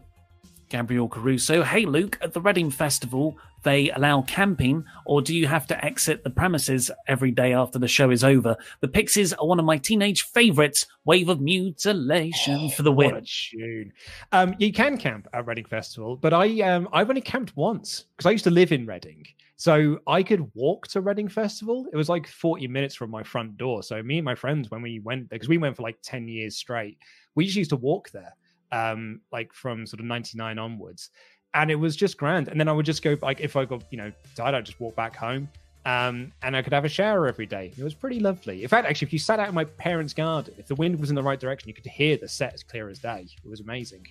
Gabriel 0.69 1.09
Caruso. 1.09 1.63
Hey, 1.63 1.85
Luke, 1.85 2.17
at 2.21 2.33
the 2.33 2.41
Reading 2.41 2.69
Festival, 2.69 3.37
they 3.63 3.91
allow 3.91 4.21
camping, 4.23 4.85
or 5.05 5.21
do 5.21 5.35
you 5.35 5.47
have 5.47 5.67
to 5.67 5.85
exit 5.85 6.23
the 6.23 6.29
premises 6.29 6.91
every 7.07 7.31
day 7.31 7.53
after 7.53 7.79
the 7.79 7.87
show 7.87 8.09
is 8.09 8.23
over? 8.23 8.55
The 8.81 8.87
Pixies 8.87 9.33
are 9.33 9.45
one 9.45 9.59
of 9.59 9.65
my 9.65 9.77
teenage 9.77 10.23
favorites. 10.23 10.87
Wave 11.05 11.29
of 11.29 11.41
Mutilation 11.41 12.59
oh, 12.61 12.69
for 12.69 12.83
the 12.83 12.91
win. 12.91 13.15
What 13.15 13.23
a 13.23 13.25
tune. 13.25 13.93
Um, 14.31 14.55
you 14.59 14.71
can 14.71 14.97
camp 14.97 15.27
at 15.33 15.45
Reading 15.47 15.65
Festival, 15.65 16.15
but 16.15 16.33
I 16.33 16.61
um, 16.61 16.87
I've 16.93 17.09
only 17.09 17.21
camped 17.21 17.55
once 17.55 18.05
because 18.15 18.27
I 18.27 18.31
used 18.31 18.43
to 18.43 18.51
live 18.51 18.71
in 18.71 18.85
Reading. 18.85 19.25
So 19.57 19.99
I 20.07 20.23
could 20.23 20.49
walk 20.55 20.87
to 20.87 21.01
Reading 21.01 21.27
Festival. 21.27 21.85
It 21.93 21.95
was 21.95 22.09
like 22.09 22.27
40 22.27 22.67
minutes 22.67 22.95
from 22.95 23.11
my 23.11 23.21
front 23.21 23.57
door. 23.57 23.83
So 23.83 24.01
me 24.01 24.17
and 24.17 24.25
my 24.25 24.33
friends, 24.33 24.71
when 24.71 24.81
we 24.81 24.99
went 24.99 25.29
there, 25.29 25.37
because 25.37 25.49
we 25.49 25.59
went 25.59 25.75
for 25.75 25.83
like 25.83 25.97
10 26.01 26.27
years 26.27 26.57
straight, 26.57 26.97
we 27.35 27.45
just 27.45 27.57
used 27.57 27.69
to 27.69 27.75
walk 27.75 28.09
there 28.09 28.33
um, 28.71 29.21
like 29.31 29.53
from 29.53 29.85
sort 29.85 29.99
of 29.99 30.05
99 30.05 30.57
onwards. 30.57 31.11
And 31.53 31.69
it 31.69 31.75
was 31.75 31.95
just 31.95 32.17
grand. 32.17 32.47
And 32.47 32.59
then 32.59 32.67
I 32.67 32.71
would 32.71 32.85
just 32.85 33.03
go, 33.03 33.17
like, 33.21 33.41
if 33.41 33.55
I 33.55 33.65
got, 33.65 33.83
you 33.91 33.97
know, 33.97 34.11
died, 34.35 34.53
I'd 34.53 34.65
just 34.65 34.79
walk 34.79 34.95
back 34.95 35.15
home. 35.15 35.49
Um, 35.85 36.31
and 36.43 36.55
I 36.55 36.61
could 36.61 36.73
have 36.73 36.85
a 36.85 36.89
shower 36.89 37.27
every 37.27 37.45
day. 37.45 37.73
It 37.75 37.83
was 37.83 37.93
pretty 37.93 38.19
lovely. 38.19 38.61
In 38.61 38.69
fact, 38.69 38.87
actually, 38.87 39.07
if 39.07 39.13
you 39.13 39.19
sat 39.19 39.39
out 39.39 39.49
in 39.49 39.55
my 39.55 39.65
parents' 39.65 40.13
garden, 40.13 40.53
if 40.57 40.67
the 40.67 40.75
wind 40.75 40.99
was 40.99 41.09
in 41.09 41.15
the 41.15 41.23
right 41.23 41.39
direction, 41.39 41.67
you 41.67 41.73
could 41.73 41.87
hear 41.87 42.17
the 42.17 42.27
set 42.27 42.53
as 42.53 42.63
clear 42.63 42.87
as 42.87 42.99
day. 42.99 43.27
It 43.43 43.49
was 43.49 43.59
amazing. 43.59 44.07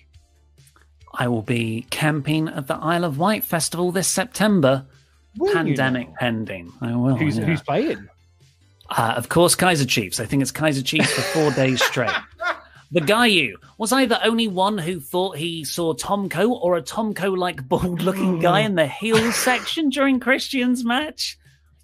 I 1.13 1.27
will 1.27 1.41
be 1.41 1.87
camping 1.89 2.47
at 2.49 2.67
the 2.67 2.75
Isle 2.75 3.05
of 3.05 3.17
Wight 3.17 3.43
Festival 3.43 3.91
this 3.91 4.07
September. 4.07 4.85
Will 5.37 5.53
Pandemic 5.53 6.07
you 6.07 6.09
know? 6.09 6.17
pending. 6.19 6.73
I 6.81 6.95
will. 6.95 7.15
Who's, 7.15 7.37
yeah. 7.37 7.45
who's 7.45 7.61
playing? 7.61 8.09
Uh, 8.89 9.13
of 9.15 9.29
course, 9.29 9.55
Kaiser 9.55 9.85
Chiefs. 9.85 10.19
I 10.19 10.25
think 10.25 10.41
it's 10.41 10.51
Kaiser 10.51 10.81
Chiefs 10.81 11.13
for 11.13 11.21
four 11.21 11.51
days 11.51 11.81
straight. 11.81 12.11
The 12.93 13.01
guy 13.01 13.53
was 13.77 13.93
I 13.93 14.05
the 14.05 14.23
only 14.25 14.49
one 14.49 14.77
who 14.77 14.99
thought 14.99 15.37
he 15.37 15.63
saw 15.63 15.93
Tomko 15.93 16.49
or 16.49 16.75
a 16.75 16.81
Tomko 16.81 17.37
like 17.37 17.67
bald 17.67 18.01
looking 18.01 18.39
guy 18.39 18.61
hmm. 18.61 18.67
in 18.67 18.75
the 18.75 18.87
heel 18.87 19.31
section 19.31 19.89
during 19.89 20.19
Christian's 20.19 20.83
match? 20.83 21.37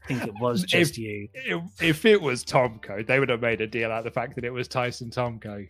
I 0.03 0.07
think 0.07 0.27
it 0.27 0.33
was 0.39 0.63
just 0.63 0.91
if, 0.93 0.97
you. 0.97 1.29
If, 1.33 1.81
if 1.81 2.05
it 2.05 2.21
was 2.21 2.43
Tomko, 2.43 3.05
they 3.07 3.19
would 3.19 3.29
have 3.29 3.41
made 3.41 3.61
a 3.61 3.67
deal 3.67 3.91
out 3.91 3.99
of 3.99 4.03
the 4.03 4.11
fact 4.11 4.35
that 4.35 4.43
it 4.43 4.51
was 4.51 4.67
Tyson 4.67 5.09
Tomko. 5.09 5.69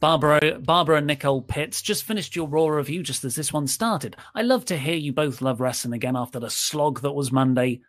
Barbara, 0.00 0.58
Barbara 0.58 0.98
and 0.98 1.06
Nicole 1.06 1.42
Pitts 1.42 1.80
just 1.80 2.04
finished 2.04 2.34
your 2.34 2.48
Raw 2.48 2.66
review 2.66 3.02
just 3.02 3.24
as 3.24 3.36
this 3.36 3.52
one 3.52 3.68
started. 3.68 4.16
I 4.34 4.42
love 4.42 4.64
to 4.64 4.76
hear 4.76 4.96
you 4.96 5.12
both 5.12 5.40
love 5.40 5.60
wrestling 5.60 5.94
again 5.94 6.16
after 6.16 6.40
the 6.40 6.50
slog 6.50 7.02
that 7.02 7.12
was 7.12 7.30
Monday. 7.30 7.82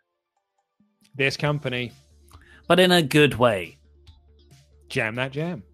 This 1.14 1.36
company. 1.36 1.92
But 2.68 2.78
in 2.78 2.92
a 2.92 3.02
good 3.02 3.34
way. 3.34 3.78
Jam 4.88 5.16
that 5.16 5.32
jam. 5.32 5.64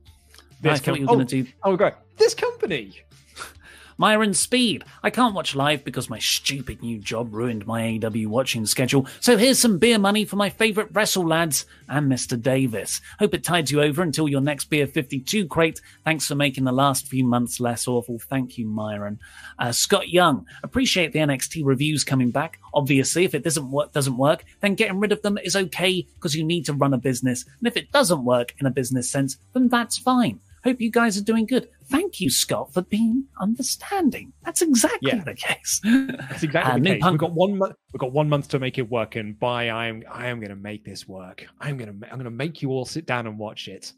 This 0.60 0.72
I 0.72 0.76
thought 0.76 0.84
com- 0.84 0.96
you 0.96 1.06
were 1.06 1.12
oh, 1.12 1.14
going 1.14 1.26
to 1.26 1.42
do. 1.42 1.50
Oh, 1.62 1.76
great. 1.76 1.94
This 2.16 2.34
company. 2.34 3.00
Myron 4.00 4.32
Speed. 4.32 4.84
I 5.02 5.10
can't 5.10 5.34
watch 5.34 5.54
live 5.54 5.84
because 5.84 6.08
my 6.08 6.18
stupid 6.18 6.80
new 6.80 6.98
job 6.98 7.34
ruined 7.34 7.66
my 7.66 7.82
AEW 7.82 8.28
watching 8.28 8.64
schedule. 8.64 9.06
So 9.20 9.36
here's 9.36 9.58
some 9.58 9.78
beer 9.78 9.98
money 9.98 10.24
for 10.24 10.36
my 10.36 10.48
favourite 10.48 10.88
wrestle 10.94 11.26
lads 11.26 11.66
and 11.88 12.10
Mr. 12.10 12.40
Davis. 12.40 13.02
Hope 13.18 13.34
it 13.34 13.44
tides 13.44 13.70
you 13.70 13.82
over 13.82 14.02
until 14.02 14.28
your 14.28 14.40
next 14.40 14.66
beer 14.66 14.86
52 14.86 15.46
crate. 15.48 15.82
Thanks 16.04 16.26
for 16.26 16.34
making 16.34 16.64
the 16.64 16.72
last 16.72 17.08
few 17.08 17.24
months 17.24 17.60
less 17.60 17.86
awful. 17.86 18.18
Thank 18.18 18.56
you, 18.56 18.66
Myron. 18.66 19.18
Uh, 19.58 19.72
Scott 19.72 20.08
Young. 20.08 20.46
Appreciate 20.62 21.12
the 21.12 21.18
NXT 21.18 21.62
reviews 21.64 22.02
coming 22.02 22.30
back. 22.30 22.58
Obviously, 22.72 23.24
if 23.24 23.34
it 23.34 23.44
doesn't 23.44 23.70
work, 23.70 23.92
doesn't 23.92 24.16
work, 24.16 24.44
then 24.60 24.74
getting 24.74 24.98
rid 24.98 25.12
of 25.12 25.20
them 25.20 25.36
is 25.38 25.56
okay 25.56 26.06
because 26.14 26.34
you 26.34 26.44
need 26.44 26.64
to 26.66 26.72
run 26.72 26.94
a 26.94 26.98
business. 26.98 27.44
And 27.58 27.68
if 27.68 27.76
it 27.76 27.92
doesn't 27.92 28.24
work 28.24 28.54
in 28.58 28.66
a 28.66 28.70
business 28.70 29.10
sense, 29.10 29.36
then 29.52 29.68
that's 29.68 29.98
fine. 29.98 30.40
Hope 30.64 30.80
you 30.80 30.90
guys 30.90 31.16
are 31.16 31.24
doing 31.24 31.46
good. 31.46 31.68
Thank 31.86 32.20
you, 32.20 32.30
Scott, 32.30 32.72
for 32.72 32.82
being 32.82 33.24
understanding. 33.40 34.32
That's 34.44 34.62
exactly 34.62 35.12
yeah. 35.12 35.24
the 35.24 35.34
case. 35.34 35.80
That's 35.84 36.42
exactly 36.42 36.72
uh, 36.72 36.78
the 36.78 36.90
case. 36.90 37.02
Punk- 37.02 37.12
we've 37.12 37.20
got 37.20 37.32
one 37.32 37.58
month. 37.58 37.76
We've 37.92 38.00
got 38.00 38.12
one 38.12 38.28
month 38.28 38.48
to 38.48 38.58
make 38.58 38.78
it 38.78 38.90
work, 38.90 39.16
and 39.16 39.38
by 39.38 39.70
I 39.70 39.86
am 39.86 40.02
I 40.10 40.28
am 40.28 40.38
going 40.38 40.50
to 40.50 40.56
make 40.56 40.84
this 40.84 41.08
work. 41.08 41.46
I'm 41.60 41.76
going 41.76 42.00
to 42.00 42.06
I'm 42.06 42.14
going 42.18 42.24
to 42.24 42.30
make 42.30 42.62
you 42.62 42.70
all 42.70 42.84
sit 42.84 43.06
down 43.06 43.26
and 43.26 43.38
watch 43.38 43.68
it. 43.68 43.92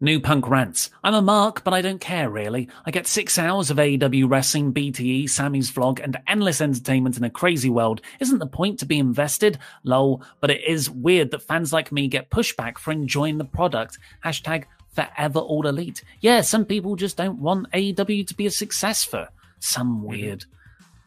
New 0.00 0.20
Punk 0.20 0.48
rants. 0.50 0.90
I'm 1.02 1.14
a 1.14 1.22
mark, 1.22 1.64
but 1.64 1.72
I 1.72 1.80
don't 1.80 2.00
care 2.00 2.28
really. 2.28 2.68
I 2.84 2.90
get 2.90 3.06
six 3.06 3.38
hours 3.38 3.70
of 3.70 3.76
AEW 3.78 4.28
wrestling, 4.28 4.74
BTE, 4.74 5.30
Sammy's 5.30 5.70
vlog, 5.70 6.02
and 6.02 6.18
endless 6.26 6.60
entertainment 6.60 7.16
in 7.16 7.24
a 7.24 7.30
crazy 7.30 7.70
world. 7.70 8.02
Isn't 8.20 8.38
the 8.38 8.46
point 8.46 8.78
to 8.80 8.86
be 8.86 8.98
invested? 8.98 9.58
Lol, 9.84 10.22
but 10.40 10.50
it 10.50 10.62
is 10.66 10.90
weird 10.90 11.30
that 11.30 11.42
fans 11.42 11.72
like 11.72 11.92
me 11.92 12.08
get 12.08 12.30
pushback 12.30 12.76
for 12.76 12.90
enjoying 12.90 13.38
the 13.38 13.44
product. 13.44 13.98
Hashtag 14.24 14.64
forever 14.94 15.38
all 15.38 15.66
elite. 15.66 16.02
Yeah, 16.20 16.40
some 16.40 16.64
people 16.64 16.96
just 16.96 17.16
don't 17.16 17.38
want 17.38 17.70
AEW 17.72 18.26
to 18.26 18.34
be 18.34 18.46
a 18.46 18.50
success 18.50 19.04
for 19.04 19.28
some 19.60 19.96
mm-hmm. 19.96 20.06
weird. 20.06 20.44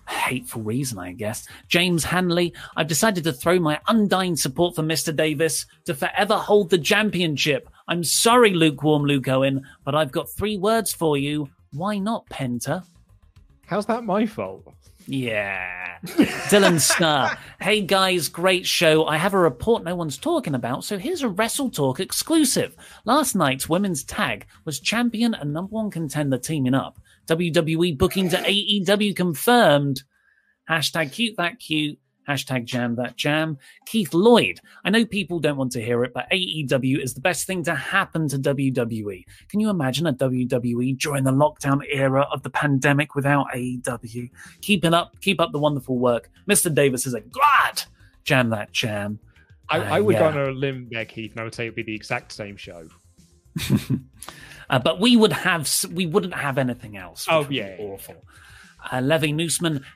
Hateful 0.08 0.62
reason, 0.62 1.00
I 1.00 1.12
guess. 1.12 1.48
James 1.68 2.06
Hanley, 2.06 2.54
I've 2.78 2.88
decided 2.88 3.26
to 3.26 3.34
throw 3.34 3.60
my 3.60 3.80
undying 3.88 4.38
support 4.38 4.76
for 4.76 4.84
Mr. 4.84 5.14
Davis 5.14 5.66
to 5.86 5.94
forever 5.94 6.36
hold 6.36 6.70
the 6.70 6.78
championship. 6.78 7.70
I'm 7.90 8.04
sorry, 8.04 8.54
lukewarm 8.54 9.04
Luke 9.04 9.28
Owen, 9.28 9.66
but 9.84 9.96
I've 9.96 10.12
got 10.12 10.30
three 10.30 10.58
words 10.58 10.94
for 10.94 11.18
you. 11.18 11.50
Why 11.74 11.98
not, 11.98 12.26
Penta? 12.30 12.86
How's 13.66 13.86
that 13.88 14.06
my 14.06 14.26
fault? 14.26 14.74
Yeah. 15.08 16.00
Dylan 16.06 16.82
Star. 16.82 17.38
Hey 17.62 17.82
guys, 17.82 18.28
great 18.28 18.66
show. 18.66 19.06
I 19.06 19.16
have 19.16 19.34
a 19.34 19.40
report 19.40 19.84
no 19.86 19.96
one's 19.96 20.18
talking 20.18 20.54
about, 20.54 20.84
so 20.84 20.98
here's 20.98 21.22
a 21.22 21.30
Wrestle 21.30 21.70
Talk 21.70 22.02
exclusive. 22.02 22.76
Last 23.06 23.34
night's 23.34 23.70
women's 23.70 24.04
tag 24.04 24.48
was 24.66 24.82
champion 24.82 25.34
and 25.34 25.54
number 25.54 25.72
one 25.72 25.90
contender 25.92 26.38
teaming 26.38 26.74
up. 26.74 27.00
WWE 27.28 27.98
booking 27.98 28.30
to 28.30 28.38
AEW 28.38 29.16
confirmed. 29.16 30.04
Hashtag 30.70 31.14
cute 31.14 31.38
that 31.38 31.60
cute. 31.60 32.00
Hashtag 32.28 32.66
jam 32.66 32.96
that 32.96 33.16
jam. 33.16 33.58
Keith 33.86 34.14
Lloyd. 34.14 34.60
I 34.84 34.90
know 34.90 35.06
people 35.06 35.40
don't 35.40 35.58
want 35.58 35.72
to 35.74 35.84
hear 35.84 36.04
it, 36.04 36.14
but 36.14 36.30
AEW 36.30 37.02
is 37.02 37.14
the 37.14 37.22
best 37.22 37.48
thing 37.48 37.64
to 37.64 37.76
happen 37.76 38.28
to 38.30 38.38
WWE. 38.38 39.24
Can 39.50 39.60
you 39.60 39.70
imagine 39.70 40.08
a 40.08 40.14
WWE 40.14 40.98
during 40.98 41.24
the 41.24 41.32
lockdown 41.32 41.82
era 41.90 42.28
of 42.32 42.44
the 42.44 42.50
pandemic 42.50 43.16
without 43.16 43.48
AEW? 43.56 44.30
Keep 44.62 44.86
it 44.86 44.94
up. 44.94 45.20
Keep 45.22 45.40
up 45.40 45.52
the 45.52 45.60
wonderful 45.60 45.98
work. 45.98 46.30
Mr. 46.50 46.74
Davis 46.74 47.08
is 47.08 47.14
a 47.14 47.22
glad. 47.22 47.84
Jam 48.24 48.50
that 48.50 48.72
jam. 48.74 49.20
I, 49.70 49.80
uh, 49.80 49.96
I 49.96 50.00
would 50.00 50.14
yeah. 50.14 50.32
go 50.32 50.40
on 50.40 50.50
a 50.50 50.52
limb 50.52 50.88
there, 50.92 51.06
Keith, 51.06 51.32
and 51.32 51.42
I 51.42 51.44
would 51.44 51.56
say 51.56 51.66
it'd 51.66 51.76
be 51.76 51.84
the 51.84 51.96
exact 51.96 52.32
same 52.32 52.58
show. 52.58 52.88
uh, 54.70 54.80
but 54.80 55.00
we 55.00 55.16
would 55.16 55.34
have 55.34 55.70
we 55.92 56.06
wouldn't 56.06 56.34
have 56.34 56.58
anything 56.58 56.98
else. 56.98 57.26
Oh, 57.30 57.40
would 57.40 57.52
yeah, 57.52 57.76
yeah, 57.78 57.86
awful. 57.86 58.16
Uh, 58.92 59.02
Levy 59.02 59.36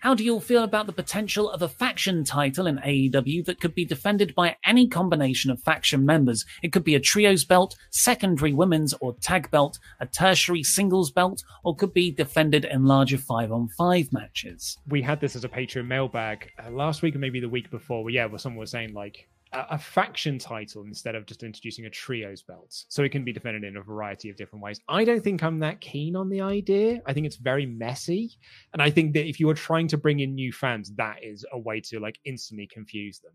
how 0.01 0.13
do 0.13 0.23
you 0.23 0.33
all 0.33 0.39
feel 0.39 0.63
about 0.63 0.85
the 0.85 0.93
potential 0.93 1.49
of 1.49 1.61
a 1.61 1.69
faction 1.69 2.23
title 2.23 2.67
in 2.67 2.77
AEW 2.77 3.45
that 3.45 3.59
could 3.59 3.73
be 3.73 3.85
defended 3.85 4.35
by 4.35 4.55
any 4.65 4.87
combination 4.87 5.49
of 5.51 5.61
faction 5.61 6.05
members? 6.05 6.45
It 6.61 6.73
could 6.73 6.83
be 6.83 6.95
a 6.95 6.99
trios 6.99 7.45
belt, 7.45 7.75
secondary 7.89 8.53
women's 8.53 8.93
or 8.99 9.15
tag 9.21 9.49
belt, 9.51 9.79
a 9.99 10.05
tertiary 10.05 10.63
singles 10.63 11.11
belt, 11.11 11.43
or 11.63 11.75
could 11.75 11.93
be 11.93 12.11
defended 12.11 12.65
in 12.65 12.85
larger 12.85 13.17
five 13.17 13.51
on 13.51 13.69
five 13.77 14.11
matches. 14.11 14.77
we 14.87 15.01
had 15.01 15.21
this 15.21 15.35
as 15.35 15.43
a 15.43 15.49
Patreon 15.49 15.87
mailbag 15.87 16.51
uh, 16.63 16.69
last 16.69 17.01
week 17.01 17.15
or 17.15 17.19
maybe 17.19 17.39
the 17.39 17.49
week 17.49 17.71
before. 17.71 18.03
Where, 18.03 18.13
yeah, 18.13 18.25
where 18.25 18.39
someone 18.39 18.59
was 18.59 18.71
saying 18.71 18.93
like 18.93 19.27
a, 19.53 19.77
faction 19.77 20.39
title 20.39 20.83
instead 20.83 21.15
of 21.15 21.25
just 21.25 21.43
introducing 21.43 21.85
a 21.85 21.89
trios 21.89 22.41
belt, 22.41 22.85
so 22.87 23.03
it 23.03 23.11
can 23.11 23.23
be 23.23 23.33
defended 23.33 23.63
in 23.63 23.77
a 23.77 23.81
variety 23.81 24.29
of 24.29 24.35
different 24.35 24.63
ways. 24.63 24.79
I 24.87 25.03
don't 25.03 25.23
think 25.23 25.43
I'm 25.43 25.59
that 25.59 25.81
keen 25.81 26.15
on 26.15 26.29
the 26.29 26.41
idea. 26.41 27.01
I 27.05 27.13
think 27.13 27.25
it's 27.25 27.35
very 27.35 27.65
messy, 27.65 28.37
and 28.73 28.81
I 28.81 28.89
think 28.89 29.13
that 29.13 29.27
if 29.27 29.39
you 29.39 29.49
are 29.49 29.55
trying 29.55 29.87
to 29.89 29.97
bring 29.97 30.19
in 30.19 30.35
new 30.35 30.51
fans, 30.51 30.91
that 30.95 31.23
is 31.23 31.45
a 31.51 31.59
way 31.59 31.81
to 31.81 31.99
like 31.99 32.19
instantly 32.25 32.67
confuse 32.71 33.19
them. 33.19 33.33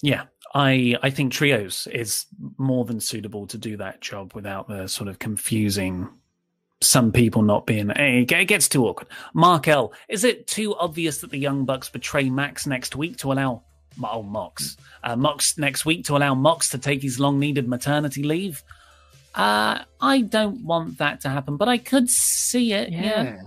Yeah, 0.00 0.24
I 0.54 0.96
I 1.02 1.10
think 1.10 1.32
trios 1.32 1.88
is 1.88 2.26
more 2.56 2.84
than 2.84 3.00
suitable 3.00 3.46
to 3.48 3.58
do 3.58 3.76
that 3.78 4.00
job 4.00 4.32
without 4.34 4.68
the 4.68 4.86
sort 4.86 5.08
of 5.08 5.18
confusing 5.18 6.08
some 6.80 7.10
people 7.10 7.42
not 7.42 7.66
being 7.66 7.90
eh, 7.90 8.24
it 8.28 8.44
gets 8.44 8.68
too 8.68 8.86
awkward. 8.86 9.08
Mark 9.34 9.66
L, 9.66 9.92
is 10.08 10.24
it 10.24 10.46
too 10.46 10.76
obvious 10.76 11.20
that 11.20 11.30
the 11.30 11.38
Young 11.38 11.64
Bucks 11.64 11.88
betray 11.88 12.30
Max 12.30 12.66
next 12.66 12.94
week 12.94 13.16
to 13.18 13.32
allow 13.32 13.64
oh 14.02 14.22
Mox 14.22 14.76
uh, 15.02 15.16
Mox 15.16 15.58
next 15.58 15.84
week 15.84 16.04
to 16.06 16.16
allow 16.16 16.34
Mox 16.34 16.70
to 16.70 16.78
take 16.78 17.02
his 17.02 17.18
long 17.18 17.38
needed 17.38 17.68
maternity 17.68 18.22
leave? 18.22 18.62
Uh, 19.34 19.82
I 20.00 20.22
don't 20.22 20.64
want 20.64 20.98
that 20.98 21.20
to 21.22 21.28
happen, 21.28 21.56
but 21.56 21.68
I 21.68 21.78
could 21.78 22.08
see 22.10 22.72
it. 22.72 22.90
Yeah. 22.90 23.40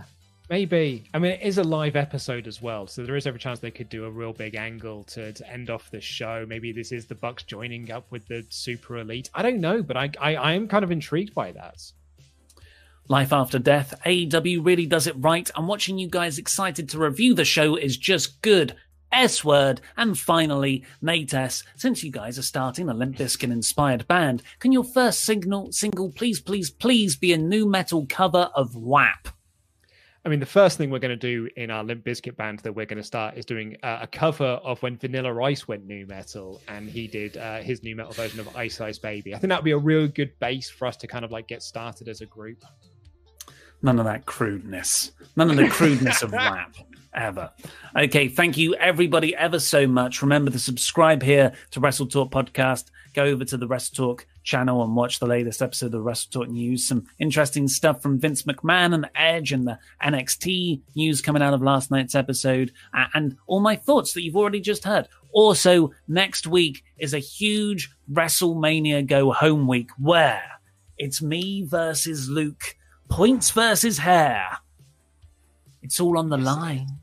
Maybe. 0.49 1.05
I 1.13 1.19
mean, 1.19 1.31
it 1.31 1.41
is 1.43 1.57
a 1.57 1.63
live 1.63 1.95
episode 1.95 2.45
as 2.45 2.61
well, 2.61 2.85
so 2.85 3.05
there 3.05 3.15
is 3.15 3.25
every 3.25 3.39
chance 3.39 3.59
they 3.59 3.71
could 3.71 3.87
do 3.87 4.03
a 4.03 4.09
real 4.09 4.33
big 4.33 4.55
angle 4.55 5.05
to, 5.05 5.31
to 5.31 5.49
end 5.49 5.69
off 5.69 5.89
the 5.91 6.01
show. 6.01 6.45
Maybe 6.45 6.73
this 6.73 6.91
is 6.91 7.05
the 7.05 7.15
Bucks 7.15 7.43
joining 7.43 7.89
up 7.89 8.05
with 8.09 8.27
the 8.27 8.45
Super 8.49 8.97
Elite. 8.97 9.29
I 9.33 9.43
don't 9.43 9.61
know, 9.61 9.81
but 9.81 9.95
I 9.95 10.11
I, 10.19 10.35
I 10.35 10.51
am 10.53 10.67
kind 10.67 10.83
of 10.83 10.91
intrigued 10.91 11.33
by 11.33 11.53
that. 11.53 11.81
Life 13.07 13.31
After 13.31 13.59
Death, 13.59 13.93
AEW 14.05 14.65
really 14.65 14.85
does 14.85 15.07
it 15.07 15.15
right, 15.17 15.49
and 15.55 15.69
watching 15.69 15.97
you 15.97 16.09
guys 16.09 16.37
excited 16.37 16.89
to 16.89 16.99
review 16.99 17.33
the 17.33 17.45
show 17.45 17.77
is 17.77 17.95
just 17.95 18.41
good. 18.41 18.75
S 19.11 19.43
word. 19.43 19.81
And 19.97 20.17
finally, 20.17 20.83
Nate 21.01 21.33
S, 21.33 21.63
since 21.75 22.03
you 22.03 22.11
guys 22.11 22.37
are 22.37 22.43
starting 22.43 22.89
a 22.89 22.93
Limp 22.93 23.17
Bizkit 23.17 23.51
inspired 23.51 24.07
band, 24.07 24.43
can 24.59 24.71
your 24.71 24.83
first 24.83 25.21
signal 25.21 25.71
single 25.71 26.11
please, 26.11 26.39
please, 26.39 26.69
please 26.69 27.15
be 27.15 27.33
a 27.33 27.37
new 27.37 27.67
metal 27.67 28.05
cover 28.07 28.49
of 28.55 28.75
WAP? 28.75 29.29
I 30.23 30.29
mean, 30.29 30.39
the 30.39 30.45
first 30.45 30.77
thing 30.77 30.91
we're 30.91 30.99
going 30.99 31.17
to 31.17 31.33
do 31.33 31.49
in 31.55 31.71
our 31.71 31.83
Limp 31.83 32.05
Bizkit 32.05 32.37
band 32.37 32.59
that 32.59 32.73
we're 32.73 32.85
going 32.85 32.99
to 32.99 33.03
start 33.03 33.37
is 33.37 33.45
doing 33.45 33.75
uh, 33.81 33.99
a 34.01 34.07
cover 34.07 34.45
of 34.45 34.79
when 34.83 34.97
Vanilla 34.97 35.43
Ice 35.43 35.67
went 35.67 35.87
new 35.87 36.05
metal, 36.05 36.61
and 36.67 36.87
he 36.87 37.07
did 37.07 37.37
uh, 37.37 37.61
his 37.61 37.81
new 37.81 37.95
metal 37.95 38.11
version 38.11 38.39
of 38.39 38.55
Ice 38.55 38.79
Ice 38.81 38.99
Baby. 38.99 39.33
I 39.33 39.39
think 39.39 39.49
that 39.49 39.57
would 39.57 39.65
be 39.65 39.71
a 39.71 39.79
real 39.79 40.07
good 40.07 40.37
base 40.39 40.69
for 40.69 40.85
us 40.85 40.95
to 40.97 41.07
kind 41.07 41.25
of 41.25 41.31
like 41.31 41.47
get 41.47 41.63
started 41.63 42.07
as 42.07 42.21
a 42.21 42.27
group. 42.27 42.63
None 43.81 43.97
of 43.97 44.05
that 44.05 44.27
crudeness. 44.27 45.11
None 45.35 45.49
of 45.49 45.55
the 45.55 45.67
crudeness 45.69 46.21
of 46.21 46.31
WAP 46.33 46.75
ever. 47.13 47.51
Okay, 47.95 48.27
thank 48.27 48.57
you 48.57 48.75
everybody 48.75 49.35
ever 49.35 49.59
so 49.59 49.87
much. 49.87 50.21
Remember 50.21 50.51
to 50.51 50.59
subscribe 50.59 51.23
here 51.23 51.53
to 51.71 51.79
Wrestle 51.79 52.07
Talk 52.07 52.31
Podcast. 52.31 52.91
Go 53.13 53.23
over 53.23 53.43
to 53.45 53.57
the 53.57 53.67
Wrestle 53.67 53.95
Talk 53.95 54.25
channel 54.43 54.83
and 54.83 54.95
watch 54.95 55.19
the 55.19 55.27
latest 55.27 55.61
episode 55.61 55.93
of 55.93 56.03
Wrestle 56.03 56.31
Talk 56.31 56.49
News. 56.49 56.87
Some 56.87 57.05
interesting 57.19 57.67
stuff 57.67 58.01
from 58.01 58.19
Vince 58.19 58.43
McMahon 58.43 58.93
and 58.93 59.09
Edge 59.15 59.51
and 59.51 59.67
the 59.67 59.79
NXT 60.01 60.81
news 60.95 61.21
coming 61.21 61.41
out 61.41 61.53
of 61.53 61.61
last 61.61 61.91
night's 61.91 62.15
episode 62.15 62.71
uh, 62.93 63.05
and 63.13 63.37
all 63.47 63.59
my 63.59 63.75
thoughts 63.75 64.13
that 64.13 64.23
you've 64.23 64.37
already 64.37 64.61
just 64.61 64.83
heard. 64.83 65.07
Also, 65.31 65.91
next 66.07 66.47
week 66.47 66.83
is 66.97 67.13
a 67.13 67.19
huge 67.19 67.91
WrestleMania 68.11 69.05
go 69.05 69.31
home 69.31 69.67
week 69.67 69.89
where 69.97 70.43
it's 70.97 71.21
me 71.21 71.63
versus 71.63 72.29
Luke, 72.29 72.75
points 73.09 73.51
versus 73.51 73.97
hair. 73.99 74.59
It's 75.81 75.99
all 75.99 76.17
on 76.17 76.29
the 76.29 76.37
line. 76.37 77.00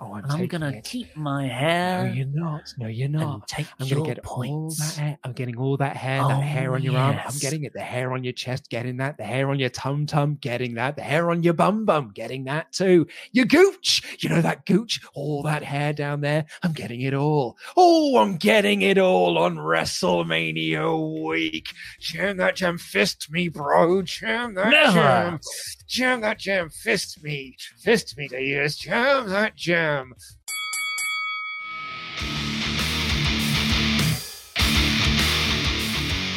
Oh, 0.00 0.12
I'm 0.14 0.24
I'm 0.28 0.46
gonna 0.48 0.70
it. 0.70 0.84
keep 0.84 1.16
my 1.16 1.46
hair. 1.46 2.04
No, 2.08 2.12
you're 2.12 2.26
not. 2.26 2.74
No, 2.78 2.86
you're 2.88 3.08
not. 3.08 3.46
take 3.46 3.66
I'm 3.78 3.86
your 3.86 4.00
gonna 4.00 4.14
get 4.14 4.26
all 4.26 4.34
points. 4.36 4.78
that 4.96 5.00
hair. 5.00 5.18
I'm 5.22 5.32
getting 5.32 5.56
all 5.56 5.76
that 5.76 5.96
hair, 5.96 6.20
Oh, 6.22 6.28
that 6.28 6.42
hair 6.42 6.74
on 6.74 6.82
your 6.82 6.96
arm. 6.96 7.18
I'm 7.24 7.38
getting 7.38 7.62
it. 7.62 7.72
The 7.72 7.80
hair 7.80 8.12
on 8.12 8.24
your 8.24 8.32
chest, 8.32 8.68
getting 8.70 8.96
that. 8.96 9.16
The 9.18 9.24
hair 9.24 9.48
on 9.50 9.58
your 9.60 9.68
tum 9.70 10.06
tum, 10.06 10.36
getting 10.40 10.74
that. 10.74 10.96
The 10.96 11.02
hair 11.02 11.30
on 11.30 11.44
your 11.44 11.54
bum 11.54 11.84
bum, 11.84 12.10
getting 12.12 12.44
that 12.44 12.72
too. 12.72 13.06
Your 13.32 13.44
gooch, 13.46 14.02
you 14.18 14.28
know 14.28 14.40
that 14.42 14.66
gooch, 14.66 15.00
all 15.14 15.42
that 15.44 15.62
hair 15.62 15.92
down 15.92 16.20
there. 16.22 16.44
I'm 16.64 16.72
getting 16.72 17.00
it 17.02 17.14
all. 17.14 17.56
Oh, 17.76 18.18
I'm 18.18 18.36
getting 18.36 18.82
it 18.82 18.98
all 18.98 19.38
on 19.38 19.56
WrestleMania 19.56 21.24
week. 21.24 21.68
Jam 22.00 22.36
that 22.38 22.56
jam, 22.56 22.78
fist 22.78 23.30
me, 23.30 23.48
bro. 23.48 24.02
Jam 24.02 24.54
that 24.54 24.70
Never. 24.70 24.92
jam. 24.94 25.40
Jam 25.86 26.20
that 26.22 26.38
jam, 26.38 26.68
fist 26.70 27.22
me, 27.22 27.56
fist 27.78 28.16
me 28.18 28.26
to 28.28 28.40
yes. 28.40 28.76
Jam 28.76 29.28
that 29.28 29.54
jam. 29.54 29.83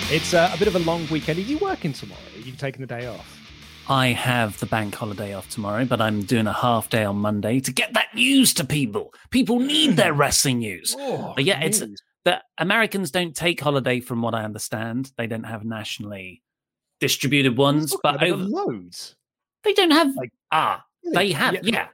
It's 0.10 0.34
uh, 0.34 0.50
a 0.54 0.58
bit 0.58 0.70
of 0.70 0.76
a 0.76 0.80
long 0.80 1.06
weekend. 1.10 1.38
Are 1.38 1.42
you 1.42 1.58
working 1.58 1.92
tomorrow? 1.92 2.22
Are 2.36 2.40
you 2.40 2.54
taking 2.54 2.80
the 2.80 2.88
day 2.88 3.08
off? 3.08 3.42
I 3.90 4.08
have 4.08 4.58
the 4.60 4.66
bank 4.66 4.96
holiday 4.96 5.34
off 5.34 5.50
tomorrow, 5.50 5.84
but 5.84 6.00
I'm 6.00 6.22
doing 6.24 6.48
a 6.48 6.54
half 6.54 6.90
day 6.90 7.04
on 7.04 7.18
Monday 7.18 7.60
to 7.60 7.72
get 7.74 7.94
that 7.94 8.16
news 8.16 8.54
to 8.56 8.66
people. 8.66 9.14
People 9.32 9.60
need 9.60 9.98
their 9.98 10.14
wrestling 10.14 10.60
news. 10.60 10.96
Oh, 10.98 11.34
but 11.36 11.44
yeah, 11.44 11.60
it's 11.62 11.84
that 12.24 12.44
Americans 12.58 13.12
don't 13.12 13.36
take 13.36 13.60
holiday, 13.60 14.00
from 14.00 14.22
what 14.22 14.34
I 14.34 14.44
understand. 14.44 15.12
They 15.18 15.28
don't 15.28 15.44
have 15.46 15.66
nationally 15.66 16.42
distributed 17.02 17.58
ones, 17.58 17.94
but 18.02 18.24
over, 18.24 18.44
loads. 18.44 19.16
they 19.64 19.74
don't 19.74 19.92
have. 19.92 20.16
Like- 20.16 20.34
ah, 20.52 20.84
they 21.14 21.32
have. 21.32 21.54
Yeah. 21.54 21.60
Yeah. 21.64 21.88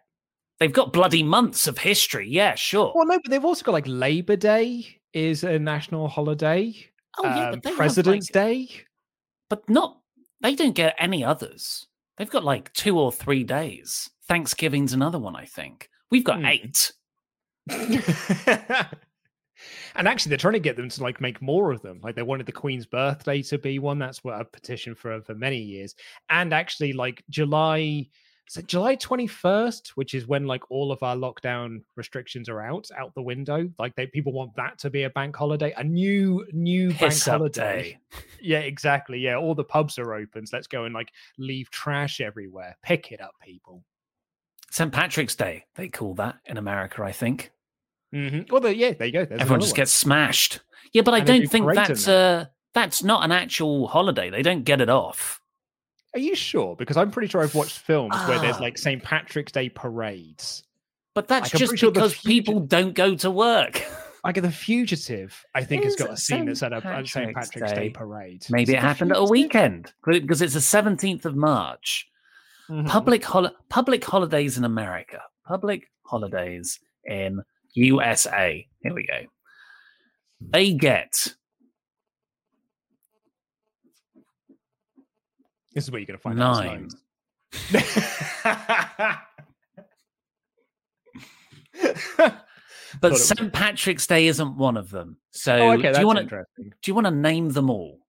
They've 0.64 0.72
got 0.72 0.94
bloody 0.94 1.23
months 1.23 1.68
of 1.68 1.77
history. 1.77 2.26
Yeah, 2.30 2.56
sure. 2.56 2.94
Well, 2.95 3.06
no, 3.06 3.19
but 3.22 3.30
they've 3.30 3.44
also 3.44 3.65
got 3.65 3.73
like 3.73 3.85
Labor 3.85 4.38
Day 4.38 4.88
is 5.11 5.44
a 5.44 5.60
national 5.60 6.07
holiday. 6.07 6.73
oh 7.19 7.23
yeah, 7.26 7.45
um, 7.48 7.52
but 7.52 7.64
they 7.64 7.69
have, 7.72 7.77
President's 7.77 8.30
like- 8.34 8.45
Day. 8.45 8.69
but 9.49 9.68
not. 9.69 9.99
They 10.41 10.56
don't 10.56 10.73
get 10.73 10.95
any 10.98 11.22
others. 11.23 11.85
They've 12.18 12.30
got 12.30 12.45
like 12.45 12.72
two 12.73 12.98
or 12.98 13.11
three 13.11 13.44
days. 13.44 14.10
Thanksgiving's 14.30 14.94
another 14.94 15.19
one, 15.19 15.35
I 15.35 15.44
think. 15.45 15.90
We've 16.11 16.23
got 16.23 16.40
Hmm. 16.40 16.45
eight. 16.45 16.91
and 19.95 20.07
actually, 20.07 20.30
they're 20.30 20.38
trying 20.38 20.53
to 20.53 20.60
get 20.60 20.76
them 20.77 20.90
to 20.90 21.03
like 21.03 21.19
make 21.22 21.41
more 21.41 21.72
of 21.73 21.81
them. 21.81 21.99
Like 22.02 22.15
they 22.15 22.22
wanted 22.23 22.45
the 22.45 22.52
Queen's 22.53 22.85
birthday 22.85 23.41
to 23.44 23.57
be 23.57 23.80
one. 23.80 23.99
That's 23.99 24.23
what 24.23 24.40
a 24.40 24.45
petition 24.45 24.95
for 24.95 25.22
for 25.22 25.35
many 25.35 25.57
years. 25.60 25.94
And 26.30 26.53
actually, 26.53 26.94
like 26.94 27.22
July, 27.30 28.07
it 28.56 28.68
July 28.68 28.95
twenty 28.95 29.26
first, 29.26 29.94
which 29.95 30.14
is 30.14 30.28
when 30.28 30.45
like 30.45 30.70
all 30.70 30.91
of 30.91 31.02
our 31.02 31.15
lockdown 31.15 31.82
restrictions 31.95 32.49
are 32.49 32.61
out 32.61 32.88
out 32.98 33.14
the 33.15 33.22
window. 33.22 33.70
Like 33.80 33.95
they 33.95 34.06
people 34.07 34.32
want 34.34 34.56
that 34.57 34.78
to 34.80 34.90
be 34.90 35.03
a 35.03 35.10
bank 35.10 35.36
holiday, 35.36 35.74
a 35.78 35.84
new 35.84 36.45
new 36.52 36.90
bank 36.90 36.99
Piss 36.99 37.28
up 37.28 37.38
holiday. 37.40 37.99
day. 38.11 38.20
Yeah, 38.41 38.60
exactly. 38.60 39.20
Yeah, 39.20 39.38
all 39.38 39.56
the 39.56 39.64
pubs 39.64 39.98
are 39.98 40.14
open. 40.14 40.45
So 40.45 40.57
let's 40.57 40.68
go 40.68 40.84
and 40.86 40.94
like 40.94 41.10
leave 41.38 41.72
trash 41.72 42.22
everywhere. 42.22 42.78
Pick 42.84 43.11
it 43.11 43.22
up, 43.22 43.34
people. 43.41 43.84
St. 44.72 44.91
Patrick's 44.91 45.36
Day, 45.36 45.65
they 45.76 45.88
call 45.88 46.15
that 46.15 46.38
in 46.45 46.57
America, 46.57 47.03
I 47.03 47.11
think. 47.11 47.52
Mm-hmm. 48.14 48.52
Well, 48.53 48.72
yeah, 48.72 48.94
there 48.94 49.07
you 49.07 49.14
go. 49.14 49.26
There's 49.26 49.41
Everyone 49.41 49.61
just 49.61 49.74
one. 49.74 49.78
gets 49.78 49.91
smashed. 49.91 50.60
Yeah, 50.94 51.02
but 51.03 51.14
I 51.14 51.20
And 51.20 51.28
don't 51.28 51.48
think 51.48 51.74
that's 51.74 52.06
that. 52.06 52.41
uh 52.41 52.45
that's 52.74 53.03
not 53.03 53.24
an 53.24 53.32
actual 53.32 53.88
holiday. 53.88 54.30
They 54.32 54.41
don't 54.41 54.64
get 54.64 54.82
it 54.82 54.90
off. 54.90 55.40
Are 56.14 56.19
you 56.19 56.35
sure? 56.35 56.76
Because 56.76 56.98
I'm 56.98 57.10
pretty 57.11 57.27
sure 57.27 57.41
I've 57.41 57.56
watched 57.56 57.80
films 57.80 58.15
where 58.27 58.40
there's 58.40 58.57
Ah. 58.57 58.61
like 58.61 58.77
St. 58.77 59.02
Patrick's 59.02 59.52
Day 59.52 59.69
parades. 59.69 60.64
But 61.15 61.27
that's 61.27 61.53
Like, 61.53 61.60
just 61.60 61.69
pretty 61.72 61.80
sure 61.80 61.91
the 61.91 61.99
because 62.02 62.18
people 62.22 62.60
don't 62.60 62.94
go 62.94 63.15
to 63.15 63.31
work. 63.31 63.84
Like 64.26 64.41
The 64.41 64.49
Fugitive, 64.52 65.44
I 65.53 65.65
think 65.65 65.84
has 65.84 65.98
got 65.98 66.11
a 66.11 66.15
scene 66.15 66.38
St. 66.38 66.48
that's 66.48 66.64
at 66.64 66.72
a, 66.72 66.77
a 66.77 67.06
St. 67.06 67.35
Patrick's 67.35 67.49
Patrick's 67.49 67.72
Day, 67.73 67.80
Day. 67.80 67.90
parade. 67.90 68.45
Maybe 68.49 68.64
Is 68.64 68.69
it 68.69 68.72
The 68.76 68.80
happened 68.80 69.11
at 69.11 69.18
a 69.18 69.26
weekend 69.26 69.91
because 70.02 70.41
it's 70.41 70.53
the 70.53 70.61
17th 70.61 71.26
of 71.26 71.35
March. 71.35 72.07
Mhm. 72.69 72.88
Public 72.88 73.26
hol- 73.26 73.52
public 73.68 74.02
holidays 74.06 74.57
in 74.57 74.64
America. 74.64 75.19
Public 75.45 75.91
holidays 76.06 76.80
in 77.03 77.41
USA. 77.73 78.65
Here 78.81 78.94
we 78.94 79.06
go. 79.06 79.23
They 80.40 80.72
get 80.73 81.34
This 85.74 85.86
is 85.86 85.91
where 85.91 86.00
you're 86.00 86.08
going 86.08 86.18
to 86.18 86.22
find 86.22 86.38
nine. 86.38 86.90
But 93.02 93.18
St. 93.18 93.52
Patrick's 93.52 94.08
Day 94.08 94.28
isn't 94.28 94.56
one 94.56 94.78
of 94.78 94.90
them. 94.90 95.18
So 95.32 95.56
oh, 95.56 95.72
okay, 95.74 95.91
do 95.94 96.00
you 96.00 96.08
want 96.08 96.30
to 96.30 96.45
do 96.58 96.72
you 96.86 96.95
want 96.95 97.08
to 97.08 97.12
name 97.12 97.50
them 97.50 97.70
all? 97.70 98.00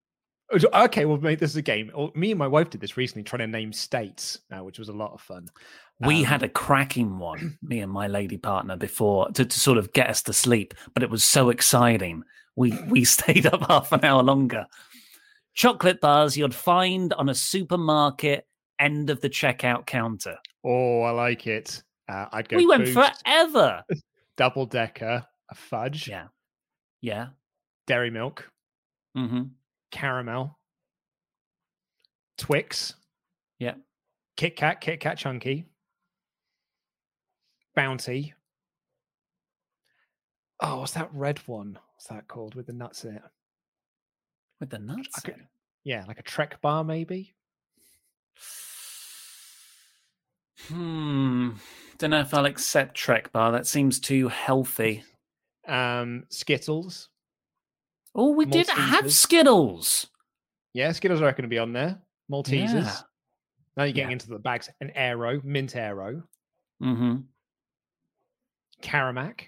Okay, 0.53 1.05
well, 1.05 1.17
mate, 1.19 1.39
this 1.39 1.51
is 1.51 1.57
a 1.57 1.63
game. 1.63 1.91
Me 2.15 2.31
and 2.31 2.39
my 2.39 2.47
wife 2.47 2.71
did 2.71 2.81
this 2.81 2.97
recently, 2.97 3.25
trying 3.25 3.41
to 3.41 3.47
name 3.47 3.73
states, 3.73 4.39
uh, 4.53 4.63
which 4.63 4.79
was 4.79 4.89
a 4.89 4.93
lot 4.93 5.13
of 5.13 5.21
fun. 5.21 5.49
We 6.01 6.19
Um, 6.21 6.25
had 6.25 6.43
a 6.43 6.49
cracking 6.49 7.19
one, 7.19 7.59
me 7.63 7.81
and 7.81 7.91
my 7.91 8.07
lady 8.07 8.37
partner, 8.37 8.77
before 8.77 9.31
to, 9.31 9.45
to 9.45 9.61
sort 9.61 9.79
of 9.79 9.93
get 9.93 10.11
us 10.11 10.23
to 10.25 10.33
sleep, 10.33 10.75
but 10.93 11.03
it 11.03 11.11
was 11.11 11.25
so 11.25 11.49
exciting. 11.49 12.23
We 12.57 12.79
we 12.89 13.05
stayed 13.17 13.47
up 13.47 13.67
half 13.69 13.91
an 13.93 14.05
hour 14.05 14.23
longer. 14.23 14.67
Chocolate 15.55 16.01
bars 16.01 16.37
you'd 16.37 16.55
find 16.55 17.13
on 17.15 17.29
a 17.29 17.35
supermarket 17.35 18.47
end 18.79 19.09
of 19.11 19.21
the 19.21 19.31
checkout 19.31 19.87
counter. 19.87 20.37
Oh, 20.65 21.03
I 21.03 21.11
like 21.11 21.47
it. 21.47 21.83
Uh, 22.09 22.27
I'd 22.33 22.49
go. 22.49 22.57
we 22.57 22.67
went 22.67 22.89
forever. 22.89 23.83
double 24.37 24.67
decker, 24.67 25.25
a 25.51 25.55
fudge, 25.55 26.09
Yeah. 26.09 26.27
Yeah. 27.01 27.29
dairy 27.87 28.11
milk, 28.11 28.51
Mm-hmm. 29.17 29.45
caramel, 29.93 30.59
Twix, 32.37 32.95
Yeah. 33.61 33.75
Kit 34.37 34.57
Kat, 34.57 34.81
Kit 34.81 34.99
Kat 34.99 35.17
Chunky, 35.19 35.67
Bounty. 37.77 38.35
Oh, 40.61 40.81
what's 40.81 40.93
that 40.93 41.11
red 41.13 41.39
one? 41.47 41.79
What's 41.95 42.07
that 42.09 42.27
called 42.29 42.55
with 42.57 42.67
the 42.67 42.73
nuts 42.73 43.05
in 43.05 43.15
it? 43.17 43.23
With 44.61 44.71
the 44.71 44.79
nuts. 44.79 45.21
Could- 45.21 45.47
Yeah, 45.85 46.05
like 46.07 46.19
a 46.19 46.23
Trek 46.23 46.61
bar, 46.63 46.83
maybe. 46.85 47.35
Hmm. 50.69 51.51
Don't 51.99 52.11
know 52.11 52.21
if 52.21 52.33
I'll 52.35 52.47
accept 52.47 52.97
Trek 52.97 53.33
bar. 53.33 53.53
That 53.53 53.67
seems 53.67 54.01
too 54.01 54.29
healthy. 54.29 55.05
Um, 55.67 56.25
Skittles. 56.31 57.09
Oh, 58.15 58.31
we 58.31 58.45
did 58.47 58.69
have 58.69 59.13
Skittles. 59.13 60.07
Yeah, 60.73 60.93
Skittles 60.93 61.21
are 61.21 61.33
going 61.33 61.43
to 61.43 61.49
be 61.49 61.59
on 61.59 61.73
there. 61.73 61.99
Maltesers. 62.31 62.73
Yeah. 62.85 62.97
Now 63.77 63.85
you're 63.85 63.93
getting 63.93 64.11
Yeah. 64.11 64.15
into 64.15 64.29
the 64.29 64.39
bags. 64.39 64.71
An 64.81 64.91
Aero, 64.95 65.41
Mint 65.45 65.75
Aero, 65.77 66.23
Mm-hmm. 66.83 67.17
Caramac. 68.83 69.41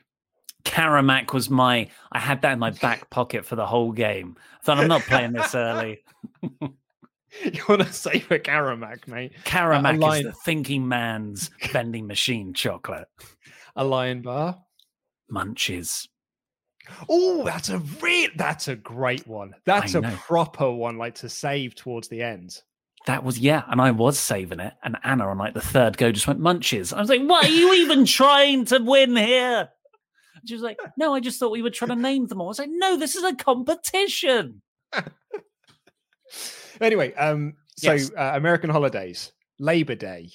Caramac 0.66 1.32
was 1.32 1.48
my. 1.48 1.88
I 2.12 2.18
had 2.18 2.42
that 2.42 2.52
in 2.52 2.58
my 2.58 2.70
back 2.70 3.08
pocket 3.10 3.46
for 3.46 3.56
the 3.56 3.66
whole 3.66 3.92
game. 3.92 4.36
I 4.60 4.64
thought 4.64 4.78
I'm 4.78 4.88
not 4.88 5.02
playing 5.02 5.32
this 5.32 5.54
early. 5.54 6.02
you 6.42 7.62
want 7.68 7.82
to 7.82 7.92
save 7.92 8.30
a 8.30 8.38
Caramac, 8.38 9.06
mate? 9.06 9.32
Caramac 9.44 10.18
is 10.18 10.24
the 10.24 10.32
thinking 10.44 10.86
man's 10.86 11.50
vending 11.70 12.06
machine 12.06 12.52
chocolate. 12.52 13.08
A 13.76 13.84
Lion 13.84 14.22
Bar. 14.22 14.58
Munches. 15.30 16.08
Oh, 17.08 17.44
that's 17.44 17.68
a 17.68 17.78
real. 17.78 18.30
That's 18.36 18.68
a 18.68 18.76
great 18.76 19.26
one. 19.26 19.54
That's 19.64 19.94
a 19.94 20.02
proper 20.02 20.70
one, 20.70 20.98
like 20.98 21.16
to 21.16 21.28
save 21.28 21.74
towards 21.74 22.08
the 22.08 22.22
end. 22.22 22.60
That 23.06 23.22
was 23.24 23.38
yeah, 23.38 23.62
and 23.68 23.80
I 23.80 23.92
was 23.92 24.18
saving 24.18 24.60
it. 24.60 24.74
And 24.82 24.96
Anna 25.04 25.28
on 25.28 25.38
like 25.38 25.54
the 25.54 25.60
third 25.60 25.96
go 25.96 26.12
just 26.12 26.26
went 26.26 26.40
munches. 26.40 26.92
I 26.92 27.00
was 27.00 27.08
like, 27.08 27.22
"What 27.22 27.46
are 27.46 27.50
you 27.50 27.74
even 27.74 28.04
trying 28.04 28.64
to 28.66 28.78
win 28.78 29.16
here?" 29.16 29.68
She 30.46 30.54
was 30.54 30.62
like, 30.62 30.78
"No, 30.96 31.14
I 31.14 31.20
just 31.20 31.38
thought 31.38 31.50
we 31.52 31.62
were 31.62 31.70
trying 31.70 31.90
to 31.90 31.96
name 31.96 32.26
them 32.26 32.40
all." 32.40 32.48
I 32.48 32.50
was 32.50 32.58
like, 32.58 32.70
"No, 32.70 32.96
this 32.96 33.14
is 33.16 33.24
a 33.24 33.34
competition." 33.34 34.62
Anyway, 36.80 37.14
um, 37.14 37.54
so 37.78 37.92
Yes. 37.94 38.10
uh, 38.14 38.32
American 38.34 38.68
holidays, 38.68 39.32
Labor 39.58 39.94
Day, 39.94 40.30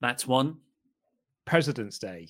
That's 0.00 0.26
one. 0.26 0.58
President's 1.44 1.98
Day. 1.98 2.28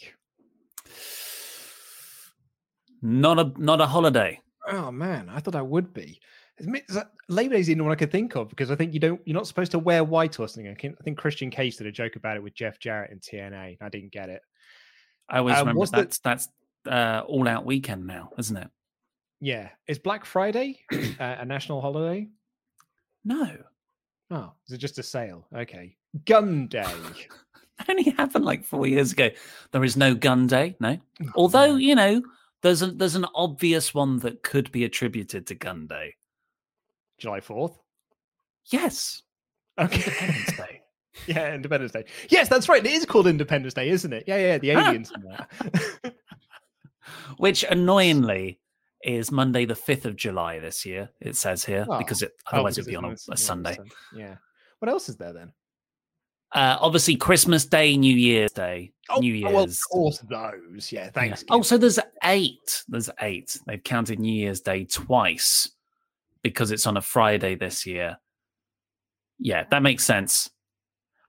Not 3.02 3.38
a 3.38 3.52
not 3.56 3.80
a 3.80 3.86
holiday. 3.86 4.40
Oh 4.66 4.90
man, 4.90 5.28
I 5.28 5.40
thought 5.40 5.54
I 5.54 5.62
would 5.62 5.92
be. 5.94 6.20
Admit- 6.58 6.86
is 6.88 6.96
that- 6.96 7.12
Labor 7.28 7.54
Day 7.54 7.60
is 7.60 7.66
the 7.68 7.74
only 7.74 7.82
one 7.84 7.92
I 7.92 7.96
could 7.96 8.10
think 8.10 8.34
of 8.34 8.48
because 8.48 8.70
I 8.72 8.74
think 8.74 8.92
you 8.94 9.00
don't. 9.00 9.20
You're 9.24 9.34
not 9.34 9.46
supposed 9.46 9.70
to 9.72 9.78
wear 9.78 10.02
white 10.02 10.40
or 10.40 10.48
something. 10.48 10.68
I, 10.70 10.74
can, 10.74 10.96
I 10.98 11.04
think 11.04 11.18
Christian 11.18 11.50
Cage 11.50 11.76
did 11.76 11.86
a 11.86 11.92
joke 11.92 12.16
about 12.16 12.36
it 12.36 12.42
with 12.42 12.54
Jeff 12.54 12.80
Jarrett 12.80 13.12
in 13.12 13.20
TNA. 13.20 13.76
I 13.80 13.88
didn't 13.90 14.10
get 14.12 14.28
it. 14.30 14.40
I 15.28 15.38
always 15.38 15.54
Um, 15.54 15.60
remember 15.60 15.78
what's 15.78 15.90
the- 15.92 15.98
that's 15.98 16.18
that's 16.18 16.48
uh, 16.86 17.22
all 17.26 17.48
out 17.48 17.64
weekend 17.64 18.06
now, 18.06 18.30
isn't 18.38 18.56
it? 18.56 18.68
Yeah, 19.40 19.68
is 19.86 19.98
Black 19.98 20.24
Friday 20.24 20.80
uh, 20.92 21.36
a 21.40 21.44
national 21.44 21.80
holiday? 21.80 22.28
No, 23.24 23.56
Oh, 24.30 24.52
is 24.66 24.74
it 24.74 24.78
just 24.78 24.98
a 24.98 25.02
sale? 25.02 25.46
Okay, 25.54 25.96
Gun 26.26 26.66
Day. 26.66 26.82
that 27.78 27.88
only 27.88 28.10
happened 28.10 28.44
like 28.44 28.62
four 28.64 28.86
years 28.86 29.12
ago. 29.12 29.30
There 29.72 29.84
is 29.84 29.96
no 29.96 30.14
gun 30.14 30.46
day. 30.46 30.76
No, 30.80 30.98
Oh, 31.22 31.26
although 31.34 31.72
man. 31.72 31.80
you 31.80 31.94
know 31.94 32.22
there's 32.62 32.82
a 32.82 32.88
there's 32.90 33.14
an 33.14 33.26
obvious 33.34 33.94
one 33.94 34.18
that 34.18 34.42
could 34.42 34.70
be 34.72 34.84
attributed 34.84 35.46
to 35.46 35.54
gun 35.54 35.86
day. 35.86 36.14
July 37.18 37.40
Fourth. 37.40 37.78
Yes, 38.66 39.22
Okay. 39.78 39.96
Independence. 39.96 40.56
Day. 40.56 40.80
yeah, 41.26 41.54
Independence 41.54 41.92
Day. 41.92 42.04
Yes, 42.28 42.48
that's 42.48 42.68
right. 42.68 42.84
It 42.84 42.90
is 42.92 43.06
called 43.06 43.26
Independence 43.28 43.74
Day, 43.74 43.88
isn't 43.88 44.12
it? 44.12 44.24
Yeah, 44.26 44.36
yeah. 44.38 44.58
The 44.58 44.70
aliens. 44.72 45.12
which 47.36 47.64
annoyingly 47.64 48.60
is 49.04 49.30
Monday 49.30 49.64
the 49.64 49.74
fifth 49.76 50.04
of 50.06 50.16
July 50.16 50.58
this 50.58 50.84
year. 50.84 51.08
It 51.20 51.36
says 51.36 51.64
here 51.64 51.86
Oh. 51.88 51.98
because 51.98 52.22
it 52.22 52.32
Oh, 52.46 52.56
otherwise 52.56 52.74
because 52.76 52.88
it'd 52.88 53.00
be 53.00 53.06
on 53.06 53.12
a, 53.12 53.32
a 53.32 53.36
Sunday. 53.36 53.78
Yeah. 54.14 54.36
What 54.80 54.88
else 54.88 55.08
is 55.08 55.16
there 55.16 55.32
then? 55.32 55.52
Uh, 56.54 56.78
obviously, 56.80 57.14
Christmas 57.14 57.66
Day, 57.66 57.96
New 57.96 58.14
Year's 58.16 58.52
Day, 58.52 58.92
New 59.20 59.46
oh, 59.46 59.50
well, 59.52 59.62
of 59.64 59.68
Year's. 59.68 59.82
course, 59.82 60.18
those. 60.30 60.90
Yeah, 60.90 61.04
Yeah. 61.04 61.10
thanks. 61.10 61.44
Oh, 61.50 61.60
so 61.62 61.76
there's 61.76 61.98
eight. 62.24 62.84
There's 62.88 63.10
eight. 63.20 63.58
They've 63.66 63.82
counted 63.84 64.18
New 64.18 64.32
Year's 64.32 64.62
Day 64.62 64.84
twice 64.84 65.70
because 66.42 66.70
it's 66.70 66.86
on 66.86 66.96
a 66.96 67.02
Friday 67.02 67.54
this 67.54 67.84
year. 67.86 68.16
Yeah, 69.38 69.64
that 69.70 69.82
makes 69.82 70.04
sense. 70.04 70.50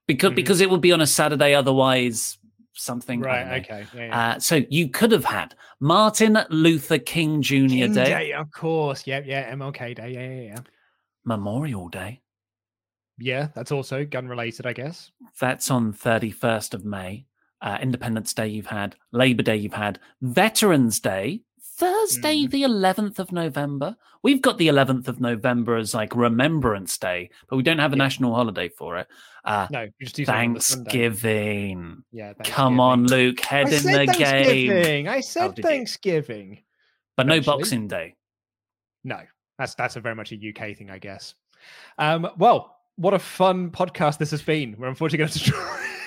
Because 0.07 0.31
Mhm. 0.31 0.35
because 0.35 0.61
it 0.61 0.69
would 0.71 0.81
be 0.81 0.91
on 0.93 1.01
a 1.01 1.05
Saturday 1.07 1.53
otherwise. 1.53 2.38
Something 2.79 3.25
I 3.25 3.39
don't 3.39 3.45
know. 3.45 3.51
right. 3.51 3.69
Okay. 3.69 3.85
Yeah, 3.93 4.05
yeah. 4.05 4.29
Uh, 4.29 4.39
so 4.39 4.61
you 4.69 4.89
could 4.89 5.11
have 5.11 5.25
had 5.25 5.53
Martin 5.81 6.37
Luther 6.49 6.97
King 6.97 7.41
Jr. 7.41 7.53
King 7.53 7.93
Day, 7.93 8.05
Day, 8.05 8.33
of 8.33 8.49
course. 8.51 9.05
Yeah, 9.05 9.21
yeah. 9.25 9.53
MLK 9.53 9.95
Day. 9.95 10.13
Yeah, 10.13 10.29
yeah, 10.29 10.41
yeah. 10.53 10.59
Memorial 11.25 11.89
Day. 11.89 12.21
Yeah, 13.17 13.49
that's 13.53 13.73
also 13.73 14.05
gun 14.05 14.29
related, 14.29 14.65
I 14.65 14.71
guess. 14.71 15.11
That's 15.41 15.69
on 15.69 15.91
31st 15.91 16.73
of 16.73 16.85
May. 16.85 17.25
Uh, 17.61 17.77
Independence 17.81 18.33
Day, 18.33 18.47
you've 18.47 18.67
had 18.67 18.95
Labor 19.11 19.43
Day, 19.43 19.57
you've 19.57 19.73
had 19.73 19.99
Veterans 20.21 21.01
Day, 21.01 21.41
Thursday, 21.79 22.43
Mm-hmm. 22.43 22.49
the 22.51 22.63
11th 22.63 23.19
of 23.19 23.31
November. 23.31 23.95
We've 24.21 24.41
got 24.41 24.57
the 24.57 24.67
11th 24.67 25.07
of 25.07 25.21
November 25.21 25.77
as 25.77 25.93
like 25.93 26.13
Remembrance 26.15 26.97
Day, 26.97 27.29
but 27.49 27.55
we 27.55 27.63
don't 27.63 27.79
have 27.79 27.93
a 27.93 27.95
Yeah. 27.95 28.03
national 28.03 28.35
holiday 28.35 28.67
for 28.67 28.97
it. 28.97 29.07
Uh, 29.45 29.67
No, 29.71 29.81
you 29.83 29.91
just 30.01 30.15
do 30.15 30.25
something 30.25 30.49
on. 30.49 30.53
Thanksgiving. 30.55 32.03
Yeah. 32.11 32.33
Come 32.43 32.79
on, 32.81 33.07
Luke, 33.07 33.39
head 33.39 33.67
I 33.67 33.71
in 33.71 33.79
said 33.79 33.93
the 34.09 34.13
game. 34.13 34.17
Thanksgiving. 34.17 35.07
I 35.07 35.21
said 35.21 35.55
did 35.55 35.63
you? 35.63 35.69
Thanksgiving. 35.69 36.59
But 37.15 37.27
no 37.27 37.39
Boxing 37.41 37.87
Day. 37.87 38.15
No, 39.03 39.21
that's 39.57 39.75
that's 39.75 39.95
a 39.95 40.01
very 40.01 40.15
much 40.15 40.31
a 40.33 40.35
UK 40.35 40.75
thing, 40.75 40.89
I 40.91 40.99
guess. 40.99 41.33
Um, 41.97 42.29
well, 42.37 42.75
what 42.97 43.13
a 43.13 43.19
fun 43.19 43.71
podcast 43.71 44.17
this 44.17 44.31
has 44.31 44.41
been. 44.41 44.75
We're 44.77 44.87
unfortunately 44.89 45.19
going 45.19 45.31
to 45.31 45.39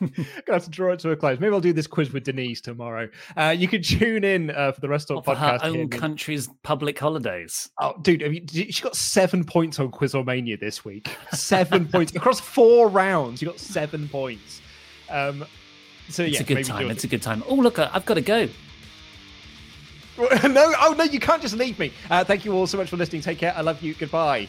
going 0.08 0.14
to 0.46 0.52
have 0.52 0.64
to 0.64 0.70
draw 0.70 0.92
it 0.92 0.98
to 1.00 1.10
a 1.10 1.16
close. 1.16 1.38
Maybe 1.38 1.52
I'll 1.52 1.60
do 1.60 1.72
this 1.72 1.86
quiz 1.86 2.12
with 2.12 2.24
Denise 2.24 2.60
tomorrow. 2.60 3.08
Uh, 3.36 3.54
you 3.56 3.68
can 3.68 3.82
tune 3.82 4.24
in 4.24 4.50
uh, 4.50 4.72
for 4.72 4.80
the 4.80 4.88
rest 4.88 5.10
of 5.10 5.24
the 5.24 5.34
her 5.34 5.58
podcast. 5.58 5.60
to 5.60 5.66
own 5.66 5.88
country's 5.88 6.48
public 6.62 6.98
holidays. 6.98 7.68
Oh, 7.80 7.94
dude, 8.00 8.22
have 8.22 8.32
you, 8.32 8.42
she 8.72 8.82
got 8.82 8.96
seven 8.96 9.44
points 9.44 9.78
on 9.78 9.90
Quizomania 9.90 10.58
this 10.58 10.84
week. 10.84 11.14
Seven 11.32 11.86
points 11.92 12.14
across 12.14 12.40
four 12.40 12.88
rounds. 12.88 13.42
You 13.42 13.48
got 13.48 13.58
seven 13.58 14.08
points. 14.08 14.62
Um, 15.10 15.44
so 16.08 16.24
It's 16.24 16.40
a 16.40 16.44
good 16.44 16.64
time. 16.64 16.90
It's 16.90 17.04
a 17.04 17.08
good 17.08 17.22
time. 17.22 17.42
Oh, 17.46 17.54
look, 17.54 17.78
I've 17.78 18.06
got 18.06 18.14
to 18.14 18.22
go. 18.22 18.48
no, 20.48 20.74
oh 20.80 20.94
no, 20.98 21.04
you 21.04 21.18
can't 21.18 21.40
just 21.40 21.54
leave 21.54 21.78
me. 21.78 21.92
Uh, 22.10 22.22
thank 22.22 22.44
you 22.44 22.52
all 22.52 22.66
so 22.66 22.76
much 22.76 22.90
for 22.90 22.96
listening. 22.96 23.22
Take 23.22 23.38
care. 23.38 23.54
I 23.56 23.62
love 23.62 23.80
you. 23.80 23.94
Goodbye. 23.94 24.48